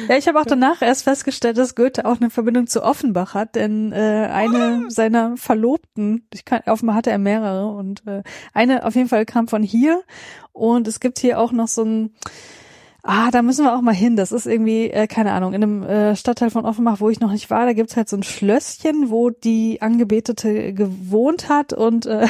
[0.09, 3.55] Ja, ich habe auch danach erst festgestellt, dass Goethe auch eine Verbindung zu Offenbach hat,
[3.56, 4.90] denn äh, eine oh.
[4.90, 8.22] seiner Verlobten, ich kann, offenbar hatte er mehrere und äh,
[8.55, 10.02] eine auf jeden Fall kam von hier
[10.52, 12.14] und es gibt hier auch noch so ein
[13.09, 14.16] Ah, da müssen wir auch mal hin.
[14.16, 17.30] Das ist irgendwie, äh, keine Ahnung, in einem äh, Stadtteil von Offenbach, wo ich noch
[17.30, 22.26] nicht war, da gibt's halt so ein Schlösschen, wo die Angebetete gewohnt hat und äh,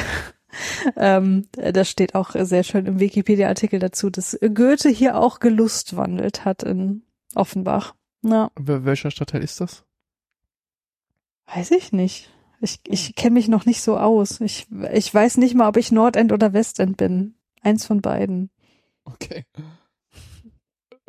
[0.95, 6.61] ähm, das steht auch sehr schön im Wikipedia-Artikel dazu, dass Goethe hier auch gelustwandelt hat
[6.61, 7.01] in
[7.35, 7.95] Offenbach.
[8.23, 8.51] Ja.
[8.55, 9.85] Welcher Stadtteil ist das?
[11.53, 12.29] Weiß ich nicht.
[12.59, 14.41] Ich, ich kenne mich noch nicht so aus.
[14.41, 17.35] Ich, ich weiß nicht mal, ob ich Nordend oder Westend bin.
[17.61, 18.49] Eins von beiden.
[19.03, 19.45] Okay.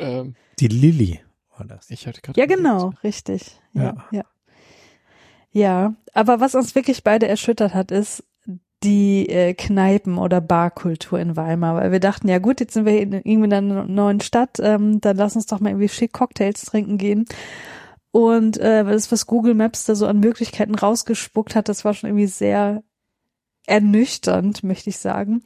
[0.00, 1.18] Ähm, Die Lilly
[1.56, 1.90] war das.
[1.90, 3.60] Ich hatte gerade ja, genau, richtig.
[3.72, 4.24] Ja, ja, ja.
[5.50, 8.22] Ja, aber was uns wirklich beide erschüttert hat, ist,
[8.82, 13.00] die äh, Kneipen- oder Barkultur in Weimar, weil wir dachten, ja gut, jetzt sind wir
[13.00, 16.64] in, irgendwie in einer neuen Stadt, ähm, dann lass uns doch mal irgendwie schick Cocktails
[16.64, 17.24] trinken gehen.
[18.10, 22.09] Und äh, das, was Google Maps da so an Möglichkeiten rausgespuckt hat, das war schon
[22.09, 22.82] irgendwie sehr
[23.66, 25.42] ernüchternd, möchte ich sagen.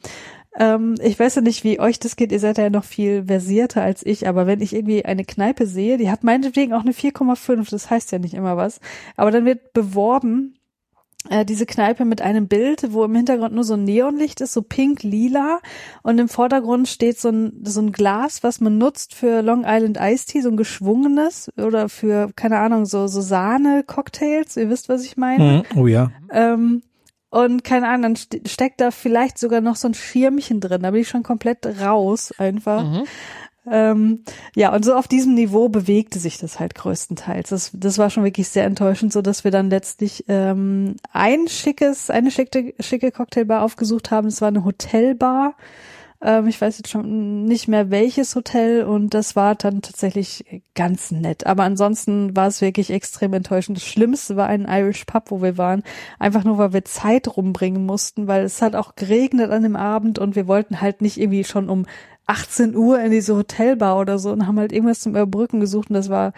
[0.59, 3.83] Ähm, ich weiß ja nicht, wie euch das geht, ihr seid ja noch viel versierter
[3.83, 7.71] als ich, aber wenn ich irgendwie eine Kneipe sehe, die hat meinetwegen auch eine 4,5,
[7.71, 8.81] das heißt ja nicht immer was,
[9.17, 10.55] aber dann wird beworben,
[11.31, 14.63] äh, diese Kneipe mit einem Bild, wo im Hintergrund nur so ein Neonlicht ist, so
[14.63, 15.61] pink-lila
[16.03, 19.99] und im Vordergrund steht so ein, so ein Glas, was man nutzt für Long Island
[20.01, 25.05] Iced Tea, so ein geschwungenes oder für, keine Ahnung, so, so Sahne-Cocktails, ihr wisst, was
[25.05, 25.65] ich meine.
[25.73, 25.79] Mhm.
[25.81, 26.11] Oh ja.
[26.31, 26.83] Ähm,
[27.31, 31.01] und keine Ahnung, dann steckt da vielleicht sogar noch so ein Schirmchen drin, da bin
[31.01, 32.85] ich schon komplett raus einfach.
[32.85, 33.05] Mhm.
[33.71, 34.25] Ähm,
[34.57, 37.51] ja, und so auf diesem Niveau bewegte sich das halt größtenteils.
[37.51, 42.11] Das, das war schon wirklich sehr enttäuschend, so dass wir dann letztlich ähm, ein schickes,
[42.11, 44.27] eine schicke, schicke Cocktailbar aufgesucht haben.
[44.29, 45.55] Es war eine Hotelbar.
[46.23, 51.11] Ähm, ich weiß jetzt schon nicht mehr welches Hotel und das war dann tatsächlich ganz
[51.11, 51.47] nett.
[51.47, 53.79] Aber ansonsten war es wirklich extrem enttäuschend.
[53.79, 55.83] Das Schlimmste war ein Irish Pub, wo wir waren.
[56.19, 60.19] Einfach nur, weil wir Zeit rumbringen mussten, weil es hat auch geregnet an dem Abend
[60.19, 61.87] und wir wollten halt nicht irgendwie schon um
[62.33, 65.95] 18 Uhr in diese Hotelbar oder so und haben halt irgendwas zum Überbrücken gesucht und
[65.95, 66.33] das war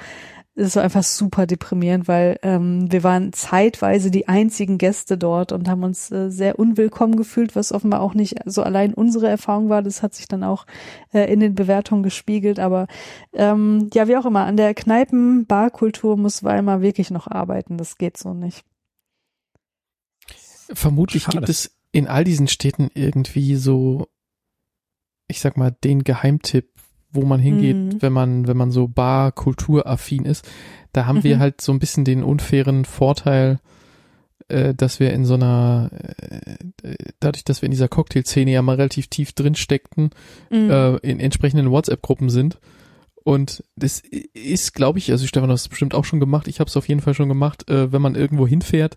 [0.56, 5.68] es war einfach super deprimierend, weil ähm, wir waren zeitweise die einzigen Gäste dort und
[5.68, 9.82] haben uns äh, sehr unwillkommen gefühlt, was offenbar auch nicht so allein unsere Erfahrung war.
[9.82, 10.64] Das hat sich dann auch
[11.12, 12.60] äh, in den Bewertungen gespiegelt.
[12.60, 12.86] Aber
[13.32, 17.76] ähm, ja, wie auch immer, an der Kneipen-Barkultur muss Weimar wirklich noch arbeiten.
[17.76, 18.64] Das geht so nicht.
[20.72, 21.38] Vermutlich Schade.
[21.38, 24.06] gibt es in all diesen Städten irgendwie so,
[25.28, 26.68] ich sag mal, den Geheimtipp,
[27.12, 28.02] wo man hingeht, Mhm.
[28.02, 30.48] wenn man, wenn man so Bar-Kulturaffin ist.
[30.92, 31.40] Da haben wir Mhm.
[31.40, 33.60] halt so ein bisschen den unfairen Vorteil,
[34.48, 35.90] äh, dass wir in so einer,
[36.82, 40.10] äh, dadurch, dass wir in dieser Cocktailszene ja mal relativ tief drin steckten,
[40.50, 40.70] Mhm.
[40.70, 42.58] äh, in entsprechenden WhatsApp-Gruppen sind.
[43.22, 44.00] Und das
[44.34, 46.88] ist, glaube ich, also Stefan hat es bestimmt auch schon gemacht, ich habe es auf
[46.88, 48.96] jeden Fall schon gemacht, äh, wenn man irgendwo hinfährt,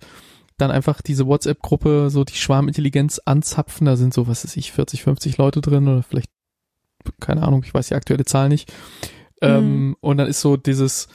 [0.58, 5.04] dann einfach diese WhatsApp-Gruppe, so die Schwarmintelligenz anzapfen, da sind so, was weiß ich, 40,
[5.04, 6.32] 50 Leute drin oder vielleicht,
[7.20, 8.74] keine Ahnung, ich weiß die aktuelle Zahl nicht.
[9.42, 11.08] Ähm, und dann ist so dieses,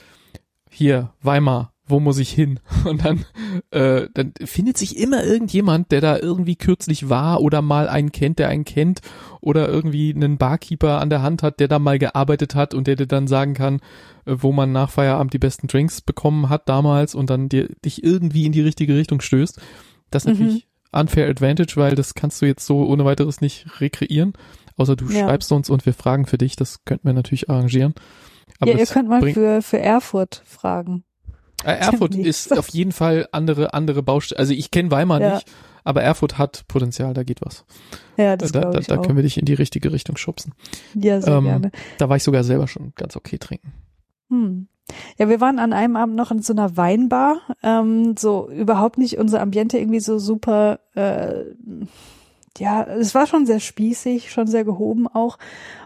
[0.70, 2.60] hier, Weimar, wo muss ich hin?
[2.84, 3.24] Und dann,
[3.70, 8.38] äh, dann findet sich immer irgendjemand, der da irgendwie kürzlich war oder mal einen kennt,
[8.38, 9.00] der einen kennt
[9.40, 12.96] oder irgendwie einen Barkeeper an der Hand hat, der da mal gearbeitet hat und der
[12.96, 13.80] dir dann sagen kann,
[14.26, 18.02] äh, wo man nach Feierabend die besten Drinks bekommen hat damals und dann dir, dich
[18.04, 19.60] irgendwie in die richtige Richtung stößt.
[20.10, 20.44] Das ist Mhm.
[20.44, 24.34] natürlich unfair advantage, weil das kannst du jetzt so ohne weiteres nicht rekreieren.
[24.76, 25.24] Außer du Ja.
[25.24, 26.54] schreibst uns und wir fragen für dich.
[26.56, 27.94] Das könnten wir natürlich arrangieren.
[28.60, 31.04] Aber ja, ihr könnt mal für, für Erfurt fragen.
[31.64, 32.50] Äh, Erfurt Demnächst.
[32.50, 34.38] ist auf jeden Fall andere, andere Baustelle.
[34.38, 35.34] Also ich kenne Weimar Ja.
[35.34, 35.50] nicht,
[35.84, 37.64] aber Erfurt hat Potenzial, da geht was.
[38.16, 39.02] Ja, das da da, ich da auch.
[39.02, 40.52] können wir dich in die richtige Richtung schubsen.
[40.94, 41.70] ja, sehr ähm, gerne.
[41.98, 43.72] Da war ich sogar selber schon ganz okay trinken.
[44.28, 44.68] Hm.
[45.18, 49.16] Ja, wir waren an einem Abend noch in so einer Weinbar, ähm, so überhaupt nicht
[49.18, 51.44] unser Ambiente irgendwie so super, äh,
[52.58, 55.38] ja, es war schon sehr spießig, schon sehr gehoben auch.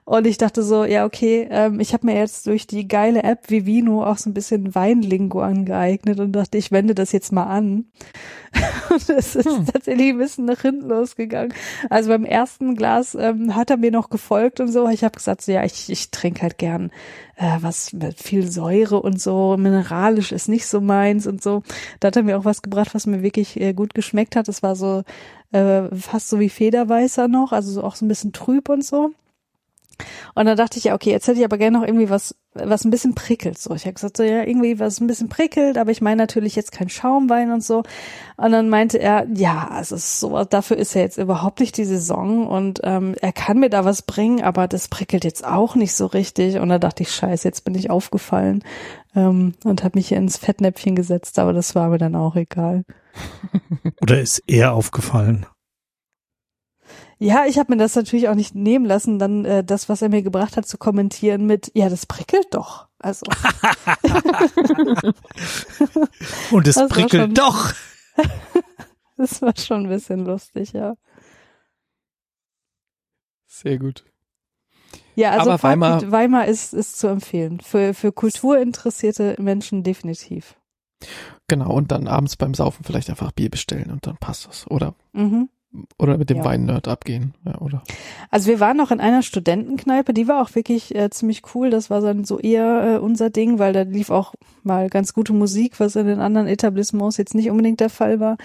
[0.04, 3.50] Und ich dachte so, ja, okay, ähm, ich habe mir jetzt durch die geile App
[3.50, 7.86] Vivino auch so ein bisschen Weinlingo angeeignet und dachte, ich wende das jetzt mal an.
[8.90, 9.66] Und es ist Hm.
[9.66, 11.52] tatsächlich ein bisschen nach hinten losgegangen.
[11.90, 14.88] Also beim ersten Glas ähm, hat er mir noch gefolgt und so.
[14.88, 16.90] Ich habe gesagt, so, ja, ich, ich trinke halt gern
[17.36, 19.56] äh, was mit viel Säure und so.
[19.58, 21.62] Mineralisch ist nicht so meins und so.
[22.00, 24.48] Da hat er mir auch was gebracht, was mir wirklich äh, gut geschmeckt hat.
[24.48, 25.02] Das war so
[25.56, 29.12] äh, fast so wie Federweißer noch, also so auch so ein bisschen trüb und so.
[30.34, 32.84] Und dann dachte ich, ja, okay, jetzt hätte ich aber gerne noch irgendwie was, was
[32.84, 33.58] ein bisschen prickelt.
[33.58, 36.54] So, ich habe gesagt, so ja, irgendwie was ein bisschen prickelt, aber ich meine natürlich
[36.54, 37.82] jetzt kein Schaumwein und so.
[38.36, 42.46] Und dann meinte er, ja, also so, dafür ist ja jetzt überhaupt nicht die Saison
[42.46, 46.04] und ähm, er kann mir da was bringen, aber das prickelt jetzt auch nicht so
[46.06, 46.58] richtig.
[46.58, 48.62] Und da dachte ich, scheiße, jetzt bin ich aufgefallen
[49.16, 52.84] ähm, und habe mich hier ins Fettnäpfchen gesetzt, aber das war mir dann auch egal.
[54.00, 55.46] Oder ist er aufgefallen?
[57.18, 60.10] Ja, ich habe mir das natürlich auch nicht nehmen lassen, dann äh, das, was er
[60.10, 62.88] mir gebracht hat, zu kommentieren mit, ja, das prickelt doch.
[62.98, 63.24] Also
[66.50, 67.72] Und es prickelt schon- doch.
[69.16, 70.94] das war schon ein bisschen lustig, ja.
[73.46, 74.04] Sehr gut.
[75.16, 77.60] Ja, also Aber Weimar, Weimar- ist, ist zu empfehlen.
[77.60, 80.56] Für, für kulturinteressierte Menschen definitiv.
[81.48, 84.70] Genau, und dann abends beim Saufen vielleicht einfach Bier bestellen und dann passt das.
[84.70, 85.48] Oder, Mhm.
[85.98, 86.44] oder mit dem Ja.
[86.44, 87.34] Wein-Nerd abgehen.
[87.44, 87.82] Ja, oder?
[88.30, 91.70] Also wir waren noch in einer Studentenkneipe, die war auch wirklich äh, ziemlich cool.
[91.70, 94.34] Das war dann so eher äh, unser Ding, weil da lief auch
[94.64, 98.36] mal ganz gute Musik, was in den anderen Etablissements jetzt nicht unbedingt der Fall war.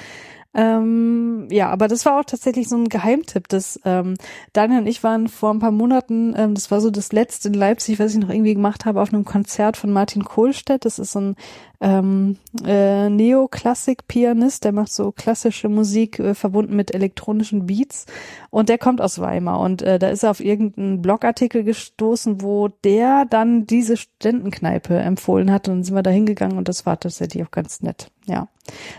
[0.54, 3.48] Ähm, ja, aber das war auch tatsächlich so ein Geheimtipp.
[3.48, 4.16] Das ähm,
[4.52, 7.54] Daniel und ich waren vor ein paar Monaten, ähm, das war so das letzte in
[7.54, 10.84] Leipzig, was ich noch irgendwie gemacht habe, auf einem Konzert von Martin Kohlstedt.
[10.84, 11.36] Das ist so ein
[11.80, 18.06] ähm, äh, Neoklassik-Pianist, der macht so klassische Musik äh, verbunden mit elektronischen Beats
[18.50, 22.68] und der kommt aus Weimar und äh, da ist er auf irgendeinen Blogartikel gestoßen, wo
[22.84, 27.00] der dann diese Studentenkneipe empfohlen hat und dann sind wir da hingegangen und das war
[27.00, 28.12] tatsächlich auch ganz nett.
[28.26, 28.48] Ja.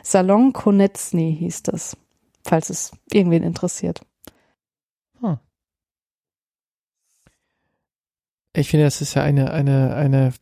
[0.03, 1.97] Salon Konetsny hieß das,
[2.45, 4.05] falls es irgendwen interessiert.
[8.55, 10.33] Ich finde, das ist ja eine, eine, eine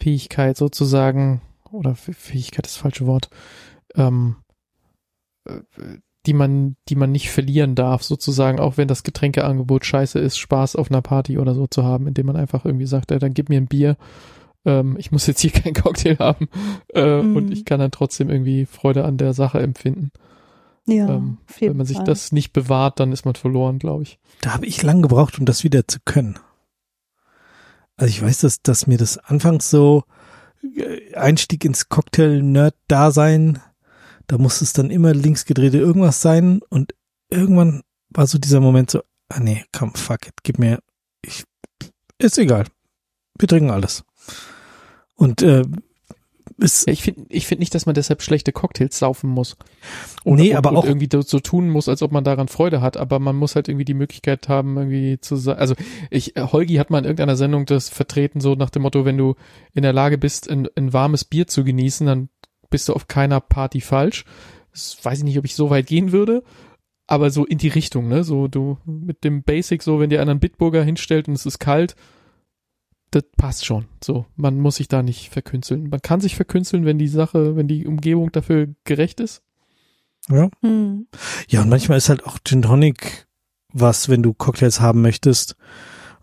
[0.00, 1.40] Fähigkeit sozusagen,
[1.70, 3.30] oder Fähigkeit ist das falsche Wort,
[3.94, 4.36] ähm,
[5.44, 5.60] äh,
[6.26, 10.74] die man, die man nicht verlieren darf, sozusagen, auch wenn das Getränkeangebot scheiße ist, Spaß
[10.74, 13.48] auf einer Party oder so zu haben, indem man einfach irgendwie sagt, ja, dann gib
[13.48, 13.96] mir ein Bier,
[14.66, 16.48] ähm, ich muss jetzt hier keinen Cocktail haben
[16.92, 17.36] äh, Mhm.
[17.36, 20.10] und ich kann dann trotzdem irgendwie Freude an der Sache empfinden.
[20.88, 22.04] Ja, ähm, auf jeden wenn man sich Fall.
[22.06, 24.18] das nicht bewahrt, dann ist man verloren, glaube ich.
[24.42, 26.38] Da habe ich lang gebraucht, um das wieder zu können.
[27.96, 30.04] Also ich weiß, dass, dass mir das anfangs so
[30.76, 33.58] äh, Einstieg ins Cocktail-Nerd-Dasein,
[34.26, 36.94] da muss es dann immer linksgedrehte irgendwas sein und
[37.30, 40.78] irgendwann war so dieser Moment so, ah nee, komm, fuck it, gib mir,
[41.24, 41.44] ich,
[42.18, 42.66] ist egal.
[43.38, 44.04] Wir trinken alles.
[45.16, 45.62] Und äh,
[46.58, 49.56] Ja, ich finde ich find nicht, dass man deshalb schlechte Cocktails saufen muss.
[50.24, 52.80] Oder, Nee, und, aber und auch- irgendwie so tun muss, als ob man daran Freude
[52.80, 52.96] hat.
[52.96, 55.58] Aber man muss halt irgendwie die Möglichkeit haben, irgendwie zu sagen.
[55.60, 55.74] Also
[56.10, 59.18] ich, äh, Holgi hat mal in irgendeiner Sendung das vertreten, so nach dem Motto, wenn
[59.18, 59.34] du
[59.74, 62.28] in der Lage bist, ein, ein warmes Bier zu genießen, dann
[62.70, 64.24] bist du auf keiner Party falsch.
[64.72, 66.42] Das weiß ich nicht, ob ich so weit gehen würde.
[67.06, 68.24] Aber so in die Richtung, ne?
[68.24, 71.58] So du mit dem Basic, so wenn dir einer einen Bitburger hinstellt und es ist
[71.60, 71.94] kalt,
[73.10, 73.86] das passt schon.
[74.02, 75.88] So, man muss sich da nicht verkünsteln.
[75.88, 79.42] Man kann sich verkünsteln, wenn die Sache, wenn die Umgebung dafür gerecht ist.
[80.28, 80.48] ja.
[80.62, 81.06] Hm.
[81.48, 83.26] Ja, und manchmal ist halt auch Gin Tonic
[83.72, 85.56] was, wenn du Cocktails haben möchtest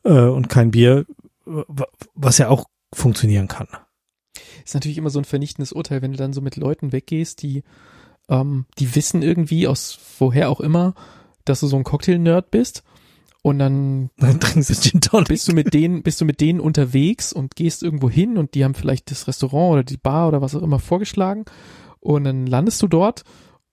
[0.04, 1.06] äh, und kein Bier,
[1.46, 3.68] wa- was ja auch funktionieren kann.
[4.66, 7.64] Ist natürlich immer so ein vernichtendes Urteil, wenn du dann so mit Leuten weggehst, die,
[8.30, 10.96] ähm, die wissen irgendwie aus woher auch immer,
[11.46, 12.84] dass du so ein Cocktail-Nerd bist.
[13.44, 15.28] Und dann Dann trinkst du Gin Tonic.
[15.28, 18.64] bist du mit denen, bist du mit denen unterwegs und gehst irgendwo hin und die
[18.64, 21.44] haben vielleicht das Restaurant oder die Bar oder was auch immer vorgeschlagen
[22.00, 23.24] und dann landest du dort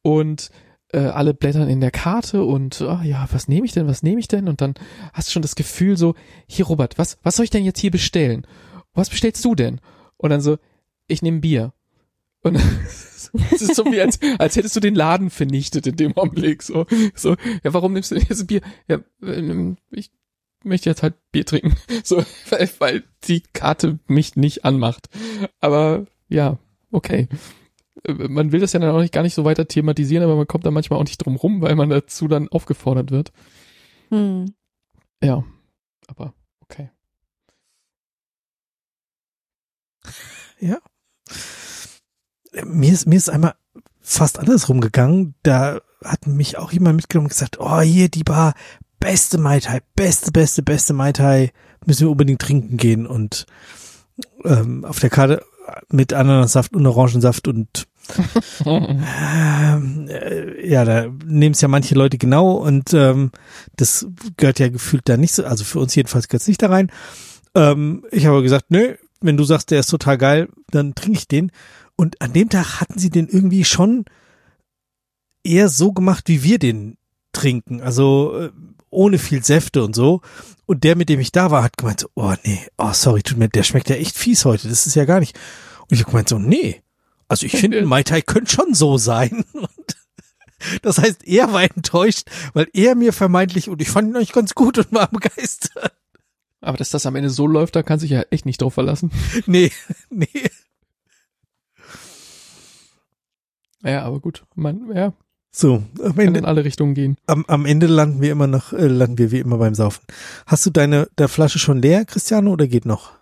[0.02, 0.50] und
[0.92, 4.18] äh, alle blättern in der Karte und ah, ja, was nehme ich denn, was nehme
[4.18, 4.48] ich denn?
[4.48, 4.74] Und dann
[5.12, 6.14] hast du schon das Gefühl so,
[6.48, 8.46] hier Robert, was, was soll ich denn jetzt hier bestellen?
[8.92, 9.80] Was bestellst du denn?
[10.16, 10.58] Und dann so,
[11.06, 11.72] ich nehme Bier.
[12.42, 16.62] Und es ist so wie, als, als hättest du den Laden vernichtet in dem Augenblick.
[16.62, 18.62] So, so, ja, warum nimmst du denn jetzt ein Bier?
[18.88, 20.10] Ja, ähm, ich
[20.64, 21.76] möchte jetzt halt Bier trinken.
[22.04, 25.08] So, weil, weil die Karte mich nicht anmacht.
[25.60, 26.58] Aber ja,
[26.90, 27.28] okay.
[28.04, 30.46] Äh, Man will das ja dann auch nicht gar nicht so weiter thematisieren, aber man
[30.46, 33.32] kommt da manchmal auch nicht drum rum, weil man dazu dann aufgefordert wird.
[34.10, 34.54] Hm.
[35.22, 35.44] Ja,
[36.08, 36.90] aber okay.
[40.58, 40.78] Ja.
[42.64, 43.54] Mir ist, mir ist einmal
[44.00, 45.34] fast andersrum gegangen.
[45.42, 48.54] Da hat mich auch jemand mitgenommen und gesagt, oh, hier die Bar,
[48.98, 51.52] beste Mai Tai, beste, beste, beste Mai Tai,
[51.86, 53.06] müssen wir unbedingt trinken gehen.
[53.06, 53.46] Und
[54.44, 55.44] ähm, auf der Karte
[55.90, 57.86] mit Ananassaft und Orangensaft und
[58.66, 63.30] ähm, äh, ja, da nehmen es ja manche Leute genau und ähm,
[63.76, 64.06] das
[64.36, 66.90] gehört ja gefühlt da nicht so, also für uns jedenfalls gehört es nicht da rein.
[67.54, 71.28] Ähm, ich habe gesagt, nö, wenn du sagst, der ist total geil, dann trinke ich
[71.28, 71.52] den.
[72.00, 74.06] Und an dem Tag hatten sie den irgendwie schon
[75.44, 76.96] eher so gemacht, wie wir den
[77.32, 77.82] trinken.
[77.82, 78.50] Also äh,
[78.88, 80.22] ohne viel Säfte und so.
[80.64, 83.36] Und der, mit dem ich da war, hat gemeint so, oh nee, oh sorry, tut
[83.36, 84.66] mir, der schmeckt ja echt fies heute.
[84.66, 85.38] Das ist ja gar nicht.
[85.82, 86.80] Und ich habe gemeint so, nee.
[87.28, 89.44] Also ich finde, Mai Tai könnte schon so sein.
[89.52, 89.96] Und
[90.80, 94.54] das heißt, er war enttäuscht, weil er mir vermeintlich, und ich fand ihn eigentlich ganz
[94.54, 95.92] gut und war begeistert.
[96.62, 99.10] Aber dass das am Ende so läuft, da kann sich ja echt nicht drauf verlassen.
[99.44, 99.70] Nee,
[100.08, 100.28] nee.
[103.82, 104.44] Ja, aber gut.
[104.54, 105.12] Man, ja,
[105.52, 107.16] So, am Ende, in alle Richtungen gehen.
[107.26, 110.04] am, am Ende landen wir immer noch, äh, landen wir wie immer beim Saufen.
[110.46, 113.12] Hast du deine der Flasche schon leer, Cristiano, oder geht noch?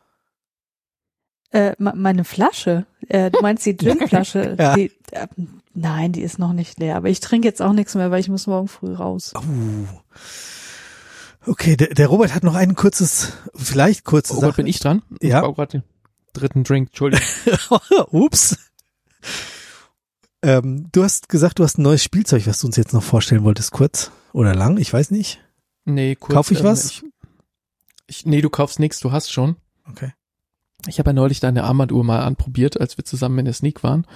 [1.51, 2.85] Äh, me- meine Flasche.
[3.09, 4.57] Äh, du meinst die Ginflasche?
[4.59, 4.75] Ja.
[4.75, 5.27] die, äh,
[5.75, 6.97] nein, die ist noch nicht leer.
[6.97, 9.33] Aber ich trinke jetzt auch nichts mehr, weil ich muss morgen früh raus.
[9.35, 9.41] Oh.
[11.47, 14.57] Okay, der, der Robert hat noch ein kurzes, vielleicht kurze Robert, Sache.
[14.57, 15.03] bin ich dran?
[15.23, 15.39] Ja.
[15.39, 15.83] Ich brauche gerade den
[16.35, 17.25] dritten Drink, Entschuldigung.
[18.11, 18.59] Ups.
[20.43, 23.45] Ähm, du hast gesagt, du hast ein neues Spielzeug, was du uns jetzt noch vorstellen
[23.45, 25.41] wolltest, kurz oder lang, ich weiß nicht.
[25.85, 26.35] Nee, kurz.
[26.35, 26.91] Kauf ich ähm, was?
[26.91, 27.03] Ich,
[28.07, 29.57] ich, nee, du kaufst nichts, du hast schon.
[29.89, 30.13] Okay.
[30.87, 34.07] Ich habe ja neulich deine Armbanduhr mal anprobiert, als wir zusammen in der Sneak waren.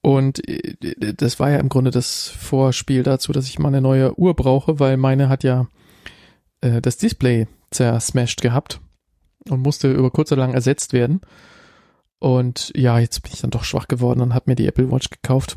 [0.00, 4.18] Und äh, das war ja im Grunde das Vorspiel dazu, dass ich mal eine neue
[4.18, 5.68] Uhr brauche, weil meine hat ja
[6.60, 8.80] äh, das Display zersmashed gehabt
[9.48, 11.20] und musste über kurz oder lang ersetzt werden.
[12.18, 15.10] Und ja, jetzt bin ich dann doch schwach geworden und habe mir die Apple Watch
[15.10, 15.56] gekauft.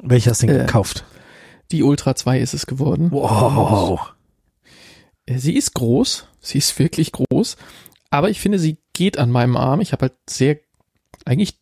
[0.00, 1.04] Welche hast du denn Äh, gekauft?
[1.70, 3.10] Die Ultra 2 ist es geworden.
[3.12, 4.12] Wow.
[5.26, 7.56] Äh, Sie ist groß, sie ist wirklich groß,
[8.10, 9.80] aber ich finde, sie geht an meinem Arm.
[9.80, 10.58] Ich habe halt sehr,
[11.24, 11.60] eigentlich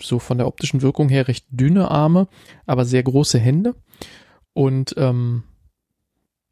[0.00, 2.28] so von der optischen Wirkung her recht dünne Arme,
[2.66, 3.74] aber sehr große Hände.
[4.54, 5.42] Und ähm,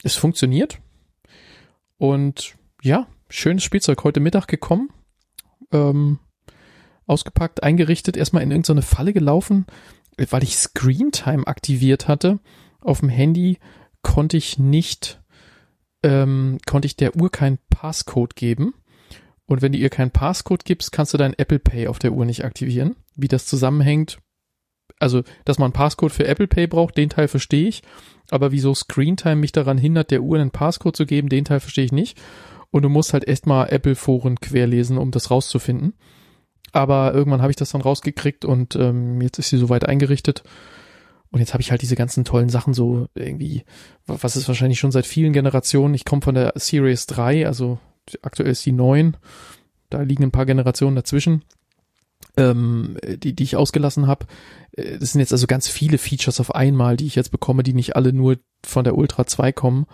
[0.02, 0.80] es funktioniert.
[1.96, 4.90] Und ja, schönes Spielzeug heute Mittag gekommen.
[5.72, 6.18] Ähm,
[7.08, 9.66] ausgepackt, eingerichtet, erstmal in irgendeine Falle gelaufen,
[10.16, 12.38] weil ich Screen Time aktiviert hatte.
[12.80, 13.58] Auf dem Handy
[14.02, 15.20] konnte ich nicht
[16.02, 18.74] ähm, konnte ich der Uhr keinen Passcode geben.
[19.46, 22.24] Und wenn du ihr keinen Passcode gibst, kannst du dein Apple Pay auf der Uhr
[22.24, 22.96] nicht aktivieren.
[23.16, 24.18] Wie das zusammenhängt,
[25.00, 27.82] also, dass man Passcode für Apple Pay braucht, den Teil verstehe ich.
[28.30, 31.84] Aber wieso Screentime mich daran hindert, der Uhr einen Passcode zu geben, den Teil verstehe
[31.84, 32.20] ich nicht.
[32.70, 35.94] Und du musst halt echt mal Apple-Foren querlesen, um das rauszufinden.
[36.72, 40.42] Aber irgendwann habe ich das dann rausgekriegt und ähm, jetzt ist sie soweit eingerichtet.
[41.30, 43.64] Und jetzt habe ich halt diese ganzen tollen Sachen so irgendwie,
[44.06, 45.94] was ist wahrscheinlich schon seit vielen Generationen.
[45.94, 47.78] Ich komme von der Series 3, also
[48.22, 49.16] aktuell ist die 9.
[49.90, 51.44] Da liegen ein paar Generationen dazwischen.
[52.36, 54.26] ähm, die, die ich ausgelassen habe.
[54.72, 57.74] Äh, Das sind jetzt also ganz viele Features auf einmal, die ich jetzt bekomme, die
[57.74, 59.86] nicht alle nur von der Ultra 2 kommen.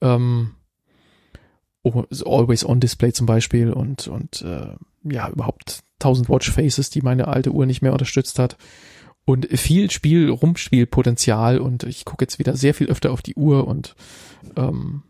[0.00, 0.52] Ähm,
[1.82, 6.90] oh, so Always On Display zum Beispiel und, und äh, ja, überhaupt 1000 Watch Faces,
[6.90, 8.56] die meine alte Uhr nicht mehr unterstützt hat.
[9.24, 13.68] Und viel Spiel, Rumspielpotenzial und ich gucke jetzt wieder sehr viel öfter auf die Uhr
[13.68, 13.94] und
[14.56, 15.02] ähm,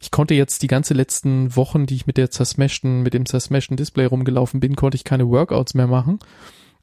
[0.00, 3.76] ich konnte jetzt die ganze letzten Wochen, die ich mit der zersmashten, mit dem zersmashten
[3.76, 6.18] Display rumgelaufen bin, konnte ich keine Workouts mehr machen,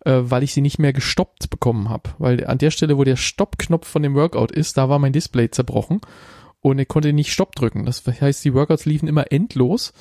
[0.06, 2.12] äh, weil ich sie nicht mehr gestoppt bekommen habe.
[2.18, 5.52] Weil an der Stelle, wo der Stoppknopf von dem Workout ist, da war mein Display
[5.52, 6.02] zerbrochen
[6.62, 7.86] und ich konnte nicht Stopp drücken.
[7.86, 9.94] Das heißt, die Workouts liefen immer endlos,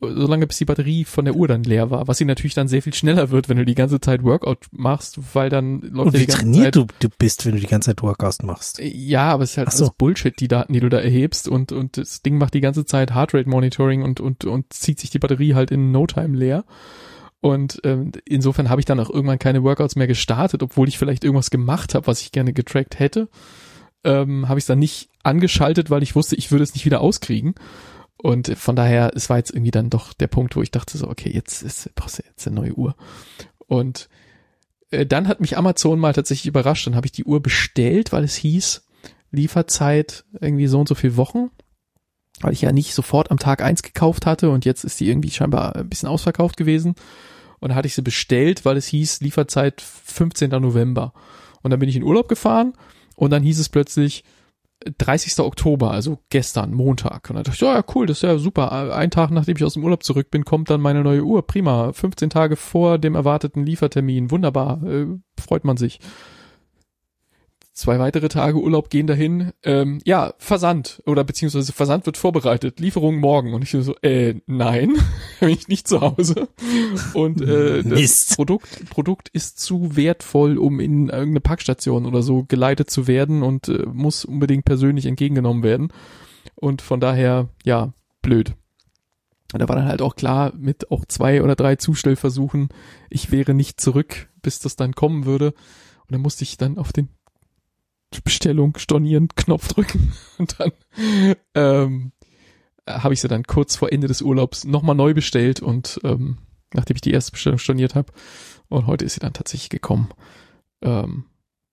[0.00, 2.82] solange bis die Batterie von der Uhr dann leer war, was sie natürlich dann sehr
[2.82, 6.20] viel schneller wird, wenn du die ganze Zeit Workout machst, weil dann läuft Und ja
[6.20, 8.80] wie die ganze trainiert Zeit du, du bist, wenn du die ganze Zeit Workout machst.
[8.80, 9.84] ja, aber es ist halt so.
[9.84, 12.84] alles Bullshit, die Daten, die du da erhebst und, und das Ding macht die ganze
[12.84, 16.64] Zeit Heartrate Monitoring und, und, und zieht sich die Batterie halt in No Time leer.
[17.40, 21.24] Und ähm, insofern habe ich dann auch irgendwann keine Workouts mehr gestartet, obwohl ich vielleicht
[21.24, 23.28] irgendwas gemacht habe, was ich gerne getrackt hätte.
[24.02, 27.02] Ähm, habe ich es dann nicht angeschaltet, weil ich wusste, ich würde es nicht wieder
[27.02, 27.54] auskriegen.
[28.24, 31.08] Und von daher, es war jetzt irgendwie dann doch der Punkt, wo ich dachte so,
[31.08, 32.96] okay, jetzt ist, brauchst du jetzt eine neue Uhr.
[33.66, 34.08] Und
[34.88, 36.86] äh, dann hat mich Amazon mal tatsächlich überrascht.
[36.86, 38.86] Dann habe ich die Uhr bestellt, weil es hieß,
[39.30, 41.50] Lieferzeit irgendwie so und so viele Wochen.
[42.40, 45.30] Weil ich ja nicht sofort am Tag eins gekauft hatte und jetzt ist die irgendwie
[45.30, 46.94] scheinbar ein bisschen ausverkauft gewesen.
[47.60, 50.48] Und dann hatte ich sie bestellt, weil es hieß, Lieferzeit 15.
[50.48, 51.12] November.
[51.60, 52.72] Und dann bin ich in Urlaub gefahren
[53.16, 54.24] und dann hieß es plötzlich
[54.98, 55.38] 30.
[55.40, 57.30] Oktober, also gestern, Montag.
[57.30, 58.94] Und dann dachte ich, ja, cool, das ist ja super.
[58.94, 61.46] Ein Tag nachdem ich aus dem Urlaub zurück bin, kommt dann meine neue Uhr.
[61.46, 61.92] Prima.
[61.92, 64.30] 15 Tage vor dem erwarteten Liefertermin.
[64.30, 64.82] Wunderbar.
[64.82, 65.06] Äh,
[65.38, 65.98] freut man sich.
[67.74, 69.52] Zwei weitere Tage Urlaub gehen dahin.
[69.64, 72.78] Ähm, ja, Versand oder beziehungsweise Versand wird vorbereitet.
[72.78, 73.52] Lieferung morgen.
[73.52, 74.94] Und ich so, äh, nein,
[75.40, 76.48] bin ich nicht zu Hause.
[77.14, 78.36] Und äh, das Mist.
[78.36, 83.68] Produkt, Produkt ist zu wertvoll, um in irgendeine Packstation oder so geleitet zu werden und
[83.68, 85.92] äh, muss unbedingt persönlich entgegengenommen werden.
[86.54, 88.54] Und von daher, ja, blöd.
[89.52, 92.68] Und da war dann halt auch klar, mit auch zwei oder drei Zustellversuchen,
[93.10, 95.54] ich wäre nicht zurück, bis das dann kommen würde.
[96.02, 97.08] Und dann musste ich dann auf den
[98.22, 100.72] Bestellung stornieren Knopf drücken und dann
[101.54, 102.12] ähm,
[102.88, 106.38] habe ich sie dann kurz vor Ende des Urlaubs nochmal neu bestellt und ähm,
[106.72, 108.12] nachdem ich die erste Bestellung storniert habe
[108.68, 110.10] und heute ist sie dann tatsächlich gekommen.
[110.82, 111.24] Ähm,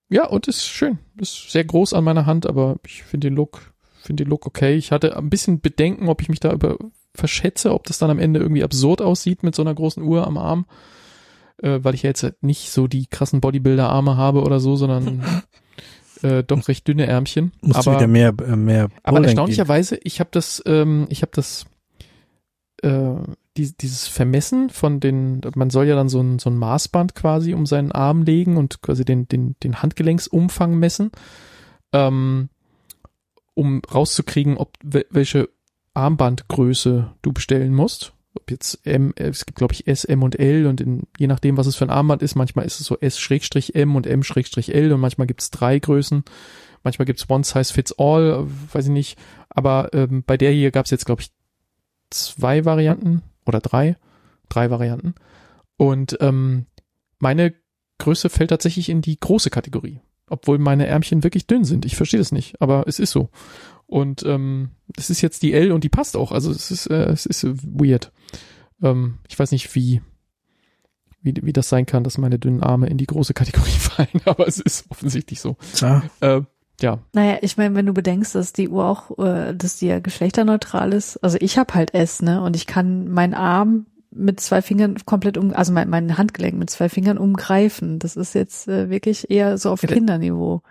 [0.08, 3.72] ja und ist schön, ist sehr groß an meiner Hand, aber ich finde den Look
[4.02, 4.74] finde den Look okay.
[4.74, 6.76] Ich hatte ein bisschen Bedenken, ob ich mich da über
[7.14, 10.38] verschätze, ob das dann am Ende irgendwie absurd aussieht mit so einer großen Uhr am
[10.38, 10.66] Arm,
[11.62, 15.22] äh, weil ich ja jetzt nicht so die krassen Bodybuilder-Arme habe oder so, sondern
[16.22, 17.52] äh, doch recht dünne Ärmchen.
[17.60, 21.66] Musst aber wieder mehr, äh, mehr aber erstaunlicherweise, ich habe das, ähm, ich habe das,
[22.82, 23.14] äh,
[23.56, 27.52] die, dieses Vermessen von den, man soll ja dann so ein, so ein Maßband quasi
[27.54, 31.10] um seinen Arm legen und quasi den, den, den Handgelenksumfang messen,
[31.92, 32.48] ähm,
[33.54, 35.48] um rauszukriegen, ob wel- welche
[35.94, 38.14] Armbandgröße du bestellen musst.
[38.34, 41.26] Ob jetzt M, äh, es gibt glaube ich S, M und L und in, je
[41.26, 45.00] nachdem, was es für ein Armband ist, manchmal ist es so S-M und M-L und
[45.00, 46.24] manchmal gibt es drei Größen.
[46.84, 49.18] Manchmal gibt es One Size Fits All, weiß ich nicht.
[49.48, 51.30] Aber ähm, bei der hier gab es jetzt, glaube ich,
[52.10, 53.96] zwei Varianten oder drei.
[54.48, 55.14] Drei Varianten.
[55.76, 56.66] Und ähm,
[57.18, 57.54] meine
[57.98, 60.00] Größe fällt tatsächlich in die große Kategorie.
[60.28, 61.84] Obwohl meine Ärmchen wirklich dünn sind.
[61.84, 63.30] Ich verstehe das nicht, aber es ist so.
[63.92, 66.32] Und ähm, es ist jetzt die L und die passt auch.
[66.32, 68.10] Also es ist, äh, es ist weird.
[68.82, 70.00] Ähm, ich weiß nicht, wie,
[71.20, 74.48] wie, wie das sein kann, dass meine dünnen Arme in die große Kategorie fallen, aber
[74.48, 75.56] es ist offensichtlich so.
[75.74, 76.40] Tja, Äh,
[76.80, 80.00] ja, Naja, ich meine, wenn du bedenkst, dass die Uhr auch, äh, dass die ja
[80.00, 81.18] geschlechterneutral ist.
[81.18, 82.42] Also ich habe halt S, ne?
[82.42, 86.70] Und ich kann meinen Arm mit zwei Fingern komplett um, also mein, mein Handgelenk mit
[86.70, 87.98] zwei Fingern umgreifen.
[87.98, 90.62] Das ist jetzt äh, wirklich eher so auf Ja, Kinderniveau.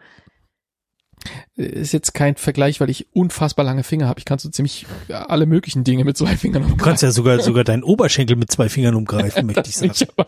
[1.55, 4.19] Ist jetzt kein Vergleich, weil ich unfassbar lange Finger habe.
[4.19, 7.63] Ich kann so ziemlich alle möglichen Dinge mit zwei Fingern du kannst ja sogar, sogar
[7.63, 9.89] deinen Oberschenkel mit zwei Fingern umgreifen, möchte ich sagen.
[9.89, 10.27] nicht, aber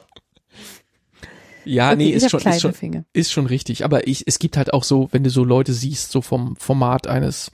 [1.65, 3.05] ja, Okay, nee, ich ist schon, ist schon, Finger.
[3.13, 3.85] ist schon richtig.
[3.85, 7.07] Aber ich, es gibt halt auch so, wenn du so Leute siehst, so vom Format
[7.07, 7.51] eines,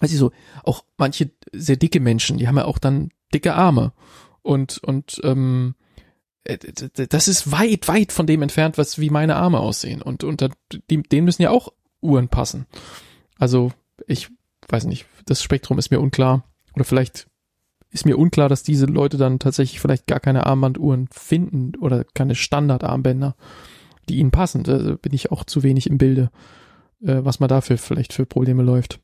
[0.00, 0.32] weiß ich so,
[0.64, 3.92] auch manche sehr dicke Menschen, die haben ja auch dann dicke Arme.
[4.42, 5.74] Und, und, ähm,
[6.44, 6.56] äh,
[7.08, 10.00] das ist weit, weit von dem entfernt, was wie meine Arme aussehen.
[10.00, 10.48] Und, und da,
[10.90, 12.66] die, denen müssen ja auch Uhren passen.
[13.38, 13.72] Also,
[14.06, 14.30] ich
[14.68, 16.44] weiß nicht, das Spektrum ist mir unklar.
[16.74, 17.28] Oder vielleicht
[17.90, 22.34] ist mir unklar, dass diese Leute dann tatsächlich vielleicht gar keine Armbanduhren finden oder keine
[22.34, 23.36] Standardarmbänder,
[24.08, 24.62] die ihnen passen.
[24.62, 26.30] Da bin ich auch zu wenig im Bilde,
[27.02, 29.00] äh, was man dafür vielleicht für Probleme läuft.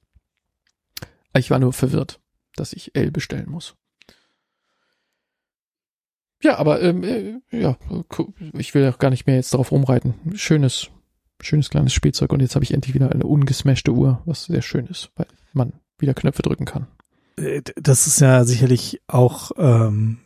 [1.36, 2.20] Ich war nur verwirrt,
[2.54, 3.74] dass ich L bestellen muss.
[6.42, 7.76] Ja, aber ähm, äh, ja,
[8.52, 10.14] ich will auch gar nicht mehr jetzt darauf rumreiten.
[10.34, 10.90] Schönes,
[11.40, 14.86] schönes kleines Spielzeug und jetzt habe ich endlich wieder eine ungesmashte Uhr, was sehr schön
[14.86, 16.86] ist, weil man wieder Knöpfe drücken kann.
[17.36, 20.18] Äh, Das ist ja sicherlich auch ähm,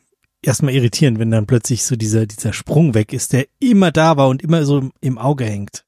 [0.43, 4.29] erstmal irritierend, wenn dann plötzlich so dieser, dieser Sprung weg ist, der immer da war
[4.29, 5.85] und immer so im- im Auge hängt.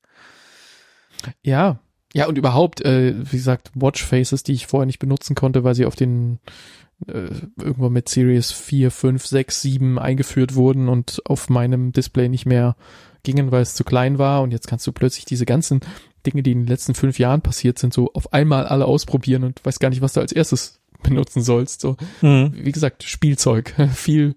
[1.42, 1.78] Ja,
[2.12, 5.86] ja und überhaupt, äh, wie gesagt, Watchfaces, die ich vorher nicht benutzen konnte, weil sie
[5.86, 6.39] auf den
[7.09, 7.28] äh,
[7.60, 12.76] irgendwo mit Series 4, 5, 6, 7 eingeführt wurden und auf meinem Display nicht mehr
[13.23, 14.42] gingen, weil es zu klein war.
[14.42, 15.81] Und jetzt kannst du plötzlich diese ganzen
[16.26, 19.65] Dinge, die in den letzten fünf Jahren passiert sind, so auf einmal alle ausprobieren und
[19.65, 21.81] weißt gar nicht, was du als erstes benutzen sollst.
[21.81, 22.52] So, Mhm.
[22.55, 23.75] wie gesagt, Spielzeug.
[23.94, 24.34] Viel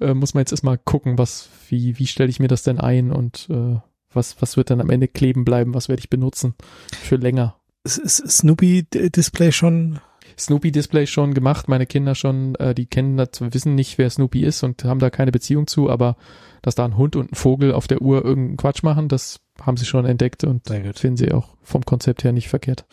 [0.00, 3.10] äh, muss man jetzt erstmal gucken, was, wie, wie stelle ich mir das denn ein
[3.12, 3.76] und äh,
[4.12, 6.54] was, was wird dann am Ende kleben bleiben, was werde ich benutzen
[7.02, 7.56] für länger.
[7.84, 10.00] Ist, ist Snoopy D- Display schon?
[10.38, 14.42] Snoopy Display schon gemacht, meine Kinder schon, äh, die kennen das, wissen nicht, wer Snoopy
[14.44, 16.16] ist und haben da keine Beziehung zu, aber
[16.62, 19.76] dass da ein Hund und ein Vogel auf der Uhr irgendeinen Quatsch machen, das haben
[19.76, 22.86] sie schon entdeckt und finden sie auch vom Konzept her nicht verkehrt.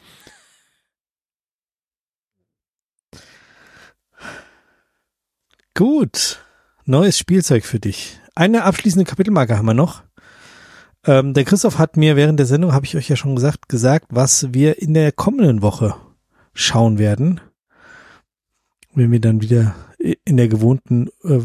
[5.73, 6.39] Gut.
[6.85, 8.19] Neues Spielzeug für dich.
[8.35, 10.03] Eine abschließende Kapitelmarke haben wir noch.
[11.05, 14.07] Ähm, der Christoph hat mir während der Sendung, habe ich euch ja schon gesagt, gesagt,
[14.09, 15.95] was wir in der kommenden Woche
[16.55, 17.39] schauen werden.
[18.95, 21.39] Wenn wir dann wieder in der gewohnten äh,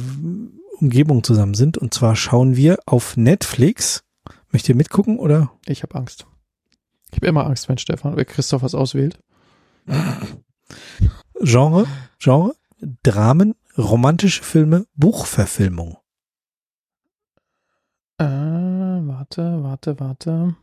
[0.81, 1.79] Umgebung zusammen sind.
[1.79, 4.05] Und zwar schauen wir auf Netflix.
[4.51, 5.53] Möchtet ihr mitgucken oder?
[5.67, 6.27] Ich habe Angst.
[7.11, 9.21] Ich habe immer Angst, wenn Stefan oder Christoph was auswählt.
[11.41, 11.87] Genre,
[12.19, 12.55] Genre,
[13.03, 15.97] Dramen, romantische Filme, Buchverfilmung.
[18.19, 20.57] Äh, warte, warte, warte.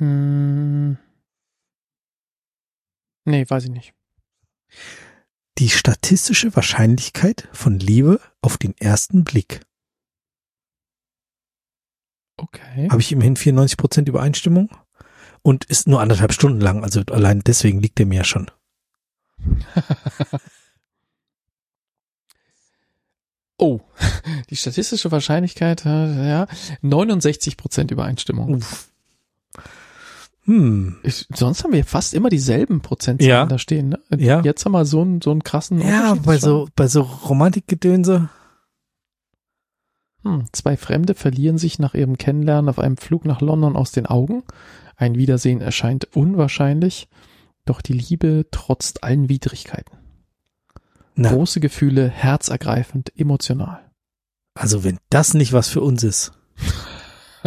[0.00, 0.98] Hm.
[3.26, 3.92] Nee, weiß ich nicht.
[5.58, 9.60] Die statistische Wahrscheinlichkeit von Liebe auf den ersten Blick.
[12.36, 12.88] Okay.
[12.90, 14.70] Habe ich immerhin 94 Prozent Übereinstimmung
[15.42, 16.84] und ist nur anderthalb Stunden lang.
[16.84, 18.50] Also allein deswegen liegt er mir ja schon.
[23.58, 23.80] Oh,
[24.50, 26.46] die statistische Wahrscheinlichkeit, äh, ja,
[26.82, 28.56] 69% Übereinstimmung.
[28.56, 28.90] Uff.
[30.46, 30.96] Hm.
[31.02, 33.46] Ich, sonst haben wir fast immer dieselben Prozentzahlen Ja.
[33.46, 33.88] da stehen.
[33.90, 33.98] Ne?
[34.16, 34.40] Ja.
[34.42, 38.28] Jetzt haben wir so einen, so einen krassen Ja, bei so, bei so Romantikgedönse.
[40.22, 44.06] Hm, zwei Fremde verlieren sich nach ihrem Kennenlernen auf einem Flug nach London aus den
[44.06, 44.42] Augen.
[44.96, 47.08] Ein Wiedersehen erscheint unwahrscheinlich,
[47.64, 49.98] doch die Liebe trotzt allen Widrigkeiten.
[51.16, 53.80] Na, Große Gefühle, herzergreifend, emotional.
[54.54, 56.32] also wenn das nicht was für uns ist.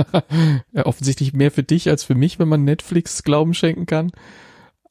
[0.71, 4.11] ja, offensichtlich mehr für dich als für mich, wenn man Netflix Glauben schenken kann.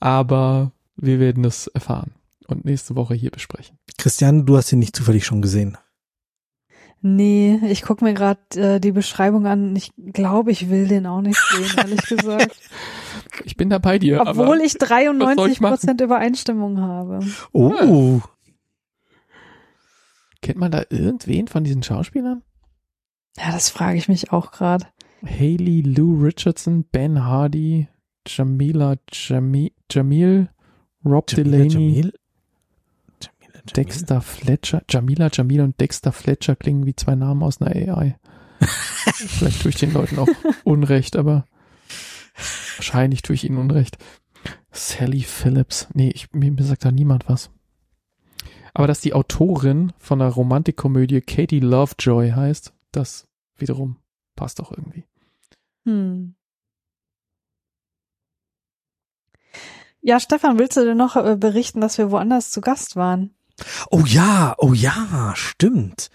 [0.00, 2.12] Aber wir werden es erfahren
[2.46, 3.78] und nächste Woche hier besprechen.
[3.98, 5.76] Christiane, du hast ihn nicht zufällig schon gesehen.
[7.00, 9.76] Nee, ich gucke mir gerade äh, die Beschreibung an.
[9.76, 12.56] Ich glaube, ich will den auch nicht sehen, ehrlich gesagt.
[13.44, 14.20] Ich bin da bei dir.
[14.20, 15.60] Obwohl aber ich was soll 93 ich?
[15.60, 17.20] Prozent Übereinstimmung habe.
[17.52, 18.20] Oh,
[20.42, 22.42] kennt man da irgendwen von diesen Schauspielern?
[23.36, 24.86] Ja, das frage ich mich auch gerade.
[25.24, 27.88] Haley Lou Richardson, Ben Hardy,
[28.26, 30.48] Jamila Jami Jamil,
[31.04, 32.12] Rob Jamila Delaney, Jamil?
[33.20, 33.72] Jamila Jamil?
[33.74, 34.82] Dexter Fletcher.
[34.88, 38.16] Jamila Jamil und Dexter Fletcher klingen wie zwei Namen aus einer AI.
[38.60, 40.28] Vielleicht tue ich den Leuten auch
[40.64, 41.46] Unrecht, aber
[42.76, 43.98] wahrscheinlich tue ich ihnen Unrecht.
[44.70, 45.88] Sally Phillips.
[45.94, 47.50] Nee, ich, mir mir sagt da niemand was.
[48.74, 53.96] Aber dass die Autorin von der Romantikkomödie Katie Lovejoy heißt, das wiederum
[54.36, 55.04] passt auch irgendwie.
[55.84, 56.34] Hm.
[60.00, 63.34] Ja, Stefan, willst du denn noch äh, berichten, dass wir woanders zu Gast waren?
[63.90, 66.10] Oh ja, oh ja, stimmt.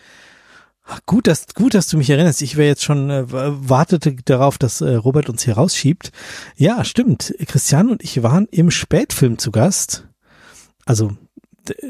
[0.85, 2.41] Ach, Gut, dass gut, dass du mich erinnerst.
[2.41, 6.11] Ich wäre jetzt schon äh, wartete darauf, dass äh, Robert uns hier rausschiebt.
[6.55, 7.33] Ja, stimmt.
[7.47, 10.07] Christian und ich waren im Spätfilm zu Gast.
[10.85, 11.15] Also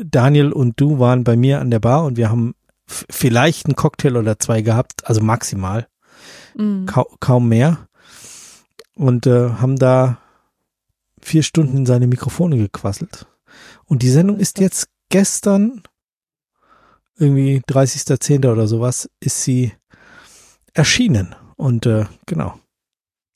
[0.04, 2.54] Daniel und du waren bei mir an der Bar und wir haben
[2.86, 5.88] vielleicht einen Cocktail oder zwei gehabt, also maximal,
[6.56, 6.86] Mhm.
[6.86, 7.88] kau kaum mehr.
[8.96, 10.20] Und äh, haben da
[11.22, 13.26] vier Stunden in seine Mikrofone gequasselt.
[13.86, 15.82] Und die Sendung ist jetzt gestern,
[17.18, 18.52] irgendwie 30.10.
[18.52, 19.74] oder sowas, ist sie
[20.74, 21.36] erschienen.
[21.56, 22.60] Und äh, genau.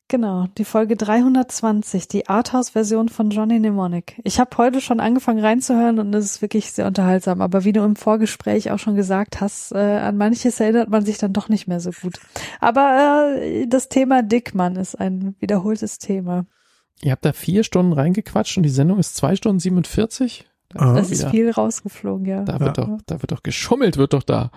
[0.10, 4.22] Genau, die Folge 320, die Arthouse-Version von Johnny Mnemonic.
[4.24, 7.42] Ich habe heute schon angefangen reinzuhören und es ist wirklich sehr unterhaltsam.
[7.42, 11.18] Aber wie du im Vorgespräch auch schon gesagt hast, äh, an manches erinnert man sich
[11.18, 12.22] dann doch nicht mehr so gut.
[12.62, 16.46] Aber äh, das Thema Dickmann ist ein wiederholtes Thema.
[17.02, 20.48] Ihr habt da vier Stunden reingequatscht und die Sendung ist zwei Stunden 47.
[20.74, 20.98] Ah.
[20.98, 21.32] Es ist wieder.
[21.32, 22.44] viel rausgeflogen, ja.
[22.44, 24.52] Da wird doch, da wird doch geschummelt, wird doch da.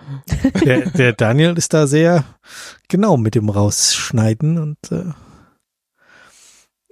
[0.63, 2.23] Der, der Daniel ist da sehr
[2.87, 5.11] genau mit dem Rausschneiden und äh,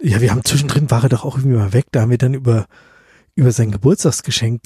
[0.02, 1.86] ja, wir haben zwischendrin war er doch auch irgendwie mal weg.
[1.92, 2.68] Da haben wir dann über
[3.36, 4.62] über sein Geburtstagsgeschenk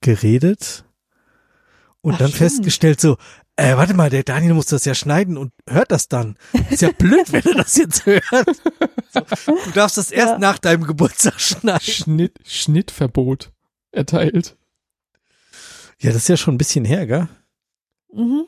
[0.00, 0.84] geredet
[2.00, 2.38] und Ach, dann stimmt.
[2.52, 3.16] festgestellt so,
[3.56, 6.36] äh, warte mal, der Daniel muss das ja schneiden und hört das dann.
[6.70, 8.24] Ist ja blöd, wenn er das jetzt hört.
[9.12, 9.20] So,
[9.64, 10.38] du darfst das erst Ja.
[10.38, 11.80] nach deinem Geburtstag schneiden.
[11.82, 13.52] Schnitt, Schnittverbot
[13.92, 14.56] erteilt.
[16.00, 17.28] Ja, das ist ja schon ein bisschen her, gell?
[18.12, 18.44] Mhm.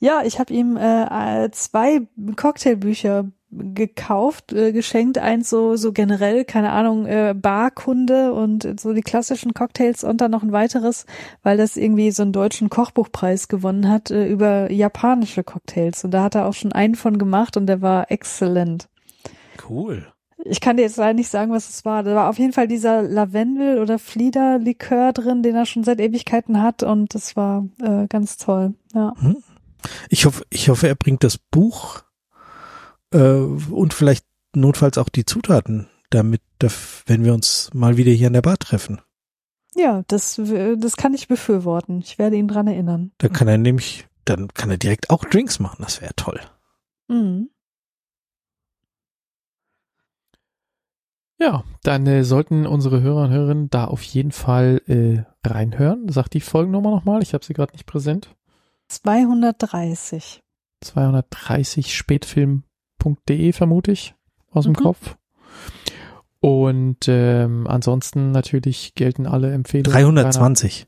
[0.00, 2.00] Ja, ich habe ihm äh, äh, zwei
[2.36, 9.02] Cocktailbücher gekauft, äh, geschenkt, eins so so generell, keine Ahnung, äh, Barkunde und so die
[9.02, 11.06] klassischen Cocktails und dann noch ein weiteres,
[11.42, 16.22] weil das irgendwie so einen deutschen Kochbuchpreis gewonnen hat äh, über japanische Cocktails und da
[16.22, 18.88] hat er auch schon einen von gemacht und der war exzellent.
[19.68, 20.06] Cool.
[20.44, 22.02] Ich kann dir jetzt leider nicht sagen, was es war.
[22.02, 26.62] Da war auf jeden Fall dieser Lavendel- oder Fliederlikör drin, den er schon seit Ewigkeiten
[26.62, 28.74] hat und das war äh, ganz toll.
[28.94, 29.12] Ja.
[30.08, 32.02] Ich hoffe, ich hoffe, er bringt das Buch
[33.12, 36.42] äh, und vielleicht notfalls auch die Zutaten, damit,
[37.06, 39.00] wenn wir uns mal wieder hier in der Bar treffen.
[39.76, 40.40] Ja, das,
[40.78, 42.00] das kann ich befürworten.
[42.00, 43.12] Ich werde ihn dran erinnern.
[43.18, 45.82] Da kann er nämlich, dann kann er direkt auch Drinks machen.
[45.82, 46.40] Das wäre toll.
[47.08, 47.50] Mhm.
[51.38, 56.10] Ja, dann äh, sollten unsere Hörer und Hörerinnen da auf jeden Fall äh, reinhören.
[56.10, 58.36] Sagt die Folgennummer nochmal, ich habe sie gerade nicht präsent.
[58.88, 60.42] 230.
[60.82, 61.96] 230
[63.00, 64.14] spätfilm.de vermute ich
[64.50, 64.76] aus dem Mhm.
[64.76, 65.16] Kopf.
[66.40, 69.92] Und ähm, ansonsten natürlich gelten alle Empfehlungen.
[69.92, 70.86] 320.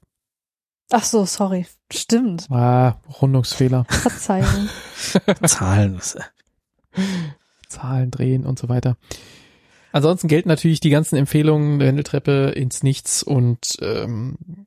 [0.91, 1.67] Ach so, sorry.
[1.93, 2.51] Stimmt.
[2.51, 4.69] Ah, Rundungsfehler, Verzeihung.
[5.47, 6.01] Zahlen.
[6.95, 7.01] äh,
[7.69, 8.97] Zahlen drehen und so weiter.
[9.93, 14.67] Ansonsten gelten natürlich die ganzen Empfehlungen, Wendeltreppe ins Nichts und ähm,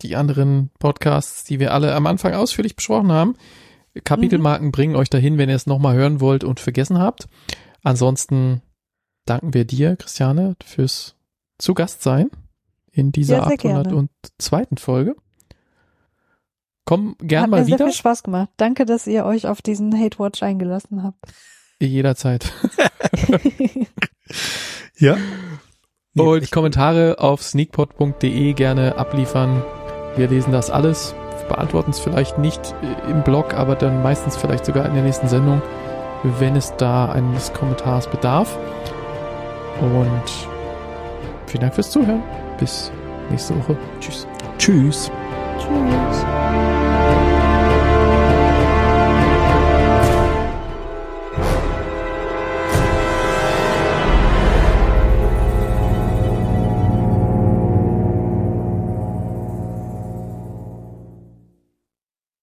[0.00, 3.34] die anderen Podcasts, die wir alle am Anfang ausführlich besprochen haben.
[4.04, 7.28] Kapitelmarken bringen euch dahin, wenn ihr es nochmal hören wollt und vergessen habt.
[7.82, 8.62] Ansonsten
[9.24, 11.16] danken wir dir, Christiane, fürs
[11.58, 12.30] Zugastsein
[12.92, 13.88] in dieser Ja, sehr gerne.
[14.40, 14.66] 802.
[14.78, 15.16] Folge.
[16.84, 18.48] Komm gern Hat mal mir sehr wieder, viel Spaß gemacht.
[18.56, 21.18] Danke, dass ihr euch auf diesen Hate Watch eingelassen habt.
[21.80, 22.52] jederzeit.
[24.96, 25.16] Ja.
[26.16, 29.62] Und ich- Kommentare auf sneakpot.de gerne abliefern.
[30.16, 31.14] Wir lesen das alles,
[31.50, 35.28] beantworten es vielleicht nicht äh, im Blog, aber dann meistens vielleicht sogar in der nächsten
[35.28, 35.60] Sendung,
[36.22, 38.56] wenn es da eines Kommentars bedarf.
[39.80, 40.48] Und
[41.46, 42.22] vielen Dank fürs Zuhören.
[42.58, 42.92] Bis
[43.30, 43.76] nächste Woche.
[44.00, 44.26] Tschüss.
[44.58, 45.10] Tschüss.
[45.58, 46.39] Tschüss.